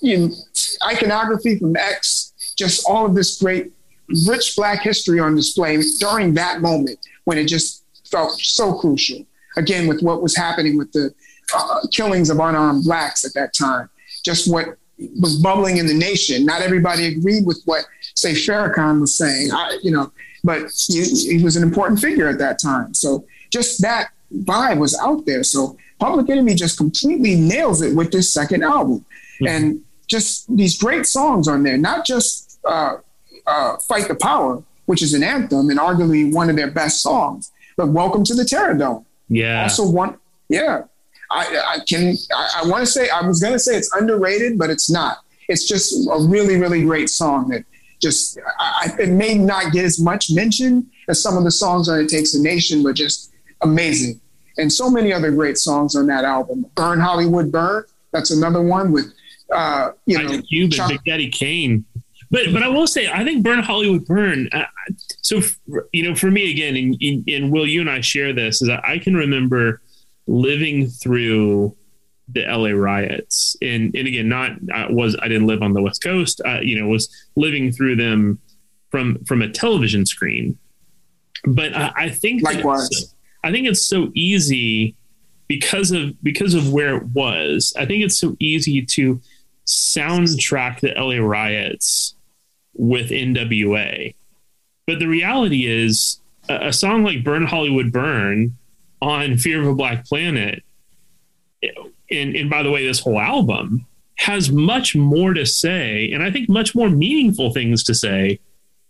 you 0.00 0.18
know, 0.18 0.34
iconography 0.84 1.58
from 1.58 1.76
X, 1.76 2.54
just 2.56 2.84
all 2.88 3.06
of 3.06 3.14
this 3.14 3.40
great, 3.40 3.72
rich 4.26 4.54
Black 4.56 4.82
history 4.82 5.20
on 5.20 5.34
display 5.36 5.80
during 5.98 6.34
that 6.34 6.60
moment 6.60 6.98
when 7.24 7.38
it 7.38 7.46
just 7.46 7.84
felt 8.10 8.32
so 8.40 8.74
crucial. 8.74 9.24
Again, 9.56 9.86
with 9.86 10.02
what 10.02 10.22
was 10.22 10.36
happening 10.36 10.76
with 10.78 10.92
the 10.92 11.12
uh, 11.54 11.80
killings 11.92 12.30
of 12.30 12.38
unarmed 12.38 12.84
Blacks 12.84 13.24
at 13.24 13.34
that 13.34 13.54
time, 13.54 13.88
just 14.24 14.50
what 14.50 14.76
was 15.20 15.36
bubbling 15.36 15.78
in 15.78 15.86
the 15.86 15.94
nation. 15.94 16.44
Not 16.44 16.60
everybody 16.62 17.06
agreed 17.06 17.46
with 17.46 17.62
what, 17.64 17.84
say, 18.14 18.32
Farrakhan 18.32 19.00
was 19.00 19.16
saying, 19.16 19.50
I, 19.52 19.78
you 19.82 19.90
know, 19.90 20.12
but 20.44 20.70
he, 20.86 21.02
he 21.02 21.42
was 21.42 21.56
an 21.56 21.62
important 21.62 22.00
figure 22.00 22.28
at 22.28 22.38
that 22.38 22.60
time. 22.60 22.94
So 22.94 23.24
just 23.50 23.80
that 23.82 24.10
vibe 24.32 24.78
was 24.78 24.98
out 24.98 25.26
there. 25.26 25.42
So 25.42 25.76
Public 25.98 26.28
Enemy 26.30 26.54
just 26.54 26.76
completely 26.76 27.34
nails 27.34 27.82
it 27.82 27.94
with 27.94 28.12
this 28.12 28.32
second 28.32 28.62
album. 28.62 29.04
Mm-hmm. 29.40 29.46
And 29.46 29.84
just 30.08 30.54
these 30.54 30.78
great 30.78 31.06
songs 31.06 31.48
on 31.48 31.62
there, 31.62 31.76
not 31.76 32.06
just 32.06 32.58
uh, 32.64 32.96
uh, 33.48 33.76
Fight 33.78 34.08
the 34.08 34.14
Power, 34.14 34.62
which 34.86 35.02
is 35.02 35.14
an 35.14 35.22
anthem 35.22 35.70
and 35.70 35.78
arguably 35.78 36.32
one 36.32 36.50
of 36.50 36.56
their 36.56 36.70
best 36.70 37.02
songs, 37.02 37.50
but 37.76 37.88
Welcome 37.88 38.24
to 38.24 38.34
the 38.34 38.44
Terror 38.44 38.74
Dome. 38.74 39.04
Yeah. 39.28 39.62
Also 39.62 39.88
one, 39.90 40.18
yeah. 40.48 40.82
I, 41.30 41.76
I 41.76 41.78
can, 41.86 42.14
I, 42.34 42.62
I 42.62 42.68
want 42.68 42.80
to 42.80 42.86
say, 42.86 43.08
I 43.08 43.26
was 43.26 43.40
going 43.40 43.52
to 43.52 43.58
say 43.58 43.76
it's 43.76 43.94
underrated, 43.94 44.58
but 44.58 44.70
it's 44.70 44.90
not. 44.90 45.18
It's 45.48 45.66
just 45.66 46.08
a 46.10 46.20
really, 46.20 46.56
really 46.56 46.82
great 46.82 47.10
song 47.10 47.48
that 47.48 47.64
just, 48.00 48.38
I, 48.58 48.92
it 48.98 49.10
may 49.10 49.34
not 49.34 49.72
get 49.72 49.84
as 49.84 50.00
much 50.00 50.30
mention 50.30 50.90
as 51.08 51.22
some 51.22 51.36
of 51.36 51.44
the 51.44 51.50
songs 51.50 51.88
on 51.88 52.00
It 52.00 52.08
Takes 52.08 52.34
a 52.34 52.40
Nation, 52.40 52.82
but 52.82 52.94
just 52.94 53.32
amazing. 53.62 54.20
And 54.56 54.72
so 54.72 54.90
many 54.90 55.12
other 55.12 55.30
great 55.30 55.58
songs 55.58 55.96
on 55.96 56.06
that 56.06 56.24
album. 56.24 56.66
Burn 56.74 57.00
Hollywood 57.00 57.52
Burn, 57.52 57.84
that's 58.12 58.30
another 58.30 58.62
one 58.62 58.92
with 58.92 59.12
uh, 59.52 59.92
you 60.06 60.18
know, 60.18 60.42
Cube 60.42 60.72
and 60.78 60.88
Big 60.88 61.04
Daddy 61.04 61.30
Kane. 61.30 61.84
But 62.30 62.52
but 62.52 62.62
I 62.62 62.68
will 62.68 62.86
say 62.86 63.10
I 63.10 63.24
think 63.24 63.42
Burn 63.42 63.62
Hollywood 63.62 64.06
Burn. 64.06 64.48
Uh, 64.52 64.64
so 65.22 65.40
you 65.92 66.02
know, 66.02 66.14
for 66.14 66.30
me 66.30 66.50
again, 66.50 66.76
and, 66.76 67.28
and 67.28 67.50
Will, 67.52 67.66
you 67.66 67.80
and 67.80 67.90
I 67.90 68.00
share 68.00 68.32
this 68.32 68.60
is 68.60 68.68
I 68.68 68.98
can 68.98 69.14
remember 69.14 69.80
living 70.26 70.88
through 70.88 71.74
the 72.28 72.42
LA 72.42 72.70
riots, 72.70 73.56
and 73.62 73.94
and 73.94 74.06
again, 74.06 74.28
not 74.28 74.52
I 74.72 74.90
was 74.90 75.16
I 75.22 75.28
didn't 75.28 75.46
live 75.46 75.62
on 75.62 75.72
the 75.72 75.80
West 75.80 76.02
Coast. 76.02 76.40
Uh, 76.44 76.60
you 76.60 76.78
know, 76.78 76.88
was 76.88 77.08
living 77.36 77.72
through 77.72 77.96
them 77.96 78.38
from 78.90 79.24
from 79.24 79.40
a 79.40 79.48
television 79.48 80.04
screen. 80.04 80.58
But 81.44 81.74
I, 81.74 81.92
I 81.96 82.08
think 82.10 82.42
likewise. 82.42 83.14
I 83.44 83.52
think 83.52 83.68
it's 83.68 83.86
so 83.86 84.10
easy 84.14 84.96
because 85.46 85.92
of 85.92 86.22
because 86.22 86.52
of 86.52 86.70
where 86.72 86.96
it 86.96 87.04
was. 87.06 87.72
I 87.78 87.86
think 87.86 88.04
it's 88.04 88.18
so 88.18 88.36
easy 88.38 88.84
to 88.84 89.20
soundtrack 89.66 90.80
the 90.80 90.92
LA 90.96 91.24
riots 91.24 92.14
with 92.78 93.10
NWA. 93.10 94.14
But 94.86 94.98
the 94.98 95.08
reality 95.08 95.66
is, 95.66 96.20
a, 96.48 96.68
a 96.68 96.72
song 96.72 97.04
like 97.04 97.24
Burn 97.24 97.44
Hollywood 97.44 97.92
Burn 97.92 98.56
on 99.02 99.36
Fear 99.36 99.62
of 99.62 99.68
a 99.68 99.74
Black 99.74 100.06
Planet, 100.06 100.62
and, 102.10 102.34
and 102.34 102.48
by 102.48 102.62
the 102.62 102.70
way, 102.70 102.86
this 102.86 103.00
whole 103.00 103.20
album 103.20 103.86
has 104.16 104.50
much 104.50 104.96
more 104.96 105.34
to 105.34 105.46
say, 105.46 106.10
and 106.12 106.22
I 106.22 106.30
think 106.30 106.48
much 106.48 106.74
more 106.74 106.88
meaningful 106.88 107.52
things 107.52 107.84
to 107.84 107.94
say 107.94 108.40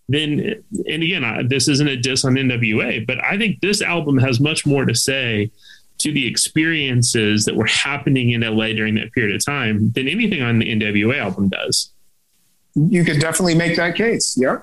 than, 0.09 0.41
and 0.87 1.03
again, 1.03 1.49
this 1.49 1.69
isn't 1.69 1.89
a 1.89 1.97
diss 1.97 2.25
on 2.25 2.35
NWA, 2.35 3.07
but 3.07 3.23
I 3.23 3.37
think 3.37 3.61
this 3.61 3.83
album 3.83 4.19
has 4.19 4.41
much 4.41 4.65
more 4.65 4.87
to 4.87 4.95
say 4.95 5.51
to 5.99 6.13
the 6.13 6.27
experiences 6.27 7.45
that 7.45 7.57
were 7.57 7.67
happening 7.67 8.31
in 8.31 8.41
LA 8.41 8.69
during 8.69 8.95
that 8.95 9.13
period 9.13 9.35
of 9.35 9.45
time 9.45 9.91
than 9.93 10.09
anything 10.09 10.43
on 10.43 10.61
the 10.61 10.71
NWA 10.73 11.19
album 11.19 11.49
does. 11.49 11.93
You 12.91 13.05
could 13.05 13.21
definitely 13.21 13.55
make 13.55 13.77
that 13.77 13.95
case. 13.95 14.37
Yeah, 14.39 14.59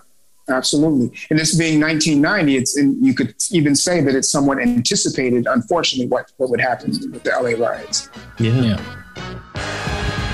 absolutely. 0.49 1.17
And 1.29 1.39
this 1.39 1.55
being 1.55 1.79
1990, 1.79 2.55
it's 2.55 2.77
you 2.77 3.13
could 3.13 3.35
even 3.51 3.75
say 3.75 4.01
that 4.01 4.15
it's 4.15 4.29
somewhat 4.29 4.59
anticipated, 4.59 5.47
unfortunately, 5.47 6.07
what, 6.07 6.31
what 6.37 6.49
would 6.49 6.61
happen 6.61 6.91
with 7.11 7.23
the 7.23 7.29
LA 7.31 7.51
riots. 7.63 8.09
Yeah. 8.39 8.61
yeah. 8.61 10.24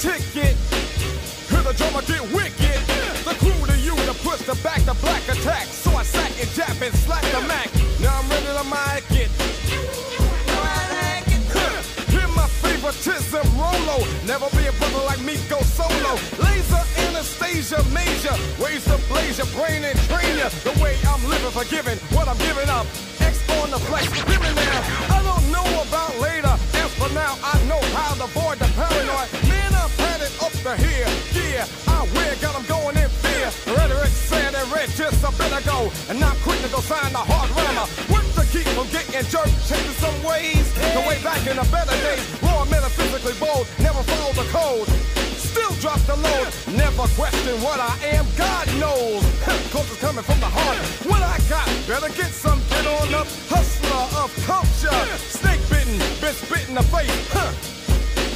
ticket. 0.00 0.56
Hear 1.48 1.62
the 1.62 1.72
drummer 1.72 2.02
get 2.02 2.22
wicked. 2.32 2.80
The 3.24 3.34
crew 3.40 3.66
to 3.66 3.76
you 3.80 3.96
to 4.06 4.14
push 4.20 4.42
the 4.42 4.54
back 4.62 4.82
the 4.84 4.94
black 5.00 5.22
attack. 5.28 5.66
So 5.66 5.90
I 5.96 6.02
sack 6.02 6.32
and 6.40 6.50
jab 6.50 6.82
and 6.82 6.94
slap 6.94 7.22
the 7.32 7.40
Mac. 7.48 7.70
Now 8.00 8.18
I'm 8.18 8.28
ready 8.28 8.46
to 8.46 8.64
mic 8.64 9.04
it. 9.22 9.30
Hear 12.12 12.28
my 12.28 12.46
favoritism, 12.60 13.46
Rolo. 13.56 14.04
Never 14.26 14.48
be 14.56 14.66
a 14.66 14.72
brother 14.72 15.04
like 15.06 15.20
me, 15.22 15.36
go 15.48 15.58
solo. 15.60 16.12
Laser 16.44 16.82
Anastasia 17.08 17.82
Major. 17.94 18.36
Ways 18.62 18.84
to 18.84 18.98
blaze 19.08 19.38
your 19.38 19.50
brain 19.56 19.84
and 19.84 19.98
train 20.10 20.38
ya. 20.38 20.48
The 20.64 20.76
way 20.82 20.96
I'm 21.08 21.22
living, 21.28 21.50
forgiving 21.50 21.98
what 22.14 22.28
I'm 22.28 22.38
giving 22.38 22.68
up. 22.68 22.86
X 23.20 23.40
on 23.60 23.70
the 23.70 23.78
flex, 23.78 24.08
give 24.12 24.40
me 24.40 24.52
now 24.54 25.15
here. 30.74 31.06
Yeah, 31.32 31.66
I 31.86 32.02
wear, 32.14 32.34
got 32.42 32.54
them 32.54 32.66
going 32.66 32.96
in 32.96 33.08
fear. 33.22 33.48
Rhetoric 33.74 34.10
saying 34.10 34.52
they 34.52 34.66
red, 34.74 34.88
just 34.90 35.22
a 35.22 35.30
bit 35.38 35.52
to 35.54 35.62
go, 35.62 35.92
and 36.10 36.22
I'm 36.22 36.36
quick 36.42 36.60
to 36.62 36.68
go 36.68 36.80
sign 36.80 37.12
the 37.12 37.22
hard 37.22 37.50
rammer. 37.54 37.86
Work 38.10 38.26
to 38.34 38.42
keep 38.50 38.66
from 38.74 38.88
getting 38.90 39.14
jerked, 39.30 39.54
changing 39.68 39.96
some 40.02 40.16
ways. 40.24 40.66
The 40.74 41.02
way 41.06 41.22
back 41.22 41.46
in 41.46 41.56
the 41.56 41.66
better 41.70 41.94
days, 42.02 42.26
raw 42.42 42.64
metaphysically 42.64 43.34
bold, 43.38 43.66
never 43.78 44.02
follow 44.02 44.32
the 44.32 44.46
code. 44.50 45.25
Still 45.56 45.72
drop 45.80 46.00
the 46.04 46.16
load, 46.16 46.52
never 46.76 47.08
question 47.16 47.56
what 47.64 47.80
I 47.80 47.96
am, 48.12 48.26
God 48.36 48.68
knows. 48.76 49.24
Cause 49.72 49.88
it's 49.88 49.96
coming 50.04 50.22
from 50.22 50.38
the 50.38 50.52
heart. 50.52 50.76
What 51.08 51.24
I 51.24 51.40
got, 51.48 51.64
better 51.88 52.12
get 52.12 52.28
some, 52.28 52.60
get 52.68 52.84
on 52.84 53.08
up. 53.16 53.24
Hustler 53.48 54.04
of 54.20 54.28
culture, 54.44 54.92
snake 55.16 55.64
bitten, 55.72 55.96
spit 56.36 56.68
in 56.68 56.74
the 56.74 56.84
face. 56.92 57.08
Huh. 57.32 57.48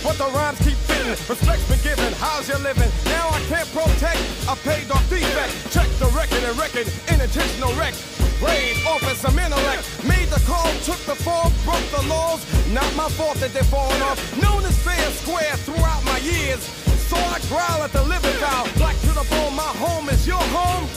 But 0.01 0.17
the 0.17 0.33
rhymes 0.33 0.57
keep 0.65 0.81
fitting, 0.89 1.13
respect's 1.13 1.69
been 1.69 1.85
given, 1.85 2.11
how's 2.17 2.49
you 2.49 2.57
living? 2.57 2.89
Now 3.05 3.29
I 3.29 3.41
can't 3.53 3.69
protect 3.69 4.17
a 4.49 4.57
paid 4.65 4.89
off 4.91 5.05
defect. 5.13 5.53
Check 5.77 5.93
the 6.01 6.09
record 6.17 6.41
and 6.41 6.57
record, 6.57 6.89
intentional 7.05 7.77
wreck. 7.77 7.93
Raid 8.41 8.81
off 8.89 9.05
as 9.05 9.21
some 9.21 9.39
intellect. 9.39 9.85
Made 10.09 10.33
the 10.33 10.41
call, 10.49 10.73
took 10.89 11.05
the 11.05 11.21
fall, 11.21 11.53
broke 11.69 11.85
the 11.93 12.01
laws. 12.09 12.41
Not 12.73 12.89
my 12.97 13.13
fault 13.13 13.37
that 13.45 13.53
they're 13.53 13.69
falling 13.69 14.01
off. 14.01 14.17
Known 14.41 14.65
as 14.65 14.73
fair 14.81 15.05
square 15.21 15.53
throughout 15.69 16.03
my 16.09 16.17
years. 16.25 16.65
So 17.11 17.17
I 17.17 17.41
growl 17.49 17.83
at 17.83 17.91
the 17.91 18.05
living. 18.05 18.39
Black 18.79 18.97
to 19.01 19.09
the 19.09 19.27
bone, 19.29 19.57
my 19.57 19.63
home 19.63 20.09
is 20.11 20.29
your 20.29 20.37
home. 20.37 20.89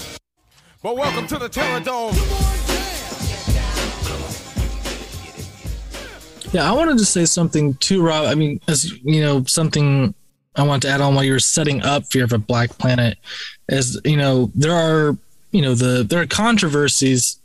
But 0.84 0.95
welcome 0.95 1.26
to 1.26 1.40
the 1.40 1.49
Terror 1.49 1.80
Dome. 1.80 2.14
Yeah, 6.52 6.69
I 6.69 6.72
wanted 6.72 6.99
to 6.99 7.06
say 7.06 7.26
something 7.26 7.73
too, 7.77 8.03
Rob. 8.03 8.26
I 8.27 8.35
mean, 8.35 8.61
as 8.68 8.91
you 9.02 9.22
know, 9.22 9.44
something 9.45 10.14
I 10.56 10.61
want 10.61 10.84
to 10.84 10.90
add 10.90 11.02
on 11.02 11.15
while 11.15 11.23
you're 11.23 11.40
setting 11.40 11.81
up 11.81 12.06
Fear 12.06 12.26
of 12.26 12.34
a 12.34 12.38
Black 12.38 12.77
Planet 12.77 13.18
is, 13.69 13.99
you 14.06 14.18
know, 14.18 14.52
there 14.53 14.72
are, 14.72 15.18
you 15.49 15.64
know, 15.64 15.73
the 15.73 16.03
there 16.03 16.22
are 16.22 16.27
controversies, 16.27 17.40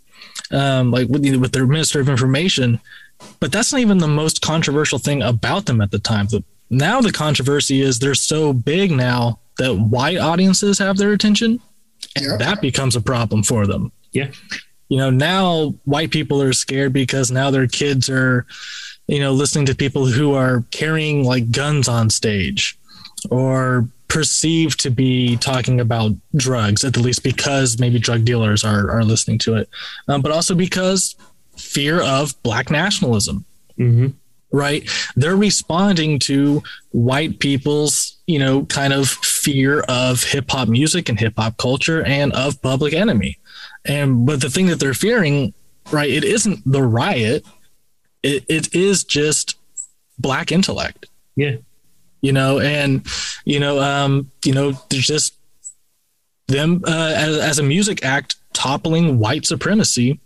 um, 0.51 0.91
like 0.91 1.09
with 1.09 1.25
with 1.37 1.53
their 1.53 1.67
Minister 1.67 2.01
of 2.01 2.11
Information, 2.11 2.81
but 3.41 3.51
that's 3.51 3.73
not 3.73 3.81
even 3.81 3.97
the 3.97 4.09
most 4.09 4.43
controversial 4.43 4.99
thing 4.99 5.23
about 5.23 5.65
them 5.65 5.81
at 5.81 5.91
the 5.91 5.99
time. 5.99 6.27
The, 6.27 6.45
now 6.71 7.01
the 7.01 7.13
controversy 7.13 7.81
is 7.81 7.99
they're 7.99 8.15
so 8.15 8.53
big 8.53 8.91
now 8.91 9.39
that 9.59 9.75
white 9.75 10.19
audiences 10.19 10.79
have 10.79 10.97
their 10.97 11.13
attention, 11.13 11.61
and 12.17 12.25
Yeah. 12.25 12.37
that 12.39 12.61
becomes 12.61 12.95
a 12.97 13.01
problem 13.01 13.43
for 13.43 13.67
them 13.67 13.91
Yeah. 14.13 14.31
you 14.89 14.97
know 14.99 15.11
now 15.11 15.75
white 15.85 16.11
people 16.11 16.41
are 16.43 16.53
scared 16.53 16.93
because 16.93 17.31
now 17.31 17.51
their 17.51 17.67
kids 17.67 18.09
are 18.09 18.47
you 19.07 19.19
know 19.21 19.33
listening 19.33 19.67
to 19.67 19.75
people 19.75 20.07
who 20.07 20.35
are 20.35 20.65
carrying 20.71 21.25
like 21.25 21.51
guns 21.51 21.89
on 21.89 22.09
stage 22.11 22.79
or 23.31 23.89
perceived 24.09 24.81
to 24.81 24.91
be 24.91 25.37
talking 25.37 25.81
about 25.81 26.13
drugs 26.37 26.83
at 26.85 26.95
the 26.95 27.01
least 27.01 27.23
because 27.23 27.79
maybe 27.79 27.99
drug 27.99 28.25
dealers 28.25 28.65
are, 28.65 28.91
are 28.91 29.05
listening 29.05 29.39
to 29.39 29.55
it 29.55 29.69
um, 30.09 30.23
but 30.23 30.33
also 30.33 30.55
because 30.55 31.15
fear 31.57 32.01
of 32.01 32.41
black 32.43 32.71
nationalism 32.71 33.45
hmm 33.77 34.07
right? 34.51 34.89
They're 35.17 35.37
responding 35.37 36.19
to 36.21 36.63
white 36.91 37.39
people's 37.39 38.17
you 38.27 38.39
know 38.39 38.65
kind 38.67 38.93
of 38.93 39.09
fear 39.09 39.81
of 39.89 40.23
hip 40.23 40.51
hop 40.51 40.69
music 40.69 41.09
and 41.09 41.19
hip 41.19 41.35
hop 41.37 41.57
culture 41.57 42.03
and 42.05 42.33
of 42.33 42.61
public 42.63 42.93
enemy. 42.95 43.39
And 43.85 44.27
but 44.27 44.41
the 44.41 44.51
thing 44.51 44.67
that 44.67 44.81
they're 44.81 44.95
fearing 44.95 45.55
right 45.91 46.11
it 46.11 46.25
isn't 46.25 46.61
the 46.71 46.83
riot. 46.83 47.47
It, 48.23 48.45
it 48.49 48.75
is 48.75 49.05
just 49.05 49.57
black 50.19 50.51
intellect. 50.53 51.07
Yeah. 51.37 51.57
you 52.21 52.33
know 52.33 52.59
and 52.59 53.07
you 53.45 53.61
know 53.61 53.81
um 53.81 54.33
you 54.45 54.53
know 54.53 54.73
there's 54.91 55.07
just 55.07 55.35
them 56.49 56.83
uh, 56.87 57.13
as, 57.15 57.37
as 57.39 57.59
a 57.59 57.63
music 57.63 58.05
act 58.05 58.37
toppling 58.55 59.19
white 59.19 59.47
supremacy 59.47 60.19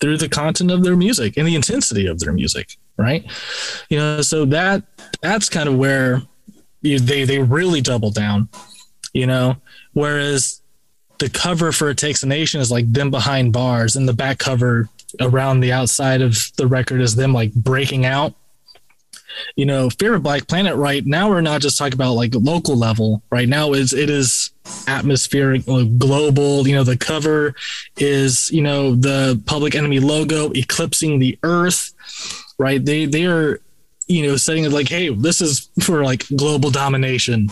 through 0.00 0.18
the 0.18 0.28
content 0.28 0.70
of 0.70 0.82
their 0.84 0.96
music 0.96 1.36
and 1.36 1.46
the 1.46 1.54
intensity 1.54 2.06
of 2.06 2.18
their 2.18 2.32
music 2.32 2.76
right? 3.00 3.24
You 3.88 3.98
know 3.98 4.22
so 4.22 4.44
that 4.46 4.84
that's 5.22 5.48
kind 5.48 5.68
of 5.68 5.76
where 5.76 6.22
they 6.82 7.24
they 7.24 7.38
really 7.38 7.80
double 7.80 8.10
down 8.10 8.48
you 9.12 9.26
know? 9.26 9.56
Whereas 9.92 10.62
the 11.18 11.28
cover 11.28 11.72
for 11.72 11.90
it 11.90 11.98
takes 11.98 12.22
a 12.22 12.26
nation 12.26 12.60
is 12.60 12.70
like 12.70 12.90
them 12.92 13.10
behind 13.10 13.52
bars 13.52 13.96
and 13.96 14.08
the 14.08 14.12
back 14.12 14.38
cover 14.38 14.88
around 15.20 15.60
the 15.60 15.72
outside 15.72 16.22
of 16.22 16.36
the 16.56 16.66
record 16.66 17.00
is 17.00 17.16
them 17.16 17.32
like 17.32 17.52
breaking 17.52 18.06
out. 18.06 18.34
You 19.56 19.64
know 19.64 19.88
fear 19.90 20.14
of 20.14 20.24
black 20.24 20.48
planet 20.48 20.76
right 20.76 21.06
now 21.06 21.30
we're 21.30 21.40
not 21.40 21.62
just 21.62 21.78
talking 21.78 21.94
about 21.94 22.12
like 22.12 22.34
local 22.34 22.76
level 22.76 23.22
right? 23.30 23.48
Now 23.48 23.72
is 23.72 23.92
it 23.92 24.10
is 24.10 24.50
atmospheric 24.86 25.64
global 25.64 26.66
you 26.66 26.74
know 26.74 26.84
the 26.84 26.96
cover 26.96 27.54
is 27.96 28.50
you 28.50 28.60
know 28.60 28.94
the 28.94 29.40
public 29.46 29.74
enemy 29.74 29.98
logo 30.00 30.50
eclipsing 30.52 31.18
the 31.18 31.38
earth 31.42 31.92
right 32.60 32.84
they 32.84 33.06
they 33.06 33.24
are 33.26 33.60
you 34.06 34.26
know 34.26 34.36
setting 34.36 34.64
it 34.64 34.72
like 34.72 34.88
hey 34.88 35.08
this 35.08 35.40
is 35.40 35.70
for 35.82 36.04
like 36.04 36.26
global 36.36 36.70
domination 36.70 37.48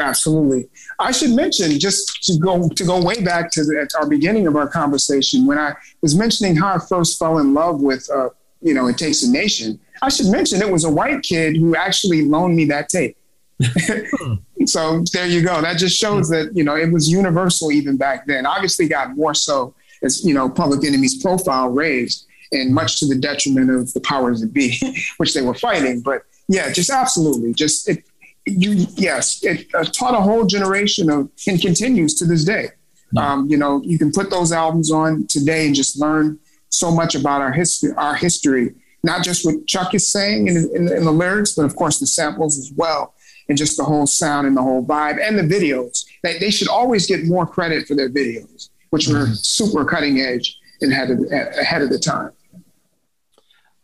Absolutely. 0.00 0.68
I 0.98 1.12
should 1.12 1.30
mention 1.30 1.78
just 1.78 2.22
to 2.24 2.38
go 2.38 2.68
to 2.68 2.84
go 2.84 3.02
way 3.02 3.22
back 3.22 3.50
to 3.52 3.64
the, 3.64 3.80
at 3.80 3.94
our 4.00 4.08
beginning 4.08 4.46
of 4.46 4.56
our 4.56 4.68
conversation 4.68 5.46
when 5.46 5.58
I 5.58 5.74
was 6.02 6.14
mentioning 6.14 6.56
how 6.56 6.74
I 6.74 6.78
first 6.78 7.18
fell 7.18 7.38
in 7.38 7.54
love 7.54 7.80
with 7.80 8.08
uh, 8.10 8.30
you 8.60 8.74
know 8.74 8.86
it 8.86 8.98
takes 8.98 9.22
a 9.22 9.30
nation. 9.30 9.78
I 10.02 10.08
should 10.08 10.26
mention 10.26 10.62
it 10.62 10.70
was 10.70 10.84
a 10.84 10.90
white 10.90 11.22
kid 11.22 11.56
who 11.56 11.74
actually 11.74 12.22
loaned 12.22 12.54
me 12.54 12.64
that 12.66 12.88
tape. 12.88 13.16
so 14.66 15.02
there 15.12 15.26
you 15.26 15.42
go. 15.42 15.60
That 15.60 15.78
just 15.78 15.96
shows 15.96 16.28
that 16.28 16.56
you 16.56 16.62
know 16.62 16.76
it 16.76 16.92
was 16.92 17.08
universal 17.08 17.72
even 17.72 17.96
back 17.96 18.26
then. 18.26 18.46
Obviously, 18.46 18.88
got 18.88 19.16
more 19.16 19.34
so 19.34 19.74
as 20.02 20.24
you 20.24 20.34
know 20.34 20.48
Public 20.48 20.84
Enemy's 20.84 21.20
profile 21.20 21.70
raised, 21.70 22.26
and 22.52 22.74
much 22.74 22.98
to 23.00 23.06
the 23.06 23.16
detriment 23.16 23.70
of 23.70 23.92
the 23.92 24.00
powers 24.00 24.40
that 24.40 24.52
be, 24.52 24.78
which 25.18 25.34
they 25.34 25.42
were 25.42 25.54
fighting. 25.54 26.00
But 26.00 26.22
yeah, 26.48 26.72
just 26.72 26.90
absolutely, 26.90 27.52
just 27.52 27.88
it, 27.88 28.04
you 28.46 28.86
yes, 28.96 29.42
it 29.44 29.66
uh, 29.74 29.84
taught 29.84 30.14
a 30.14 30.20
whole 30.20 30.46
generation 30.46 31.10
of 31.10 31.30
and 31.46 31.60
continues 31.60 32.14
to 32.14 32.24
this 32.24 32.44
day. 32.44 32.70
Um, 33.16 33.48
you 33.48 33.56
know, 33.56 33.80
you 33.82 33.98
can 33.98 34.12
put 34.12 34.30
those 34.30 34.52
albums 34.52 34.90
on 34.90 35.26
today 35.26 35.66
and 35.66 35.74
just 35.74 35.98
learn 35.98 36.38
so 36.68 36.90
much 36.90 37.14
about 37.14 37.40
our 37.40 37.52
history, 37.52 37.92
our 37.96 38.14
history, 38.14 38.74
not 39.02 39.22
just 39.24 39.46
what 39.46 39.66
Chuck 39.66 39.94
is 39.94 40.10
saying 40.10 40.48
in, 40.48 40.56
in, 40.74 40.92
in 40.92 41.04
the 41.04 41.12
lyrics, 41.12 41.54
but 41.54 41.64
of 41.64 41.74
course 41.74 41.98
the 41.98 42.06
samples 42.06 42.58
as 42.58 42.70
well, 42.76 43.14
and 43.48 43.56
just 43.56 43.76
the 43.76 43.84
whole 43.84 44.06
sound 44.06 44.46
and 44.46 44.56
the 44.56 44.62
whole 44.62 44.84
vibe 44.84 45.18
and 45.22 45.38
the 45.38 45.42
videos. 45.42 46.04
They, 46.22 46.38
they 46.38 46.50
should 46.50 46.68
always 46.68 47.06
get 47.06 47.24
more 47.24 47.46
credit 47.46 47.86
for 47.86 47.94
their 47.94 48.10
videos, 48.10 48.68
which 48.90 49.08
were 49.08 49.28
super 49.28 49.84
cutting 49.84 50.20
edge 50.20 50.58
and 50.80 50.92
ahead 50.92 51.10
of, 51.10 51.20
ahead 51.32 51.82
of 51.82 51.90
the 51.90 51.98
time. 51.98 52.32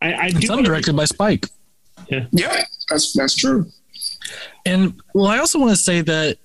I, 0.05 0.25
I 0.25 0.29
do 0.29 0.47
some 0.47 0.63
directed 0.63 0.95
by 0.95 1.05
spike 1.05 1.47
Yeah, 2.09 2.63
that's 2.89 3.13
that's 3.13 3.35
true. 3.35 3.65
And 4.65 4.99
well, 5.13 5.27
I 5.27 5.37
also 5.37 5.59
want 5.59 5.71
to 5.71 5.77
say 5.77 6.01
that 6.01 6.37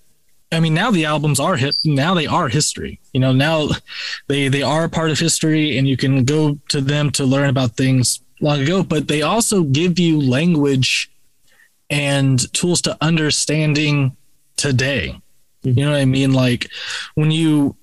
I 0.53 0.61
mean 0.61 0.75
now 0.75 0.91
the 0.91 1.05
albums 1.05 1.41
are 1.41 1.57
hit 1.57 1.77
now 1.85 2.15
they 2.15 2.27
are 2.27 2.49
history. 2.49 3.01
You 3.13 3.21
know, 3.21 3.33
now 3.33 3.69
they 4.29 4.49
they 4.49 4.63
are 4.63 4.85
a 4.85 4.89
part 4.89 5.11
of 5.11 5.19
history 5.19 5.79
and 5.79 5.89
you 5.89 5.97
can 5.97 6.25
go 6.25 6.59
to 6.69 6.81
them 6.81 7.11
to 7.13 7.25
learn 7.25 7.49
about 7.49 7.77
things 7.77 8.21
long 8.41 8.61
ago, 8.61 8.83
but 8.83 9.09
they 9.09 9.23
also 9.23 9.63
give 9.63 9.99
you 9.99 10.21
language 10.21 11.11
and 11.91 12.53
tools 12.53 12.81
to 12.83 12.97
understanding 13.01 14.17
today. 14.57 15.21
Mm-hmm. 15.65 15.79
You 15.79 15.85
know 15.85 15.93
what 15.93 16.01
I 16.01 16.05
mean? 16.07 16.33
Like 16.33 16.71
when 17.15 17.31
you 17.31 17.77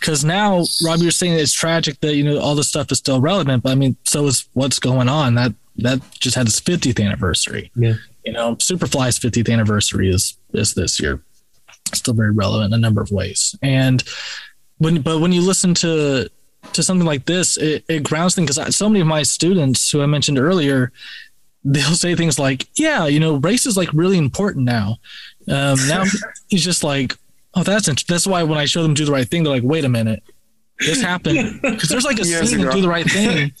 because 0.00 0.24
now 0.24 0.64
Rob, 0.84 1.00
you're 1.00 1.10
saying 1.10 1.34
it's 1.34 1.52
tragic 1.52 2.00
that 2.00 2.14
you 2.14 2.24
know 2.24 2.38
all 2.38 2.54
this 2.54 2.68
stuff 2.68 2.90
is 2.92 2.98
still 2.98 3.20
relevant, 3.20 3.62
but 3.62 3.72
I 3.72 3.74
mean, 3.74 3.96
so 4.04 4.26
is 4.26 4.48
what's 4.54 4.78
going 4.78 5.08
on. 5.08 5.34
That 5.34 5.54
that 5.76 6.00
just 6.18 6.34
had 6.36 6.46
its 6.46 6.60
50th 6.60 7.00
anniversary 7.04 7.70
Yeah. 7.76 7.94
you 8.24 8.32
know, 8.32 8.56
Superfly's 8.56 9.18
50th 9.18 9.50
anniversary 9.52 10.10
is 10.10 10.36
is 10.52 10.74
this 10.74 11.00
year. 11.00 11.22
Still 11.94 12.14
very 12.14 12.32
relevant 12.32 12.72
in 12.74 12.78
a 12.78 12.80
number 12.80 13.00
of 13.00 13.10
ways. 13.10 13.54
And 13.62 14.02
when 14.78 15.00
but 15.02 15.20
when 15.20 15.32
you 15.32 15.40
listen 15.42 15.74
to 15.74 16.28
to 16.72 16.82
something 16.82 17.06
like 17.06 17.24
this, 17.26 17.56
it, 17.56 17.84
it 17.88 18.02
grounds 18.02 18.34
things 18.34 18.56
because 18.56 18.76
so 18.76 18.88
many 18.88 19.00
of 19.00 19.06
my 19.06 19.22
students 19.22 19.90
who 19.90 20.02
I 20.02 20.06
mentioned 20.06 20.38
earlier, 20.38 20.92
they'll 21.64 21.94
say 21.94 22.14
things 22.14 22.38
like, 22.38 22.66
"Yeah, 22.76 23.06
you 23.06 23.20
know, 23.20 23.36
race 23.36 23.64
is 23.64 23.76
like 23.76 23.90
really 23.92 24.18
important 24.18 24.64
now." 24.66 24.98
Um, 25.48 25.78
now 25.88 26.04
he's 26.48 26.64
just 26.64 26.82
like, 26.84 27.16
"Oh, 27.54 27.62
that's 27.62 27.88
int- 27.88 28.06
that's 28.06 28.26
why 28.26 28.42
when 28.42 28.58
I 28.58 28.64
show 28.64 28.82
them 28.82 28.94
do 28.94 29.04
the 29.04 29.12
right 29.12 29.28
thing, 29.28 29.42
they're 29.42 29.52
like, 29.52 29.62
wait 29.62 29.84
a 29.84 29.88
minute, 29.88 30.22
this 30.78 31.00
happened." 31.02 31.60
Because 31.62 31.88
there's 31.88 32.04
like 32.04 32.20
a 32.20 32.26
Years 32.26 32.50
scene 32.50 32.60
ago. 32.60 32.72
do 32.72 32.80
the 32.80 32.88
right 32.88 33.08
thing 33.10 33.52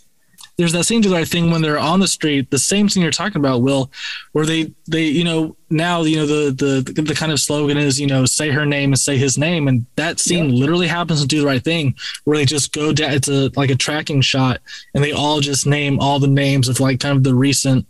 there's 0.58 0.72
that 0.72 0.84
scene 0.84 1.00
do 1.00 1.08
the 1.08 1.14
right 1.14 1.28
thing 1.28 1.50
when 1.50 1.62
they're 1.62 1.78
on 1.78 2.00
the 2.00 2.08
street 2.08 2.50
the 2.50 2.58
same 2.58 2.88
scene 2.88 3.02
you're 3.02 3.12
talking 3.12 3.38
about 3.38 3.62
will 3.62 3.90
where 4.32 4.44
they 4.44 4.72
they 4.88 5.04
you 5.04 5.22
know 5.24 5.56
now 5.70 6.02
you 6.02 6.16
know 6.16 6.26
the 6.26 6.50
the 6.50 7.02
the 7.02 7.14
kind 7.14 7.30
of 7.30 7.38
slogan 7.40 7.78
is 7.78 7.98
you 7.98 8.06
know 8.06 8.26
say 8.26 8.50
her 8.50 8.66
name 8.66 8.90
and 8.90 8.98
say 8.98 9.16
his 9.16 9.38
name 9.38 9.68
and 9.68 9.86
that 9.94 10.18
scene 10.18 10.54
literally 10.54 10.88
happens 10.88 11.22
to 11.22 11.28
do 11.28 11.40
the 11.40 11.46
right 11.46 11.62
thing 11.62 11.94
where 12.24 12.36
they 12.36 12.44
just 12.44 12.72
go 12.72 12.92
down 12.92 13.12
it's 13.12 13.28
a 13.28 13.50
like 13.56 13.70
a 13.70 13.76
tracking 13.76 14.20
shot 14.20 14.60
and 14.94 15.02
they 15.02 15.12
all 15.12 15.40
just 15.40 15.64
name 15.64 16.00
all 16.00 16.18
the 16.18 16.26
names 16.26 16.68
of 16.68 16.80
like 16.80 16.98
kind 16.98 17.16
of 17.16 17.22
the 17.22 17.34
recent 17.34 17.86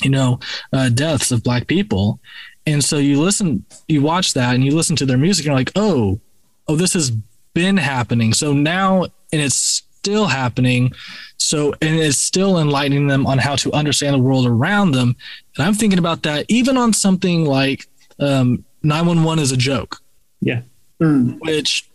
you 0.00 0.10
know 0.10 0.38
uh, 0.72 0.88
deaths 0.88 1.32
of 1.32 1.42
black 1.42 1.66
people 1.66 2.20
and 2.66 2.82
so 2.84 2.98
you 2.98 3.20
listen 3.20 3.64
you 3.88 4.02
watch 4.02 4.34
that 4.34 4.54
and 4.54 4.64
you 4.64 4.74
listen 4.74 4.96
to 4.96 5.06
their 5.06 5.18
music 5.18 5.44
and 5.44 5.46
you're 5.46 5.56
like 5.56 5.72
oh 5.76 6.20
oh 6.68 6.76
this 6.76 6.94
has 6.94 7.12
been 7.56 7.78
happening. 7.78 8.34
So 8.34 8.52
now, 8.52 9.04
and 9.32 9.40
it's 9.40 9.54
still 9.54 10.26
happening. 10.26 10.92
So, 11.38 11.72
and 11.80 11.96
it's 11.96 12.18
still 12.18 12.58
enlightening 12.58 13.06
them 13.06 13.26
on 13.26 13.38
how 13.38 13.56
to 13.56 13.72
understand 13.72 14.12
the 14.12 14.18
world 14.18 14.46
around 14.46 14.90
them. 14.90 15.16
And 15.56 15.66
I'm 15.66 15.72
thinking 15.72 15.98
about 15.98 16.22
that 16.24 16.44
even 16.50 16.76
on 16.76 16.92
something 16.92 17.46
like 17.46 17.88
um, 18.20 18.62
911 18.82 19.42
is 19.42 19.52
a 19.52 19.56
joke. 19.56 20.02
Yeah. 20.42 20.60
Mm. 21.00 21.38
Which, 21.40 21.88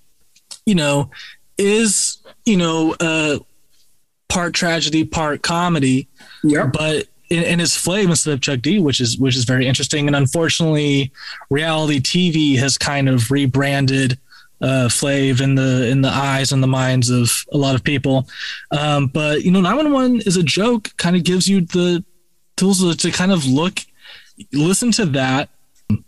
you 0.66 0.74
know, 0.74 1.12
is, 1.60 2.18
you 2.44 2.58
know, 2.58 2.96
uh, 3.00 3.38
part 4.30 4.56
tragedy, 4.56 5.06
part 5.06 5.44
comedy. 5.44 6.08
Yeah. 6.44 6.66
But 6.66 7.06
in, 7.32 7.44
in 7.44 7.60
his 7.60 7.72
Flav 7.72 8.06
instead 8.06 8.34
of 8.34 8.42
Chuck 8.42 8.60
D, 8.62 8.80
which 8.80 9.00
is 9.00 9.18
which 9.18 9.36
is 9.36 9.46
very 9.46 9.66
interesting. 9.66 10.08
And 10.08 10.16
unfortunately, 10.16 11.12
reality 11.50 12.00
TV 12.00 12.58
has 12.58 12.78
kind 12.78 13.08
of 13.08 13.32
rebranded 13.32 14.20
uh, 14.62 14.88
Flav 14.90 15.42
in 15.42 15.56
the 15.56 15.88
in 15.88 16.02
the 16.02 16.10
eyes 16.10 16.52
and 16.52 16.62
the 16.62 16.68
minds 16.68 17.10
of 17.10 17.32
a 17.54 17.58
lot 17.58 17.74
of 17.74 17.84
people. 17.84 18.28
Um, 18.72 19.08
but 19.08 19.44
you 19.44 19.52
know, 19.52 19.62
911 19.62 20.22
is 20.26 20.36
a 20.36 20.44
joke. 20.44 20.92
Kind 20.98 21.16
of 21.16 21.24
gives 21.24 21.48
you 21.48 21.62
the 21.62 22.04
tools 22.58 22.80
to, 22.80 22.96
to 22.96 23.12
kind 23.12 23.32
of 23.32 23.46
look, 23.46 23.80
listen 24.52 24.92
to 24.92 25.06
that 25.06 25.50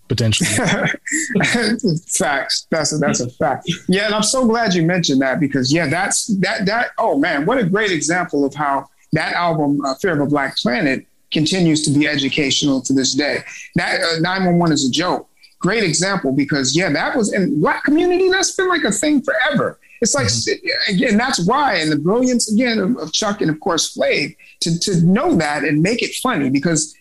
potentially. 0.10 0.50
Facts. 2.08 2.68
That's 2.70 2.94
a, 2.94 2.98
that's 2.98 3.22
a 3.22 3.30
fact. 3.30 3.72
Yeah, 3.88 4.06
and 4.06 4.16
I'm 4.16 4.24
so 4.24 4.46
glad 4.46 4.74
you 4.74 4.84
mentioned 4.84 5.22
that 5.22 5.40
because 5.40 5.72
yeah, 5.74 5.88
that's 5.88 6.28
that 6.40 6.66
that. 6.66 6.92
Oh 6.98 7.18
man, 7.18 7.46
what 7.46 7.60
a 7.60 7.64
great 7.64 7.92
example 7.92 8.46
of 8.46 8.54
how 8.54 8.90
that 9.14 9.34
album, 9.34 9.84
uh, 9.86 9.96
"Fear 9.96 10.14
of 10.14 10.20
a 10.22 10.26
Black 10.26 10.58
Planet," 10.58 11.06
continues 11.34 11.84
to 11.84 11.92
be 11.92 12.08
educational 12.08 12.82
to 12.82 12.94
this 12.94 13.14
day. 13.14 13.40
That 13.76 14.02
uh, 14.02 14.20
911 14.20 14.74
is 14.74 14.88
a 14.88 14.92
joke. 14.92 15.30
Great 15.60 15.84
example 15.84 16.32
because 16.32 16.76
yeah, 16.76 16.90
that 16.92 17.16
was 17.16 17.34
in 17.34 17.60
black 17.60 17.84
community. 17.84 18.30
That's 18.30 18.56
been 18.56 18.68
like 18.68 18.84
a 18.84 18.92
thing 18.92 19.22
forever. 19.22 19.80
It's 20.02 20.14
like 20.14 20.28
mm-hmm. 20.28 20.94
again, 20.94 21.18
that's 21.18 21.46
why, 21.48 21.76
and 21.76 21.90
the 21.90 21.98
brilliance 21.98 22.52
again 22.52 22.78
of, 22.80 22.98
of 22.98 23.14
Chuck 23.14 23.40
and 23.40 23.50
of 23.50 23.60
course 23.62 23.96
Flav 23.96 24.36
to 24.62 24.80
to 24.80 25.02
know 25.02 25.36
that 25.36 25.64
and 25.64 25.82
make 25.82 26.04
it 26.04 26.14
funny 26.16 26.50
because 26.50 26.94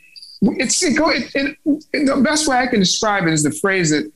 it's 0.43 0.83
it, 0.83 0.97
it, 1.35 1.59
it, 1.93 2.07
the 2.07 2.23
best 2.23 2.47
way 2.47 2.59
I 2.59 2.69
can 2.69 2.81
describe 2.81 3.27
it 3.27 3.33
is 3.33 3.43
the 3.43 3.51
phrase 3.51 3.91
that 3.91 4.11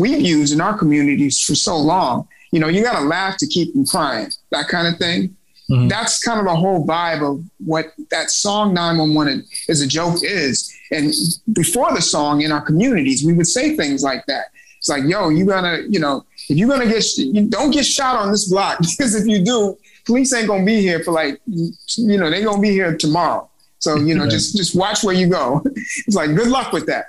we've 0.00 0.20
used 0.20 0.52
in 0.52 0.60
our 0.60 0.76
communities 0.76 1.40
for 1.40 1.54
so 1.54 1.76
long. 1.76 2.28
You 2.52 2.60
know, 2.60 2.68
you 2.68 2.82
got 2.82 2.98
to 2.98 3.04
laugh 3.06 3.36
to 3.38 3.46
keep 3.46 3.72
from 3.72 3.86
crying, 3.86 4.30
that 4.50 4.68
kind 4.68 4.86
of 4.86 4.98
thing. 4.98 5.36
Mm-hmm. 5.70 5.88
That's 5.88 6.22
kind 6.22 6.38
of 6.38 6.46
the 6.46 6.54
whole 6.54 6.86
vibe 6.86 7.22
of 7.22 7.42
what 7.64 7.92
that 8.10 8.30
song 8.30 8.74
911 8.74 9.44
is 9.68 9.80
a 9.80 9.86
joke 9.86 10.18
is. 10.22 10.74
And 10.90 11.12
before 11.52 11.92
the 11.94 12.02
song 12.02 12.42
in 12.42 12.52
our 12.52 12.60
communities, 12.60 13.24
we 13.24 13.32
would 13.32 13.46
say 13.46 13.76
things 13.76 14.02
like 14.02 14.26
that. 14.26 14.46
It's 14.78 14.88
like, 14.90 15.04
yo, 15.04 15.30
you 15.30 15.46
gonna, 15.46 15.78
you 15.88 15.98
know, 15.98 16.26
if 16.50 16.58
you're 16.58 16.68
gonna 16.68 16.86
get, 16.86 17.02
you 17.16 17.46
don't 17.48 17.70
get 17.70 17.86
shot 17.86 18.16
on 18.16 18.30
this 18.30 18.50
block 18.50 18.78
because 18.80 19.14
if 19.14 19.26
you 19.26 19.42
do, 19.42 19.78
police 20.04 20.34
ain't 20.34 20.48
gonna 20.48 20.64
be 20.64 20.82
here 20.82 21.02
for 21.02 21.12
like, 21.12 21.40
you 21.46 22.18
know, 22.18 22.28
they're 22.28 22.44
gonna 22.44 22.60
be 22.60 22.70
here 22.70 22.94
tomorrow. 22.94 23.48
So 23.78 23.96
you 23.96 24.14
know, 24.14 24.28
just 24.34 24.56
just 24.56 24.76
watch 24.76 25.02
where 25.02 25.14
you 25.14 25.28
go. 25.28 25.64
It's 26.06 26.16
like 26.16 26.34
good 26.34 26.48
luck 26.48 26.72
with 26.72 26.86
that. 26.86 27.06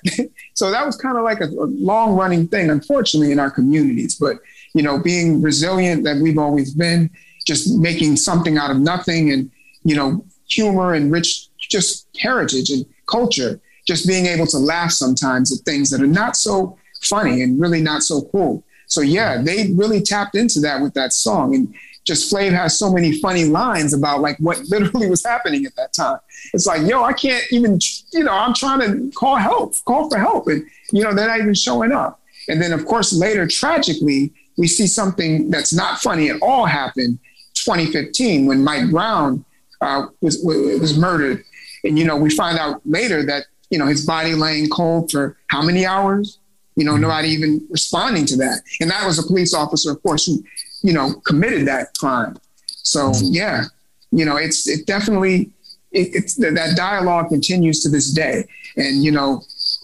so 0.53 0.72
that 0.72 0.86
was 0.86 0.95
kind 0.95 1.18
of 1.18 1.23
like 1.23 1.41
a, 1.41 1.45
a 1.45 1.68
long 1.68 2.15
running 2.15 2.48
thing, 2.48 2.69
unfortunately, 2.69 3.34
in 3.34 3.40
our 3.40 3.52
communities. 3.52 4.15
But 4.15 4.38
you 4.73 4.82
know, 4.82 4.98
being 4.98 5.41
resilient 5.41 6.03
that 6.06 6.18
we've 6.18 6.38
always 6.38 6.73
been, 6.73 7.10
just 7.46 7.78
making 7.78 8.18
something 8.18 8.58
out 8.58 8.72
of 8.72 8.78
nothing, 8.78 9.32
and 9.32 9.52
you 9.84 9.96
know, 9.96 10.26
humor 10.48 10.94
and 10.94 11.12
rich 11.12 11.50
just 11.60 12.08
heritage 12.18 12.70
and 12.70 12.86
culture. 13.08 13.60
Just 13.88 14.08
being 14.08 14.26
able 14.26 14.48
to 14.48 14.58
laugh 14.58 14.92
sometimes 14.92 15.56
at 15.56 15.64
things 15.64 15.92
that 15.92 16.02
are 16.02 16.08
not 16.08 16.36
so 16.36 16.78
funny 17.04 17.44
and 17.44 17.62
really 17.62 17.82
not 17.82 18.02
so 18.02 18.24
cool. 18.32 18.64
So 18.88 19.02
yeah, 19.02 19.42
they 19.42 19.72
really 19.74 20.02
tapped 20.02 20.36
into 20.36 20.60
that 20.62 20.82
with 20.82 20.94
that 20.96 21.14
song. 21.14 21.54
And 21.54 21.74
just 22.04 22.32
Flav 22.32 22.52
has 22.52 22.78
so 22.78 22.92
many 22.92 23.20
funny 23.20 23.46
lines 23.46 23.94
about 23.94 24.22
like 24.22 24.38
what 24.38 24.60
literally 24.70 25.10
was 25.10 25.24
happening 25.24 25.66
at 25.66 25.76
that 25.76 25.94
time. 25.94 26.20
It's 26.54 26.66
like, 26.66 26.88
yo, 26.88 27.04
I 27.04 27.14
can't 27.14 27.44
even, 27.52 27.80
you 28.14 28.24
know, 28.24 28.34
I'm 28.34 28.54
trying 28.54 28.80
to 28.80 29.12
call 29.16 29.36
help, 29.36 29.74
call 29.86 30.10
for 30.10 30.18
help. 30.18 30.48
And, 30.48 30.66
you 30.92 31.04
know, 31.04 31.14
they're 31.14 31.28
not 31.28 31.40
even 31.40 31.54
showing 31.54 31.92
up. 31.92 32.22
And 32.48 32.62
then, 32.62 32.74
of 32.74 32.86
course, 32.86 33.12
later, 33.12 33.48
tragically, 33.48 34.32
we 34.58 34.68
see 34.68 34.88
something 34.88 35.50
that's 35.50 35.74
not 35.74 36.00
funny 36.00 36.30
at 36.30 36.42
all 36.42 36.66
happen 36.66 37.20
2015 37.66 38.46
when 38.46 38.64
Mike 38.64 38.90
Brown 38.90 39.44
uh, 39.82 40.08
was, 40.22 40.40
was 40.44 40.98
murdered. 40.98 41.44
And, 41.84 42.00
you 42.00 42.06
know, 42.06 42.16
we 42.16 42.30
find 42.30 42.58
out 42.58 42.82
later 42.86 43.26
that, 43.26 43.46
you 43.70 43.78
know, 43.78 43.88
his 43.88 44.06
body 44.06 44.34
laying 44.34 44.70
cold 44.70 45.12
for 45.12 45.38
how 45.48 45.62
many 45.62 45.86
hours? 45.86 46.40
You 46.76 46.86
know, 46.86 46.98
nobody 46.98 47.30
even 47.30 47.66
responding 47.70 48.26
to 48.28 48.38
that. 48.38 48.62
And 48.80 48.90
that 48.90 49.06
was 49.06 49.18
a 49.18 49.24
police 49.24 49.54
officer, 49.54 49.92
of 49.92 50.04
course, 50.04 50.26
who 50.26 50.44
you 50.86 50.94
know, 50.94 51.16
committed 51.26 51.68
that 51.68 51.98
crime. 51.98 52.38
So 52.68 53.12
yeah, 53.24 53.64
you 54.12 54.24
know, 54.24 54.38
it's 54.38 54.68
it 54.68 54.86
definitely 54.86 55.52
it, 55.92 56.10
it's 56.14 56.36
that 56.36 56.74
dialogue 56.78 57.30
continues 57.30 57.82
to 57.82 57.90
this 57.90 58.12
day, 58.12 58.46
and 58.78 59.04
you 59.04 59.12
know, 59.12 59.42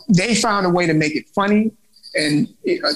they 0.07 0.35
found 0.35 0.67
a 0.67 0.69
way 0.69 0.85
to 0.85 0.93
make 0.93 1.15
it 1.15 1.27
funny, 1.29 1.71
and 2.13 2.47
it, 2.63 2.83
uh, 2.83 2.93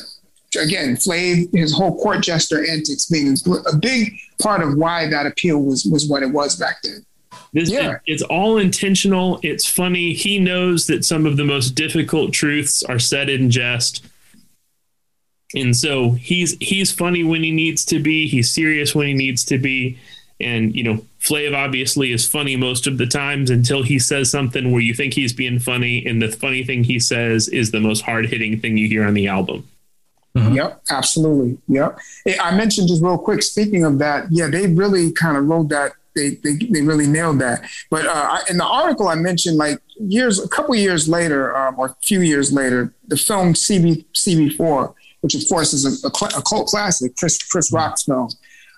again, 0.55 0.95
Flav 0.95 1.53
his 1.55 1.73
whole 1.73 1.97
court 2.01 2.21
jester 2.21 2.65
antics 2.69 3.05
being 3.05 3.37
a 3.71 3.75
big 3.75 4.17
part 4.41 4.61
of 4.61 4.75
why 4.75 5.07
that 5.07 5.25
appeal 5.25 5.61
was 5.61 5.85
was 5.85 6.07
what 6.07 6.23
it 6.23 6.31
was 6.31 6.55
back 6.55 6.81
then. 6.83 7.05
This, 7.53 7.69
yeah. 7.69 7.99
it's 8.05 8.23
all 8.23 8.57
intentional. 8.57 9.39
It's 9.41 9.65
funny. 9.65 10.13
He 10.13 10.39
knows 10.39 10.87
that 10.87 11.05
some 11.05 11.25
of 11.25 11.37
the 11.37 11.45
most 11.45 11.69
difficult 11.71 12.33
truths 12.33 12.83
are 12.83 12.99
said 12.99 13.29
in 13.29 13.49
jest 13.49 14.05
and 15.55 15.75
so 15.75 16.11
he's 16.11 16.57
he's 16.59 16.91
funny 16.91 17.23
when 17.23 17.43
he 17.43 17.51
needs 17.51 17.85
to 17.85 17.99
be. 17.99 18.27
He's 18.27 18.51
serious 18.51 18.93
when 18.93 19.07
he 19.07 19.13
needs 19.13 19.43
to 19.45 19.57
be. 19.57 19.97
And 20.39 20.75
you 20.75 20.83
know, 20.83 21.05
Flav 21.21 21.55
obviously 21.55 22.11
is 22.11 22.27
funny 22.27 22.55
most 22.57 22.87
of 22.87 22.97
the 22.97 23.05
times 23.05 23.49
until 23.49 23.83
he 23.83 23.97
says 23.97 24.29
something 24.29 24.71
where 24.71 24.81
you 24.81 24.93
think 24.93 25.13
he's 25.13 25.33
being 25.33 25.59
funny, 25.59 26.05
and 26.05 26.21
the 26.21 26.31
funny 26.31 26.63
thing 26.63 26.83
he 26.83 26.99
says 26.99 27.47
is 27.47 27.71
the 27.71 27.79
most 27.79 28.01
hard 28.01 28.25
hitting 28.25 28.59
thing 28.59 28.77
you 28.77 28.87
hear 28.87 29.05
on 29.05 29.13
the 29.13 29.27
album. 29.27 29.67
Mm-hmm. 30.35 30.55
Yep, 30.55 30.81
absolutely. 30.89 31.57
Yep. 31.69 31.97
I 32.41 32.55
mentioned 32.55 32.89
just 32.89 33.01
real 33.01 33.17
quick. 33.17 33.41
Speaking 33.41 33.85
of 33.85 33.99
that, 33.99 34.25
yeah, 34.31 34.47
they 34.47 34.67
really 34.67 35.11
kind 35.11 35.37
of 35.37 35.45
wrote 35.47 35.69
that. 35.69 35.93
They, 36.13 36.31
they, 36.35 36.55
they 36.55 36.81
really 36.81 37.07
nailed 37.07 37.39
that. 37.39 37.61
But 37.89 38.05
uh, 38.05 38.39
in 38.49 38.57
the 38.57 38.65
article 38.65 39.07
I 39.07 39.15
mentioned, 39.15 39.57
like 39.57 39.79
years, 39.99 40.43
a 40.43 40.47
couple 40.47 40.75
years 40.75 41.09
later, 41.09 41.55
um, 41.55 41.75
or 41.77 41.87
a 41.87 41.95
few 42.03 42.21
years 42.21 42.53
later, 42.53 42.93
the 43.07 43.17
film 43.17 43.53
CB 43.53 44.05
CB4 44.13 44.93
which 45.25 45.33
of 45.33 45.41
course 45.49 45.73
is 45.73 46.03
a, 46.03 46.07
a, 46.07 46.37
a 46.37 46.41
cult 46.43 46.67
classic, 46.67 47.15
Chris, 47.15 47.41
Chris 47.41 47.71
Rock's 47.73 48.03
film. 48.03 48.29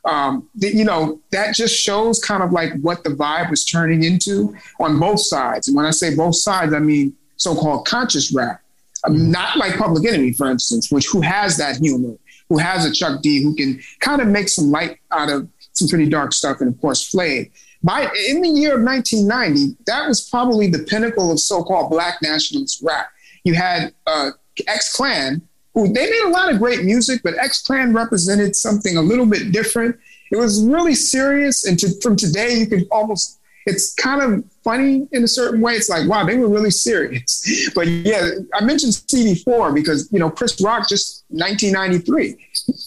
Um, 0.05 0.47
the, 0.55 0.73
you 0.73 0.85
know, 0.85 1.19
that 1.31 1.53
just 1.53 1.75
shows 1.75 2.23
kind 2.23 2.41
of 2.41 2.53
like 2.53 2.71
what 2.79 3.03
the 3.03 3.09
vibe 3.09 3.49
was 3.49 3.65
turning 3.65 4.05
into 4.05 4.55
on 4.79 4.97
both 4.97 5.19
sides. 5.19 5.67
And 5.67 5.75
when 5.75 5.85
I 5.85 5.91
say 5.91 6.15
both 6.15 6.37
sides, 6.37 6.73
I 6.73 6.79
mean 6.79 7.13
so-called 7.35 7.85
conscious 7.85 8.31
rap. 8.31 8.61
Um, 9.05 9.31
not 9.31 9.57
like 9.57 9.77
Public 9.77 10.07
Enemy, 10.07 10.33
for 10.33 10.49
instance, 10.49 10.91
which 10.91 11.07
who 11.07 11.21
has 11.21 11.57
that 11.57 11.77
humor, 11.77 12.15
who 12.49 12.57
has 12.57 12.85
a 12.85 12.91
Chuck 12.91 13.21
D, 13.21 13.41
who 13.41 13.55
can 13.55 13.79
kind 13.99 14.21
of 14.21 14.27
make 14.27 14.49
some 14.49 14.71
light 14.71 14.99
out 15.11 15.29
of 15.29 15.47
some 15.73 15.87
pretty 15.87 16.09
dark 16.09 16.33
stuff, 16.33 16.61
and 16.61 16.73
of 16.73 16.79
course 16.81 17.11
Flav. 17.11 17.49
By 17.83 18.11
in 18.29 18.41
the 18.41 18.49
year 18.49 18.75
of 18.75 18.83
1990, 18.83 19.77
that 19.85 20.07
was 20.07 20.27
probably 20.27 20.67
the 20.67 20.79
pinnacle 20.79 21.31
of 21.31 21.39
so-called 21.39 21.91
Black 21.91 22.21
nationalist 22.21 22.81
rap. 22.83 23.11
You 23.43 23.53
had 23.53 23.93
uh, 24.07 24.31
X 24.67 24.95
Clan, 24.95 25.41
who 25.73 25.87
they 25.87 26.09
made 26.09 26.23
a 26.25 26.29
lot 26.29 26.51
of 26.51 26.57
great 26.57 26.83
music, 26.83 27.21
but 27.23 27.37
X 27.37 27.61
Clan 27.61 27.93
represented 27.93 28.55
something 28.55 28.97
a 28.97 29.01
little 29.01 29.27
bit 29.27 29.51
different. 29.51 29.95
It 30.31 30.37
was 30.37 30.63
really 30.63 30.95
serious, 30.95 31.65
and 31.65 31.77
to, 31.79 31.89
from 32.01 32.15
today, 32.15 32.55
you 32.55 32.67
can 32.67 32.87
almost 32.91 33.39
it's 33.67 33.93
kind 33.93 34.21
of 34.21 34.43
funny 34.67 35.07
in 35.13 35.23
a 35.23 35.27
certain 35.27 35.61
way. 35.61 35.75
It's 35.75 35.87
like, 35.87 36.09
wow, 36.09 36.25
they 36.25 36.35
were 36.35 36.49
really 36.49 36.71
serious. 36.71 37.31
But 37.73 37.87
yeah, 37.87 38.31
I 38.53 38.63
mentioned 38.63 38.93
CB4 38.93 39.73
because 39.73 40.11
you 40.11 40.19
know 40.19 40.29
Chris 40.29 40.59
Rock 40.59 40.89
just 40.89 41.23
1993, 41.29 42.37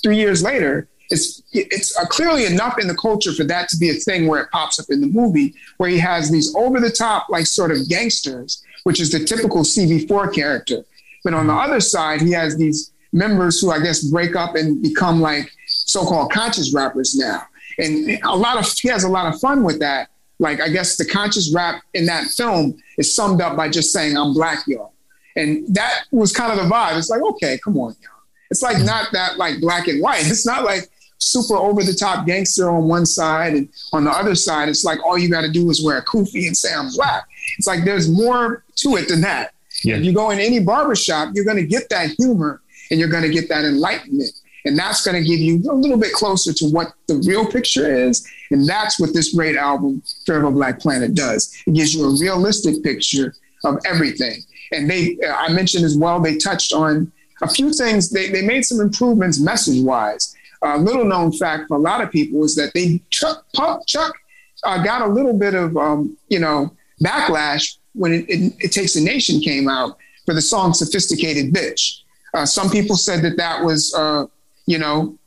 three 0.02 0.16
years 0.16 0.42
later. 0.42 0.88
It's 1.08 1.42
it's 1.52 1.96
clearly 2.16 2.44
enough 2.44 2.78
in 2.78 2.86
the 2.86 2.94
culture 2.94 3.32
for 3.32 3.44
that 3.44 3.68
to 3.70 3.76
be 3.78 3.90
a 3.90 3.94
thing 3.94 4.28
where 4.28 4.42
it 4.42 4.50
pops 4.52 4.78
up 4.78 4.86
in 4.90 5.00
the 5.00 5.08
movie, 5.08 5.54
where 5.78 5.90
he 5.90 5.98
has 5.98 6.30
these 6.30 6.54
over 6.54 6.78
the 6.78 6.90
top 6.90 7.28
like 7.28 7.46
sort 7.46 7.72
of 7.72 7.88
gangsters, 7.88 8.62
which 8.84 9.00
is 9.00 9.10
the 9.10 9.24
typical 9.24 9.62
CB4 9.62 10.32
character. 10.32 10.84
But 11.24 11.34
on 11.34 11.46
the 11.46 11.54
other 11.54 11.80
side, 11.80 12.20
he 12.20 12.32
has 12.32 12.56
these 12.56 12.92
members 13.12 13.60
who 13.60 13.70
I 13.70 13.80
guess 13.80 14.04
break 14.04 14.36
up 14.36 14.54
and 14.54 14.80
become 14.82 15.20
like 15.20 15.50
so-called 15.66 16.30
conscious 16.30 16.72
rappers 16.72 17.16
now. 17.16 17.42
And 17.78 18.20
a 18.24 18.36
lot 18.36 18.58
of 18.58 18.70
he 18.78 18.88
has 18.88 19.04
a 19.04 19.08
lot 19.08 19.32
of 19.32 19.40
fun 19.40 19.64
with 19.64 19.80
that. 19.80 20.09
Like 20.40 20.60
I 20.60 20.70
guess 20.70 20.96
the 20.96 21.04
conscious 21.04 21.52
rap 21.54 21.82
in 21.94 22.06
that 22.06 22.26
film 22.28 22.76
is 22.98 23.14
summed 23.14 23.40
up 23.40 23.56
by 23.56 23.68
just 23.68 23.92
saying 23.92 24.16
I'm 24.16 24.34
black, 24.34 24.66
y'all. 24.66 24.92
And 25.36 25.72
that 25.74 26.04
was 26.10 26.32
kind 26.32 26.50
of 26.50 26.58
the 26.58 26.74
vibe. 26.74 26.98
It's 26.98 27.10
like, 27.10 27.22
okay, 27.22 27.60
come 27.62 27.76
on, 27.76 27.94
y'all. 28.02 28.10
It's 28.50 28.62
like 28.62 28.82
not 28.82 29.12
that 29.12 29.36
like 29.36 29.60
black 29.60 29.86
and 29.86 30.02
white. 30.02 30.22
It's 30.26 30.46
not 30.46 30.64
like 30.64 30.90
super 31.18 31.56
over 31.56 31.84
the 31.84 31.92
top 31.92 32.26
gangster 32.26 32.70
on 32.70 32.88
one 32.88 33.04
side 33.04 33.52
and 33.52 33.68
on 33.92 34.04
the 34.04 34.10
other 34.10 34.34
side, 34.34 34.68
it's 34.70 34.84
like 34.84 34.98
all 35.04 35.18
you 35.18 35.28
got 35.28 35.42
to 35.42 35.50
do 35.50 35.68
is 35.70 35.84
wear 35.84 35.98
a 35.98 36.04
kufi 36.04 36.46
and 36.46 36.56
say 36.56 36.72
I'm 36.74 36.90
black. 36.96 37.24
It's 37.58 37.66
like 37.66 37.84
there's 37.84 38.10
more 38.10 38.64
to 38.76 38.96
it 38.96 39.08
than 39.08 39.20
that. 39.20 39.52
Yeah. 39.84 39.96
If 39.96 40.04
you 40.04 40.12
go 40.12 40.30
in 40.30 40.40
any 40.40 40.58
barbershop, 40.58 41.30
you're 41.34 41.44
going 41.44 41.58
to 41.58 41.66
get 41.66 41.90
that 41.90 42.10
humor 42.10 42.62
and 42.90 42.98
you're 42.98 43.08
going 43.08 43.22
to 43.22 43.30
get 43.30 43.48
that 43.50 43.64
enlightenment. 43.64 44.32
And 44.64 44.78
that's 44.78 45.04
going 45.04 45.22
to 45.22 45.28
give 45.28 45.40
you 45.40 45.62
a 45.70 45.74
little 45.74 45.96
bit 45.96 46.12
closer 46.12 46.52
to 46.52 46.66
what 46.66 46.92
the 47.06 47.16
real 47.26 47.46
picture 47.46 47.92
is. 47.92 48.26
And 48.50 48.68
that's 48.68 49.00
what 49.00 49.14
this 49.14 49.34
great 49.34 49.56
album, 49.56 50.02
Fear 50.26 50.38
of 50.38 50.44
a 50.44 50.50
Black 50.50 50.80
Planet, 50.80 51.14
does. 51.14 51.54
It 51.66 51.74
gives 51.74 51.94
you 51.94 52.04
a 52.04 52.18
realistic 52.18 52.82
picture 52.82 53.34
of 53.64 53.78
everything. 53.84 54.42
And 54.72 54.88
they, 54.88 55.16
I 55.26 55.52
mentioned 55.52 55.84
as 55.84 55.96
well, 55.96 56.20
they 56.20 56.36
touched 56.36 56.72
on 56.72 57.10
a 57.42 57.48
few 57.48 57.72
things. 57.72 58.10
They, 58.10 58.28
they 58.30 58.42
made 58.42 58.64
some 58.64 58.80
improvements 58.80 59.40
message 59.40 59.82
wise. 59.82 60.34
A 60.62 60.78
little 60.78 61.04
known 61.04 61.32
fact 61.32 61.68
for 61.68 61.76
a 61.76 61.80
lot 61.80 62.02
of 62.02 62.10
people 62.10 62.44
is 62.44 62.54
that 62.56 62.72
they 62.74 63.02
Chuck, 63.08 63.46
Chuck 63.86 64.14
uh, 64.62 64.82
got 64.82 65.00
a 65.00 65.06
little 65.06 65.32
bit 65.32 65.54
of, 65.54 65.76
um, 65.76 66.18
you 66.28 66.38
know, 66.38 66.70
backlash 67.02 67.78
when 67.94 68.12
it, 68.12 68.26
it, 68.28 68.54
it 68.58 68.72
Takes 68.72 68.94
a 68.96 69.00
Nation 69.00 69.40
came 69.40 69.68
out 69.68 69.96
for 70.26 70.34
the 70.34 70.42
song 70.42 70.74
Sophisticated 70.74 71.54
Bitch. 71.54 72.00
Uh, 72.34 72.44
some 72.44 72.68
people 72.68 72.96
said 72.96 73.22
that 73.22 73.38
that 73.38 73.64
was, 73.64 73.94
uh, 73.94 74.26
you 74.66 74.78
know, 74.78 75.18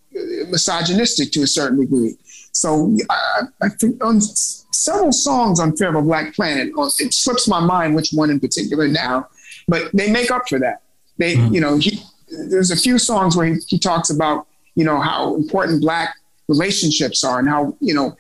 misogynistic 0.50 1.32
to 1.32 1.42
a 1.42 1.48
certain 1.48 1.80
degree. 1.80 2.16
So 2.52 2.96
I, 3.10 3.42
I, 3.62 3.70
think 3.70 4.04
on 4.04 4.22
several 4.22 5.12
songs 5.12 5.60
on 5.60 5.76
Fear 5.76 5.90
of 5.90 5.96
a 5.96 6.02
Black 6.02 6.36
Planet, 6.36 6.72
it 7.00 7.14
slips 7.14 7.48
my 7.48 7.60
mind 7.60 7.96
which 7.96 8.12
one 8.12 8.30
in 8.30 8.40
particular 8.40 8.88
now, 8.88 9.28
but 9.68 9.92
they 9.94 10.12
make 10.12 10.30
up 10.30 10.48
for 10.48 10.60
that. 10.60 10.84
They, 11.18 11.36
mm-hmm. 11.36 11.54
you 11.54 11.62
know, 11.62 11.78
he, 11.78 12.00
there's 12.28 12.72
a 12.72 12.76
few 12.76 13.00
songs 13.00 13.36
where 13.36 13.48
he, 13.48 13.60
he 13.68 13.80
talks 13.80 14.10
about, 14.12 14.48
you 14.76 14.86
know, 14.86 15.00
how 15.00 15.36
important 15.36 15.82
black 15.82 16.16
relationships 16.48 17.24
are 17.24 17.40
and 17.40 17.50
how, 17.50 17.76
you 17.80 17.94
know, 17.94 18.16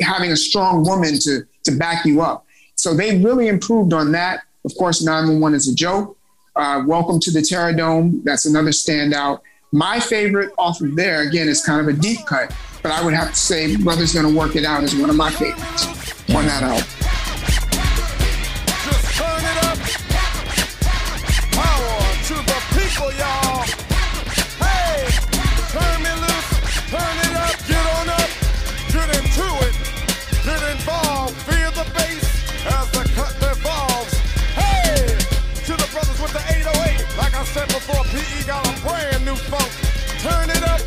having 0.00 0.32
a 0.32 0.36
strong 0.36 0.84
woman 0.84 1.18
to, 1.20 1.42
to 1.64 1.72
back 1.72 2.04
you 2.04 2.20
up. 2.20 2.44
So 2.74 2.94
they 2.94 3.18
really 3.18 3.48
improved 3.48 3.92
on 3.92 4.12
that. 4.12 4.42
Of 4.64 4.74
course, 4.76 5.02
911 5.02 5.56
is 5.56 5.68
a 5.68 5.74
joke. 5.74 6.18
Uh, 6.54 6.82
Welcome 6.86 7.20
to 7.20 7.30
the 7.30 7.40
Terror 7.40 7.72
Dome. 7.72 8.20
That's 8.24 8.46
another 8.46 8.70
standout. 8.70 9.40
My 9.72 10.00
favorite 10.00 10.54
off 10.56 10.80
of 10.80 10.96
there, 10.96 11.20
again, 11.28 11.46
is 11.46 11.62
kind 11.62 11.78
of 11.78 11.88
a 11.88 11.92
deep 11.92 12.24
cut, 12.24 12.54
but 12.82 12.90
I 12.90 13.04
would 13.04 13.12
have 13.12 13.28
to 13.28 13.36
say 13.36 13.76
Brother's 13.76 14.14
Gonna 14.14 14.30
Work 14.30 14.56
It 14.56 14.64
Out 14.64 14.82
is 14.82 14.96
one 14.96 15.10
of 15.10 15.16
my 15.16 15.30
favorites 15.30 15.84
on 16.30 16.46
that 16.46 16.62
album. 16.62 16.88
Just 18.88 19.12
turn 19.12 19.44
it 19.44 19.58
up. 19.68 19.76
Power 21.52 22.00
to 22.32 22.36
the 22.48 22.58
people, 22.80 23.12
y'all. 23.20 23.60
Hey, 24.56 25.04
turn 25.68 26.00
me 26.00 26.16
loose, 26.16 26.48
turn 26.88 27.16
it 27.28 27.36
up, 27.36 27.52
get 27.68 27.84
on 27.92 28.08
up, 28.08 28.30
get 28.88 29.04
into 29.20 29.52
it, 29.68 29.76
get 30.48 30.64
involved, 30.64 31.36
feel 31.44 31.68
the 31.76 31.84
bass 31.92 32.24
as 32.72 32.88
the 32.96 33.04
cut 33.12 33.36
devolves. 33.36 34.16
Hey, 34.56 35.12
to 35.68 35.76
the 35.76 35.88
brothers 35.92 36.16
with 36.24 36.32
the 36.32 36.40
808, 36.56 37.04
like 37.18 37.34
I 37.36 37.44
said 37.44 37.68
before, 37.68 38.02
PE 38.04 38.46
got 38.46 38.64
a 38.64 38.72
new 39.28 39.36
funk. 39.52 39.72
Turn 40.24 40.48
it 40.48 40.64
up, 40.64 40.80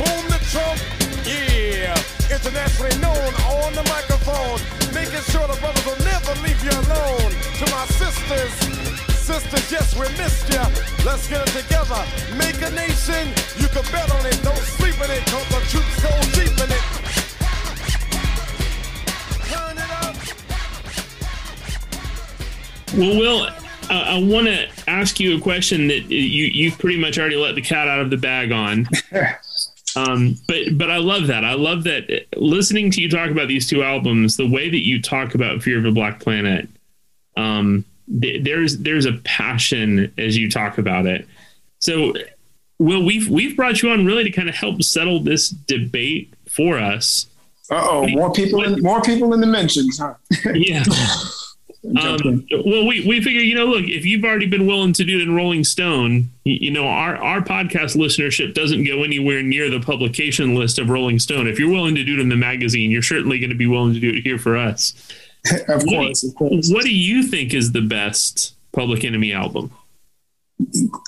boom 0.00 0.24
the 0.32 0.40
trunk, 0.48 0.80
yeah. 1.28 1.92
Internationally 2.32 2.96
known 3.04 3.30
on 3.60 3.72
the 3.76 3.84
microphone, 3.92 4.58
making 4.96 5.20
sure 5.28 5.46
the 5.46 5.58
brothers 5.60 5.84
will 5.84 6.00
never 6.00 6.32
leave 6.40 6.60
you 6.64 6.72
alone. 6.88 7.30
To 7.60 7.64
my 7.68 7.84
sisters, 8.00 8.52
sisters, 9.20 9.66
yes, 9.70 9.94
we 10.00 10.08
missed 10.16 10.48
ya. 10.48 10.64
Let's 11.04 11.28
get 11.28 11.44
it 11.46 11.52
together, 11.52 12.00
make 12.40 12.56
a 12.64 12.70
nation. 12.72 13.28
You 13.60 13.68
can 13.68 13.84
bet 13.92 14.08
on 14.16 14.24
it, 14.24 14.40
don't 14.42 14.66
sleep 14.78 14.96
in 15.04 15.10
it, 15.10 15.22
cause 15.28 15.48
the 15.52 15.60
troops 15.68 15.96
go 16.00 16.12
deep 16.38 16.56
in 16.64 16.70
it. 16.78 16.84
Turn 19.52 19.76
it 19.84 19.90
up. 20.04 20.16
Well, 22.96 23.14
Will, 23.18 23.48
I 23.90 24.18
want 24.24 24.46
to 24.46 24.73
ask 24.86 25.20
you 25.20 25.36
a 25.36 25.40
question 25.40 25.88
that 25.88 26.10
you 26.10 26.46
you've 26.46 26.78
pretty 26.78 26.98
much 26.98 27.18
already 27.18 27.36
let 27.36 27.54
the 27.54 27.62
cat 27.62 27.88
out 27.88 28.00
of 28.00 28.10
the 28.10 28.16
bag 28.16 28.52
on. 28.52 28.88
Um, 29.96 30.36
but 30.48 30.76
but 30.76 30.90
I 30.90 30.96
love 30.96 31.28
that. 31.28 31.44
I 31.44 31.54
love 31.54 31.84
that 31.84 32.26
listening 32.36 32.90
to 32.92 33.00
you 33.00 33.08
talk 33.08 33.30
about 33.30 33.48
these 33.48 33.68
two 33.68 33.82
albums, 33.82 34.36
the 34.36 34.48
way 34.48 34.68
that 34.68 34.84
you 34.84 35.00
talk 35.00 35.34
about 35.34 35.62
Fear 35.62 35.78
of 35.78 35.84
a 35.84 35.92
Black 35.92 36.20
Planet. 36.20 36.68
Um, 37.36 37.84
th- 38.20 38.42
there's 38.44 38.78
there's 38.78 39.06
a 39.06 39.12
passion 39.24 40.12
as 40.18 40.36
you 40.36 40.50
talk 40.50 40.78
about 40.78 41.06
it. 41.06 41.28
So, 41.78 42.12
Will, 42.78 43.04
we've 43.04 43.28
we've 43.28 43.56
brought 43.56 43.82
you 43.82 43.90
on 43.90 44.04
really 44.04 44.24
to 44.24 44.30
kind 44.30 44.48
of 44.48 44.54
help 44.54 44.82
settle 44.82 45.20
this 45.20 45.50
debate 45.50 46.34
for 46.48 46.78
us. 46.78 47.26
Uh 47.70 47.86
oh, 47.88 48.08
more 48.08 48.32
people, 48.32 48.64
in, 48.64 48.82
more 48.82 49.00
people 49.00 49.32
in 49.32 49.40
the 49.40 49.46
mentions, 49.46 49.98
huh? 49.98 50.14
Yeah. 50.54 50.82
Um, 51.84 52.46
well, 52.64 52.86
we, 52.86 53.06
we 53.06 53.20
figure, 53.20 53.42
you 53.42 53.54
know, 53.54 53.66
look, 53.66 53.84
if 53.84 54.06
you've 54.06 54.24
already 54.24 54.46
been 54.46 54.66
willing 54.66 54.92
to 54.94 55.04
do 55.04 55.18
it 55.18 55.22
in 55.22 55.34
Rolling 55.34 55.64
Stone, 55.64 56.30
you, 56.44 56.54
you, 56.54 56.70
know, 56.70 56.86
our, 56.86 57.16
our 57.16 57.40
podcast 57.42 57.94
listenership 57.96 58.54
doesn't 58.54 58.84
go 58.84 59.02
anywhere 59.02 59.42
near 59.42 59.68
the 59.68 59.80
publication 59.80 60.54
list 60.54 60.78
of 60.78 60.88
Rolling 60.88 61.18
Stone. 61.18 61.46
If 61.46 61.58
you're 61.58 61.70
willing 61.70 61.94
to 61.96 62.04
do 62.04 62.14
it 62.14 62.20
in 62.20 62.30
the 62.30 62.36
magazine, 62.36 62.90
you're 62.90 63.02
certainly 63.02 63.38
going 63.38 63.50
to 63.50 63.56
be 63.56 63.66
willing 63.66 63.92
to 63.92 64.00
do 64.00 64.08
it 64.10 64.22
here 64.22 64.38
for 64.38 64.56
us. 64.56 64.94
of 65.68 65.68
What 65.68 65.80
do 65.80 65.86
course, 65.86 66.22
you- 66.22 66.30
of 66.30 66.34
course. 66.36 66.70
What 66.70 66.84
do 66.84 66.94
you 66.94 67.22
think 67.22 67.52
is 67.52 67.72
the 67.72 67.82
best 67.82 68.54
Public 68.72 69.04
Enemy 69.04 69.32
album? 69.34 69.70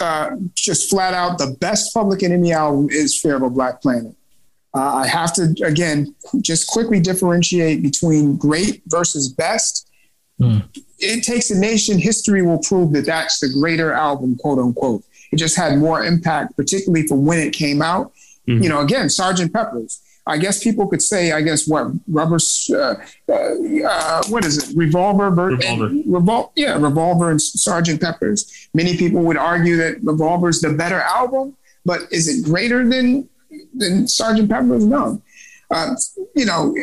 uh, 0.01 0.31
just 0.55 0.91
flat 0.91 1.15
out 1.15 1.39
the 1.39 1.57
best 1.61 1.95
Public 1.95 2.23
Enemy 2.23 2.53
album 2.53 2.89
is 2.91 3.19
Fear 3.19 3.37
of 3.37 3.43
a 3.43 3.51
Black 3.51 3.81
Planet. 3.81 4.15
Uh, 4.75 4.95
I 4.97 5.07
have 5.07 5.33
to 5.35 5.55
again 5.65 6.15
just 6.43 6.67
quickly 6.69 7.01
differentiate 7.01 7.83
between 7.83 8.37
great 8.37 8.83
versus 8.89 9.29
best. 9.33 9.89
Hmm. 10.39 10.59
It 10.99 11.25
takes 11.25 11.51
a 11.51 11.59
nation. 11.59 11.99
History 11.99 12.43
will 12.43 12.59
prove 12.59 12.93
that 12.93 13.07
that's 13.07 13.41
the 13.41 13.49
greater 13.49 13.93
album, 13.93 14.37
quote 14.37 14.59
unquote. 14.59 15.03
It 15.33 15.37
just 15.37 15.57
had 15.57 15.79
more 15.79 16.05
impact, 16.05 16.57
particularly 16.57 17.07
for 17.07 17.17
when 17.17 17.39
it 17.39 17.53
came 17.53 17.83
out. 17.83 18.13
Mhm. 18.49 18.63
You 18.63 18.69
know, 18.69 18.81
again, 18.81 19.09
Sergeant 19.09 19.53
Pepper's. 19.53 20.01
I 20.29 20.39
guess 20.39 20.63
people 20.63 20.89
could 20.89 21.03
say, 21.03 21.31
I 21.33 21.41
guess 21.41 21.69
what 21.69 21.87
rubber, 22.09 22.39
uh, 22.71 22.95
uh, 23.29 23.33
uh, 23.33 24.23
what 24.29 24.45
is 24.45 24.59
it, 24.71 24.77
revolver, 24.77 25.31
ver- 25.31 25.51
Revolver. 25.55 25.89
revol- 25.89 26.51
yeah, 26.57 26.77
revolver 26.79 27.31
and 27.31 27.41
Sergeant 27.41 28.01
Pepper's. 28.01 28.69
Many 28.75 28.97
people 28.97 29.21
would 29.23 29.37
argue 29.37 29.77
that 29.77 30.03
Revolver 30.03 30.49
is 30.49 30.61
the 30.61 30.73
better 30.73 31.01
album, 31.01 31.55
but 31.85 32.01
is 32.11 32.27
it 32.29 32.45
greater 32.45 32.87
than 32.89 33.29
than 33.75 34.09
Sergeant 34.09 34.51
Pepper's? 34.51 34.85
No. 34.85 35.23
Uh, 35.71 35.95
you 36.35 36.45
know, 36.45 36.75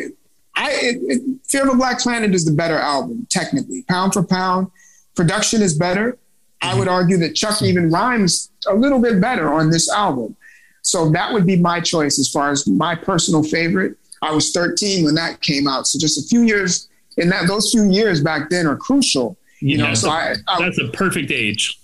I 0.56 0.70
it, 0.72 0.98
it, 1.02 1.40
Fear 1.46 1.68
of 1.68 1.74
a 1.74 1.76
Black 1.76 1.98
Planet 1.98 2.34
is 2.34 2.44
the 2.44 2.52
better 2.52 2.78
album 2.78 3.26
technically, 3.30 3.82
pound 3.88 4.12
for 4.12 4.22
pound. 4.22 4.70
Production 5.14 5.62
is 5.62 5.76
better. 5.76 6.18
I 6.62 6.78
would 6.78 6.88
argue 6.88 7.18
that 7.18 7.34
Chuck 7.34 7.56
mm-hmm. 7.56 7.66
even 7.66 7.90
rhymes 7.90 8.50
a 8.66 8.74
little 8.74 8.98
bit 8.98 9.20
better 9.20 9.52
on 9.52 9.70
this 9.70 9.90
album. 9.90 10.36
So 10.82 11.10
that 11.10 11.32
would 11.32 11.46
be 11.46 11.56
my 11.56 11.80
choice 11.80 12.18
as 12.18 12.28
far 12.28 12.50
as 12.50 12.66
my 12.66 12.94
personal 12.94 13.42
favorite. 13.42 13.96
I 14.22 14.32
was 14.32 14.52
13 14.52 15.04
when 15.04 15.14
that 15.14 15.40
came 15.42 15.68
out, 15.68 15.86
so 15.86 15.98
just 15.98 16.18
a 16.18 16.26
few 16.26 16.42
years 16.42 16.88
in 17.16 17.28
that 17.28 17.46
those 17.46 17.70
few 17.70 17.90
years 17.90 18.20
back 18.20 18.50
then 18.50 18.66
are 18.66 18.76
crucial. 18.76 19.36
You 19.60 19.78
know, 19.78 19.94
so 19.94 20.10
I, 20.10 20.34
I 20.46 20.62
That's 20.62 20.78
a 20.78 20.88
perfect 20.88 21.30
age. 21.30 21.78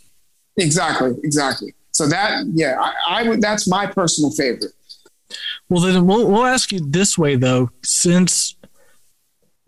exactly, 0.56 1.14
exactly. 1.24 1.74
So 1.92 2.06
that, 2.08 2.44
yeah, 2.52 2.76
I, 2.78 3.20
I 3.20 3.28
would. 3.28 3.40
That's 3.40 3.66
my 3.68 3.86
personal 3.86 4.30
favorite. 4.30 4.72
Well, 5.68 5.80
then 5.80 6.06
we'll, 6.06 6.26
we'll 6.30 6.44
ask 6.44 6.72
you 6.72 6.80
this 6.80 7.16
way, 7.16 7.36
though, 7.36 7.70
since 7.82 8.56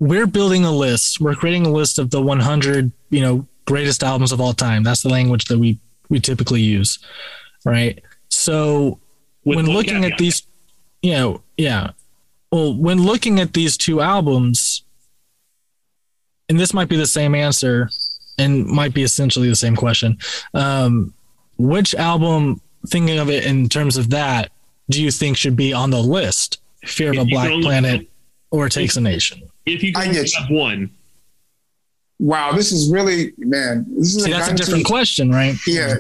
we're 0.03 0.27
building 0.27 0.65
a 0.65 0.73
list, 0.73 1.20
we're 1.20 1.37
creating 1.37 1.65
a 1.65 1.70
list 1.70 2.01
of 2.01 2.11
the 2.11 2.20
100, 2.20 2.91
you 3.11 3.20
know, 3.20 3.47
greatest 3.66 4.03
albums 4.03 4.33
of 4.33 4.41
all 4.41 4.53
time. 4.53 4.83
That's 4.83 5.03
the 5.03 5.09
language 5.09 5.45
that 5.45 5.61
we 5.61 5.79
we 6.09 6.19
typically 6.19 6.61
use, 6.61 6.99
right? 7.65 8.03
So 8.29 8.99
With 9.45 9.59
when 9.59 9.66
looking 9.66 9.99
at 10.05 10.12
caveat. 10.12 10.19
these, 10.19 10.43
you 11.03 11.12
know, 11.12 11.43
yeah. 11.57 11.93
Well, 12.51 12.74
when 12.74 13.01
looking 13.01 13.39
at 13.39 13.53
these 13.53 13.77
two 13.77 14.01
albums, 14.01 14.83
and 16.49 16.59
this 16.59 16.74
might 16.74 16.89
be 16.89 16.97
the 16.97 17.07
same 17.07 17.37
answer, 17.37 17.89
and 18.39 18.66
might 18.66 18.95
be 18.95 19.05
essentially 19.05 19.49
the 19.49 19.55
same 19.55 19.77
question. 19.77 20.19
Um, 20.53 21.15
which 21.59 21.95
album, 21.95 22.61
thinking 22.89 23.20
of 23.20 23.31
it 23.31 23.47
in 23.47 23.69
terms 23.69 23.97
of 23.97 24.11
that, 24.11 24.51
do 24.91 25.01
you 25.01 25.12
think 25.12 25.37
should 25.37 25.55
be 25.55 25.73
on 25.73 25.91
the 25.91 26.03
list? 26.03 26.61
Fear 26.85 27.12
of 27.12 27.19
a 27.19 27.24
Black 27.24 27.53
Planet 27.62 28.09
or 28.51 28.69
Takes 28.69 28.97
a 28.97 29.01
Nation? 29.01 29.49
If 29.67 29.83
you 29.83 29.93
I 29.97 30.05
can 30.05 30.13
get 30.13 30.31
have 30.35 30.51
one, 30.51 30.91
Wow, 32.23 32.53
this 32.53 32.71
is 32.71 32.89
really 32.89 33.33
man. 33.37 33.85
This 33.99 34.15
is 34.15 34.23
See, 34.23 34.31
that's 34.31 34.47
a 34.47 34.51
gun 34.51 34.57
to- 34.57 34.65
different 34.65 34.87
question, 34.87 35.31
right? 35.31 35.57
Yeah, 35.67 35.97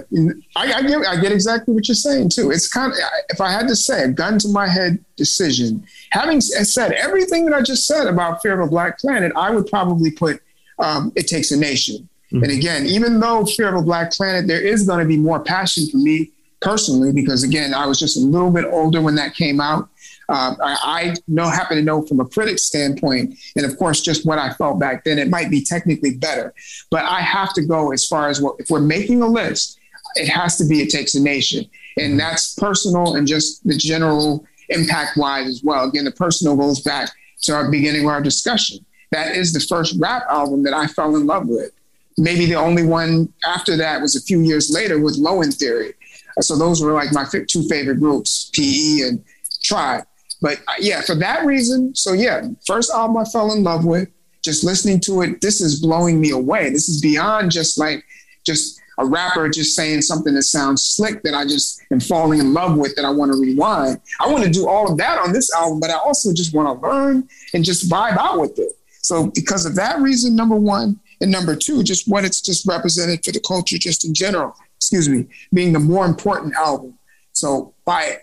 I, 0.54 0.72
I 0.74 0.82
get 0.82 1.04
I 1.04 1.20
get 1.20 1.32
exactly 1.32 1.74
what 1.74 1.88
you're 1.88 1.96
saying 1.96 2.28
too. 2.28 2.52
It's 2.52 2.68
kind 2.68 2.92
of 2.92 2.98
if 3.30 3.40
I 3.40 3.50
had 3.50 3.66
to 3.66 3.74
say 3.74 4.04
a 4.04 4.08
gun 4.08 4.38
to 4.38 4.48
my 4.48 4.68
head 4.68 5.04
decision. 5.16 5.84
Having 6.12 6.42
said 6.42 6.92
everything 6.92 7.44
that 7.46 7.54
I 7.54 7.62
just 7.62 7.88
said 7.88 8.06
about 8.06 8.40
Fear 8.40 8.60
of 8.60 8.68
a 8.68 8.70
Black 8.70 9.00
Planet, 9.00 9.32
I 9.34 9.50
would 9.50 9.66
probably 9.66 10.12
put 10.12 10.40
um, 10.78 11.12
It 11.16 11.26
Takes 11.26 11.50
a 11.50 11.56
Nation. 11.56 12.08
And 12.30 12.44
again, 12.50 12.86
even 12.86 13.20
though 13.20 13.44
Fear 13.44 13.74
of 13.74 13.82
a 13.82 13.84
Black 13.84 14.12
Planet, 14.12 14.46
there 14.46 14.60
is 14.60 14.86
going 14.86 15.00
to 15.00 15.04
be 15.04 15.18
more 15.18 15.40
passion 15.40 15.86
for 15.90 15.98
me 15.98 16.30
personally 16.62 17.12
because 17.12 17.42
again, 17.42 17.74
I 17.74 17.84
was 17.86 17.98
just 17.98 18.16
a 18.16 18.20
little 18.20 18.50
bit 18.50 18.64
older 18.64 19.02
when 19.02 19.16
that 19.16 19.34
came 19.34 19.60
out. 19.60 19.88
Um, 20.28 20.56
I, 20.62 20.76
I 20.82 21.14
know 21.28 21.48
happen 21.48 21.76
to 21.76 21.82
know 21.82 22.02
from 22.02 22.20
a 22.20 22.24
critic's 22.24 22.62
standpoint, 22.62 23.34
and 23.56 23.66
of 23.66 23.76
course, 23.76 24.00
just 24.00 24.24
what 24.24 24.38
I 24.38 24.52
felt 24.54 24.78
back 24.78 25.04
then, 25.04 25.18
it 25.18 25.28
might 25.28 25.50
be 25.50 25.62
technically 25.62 26.14
better. 26.16 26.54
But 26.90 27.04
I 27.04 27.20
have 27.20 27.52
to 27.54 27.62
go 27.62 27.92
as 27.92 28.06
far 28.06 28.28
as 28.28 28.40
what 28.40 28.56
if 28.58 28.70
we're 28.70 28.80
making 28.80 29.22
a 29.22 29.26
list, 29.26 29.78
it 30.14 30.28
has 30.28 30.56
to 30.58 30.64
be 30.64 30.80
It 30.82 30.90
Takes 30.90 31.14
a 31.14 31.20
Nation. 31.20 31.68
And 31.98 32.18
that's 32.18 32.54
personal 32.54 33.16
and 33.16 33.26
just 33.26 33.66
the 33.66 33.76
general 33.76 34.46
impact 34.68 35.16
wise 35.16 35.46
as 35.46 35.62
well. 35.62 35.88
Again, 35.88 36.04
the 36.04 36.12
personal 36.12 36.56
goes 36.56 36.80
back 36.80 37.10
to 37.42 37.54
our 37.54 37.70
beginning 37.70 38.04
of 38.04 38.08
our 38.08 38.22
discussion. 38.22 38.84
That 39.10 39.36
is 39.36 39.52
the 39.52 39.60
first 39.60 39.96
rap 39.98 40.24
album 40.28 40.62
that 40.62 40.72
I 40.72 40.86
fell 40.86 41.16
in 41.16 41.26
love 41.26 41.46
with. 41.46 41.70
Maybe 42.16 42.46
the 42.46 42.54
only 42.54 42.84
one 42.84 43.32
after 43.44 43.76
that 43.76 44.00
was 44.00 44.16
a 44.16 44.20
few 44.20 44.40
years 44.40 44.70
later 44.70 44.98
with 44.98 45.16
Low 45.16 45.42
End 45.42 45.54
Theory. 45.54 45.94
So 46.40 46.56
those 46.56 46.82
were 46.82 46.92
like 46.92 47.12
my 47.12 47.26
two 47.48 47.68
favorite 47.68 48.00
groups, 48.00 48.50
PE 48.54 49.08
and 49.08 49.24
Tribe. 49.62 50.04
But 50.42 50.58
uh, 50.68 50.74
yeah, 50.80 51.00
for 51.00 51.14
that 51.14 51.46
reason, 51.46 51.94
so 51.94 52.12
yeah, 52.12 52.48
first 52.66 52.90
album 52.92 53.16
I 53.16 53.24
fell 53.24 53.52
in 53.52 53.62
love 53.62 53.86
with, 53.86 54.08
just 54.42 54.64
listening 54.64 55.00
to 55.00 55.22
it, 55.22 55.40
this 55.40 55.60
is 55.60 55.80
blowing 55.80 56.20
me 56.20 56.30
away. 56.30 56.68
This 56.70 56.88
is 56.88 57.00
beyond 57.00 57.52
just 57.52 57.78
like 57.78 58.04
just 58.44 58.80
a 58.98 59.06
rapper 59.06 59.48
just 59.48 59.74
saying 59.74 60.02
something 60.02 60.34
that 60.34 60.42
sounds 60.42 60.82
slick 60.82 61.22
that 61.22 61.32
I 61.32 61.44
just 61.44 61.80
am 61.90 62.00
falling 62.00 62.40
in 62.40 62.52
love 62.52 62.76
with 62.76 62.94
that 62.96 63.04
I 63.04 63.10
want 63.10 63.32
to 63.32 63.40
rewind. 63.40 64.00
I 64.20 64.28
want 64.30 64.44
to 64.44 64.50
do 64.50 64.68
all 64.68 64.90
of 64.90 64.98
that 64.98 65.18
on 65.18 65.32
this 65.32 65.54
album, 65.54 65.80
but 65.80 65.90
I 65.90 65.94
also 65.94 66.32
just 66.34 66.54
want 66.54 66.68
to 66.68 66.86
learn 66.86 67.28
and 67.54 67.64
just 67.64 67.88
vibe 67.88 68.18
out 68.18 68.40
with 68.40 68.58
it. 68.58 68.72
So 69.00 69.28
because 69.28 69.64
of 69.64 69.76
that 69.76 70.00
reason, 70.00 70.36
number 70.36 70.56
one, 70.56 71.00
and 71.20 71.30
number 71.30 71.54
two, 71.56 71.82
just 71.84 72.08
what 72.08 72.24
it's 72.24 72.40
just 72.40 72.66
represented 72.66 73.24
for 73.24 73.30
the 73.30 73.40
culture 73.40 73.78
just 73.78 74.04
in 74.04 74.12
general, 74.12 74.56
excuse 74.76 75.08
me, 75.08 75.26
being 75.54 75.72
the 75.72 75.78
more 75.78 76.04
important 76.04 76.54
album. 76.54 76.98
So 77.32 77.74
by 77.84 78.18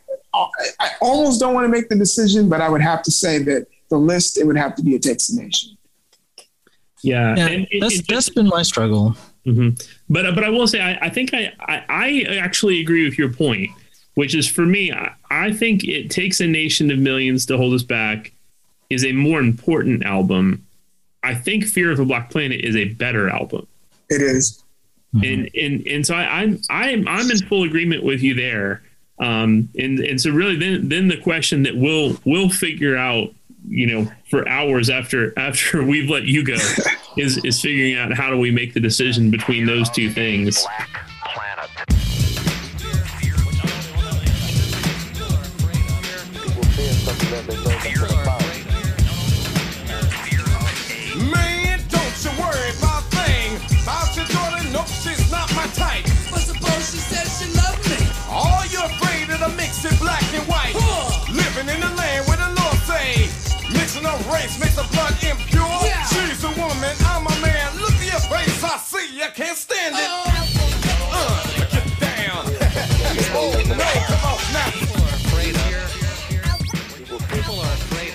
I 0.79 0.91
almost 1.01 1.39
don't 1.39 1.53
want 1.53 1.65
to 1.65 1.69
make 1.69 1.89
the 1.89 1.95
decision, 1.95 2.49
but 2.49 2.61
I 2.61 2.69
would 2.69 2.81
have 2.81 3.03
to 3.03 3.11
say 3.11 3.39
that 3.43 3.67
the 3.89 3.97
list 3.97 4.37
it 4.37 4.45
would 4.45 4.57
have 4.57 4.75
to 4.75 4.83
be 4.83 4.95
a 4.95 4.99
Takes 4.99 5.29
a 5.29 5.41
Nation. 5.41 5.77
Yeah, 7.01 7.35
yeah 7.35 7.47
and 7.47 7.67
it, 7.71 7.79
that's 7.81 7.99
it, 7.99 8.05
that's 8.07 8.29
been 8.29 8.47
my 8.47 8.61
struggle. 8.61 9.15
Mm-hmm. 9.45 9.69
But 10.09 10.35
but 10.35 10.43
I 10.43 10.49
will 10.49 10.67
say 10.67 10.81
I, 10.81 11.05
I 11.05 11.09
think 11.09 11.33
I, 11.33 11.51
I, 11.59 11.85
I 11.89 12.37
actually 12.37 12.81
agree 12.81 13.05
with 13.05 13.17
your 13.17 13.31
point, 13.31 13.69
which 14.15 14.35
is 14.35 14.47
for 14.47 14.65
me 14.65 14.91
I, 14.91 15.13
I 15.29 15.53
think 15.53 15.83
it 15.83 16.11
takes 16.11 16.39
a 16.39 16.47
nation 16.47 16.91
of 16.91 16.99
millions 16.99 17.45
to 17.47 17.57
hold 17.57 17.73
us 17.73 17.83
back 17.83 18.33
is 18.89 19.05
a 19.05 19.11
more 19.11 19.39
important 19.39 20.03
album. 20.03 20.65
I 21.23 21.35
think 21.35 21.65
Fear 21.65 21.91
of 21.91 21.99
a 21.99 22.05
Black 22.05 22.29
Planet 22.29 22.61
is 22.61 22.75
a 22.75 22.85
better 22.85 23.29
album. 23.29 23.67
It 24.09 24.21
is. 24.21 24.63
Mm-hmm. 25.15 25.25
And 25.25 25.49
and 25.55 25.87
and 25.87 26.05
so 26.05 26.15
I, 26.15 26.41
I'm 26.41 26.59
I'm 26.69 27.07
I'm 27.07 27.31
in 27.31 27.37
full 27.47 27.63
agreement 27.63 28.03
with 28.03 28.21
you 28.21 28.35
there. 28.35 28.83
Um, 29.19 29.69
and 29.77 29.99
and 29.99 30.19
so 30.19 30.31
really 30.31 30.55
then 30.55 30.87
then 30.87 31.07
the 31.09 31.17
question 31.17 31.63
that 31.63 31.75
we'll 31.75 32.17
we'll 32.23 32.49
figure 32.49 32.95
out 32.95 33.33
you 33.67 33.85
know 33.85 34.11
for 34.29 34.47
hours 34.47 34.89
after 34.89 35.37
after 35.37 35.83
we've 35.85 36.09
let 36.09 36.23
you 36.23 36.43
go 36.43 36.57
is 37.17 37.43
is 37.43 37.61
figuring 37.61 37.97
out 37.97 38.13
how 38.13 38.29
do 38.29 38.37
we 38.37 38.51
make 38.51 38.73
the 38.73 38.79
decision 38.79 39.29
between 39.29 39.65
those 39.65 39.89
two 39.89 40.09
things. 40.09 40.65
Can't 69.39 69.57
stand 69.57 69.95
it. 69.95 70.01
Uh, 71.11 71.43
get 71.71 71.85
down. 72.01 72.43
oh, 73.33 73.55
no, 73.67 73.77
come 74.05 74.25
on 74.27 74.39
now. 74.51 74.69
People 74.75 75.01
are 75.01 75.15
afraid 75.15 75.55
of. 75.55 75.61
People 77.29 77.57
are 77.61 77.73
afraid 77.73 78.11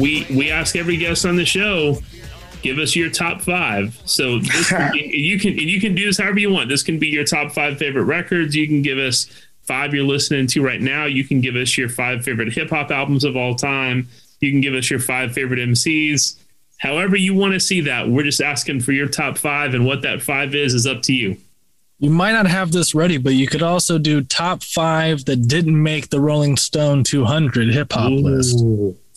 We 0.00 0.26
we 0.36 0.50
ask 0.50 0.74
every 0.74 0.96
guest 0.96 1.24
on 1.24 1.36
the 1.36 1.44
show 1.44 2.02
give 2.62 2.78
us 2.78 2.96
your 2.96 3.10
top 3.10 3.40
five. 3.40 4.00
So 4.04 4.38
this 4.38 4.72
be, 4.92 5.00
you 5.14 5.38
can 5.38 5.58
you 5.58 5.80
can 5.80 5.94
do 5.94 6.06
this 6.06 6.18
however 6.18 6.38
you 6.38 6.50
want. 6.50 6.68
This 6.68 6.82
can 6.82 6.98
be 6.98 7.08
your 7.08 7.24
top 7.24 7.52
five 7.52 7.78
favorite 7.78 8.04
records. 8.04 8.54
You 8.54 8.66
can 8.66 8.82
give 8.82 8.98
us 8.98 9.26
five 9.62 9.94
you're 9.94 10.04
listening 10.04 10.46
to 10.48 10.62
right 10.62 10.80
now. 10.80 11.04
You 11.04 11.24
can 11.24 11.40
give 11.40 11.56
us 11.56 11.76
your 11.78 11.88
five 11.88 12.24
favorite 12.24 12.52
hip 12.52 12.70
hop 12.70 12.90
albums 12.90 13.24
of 13.24 13.36
all 13.36 13.54
time. 13.54 14.08
You 14.40 14.50
can 14.50 14.60
give 14.60 14.74
us 14.74 14.90
your 14.90 15.00
five 15.00 15.32
favorite 15.32 15.60
MCs 15.60 16.36
however 16.80 17.14
you 17.16 17.34
want 17.34 17.52
to 17.52 17.60
see 17.60 17.82
that. 17.82 18.08
We're 18.08 18.24
just 18.24 18.40
asking 18.40 18.80
for 18.80 18.92
your 18.92 19.06
top 19.06 19.38
five, 19.38 19.74
and 19.74 19.86
what 19.86 20.02
that 20.02 20.20
five 20.20 20.54
is 20.54 20.74
is 20.74 20.86
up 20.86 21.02
to 21.02 21.12
you. 21.12 21.36
You 21.98 22.10
might 22.10 22.32
not 22.32 22.46
have 22.46 22.72
this 22.72 22.94
ready, 22.94 23.18
but 23.18 23.34
you 23.34 23.46
could 23.46 23.62
also 23.62 23.98
do 23.98 24.22
top 24.22 24.62
five 24.62 25.26
that 25.26 25.46
didn't 25.46 25.80
make 25.80 26.08
the 26.08 26.20
Rolling 26.20 26.56
Stone 26.56 27.04
200 27.04 27.68
hip 27.68 27.92
hop 27.92 28.10
list. 28.10 28.64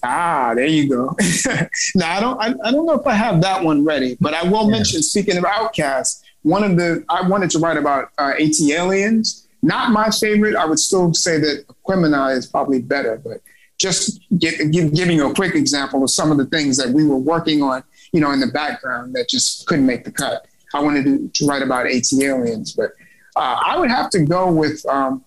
Ah, 0.04 0.54
there 0.54 0.66
you 0.66 0.90
go. 0.90 1.16
now 1.96 2.18
I 2.18 2.20
don't, 2.20 2.42
I, 2.42 2.54
I, 2.68 2.72
don't 2.72 2.86
know 2.86 3.00
if 3.00 3.08
I 3.08 3.14
have 3.14 3.42
that 3.42 3.64
one 3.64 3.86
ready, 3.86 4.18
but 4.20 4.34
I 4.34 4.44
will 4.44 4.66
yeah. 4.66 4.78
mention. 4.78 5.02
Speaking 5.02 5.38
of 5.38 5.46
Outkast, 5.46 6.22
one 6.42 6.64
of 6.64 6.76
the 6.76 7.06
I 7.10 7.28
wanted 7.28 7.50
to 7.52 7.60
write 7.60 7.78
about 7.78 8.12
uh, 8.18 8.34
ATLiens. 8.34 9.46
Not 9.62 9.92
my 9.92 10.10
favorite. 10.10 10.58
I 10.58 10.66
would 10.66 10.80
still 10.80 11.14
say 11.14 11.38
that 11.40 11.66
Aquemini 11.68 12.36
is 12.36 12.46
probably 12.46 12.82
better, 12.82 13.16
but 13.24 13.40
just 13.78 14.20
give, 14.38 14.72
give, 14.72 14.94
giving 14.94 15.16
you 15.16 15.30
a 15.30 15.34
quick 15.34 15.56
example 15.56 16.04
of 16.04 16.10
some 16.10 16.32
of 16.32 16.38
the 16.38 16.46
things 16.48 16.76
that 16.78 16.90
we 16.90 17.06
were 17.06 17.18
working 17.18 17.64
on, 17.64 17.82
you 18.12 18.20
know, 18.20 18.32
in 18.32 18.42
the 18.42 18.48
background 18.48 19.16
that 19.16 19.30
just 19.30 19.66
couldn't 19.68 19.86
make 19.86 20.04
the 20.04 20.12
cut. 20.12 20.46
I 20.74 20.82
wanted 20.82 21.06
to, 21.06 21.30
to 21.30 21.46
write 21.46 21.62
about 21.62 21.86
ATLiens, 21.86 22.76
but 22.76 22.92
uh, 23.36 23.60
I 23.66 23.78
would 23.78 23.90
have 23.90 24.10
to 24.12 24.20
go 24.20 24.52
with, 24.52 24.86
um, 24.86 25.24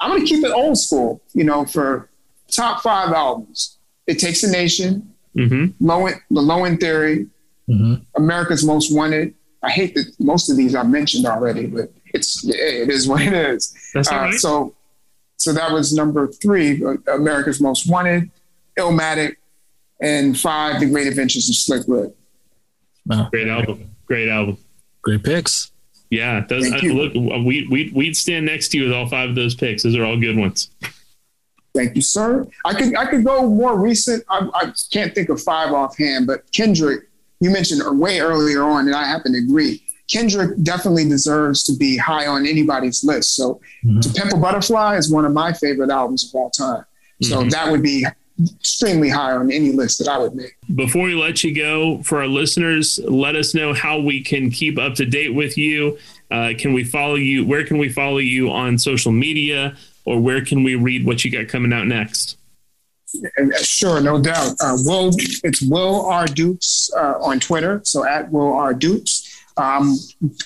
I'm 0.00 0.10
going 0.10 0.24
to 0.24 0.26
keep 0.26 0.44
it 0.44 0.52
old 0.52 0.78
school, 0.78 1.20
you 1.34 1.44
know, 1.44 1.64
for 1.64 2.08
top 2.50 2.82
five 2.82 3.12
albums. 3.12 3.75
It 4.06 4.18
Takes 4.18 4.42
a 4.42 4.50
Nation, 4.50 5.12
mm-hmm. 5.36 5.84
Low 5.84 6.06
end, 6.06 6.20
The 6.30 6.40
Low 6.40 6.64
End 6.64 6.80
Theory, 6.80 7.26
mm-hmm. 7.68 7.94
America's 8.16 8.64
Most 8.64 8.94
Wanted. 8.94 9.34
I 9.62 9.70
hate 9.70 9.94
that 9.94 10.06
most 10.20 10.50
of 10.50 10.56
these 10.56 10.74
I've 10.74 10.88
mentioned 10.88 11.26
already, 11.26 11.66
but 11.66 11.92
it's 12.14 12.44
it 12.46 12.88
is 12.88 13.08
what 13.08 13.22
it 13.22 13.32
is. 13.32 13.74
That's 13.94 14.10
uh, 14.10 14.32
So 14.32 14.74
so 15.36 15.52
that 15.52 15.72
was 15.72 15.92
number 15.92 16.28
three, 16.28 16.82
America's 17.12 17.60
Most 17.60 17.88
Wanted, 17.88 18.30
Illmatic, 18.78 19.36
and 20.00 20.38
five, 20.38 20.80
The 20.80 20.86
Great 20.86 21.06
Adventures 21.06 21.48
of 21.48 21.56
Slick 21.56 21.82
Rick. 21.86 22.12
Wow. 23.06 23.28
Great 23.30 23.48
album. 23.48 23.90
Great 24.06 24.28
album. 24.28 24.58
Great 25.02 25.22
picks. 25.22 25.72
Yeah, 26.10 26.44
those, 26.48 26.70
uh, 26.70 26.76
look, 26.76 27.14
we 27.14 27.66
we 27.68 27.90
we'd 27.94 28.16
stand 28.16 28.46
next 28.46 28.68
to 28.68 28.78
you 28.78 28.84
with 28.84 28.92
all 28.92 29.08
five 29.08 29.30
of 29.30 29.34
those 29.34 29.56
picks. 29.56 29.82
Those 29.82 29.96
are 29.96 30.04
all 30.04 30.18
good 30.18 30.36
ones. 30.36 30.70
Thank 31.76 31.94
you, 31.94 32.02
sir. 32.02 32.46
I 32.64 32.72
could 32.72 32.96
I 32.96 33.04
could 33.04 33.22
go 33.22 33.46
more 33.46 33.78
recent. 33.78 34.24
I, 34.30 34.48
I 34.54 34.72
can't 34.90 35.14
think 35.14 35.28
of 35.28 35.42
five 35.42 35.72
offhand, 35.72 36.26
but 36.26 36.50
Kendrick, 36.52 37.04
you 37.40 37.50
mentioned 37.50 37.82
way 38.00 38.20
earlier 38.20 38.62
on, 38.62 38.86
and 38.86 38.96
I 38.96 39.04
happen 39.04 39.32
to 39.34 39.38
agree. 39.38 39.82
Kendrick 40.08 40.62
definitely 40.62 41.06
deserves 41.06 41.64
to 41.64 41.76
be 41.76 41.98
high 41.98 42.26
on 42.26 42.46
anybody's 42.46 43.04
list. 43.04 43.36
So, 43.36 43.60
mm-hmm. 43.84 44.00
To 44.00 44.08
Pimp 44.10 44.32
a 44.32 44.36
Butterfly 44.36 44.96
is 44.96 45.12
one 45.12 45.26
of 45.26 45.32
my 45.32 45.52
favorite 45.52 45.90
albums 45.90 46.28
of 46.28 46.34
all 46.34 46.50
time. 46.50 46.84
So 47.22 47.40
mm-hmm. 47.40 47.48
that 47.50 47.70
would 47.70 47.82
be 47.82 48.06
extremely 48.38 49.08
high 49.08 49.32
on 49.32 49.50
any 49.50 49.72
list 49.72 49.98
that 49.98 50.08
I 50.08 50.18
would 50.18 50.34
make. 50.34 50.56
Before 50.74 51.04
we 51.04 51.14
let 51.14 51.42
you 51.42 51.54
go, 51.54 52.02
for 52.02 52.20
our 52.20 52.26
listeners, 52.26 52.98
let 53.04 53.34
us 53.34 53.54
know 53.54 53.74
how 53.74 53.98
we 53.98 54.22
can 54.22 54.50
keep 54.50 54.78
up 54.78 54.94
to 54.94 55.06
date 55.06 55.34
with 55.34 55.58
you. 55.58 55.98
Uh, 56.30 56.52
can 56.58 56.72
we 56.72 56.84
follow 56.84 57.14
you? 57.14 57.46
Where 57.46 57.64
can 57.64 57.78
we 57.78 57.88
follow 57.88 58.18
you 58.18 58.50
on 58.50 58.78
social 58.78 59.12
media, 59.12 59.76
or 60.06 60.20
where 60.20 60.44
can 60.44 60.62
we 60.62 60.74
read 60.74 61.04
what 61.04 61.24
you 61.24 61.30
got 61.30 61.48
coming 61.48 61.72
out 61.72 61.86
next? 61.86 62.38
Sure, 63.62 64.00
no 64.00 64.20
doubt. 64.20 64.52
Uh, 64.60 64.76
Will, 64.84 65.10
it's 65.44 65.62
Will 65.62 66.06
R. 66.06 66.26
Dukes 66.26 66.90
uh, 66.96 67.14
on 67.20 67.40
Twitter. 67.40 67.80
So 67.84 68.06
at 68.06 68.30
Will 68.30 68.52
R. 68.52 68.74
Dukes. 68.74 69.32
I'm 69.58 69.94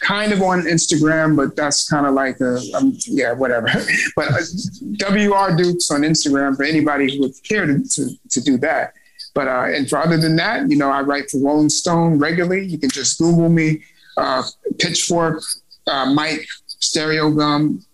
kind 0.00 0.32
of 0.32 0.40
on 0.40 0.62
Instagram, 0.62 1.36
but 1.36 1.56
that's 1.56 1.88
kind 1.88 2.06
of 2.06 2.14
like 2.14 2.40
a, 2.40 2.60
um, 2.74 2.96
yeah, 3.06 3.32
whatever. 3.32 3.66
but 4.16 4.28
uh, 4.28 5.08
WR 5.10 5.56
Dukes 5.56 5.90
on 5.90 6.02
Instagram 6.02 6.56
for 6.56 6.62
anybody 6.62 7.12
who 7.12 7.22
would 7.22 7.32
care 7.42 7.66
to, 7.66 7.82
to, 7.82 8.10
to 8.30 8.40
do 8.40 8.56
that. 8.58 8.92
But 9.34 9.48
uh, 9.48 9.66
and 9.68 9.88
for 9.88 9.98
other 9.98 10.16
than 10.16 10.36
that, 10.36 10.70
you 10.70 10.76
know, 10.76 10.90
I 10.90 11.02
write 11.02 11.30
for 11.30 11.38
Rolling 11.38 11.68
Stone 11.68 12.18
regularly. 12.18 12.66
You 12.66 12.78
can 12.78 12.90
just 12.90 13.18
Google 13.18 13.48
me, 13.48 13.82
uh, 14.16 14.42
Pitchfork, 14.78 15.42
uh, 15.86 16.12
Mic, 16.12 16.46
Stereogum. 16.80 17.84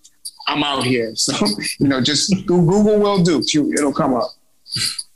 I'm 0.47 0.63
out 0.63 0.85
here. 0.85 1.13
So 1.17 1.35
you 1.81 1.89
know, 1.89 2.01
just 2.01 2.33
Google 2.47 2.99
Will 2.99 3.23
Dukes. 3.23 3.53
You, 3.55 3.73
it'll 3.73 3.93
come 3.93 4.15
up. 4.15 4.31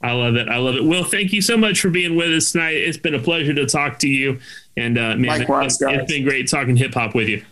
I 0.02 0.12
love 0.12 0.36
it. 0.36 0.48
I 0.48 0.56
love 0.56 0.76
it. 0.76 0.84
Will, 0.84 1.04
thank 1.04 1.32
you 1.32 1.42
so 1.42 1.56
much 1.56 1.80
for 1.80 1.90
being 1.90 2.16
with 2.16 2.30
us 2.32 2.52
tonight. 2.52 2.76
It's 2.76 2.96
been 2.96 3.14
a 3.14 3.18
pleasure 3.20 3.52
to 3.54 3.66
talk 3.66 3.98
to 4.00 4.08
you. 4.08 4.38
And 4.76 4.96
uh, 4.96 5.16
man, 5.16 5.40
Likewise, 5.40 5.80
it, 5.80 5.84
guys. 5.84 6.00
it's 6.00 6.12
been 6.12 6.24
great 6.24 6.48
talking 6.48 6.76
hip 6.76 6.94
hop 6.94 7.14
with 7.14 7.28
you. 7.28 7.44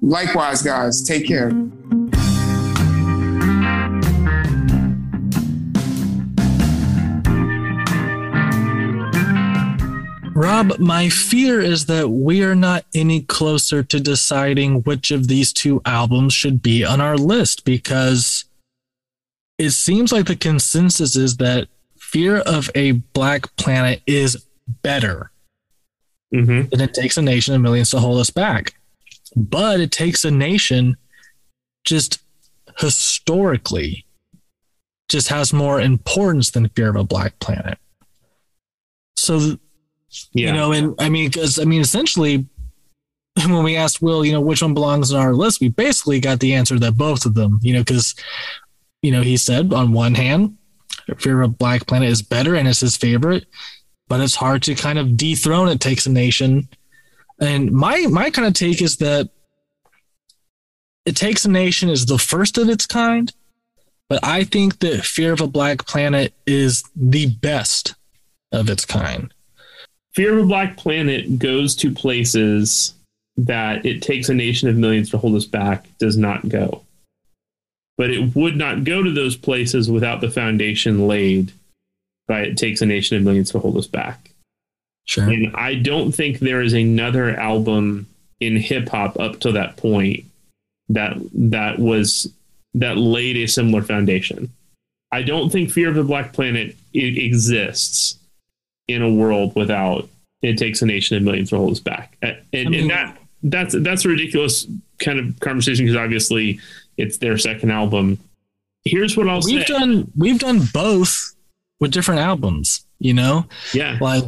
Likewise, 0.00 0.62
guys. 0.62 1.02
Take 1.02 1.26
care. 1.26 1.50
Rob, 10.42 10.78
my 10.80 11.08
fear 11.08 11.60
is 11.60 11.86
that 11.86 12.08
we 12.08 12.42
are 12.42 12.56
not 12.56 12.84
any 12.94 13.22
closer 13.22 13.84
to 13.84 14.00
deciding 14.00 14.82
which 14.82 15.12
of 15.12 15.28
these 15.28 15.52
two 15.52 15.80
albums 15.84 16.34
should 16.34 16.60
be 16.60 16.84
on 16.84 17.00
our 17.00 17.16
list 17.16 17.64
because 17.64 18.44
it 19.56 19.70
seems 19.70 20.10
like 20.10 20.26
the 20.26 20.34
consensus 20.34 21.14
is 21.14 21.36
that 21.36 21.68
Fear 21.96 22.38
of 22.38 22.68
a 22.74 22.92
Black 22.92 23.54
Planet 23.56 24.02
is 24.06 24.44
better 24.82 25.30
Mm-hmm. 26.34 26.70
than 26.70 26.80
It 26.80 26.94
Takes 26.94 27.18
a 27.18 27.22
Nation 27.22 27.54
of 27.54 27.60
Millions 27.60 27.90
to 27.90 28.00
Hold 28.00 28.18
Us 28.18 28.30
Back. 28.30 28.74
But 29.36 29.80
It 29.80 29.92
Takes 29.92 30.24
a 30.24 30.30
Nation 30.30 30.96
just 31.84 32.20
historically 32.78 34.06
just 35.08 35.28
has 35.28 35.52
more 35.52 35.80
importance 35.80 36.50
than 36.50 36.68
Fear 36.70 36.88
of 36.88 36.96
a 36.96 37.04
Black 37.04 37.38
Planet. 37.38 37.78
So 39.14 39.58
Yeah. 40.32 40.48
you 40.48 40.52
know, 40.52 40.72
and 40.72 40.94
I 40.98 41.08
mean, 41.08 41.28
because 41.28 41.58
I 41.58 41.64
mean, 41.64 41.80
essentially, 41.80 42.46
when 43.46 43.64
we 43.64 43.76
asked 43.76 44.02
Will, 44.02 44.24
you 44.24 44.32
know, 44.32 44.40
which 44.40 44.62
one 44.62 44.74
belongs 44.74 45.12
on 45.12 45.20
our 45.20 45.34
list, 45.34 45.60
we 45.60 45.68
basically 45.68 46.20
got 46.20 46.40
the 46.40 46.54
answer 46.54 46.78
that 46.78 46.96
both 46.96 47.24
of 47.24 47.34
them, 47.34 47.58
you 47.62 47.72
know, 47.72 47.80
because, 47.80 48.14
you 49.00 49.10
know, 49.10 49.22
he 49.22 49.36
said 49.36 49.72
on 49.72 49.92
one 49.92 50.14
hand, 50.14 50.56
Fear 51.18 51.42
of 51.42 51.50
a 51.50 51.52
Black 51.52 51.86
Planet 51.86 52.08
is 52.08 52.22
better 52.22 52.54
and 52.54 52.68
it's 52.68 52.80
his 52.80 52.96
favorite, 52.96 53.46
but 54.08 54.20
it's 54.20 54.36
hard 54.36 54.62
to 54.64 54.74
kind 54.74 54.98
of 54.98 55.16
dethrone 55.16 55.68
It 55.68 55.80
Takes 55.80 56.06
a 56.06 56.10
Nation. 56.10 56.68
And 57.40 57.72
my 57.72 58.06
my 58.08 58.30
kind 58.30 58.46
of 58.46 58.54
take 58.54 58.80
is 58.80 58.98
that 58.98 59.30
It 61.04 61.16
Takes 61.16 61.44
a 61.44 61.50
Nation 61.50 61.88
is 61.88 62.06
the 62.06 62.18
first 62.18 62.56
of 62.58 62.68
its 62.68 62.86
kind, 62.86 63.32
but 64.08 64.22
I 64.22 64.44
think 64.44 64.78
that 64.80 65.04
Fear 65.04 65.32
of 65.32 65.40
a 65.40 65.48
Black 65.48 65.86
Planet 65.86 66.34
is 66.46 66.84
the 66.94 67.34
best 67.36 67.94
of 68.52 68.70
its 68.70 68.84
kind. 68.84 69.32
Fear 70.14 70.38
of 70.38 70.44
a 70.44 70.46
Black 70.46 70.76
Planet 70.76 71.38
goes 71.38 71.74
to 71.76 71.90
places 71.90 72.94
that 73.36 73.86
it 73.86 74.02
takes 74.02 74.28
a 74.28 74.34
nation 74.34 74.68
of 74.68 74.76
millions 74.76 75.10
to 75.10 75.18
hold 75.18 75.34
us 75.34 75.46
back 75.46 75.86
does 75.98 76.16
not 76.16 76.48
go. 76.48 76.82
But 77.96 78.10
it 78.10 78.34
would 78.34 78.56
not 78.56 78.84
go 78.84 79.02
to 79.02 79.10
those 79.10 79.36
places 79.36 79.90
without 79.90 80.20
the 80.20 80.30
foundation 80.30 81.06
laid 81.06 81.52
by 82.28 82.40
it 82.40 82.58
takes 82.58 82.82
a 82.82 82.86
nation 82.86 83.16
of 83.16 83.22
millions 83.22 83.50
to 83.52 83.58
hold 83.58 83.76
us 83.76 83.86
back. 83.86 84.30
Sure. 85.04 85.28
And 85.28 85.54
I 85.56 85.74
don't 85.74 86.12
think 86.12 86.38
there 86.38 86.62
is 86.62 86.74
another 86.74 87.36
album 87.38 88.06
in 88.40 88.56
hip 88.56 88.88
hop 88.88 89.18
up 89.18 89.40
to 89.40 89.52
that 89.52 89.76
point 89.76 90.24
that 90.88 91.16
that 91.32 91.78
was 91.78 92.32
that 92.74 92.96
laid 92.96 93.36
a 93.36 93.46
similar 93.46 93.82
foundation. 93.82 94.50
I 95.10 95.22
don't 95.22 95.50
think 95.50 95.70
Fear 95.70 95.90
of 95.90 95.94
the 95.94 96.04
Black 96.04 96.32
Planet 96.32 96.76
it 96.92 97.18
exists 97.18 98.18
in 98.88 99.02
a 99.02 99.10
world 99.10 99.54
without 99.54 100.08
it 100.42 100.58
takes 100.58 100.82
a 100.82 100.86
nation 100.86 101.16
and 101.16 101.24
millions 101.24 101.50
to 101.50 101.56
hold 101.56 101.72
us 101.72 101.80
back. 101.80 102.16
And, 102.20 102.36
and, 102.52 102.66
I 102.66 102.70
mean- 102.70 102.88
that 102.88 103.18
that's 103.44 103.74
that's 103.80 104.04
a 104.04 104.08
ridiculous 104.08 104.66
kind 105.00 105.18
of 105.18 105.38
conversation 105.40 105.84
because 105.84 105.96
obviously 105.96 106.60
it's 106.96 107.18
their 107.18 107.38
second 107.38 107.70
album. 107.70 108.18
Here's 108.84 109.16
what 109.16 109.28
I'll 109.28 109.42
say. 109.42 109.56
we've 109.56 109.66
say. 109.66 109.72
done 109.72 110.12
we've 110.16 110.38
done 110.38 110.62
both 110.72 111.34
with 111.80 111.92
different 111.92 112.20
albums 112.20 112.86
you 113.02 113.12
know 113.12 113.44
yeah. 113.74 113.98
like 114.00 114.24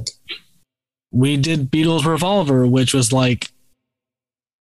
we 1.13 1.37
did 1.37 1.71
beatles 1.71 2.05
revolver 2.05 2.67
which 2.67 2.93
was 2.93 3.13
like 3.13 3.51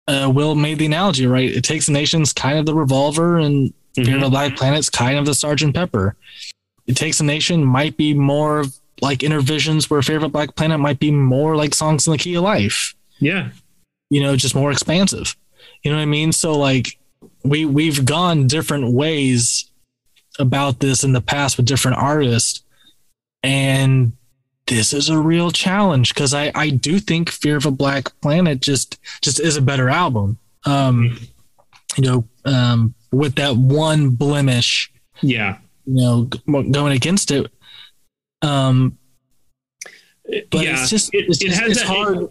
uh 0.09 0.29
will 0.31 0.53
made 0.55 0.77
the 0.77 0.85
analogy 0.85 1.25
right 1.25 1.49
it 1.49 1.63
takes 1.63 1.87
a 1.87 1.91
nation's 1.91 2.33
kind 2.33 2.59
of 2.59 2.65
the 2.65 2.75
revolver 2.75 3.39
and 3.39 3.73
fear 3.95 4.15
of 4.15 4.21
the 4.21 4.29
black 4.29 4.57
planet's 4.57 4.89
kind 4.89 5.17
of 5.17 5.25
the 5.25 5.33
sergeant 5.33 5.73
pepper 5.73 6.15
it 6.85 6.97
takes 6.97 7.21
a 7.21 7.23
nation 7.23 7.63
might 7.63 7.95
be 7.95 8.13
more 8.13 8.65
like 9.01 9.19
Innervisions 9.19 9.89
where 9.89 10.01
fear 10.01 10.17
of 10.17 10.23
a 10.23 10.29
black 10.29 10.55
planet 10.55 10.79
might 10.79 10.99
be 10.99 11.11
more 11.11 11.55
like 11.55 11.73
songs 11.73 12.07
in 12.07 12.11
the 12.11 12.17
key 12.17 12.35
of 12.35 12.43
life 12.43 12.93
Yeah. 13.19 13.49
you 14.09 14.21
know, 14.21 14.35
just 14.35 14.55
more 14.55 14.71
expansive. 14.71 15.35
You 15.83 15.91
know 15.91 15.97
what 15.97 16.03
I 16.03 16.05
mean? 16.05 16.31
So 16.31 16.57
like 16.57 16.97
we 17.43 17.65
we've 17.65 18.05
gone 18.05 18.47
different 18.47 18.93
ways 18.93 19.69
about 20.39 20.79
this 20.79 21.03
in 21.03 21.13
the 21.13 21.21
past 21.21 21.57
with 21.57 21.65
different 21.65 21.97
artists 21.97 22.63
and 23.43 24.13
this 24.67 24.93
is 24.93 25.09
a 25.09 25.17
real 25.19 25.51
challenge 25.51 26.13
because 26.13 26.33
I 26.33 26.51
I 26.55 26.69
do 26.69 26.99
think 26.99 27.29
Fear 27.29 27.57
of 27.57 27.65
a 27.65 27.71
Black 27.71 28.09
Planet 28.21 28.61
just 28.61 28.97
just 29.21 29.39
is 29.39 29.57
a 29.57 29.61
better 29.61 29.89
album. 29.89 30.37
Um 30.65 31.19
you 31.97 32.03
know, 32.03 32.27
um 32.45 32.93
with 33.11 33.35
that 33.35 33.57
one 33.57 34.11
blemish, 34.11 34.91
Yeah. 35.21 35.57
you 35.85 35.95
know, 35.95 36.23
going 36.71 36.93
against 36.93 37.29
it. 37.31 37.51
Um 38.43 38.97
but 40.51 40.63
yeah. 40.63 40.79
it's 40.81 40.89
just 40.89 41.13
It- 41.13 41.25
it's, 41.27 41.41
it 41.41 41.47
just, 41.47 41.59
has 41.59 41.71
it's 41.71 41.79
that- 41.81 41.87
hard. 41.87 42.29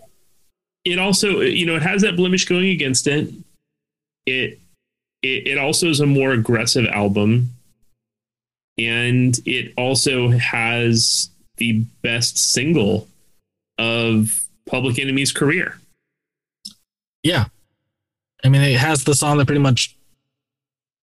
it 0.84 0.98
also 0.98 1.40
you 1.40 1.66
know 1.66 1.76
it 1.76 1.82
has 1.82 2.02
that 2.02 2.16
blemish 2.16 2.44
going 2.44 2.68
against 2.70 3.06
it 3.06 3.32
it 4.26 4.58
it, 5.22 5.46
it 5.46 5.58
also 5.58 5.88
is 5.88 6.00
a 6.00 6.06
more 6.06 6.32
aggressive 6.32 6.86
album 6.86 7.50
and 8.78 9.38
it 9.46 9.72
also 9.76 10.28
has 10.30 11.30
the 11.58 11.84
best 12.02 12.38
single 12.38 13.08
of 13.78 14.46
public 14.66 14.98
enemy's 14.98 15.32
career 15.32 15.78
Yeah. 17.22 17.46
I 18.44 18.48
mean, 18.48 18.62
it 18.62 18.76
has 18.78 19.04
the 19.04 19.14
song 19.14 19.38
that 19.38 19.46
pretty 19.46 19.60
much 19.60 19.96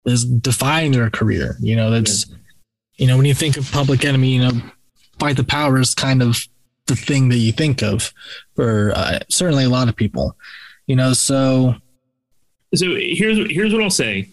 is 0.05 0.23
defining 0.23 0.91
their 0.91 1.09
career. 1.09 1.55
You 1.59 1.75
know, 1.75 1.89
that's, 1.89 2.27
you 2.97 3.07
know, 3.07 3.17
when 3.17 3.25
you 3.25 3.33
think 3.33 3.57
of 3.57 3.71
Public 3.71 4.05
Enemy, 4.05 4.29
you 4.35 4.41
know, 4.41 4.51
Fight 5.19 5.37
the 5.37 5.43
Power 5.43 5.79
is 5.79 5.93
kind 5.95 6.21
of 6.21 6.37
the 6.87 6.95
thing 6.95 7.29
that 7.29 7.37
you 7.37 7.51
think 7.51 7.81
of 7.81 8.13
for 8.55 8.91
uh, 8.95 9.19
certainly 9.29 9.63
a 9.63 9.69
lot 9.69 9.87
of 9.87 9.95
people, 9.95 10.35
you 10.87 10.95
know, 10.95 11.13
so 11.13 11.75
so 12.75 12.95
here's 12.95 13.37
here's 13.51 13.71
what 13.71 13.83
i'll 13.83 13.89
say 13.91 14.27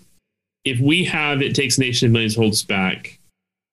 if 0.65 0.81
we 0.81 1.05
have 1.05 1.43
it 1.43 1.55
takes 1.55 1.77
a 1.77 1.81
nation 1.83 2.07
of 2.07 2.13
millions 2.13 2.33
to 2.35 2.41
hold 2.41 2.53
us 2.53 2.63
back 2.63 3.19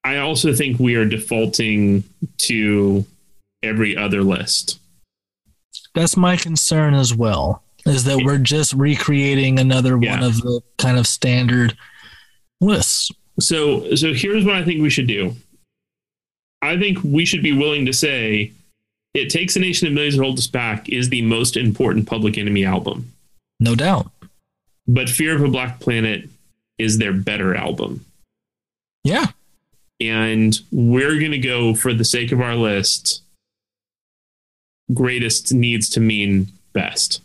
i 0.03 0.17
also 0.17 0.53
think 0.53 0.77
we 0.77 0.95
are 0.95 1.05
defaulting 1.05 2.03
to 2.37 3.05
every 3.63 3.95
other 3.95 4.21
list 4.23 4.79
that's 5.95 6.17
my 6.17 6.35
concern 6.35 6.93
as 6.93 7.15
well, 7.15 7.63
is 7.85 8.03
that 8.03 8.21
we're 8.23 8.37
just 8.37 8.73
recreating 8.73 9.57
another 9.57 9.97
Yeah. 9.99 10.15
one 10.19 10.23
of 10.23 10.41
the 10.41 10.61
kind 10.77 10.99
of 10.99 11.07
standard 11.07 11.75
lists. 12.61 13.09
So 13.39 13.95
so 13.95 14.13
here's 14.13 14.45
what 14.45 14.55
I 14.57 14.63
think 14.63 14.81
we 14.81 14.89
should 14.91 15.07
do. 15.07 15.33
I 16.61 16.77
think 16.77 16.99
we 17.03 17.25
should 17.25 17.43
be 17.43 17.51
willing 17.51 17.85
to 17.85 17.93
say 17.93 18.51
it 19.13 19.29
takes 19.29 19.55
a 19.55 19.59
nation 19.59 19.87
of 19.87 19.93
millions 19.93 20.15
to 20.15 20.21
hold 20.21 20.37
us 20.37 20.47
back 20.47 20.89
is 20.89 21.09
the 21.09 21.21
most 21.23 21.57
important 21.57 22.07
public 22.07 22.37
enemy 22.37 22.65
album. 22.65 23.11
No 23.59 23.75
doubt. 23.75 24.11
But 24.87 25.09
Fear 25.09 25.35
of 25.35 25.41
a 25.41 25.47
Black 25.47 25.79
Planet 25.79 26.29
is 26.77 26.97
their 26.97 27.13
better 27.13 27.55
album. 27.55 28.05
Yeah. 29.03 29.27
And 29.99 30.57
we're 30.71 31.19
gonna 31.19 31.39
go 31.39 31.73
for 31.73 31.93
the 31.93 32.05
sake 32.05 32.31
of 32.31 32.41
our 32.41 32.55
list, 32.55 33.21
greatest 34.93 35.53
needs 35.53 35.89
to 35.89 35.99
mean 35.99 36.47
best. 36.73 37.21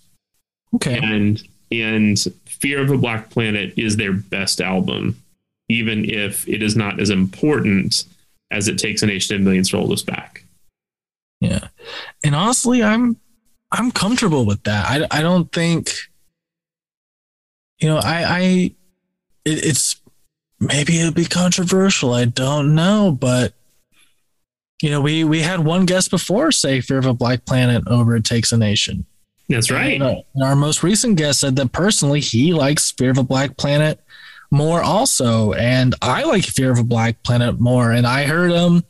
Okay. 0.74 0.98
and 1.02 1.46
and 1.70 2.18
Fear 2.46 2.82
of 2.82 2.90
a 2.90 2.98
Black 2.98 3.30
Planet 3.30 3.74
is 3.76 3.96
their 3.96 4.12
best 4.12 4.60
album, 4.60 5.20
even 5.68 6.08
if 6.08 6.48
it 6.48 6.62
is 6.62 6.76
not 6.76 7.00
as 7.00 7.10
important 7.10 8.04
as 8.52 8.68
it 8.68 8.78
takes 8.78 9.02
a 9.02 9.06
nation 9.06 9.34
of 9.34 9.42
millions 9.42 9.70
to 9.70 9.78
hold 9.78 9.92
us 9.92 10.02
back. 10.02 10.44
Yeah. 11.40 11.68
And 12.22 12.34
honestly, 12.34 12.82
I'm 12.82 13.16
I'm 13.72 13.90
comfortable 13.90 14.44
with 14.46 14.62
that. 14.64 14.86
I 14.86 15.18
I 15.18 15.22
don't 15.22 15.50
think 15.50 15.90
you 17.80 17.88
know, 17.88 17.96
I 17.96 18.24
I 18.24 18.40
it, 19.44 19.64
it's 19.64 20.00
maybe 20.60 21.00
it'll 21.00 21.12
be 21.12 21.24
controversial. 21.24 22.14
I 22.14 22.26
don't 22.26 22.74
know, 22.74 23.16
but 23.18 23.54
you 24.80 24.90
know, 24.90 25.00
we 25.00 25.24
we 25.24 25.40
had 25.40 25.60
one 25.60 25.86
guest 25.86 26.10
before 26.10 26.52
say 26.52 26.80
Fear 26.80 26.98
of 26.98 27.06
a 27.06 27.14
Black 27.14 27.44
Planet 27.44 27.82
over 27.88 28.14
It 28.14 28.24
Takes 28.24 28.52
a 28.52 28.56
Nation. 28.56 29.06
That's 29.48 29.70
right. 29.70 30.00
And, 30.00 30.02
uh, 30.02 30.44
our 30.44 30.56
most 30.56 30.82
recent 30.82 31.16
guest 31.16 31.40
said 31.40 31.56
that 31.56 31.72
personally 31.72 32.20
he 32.20 32.52
likes 32.52 32.92
Fear 32.92 33.10
of 33.10 33.18
a 33.18 33.24
Black 33.24 33.56
Planet 33.56 34.00
more 34.52 34.82
also. 34.82 35.52
And 35.54 35.94
I 36.02 36.24
like 36.24 36.44
Fear 36.44 36.70
of 36.70 36.78
a 36.78 36.84
Black 36.84 37.22
Planet 37.22 37.58
more. 37.58 37.90
And 37.90 38.06
I 38.06 38.24
heard 38.24 38.52
um 38.52 38.84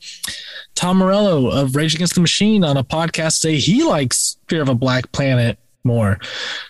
Tom 0.75 0.97
Morello 0.97 1.49
of 1.49 1.75
Rage 1.75 1.95
Against 1.95 2.15
the 2.15 2.21
Machine 2.21 2.63
on 2.63 2.77
a 2.77 2.83
podcast 2.83 3.37
say 3.37 3.55
he 3.57 3.83
likes 3.83 4.37
Fear 4.47 4.61
of 4.61 4.69
a 4.69 4.75
Black 4.75 5.11
Planet 5.11 5.57
more. 5.83 6.19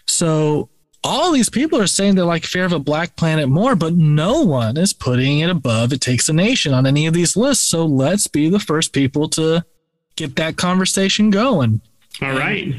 So 0.08 0.70
all 1.04 1.32
these 1.32 1.50
people 1.50 1.80
are 1.80 1.88
saying 1.88 2.16
they 2.16 2.22
like 2.22 2.46
Fear 2.46 2.66
of 2.66 2.72
a 2.72 2.80
Black 2.80 3.16
Planet 3.16 3.50
more, 3.50 3.76
but 3.76 3.94
no 3.94 4.42
one 4.42 4.78
is 4.78 4.94
putting 4.94 5.40
it 5.40 5.50
above 5.50 5.92
It 5.92 6.00
Takes 6.00 6.30
a 6.30 6.34
Nation 6.34 6.74
on 6.74 6.86
any 6.86 7.08
of 7.08 7.14
these 7.14 7.36
lists. 7.36 7.66
So 7.66 7.86
let's 7.86 8.28
be 8.28 8.50
the 8.50 8.60
first 8.60 8.94
people 8.94 9.28
to 9.30 9.66
get 10.16 10.36
that 10.38 10.56
conversation 10.58 11.30
going. 11.30 11.82
All 12.22 12.32
right. 12.32 12.76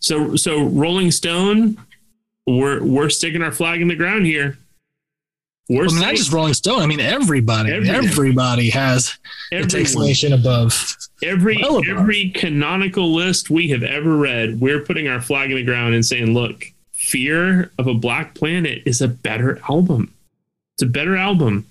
So 0.00 0.34
so 0.34 0.64
Rolling 0.64 1.10
Stone, 1.10 1.76
we're 2.46 2.82
we're 2.82 3.10
sticking 3.10 3.42
our 3.42 3.52
flag 3.52 3.82
in 3.82 3.88
the 3.88 3.94
ground 3.94 4.26
here. 4.26 4.58
I 5.92 5.92
mean, 5.92 6.00
saying 6.00 6.00
not 6.00 6.14
just 6.16 6.32
Rolling 6.32 6.54
Stone. 6.54 6.80
I 6.82 6.86
mean, 6.86 7.00
everybody, 7.00 7.72
Everyone. 7.72 8.04
everybody 8.04 8.70
has 8.70 9.16
it 9.52 9.70
takes 9.70 9.94
above. 10.32 10.96
every 11.22 11.56
well 11.62 11.78
above. 11.78 11.98
every 11.98 12.30
canonical 12.30 13.12
list 13.14 13.50
we 13.50 13.68
have 13.68 13.82
ever 13.82 14.16
read, 14.16 14.60
we're 14.60 14.80
putting 14.80 15.06
our 15.08 15.20
flag 15.20 15.50
in 15.50 15.56
the 15.56 15.64
ground 15.64 15.94
and 15.94 16.04
saying, 16.04 16.34
"Look, 16.34 16.72
Fear 16.92 17.70
of 17.78 17.86
a 17.86 17.94
Black 17.94 18.34
Planet 18.34 18.82
is 18.84 19.00
a 19.00 19.08
better 19.08 19.60
album. 19.68 20.12
It's 20.74 20.82
a 20.82 20.86
better 20.86 21.16
album, 21.16 21.66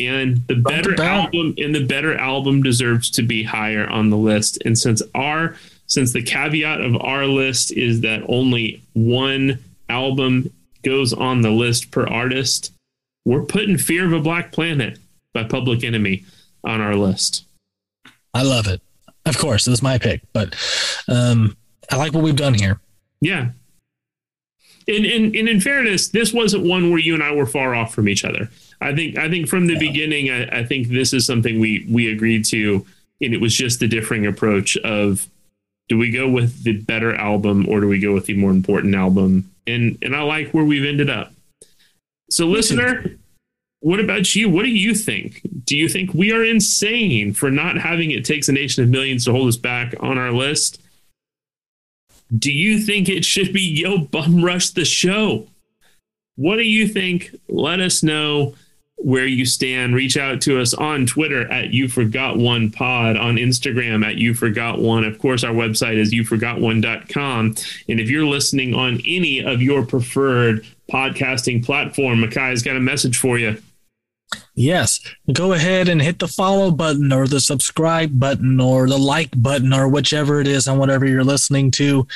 and 0.00 0.42
the 0.48 0.54
better 0.56 0.94
back. 0.94 1.24
album 1.26 1.54
and 1.58 1.74
the 1.74 1.84
better 1.84 2.16
album 2.16 2.62
deserves 2.62 3.10
to 3.10 3.22
be 3.22 3.42
higher 3.42 3.86
on 3.88 4.10
the 4.10 4.16
list. 4.16 4.58
And 4.64 4.78
since 4.78 5.02
our 5.14 5.56
since 5.86 6.12
the 6.12 6.22
caveat 6.22 6.80
of 6.80 6.96
our 7.02 7.26
list 7.26 7.70
is 7.72 8.00
that 8.00 8.22
only 8.28 8.82
one 8.94 9.58
album 9.90 10.50
goes 10.82 11.12
on 11.12 11.42
the 11.42 11.50
list 11.50 11.90
per 11.90 12.06
artist, 12.06 12.72
we're 13.24 13.44
putting 13.44 13.78
Fear 13.78 14.06
of 14.06 14.12
a 14.12 14.20
Black 14.20 14.52
Planet 14.52 14.98
by 15.32 15.44
Public 15.44 15.84
Enemy 15.84 16.24
on 16.64 16.80
our 16.80 16.94
list. 16.94 17.44
I 18.34 18.42
love 18.42 18.66
it. 18.66 18.80
Of 19.24 19.38
course, 19.38 19.66
it 19.66 19.70
was 19.70 19.82
my 19.82 19.98
pick, 19.98 20.22
but 20.32 20.54
um, 21.08 21.56
I 21.90 21.96
like 21.96 22.12
what 22.12 22.24
we've 22.24 22.36
done 22.36 22.54
here. 22.54 22.80
Yeah. 23.20 23.50
And, 24.88 25.06
and, 25.06 25.36
and 25.36 25.48
in 25.48 25.60
fairness, 25.60 26.08
this 26.08 26.32
wasn't 26.32 26.66
one 26.66 26.90
where 26.90 26.98
you 26.98 27.14
and 27.14 27.22
I 27.22 27.32
were 27.32 27.46
far 27.46 27.74
off 27.74 27.94
from 27.94 28.08
each 28.08 28.24
other. 28.24 28.50
I 28.80 28.94
think 28.94 29.16
I 29.16 29.30
think 29.30 29.48
from 29.48 29.68
the 29.68 29.78
beginning, 29.78 30.30
I, 30.30 30.60
I 30.60 30.64
think 30.64 30.88
this 30.88 31.12
is 31.12 31.24
something 31.24 31.60
we 31.60 31.86
we 31.88 32.12
agreed 32.12 32.44
to, 32.46 32.84
and 33.20 33.32
it 33.32 33.40
was 33.40 33.54
just 33.54 33.78
the 33.78 33.86
differing 33.86 34.26
approach 34.26 34.76
of 34.78 35.28
do 35.88 35.96
we 35.96 36.10
go 36.10 36.28
with 36.28 36.64
the 36.64 36.72
better 36.72 37.14
album 37.14 37.68
or 37.68 37.80
do 37.80 37.86
we 37.86 38.00
go 38.00 38.12
with 38.12 38.26
the 38.26 38.34
more 38.34 38.50
important 38.50 38.94
album? 38.96 39.50
And 39.68 39.98
and 40.02 40.16
I 40.16 40.22
like 40.22 40.50
where 40.50 40.64
we've 40.64 40.84
ended 40.84 41.10
up. 41.10 41.32
So 42.32 42.46
hmm. 42.46 42.52
listener, 42.52 43.04
what 43.80 44.00
about 44.00 44.34
you? 44.34 44.48
What 44.48 44.62
do 44.62 44.70
you 44.70 44.94
think? 44.94 45.42
Do 45.64 45.76
you 45.76 45.88
think 45.88 46.14
we 46.14 46.32
are 46.32 46.44
insane 46.44 47.34
for 47.34 47.50
not 47.50 47.78
having 47.78 48.10
it 48.10 48.24
takes 48.24 48.48
a 48.48 48.52
nation 48.52 48.82
of 48.82 48.90
millions 48.90 49.24
to 49.24 49.32
hold 49.32 49.48
us 49.48 49.56
back 49.56 49.94
on 50.00 50.18
our 50.18 50.32
list? 50.32 50.80
Do 52.36 52.50
you 52.50 52.80
think 52.80 53.08
it 53.08 53.24
should 53.24 53.52
be 53.52 53.60
Yo 53.60 53.98
Bum 53.98 54.42
Rush 54.42 54.70
the 54.70 54.86
show? 54.86 55.48
What 56.36 56.56
do 56.56 56.62
you 56.62 56.88
think? 56.88 57.34
Let 57.48 57.80
us 57.80 58.02
know 58.02 58.54
where 58.96 59.26
you 59.26 59.44
stand. 59.44 59.94
Reach 59.94 60.16
out 60.16 60.40
to 60.42 60.60
us 60.60 60.72
on 60.72 61.04
Twitter 61.04 61.50
at 61.52 61.74
You 61.74 61.88
Forgot 61.88 62.38
One 62.38 62.70
Pod, 62.70 63.16
on 63.16 63.36
Instagram 63.36 64.06
at 64.06 64.16
You 64.16 64.32
Forgot 64.32 64.80
One. 64.80 65.04
Of 65.04 65.18
course, 65.18 65.44
our 65.44 65.52
website 65.52 65.96
is 65.96 66.14
YouForgotOne.com. 66.14 67.46
And 67.88 68.00
if 68.00 68.08
you're 68.08 68.24
listening 68.24 68.74
on 68.74 69.02
any 69.04 69.40
of 69.40 69.60
your 69.60 69.84
preferred 69.84 70.64
podcasting 70.92 71.64
platform, 71.64 72.20
Makai's 72.20 72.62
got 72.62 72.76
a 72.76 72.80
message 72.80 73.16
for 73.16 73.38
you. 73.38 73.56
Yes, 74.54 75.00
go 75.32 75.52
ahead 75.52 75.88
and 75.88 76.00
hit 76.00 76.18
the 76.18 76.28
follow 76.28 76.70
button 76.70 77.12
or 77.12 77.26
the 77.26 77.40
subscribe 77.40 78.18
button 78.18 78.60
or 78.60 78.86
the 78.86 78.98
like 78.98 79.30
button 79.40 79.72
or 79.72 79.88
whichever 79.88 80.40
it 80.40 80.46
is 80.46 80.68
on 80.68 80.78
whatever 80.78 81.06
you're 81.06 81.24
listening 81.24 81.70
to. 81.72 82.06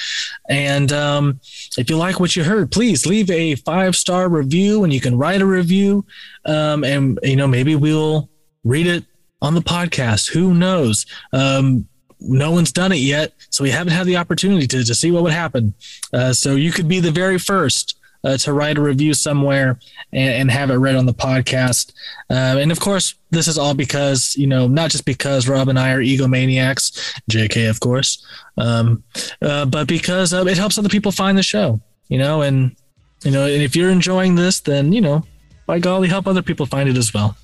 And 0.49 0.93
um, 0.93 1.41
if 1.79 1.89
you 1.89 1.97
like 1.97 2.21
what 2.21 2.37
you 2.37 2.45
heard, 2.45 2.71
please 2.71 3.07
leave 3.07 3.31
a 3.31 3.55
five 3.57 3.97
star 3.97 4.29
review 4.29 4.85
and 4.85 4.93
you 4.93 5.01
can 5.01 5.17
write 5.17 5.41
a 5.41 5.47
review. 5.47 6.05
Um, 6.45 6.85
and, 6.85 7.19
you 7.23 7.37
know, 7.37 7.47
maybe 7.47 7.75
we'll 7.75 8.29
read 8.65 8.87
it 8.87 9.05
on 9.41 9.55
the 9.55 9.63
podcast. 9.63 10.31
Who 10.31 10.55
knows? 10.55 11.07
Um, 11.33 11.89
no 12.19 12.51
one's 12.51 12.73
done 12.73 12.93
it 12.93 12.97
yet, 12.97 13.35
so 13.51 13.63
we 13.63 13.71
haven't 13.71 13.93
had 13.93 14.07
the 14.07 14.17
opportunity 14.17 14.67
to, 14.67 14.85
to 14.85 14.95
see 14.95 15.11
what 15.11 15.23
would 15.23 15.33
happen. 15.33 15.75
Uh, 16.13 16.33
so 16.33 16.55
you 16.55 16.73
could 16.73 16.89
be 16.89 17.01
the 17.01 17.11
very 17.11 17.39
first 17.39 17.99
uh, 18.27 18.37
to 18.37 18.53
write 18.53 18.77
a 18.77 18.83
review 18.83 19.15
somewhere 19.15 19.79
and, 20.13 20.33
and 20.33 20.51
have 20.51 20.71
it 20.71 20.75
read 20.75 20.97
on 20.97 21.07
the 21.07 21.15
podcast. 21.15 21.93
Uh, 22.29 22.59
and 22.59 22.73
of 22.73 22.81
course, 22.81 23.15
this 23.31 23.47
is 23.47 23.57
all 23.57 23.73
because, 23.73 24.35
you 24.37 24.49
know, 24.49 24.67
not 24.67 24.91
just 24.91 25.05
because 25.05 25.47
Rob 25.47 25.69
and 25.69 25.79
I 25.79 25.93
are 25.93 26.01
egomaniacs, 26.01 27.21
JK, 27.31 27.71
of 27.71 27.79
course, 27.79 28.27
um, 28.59 29.05
uh, 29.41 29.65
but 29.67 29.87
because 29.87 30.35
uh, 30.35 30.45
it 30.45 30.59
helps 30.59 30.77
other 30.77 30.89
people 30.89 31.13
find 31.13 31.39
the 31.39 31.43
show, 31.43 31.81
you 32.09 32.19
know, 32.19 32.43
and, 32.43 32.75
you 33.23 33.31
know, 33.31 33.45
and 33.47 33.63
if 33.63 33.77
you're 33.77 33.91
enjoying 33.91 34.35
this, 34.35 34.59
then, 34.59 34.93
you 34.93 35.01
know, 35.01 35.25
by 35.67 35.79
golly, 35.79 36.09
help 36.09 36.27
other 36.27 36.43
people 36.43 36.67
find 36.67 36.89
it 36.89 36.97
as 36.97 37.15
well. 37.15 37.37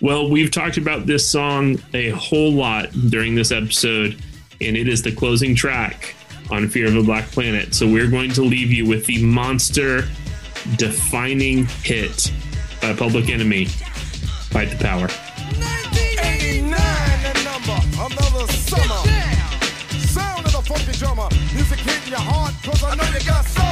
Well, 0.00 0.30
we've 0.30 0.50
talked 0.50 0.78
about 0.78 1.06
this 1.06 1.28
song 1.28 1.78
a 1.92 2.10
whole 2.10 2.52
lot 2.52 2.90
during 3.10 3.34
this 3.34 3.52
episode, 3.52 4.22
and 4.60 4.76
it 4.76 4.88
is 4.88 5.02
the 5.02 5.12
closing 5.12 5.54
track 5.54 6.14
on 6.50 6.68
Fear 6.68 6.88
of 6.88 6.96
a 6.96 7.02
Black 7.02 7.24
Planet. 7.26 7.74
So 7.74 7.86
we're 7.86 8.10
going 8.10 8.30
to 8.32 8.42
leave 8.42 8.70
you 8.70 8.86
with 8.86 9.06
the 9.06 9.22
monster 9.22 10.04
defining 10.76 11.66
hit 11.82 12.32
by 12.80 12.94
Public 12.94 13.28
Enemy, 13.28 13.66
Fight 14.50 14.70
the 14.70 14.76
Power. 14.76 15.08
89, 16.20 16.70
the 17.22 17.34
number, 17.44 17.78
another 17.96 18.46
summer. 18.52 19.02
Sound 19.98 20.46
of 20.46 20.52
the 20.52 20.62
funky 20.62 20.92
drummer. 20.98 21.28
Music 21.54 21.78
hitting 21.78 22.10
your 22.10 22.20
heart, 22.20 22.54
cause 22.62 22.82
I 22.84 22.94
know 22.94 23.04
you 23.04 23.24
got 23.26 23.44
soul. 23.44 23.64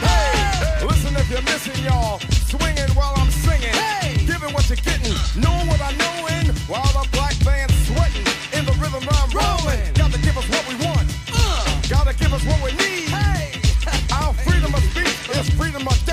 Hey, 0.00 0.86
listen 0.86 1.14
if 1.16 1.30
you're 1.30 1.42
missing, 1.42 1.84
y'all. 1.84 2.18
Swinging 2.48 2.90
while 2.94 3.14
I'm 3.16 3.30
singing. 3.30 3.74
Giving 4.26 4.52
what 4.54 4.68
you're 4.68 4.76
getting. 4.76 5.14
Knowing 5.40 5.66
what 5.66 5.80
I 5.80 5.92
know 5.96 6.26
in. 6.38 6.54
While 6.66 6.92
the 6.92 7.19
what 12.46 12.62
we 12.62 12.72
need. 12.72 13.12
Our 14.12 14.32
freedom 14.34 14.74
of 14.74 14.82
speech 14.84 15.36
is 15.36 15.50
freedom 15.50 15.86
of 15.86 16.09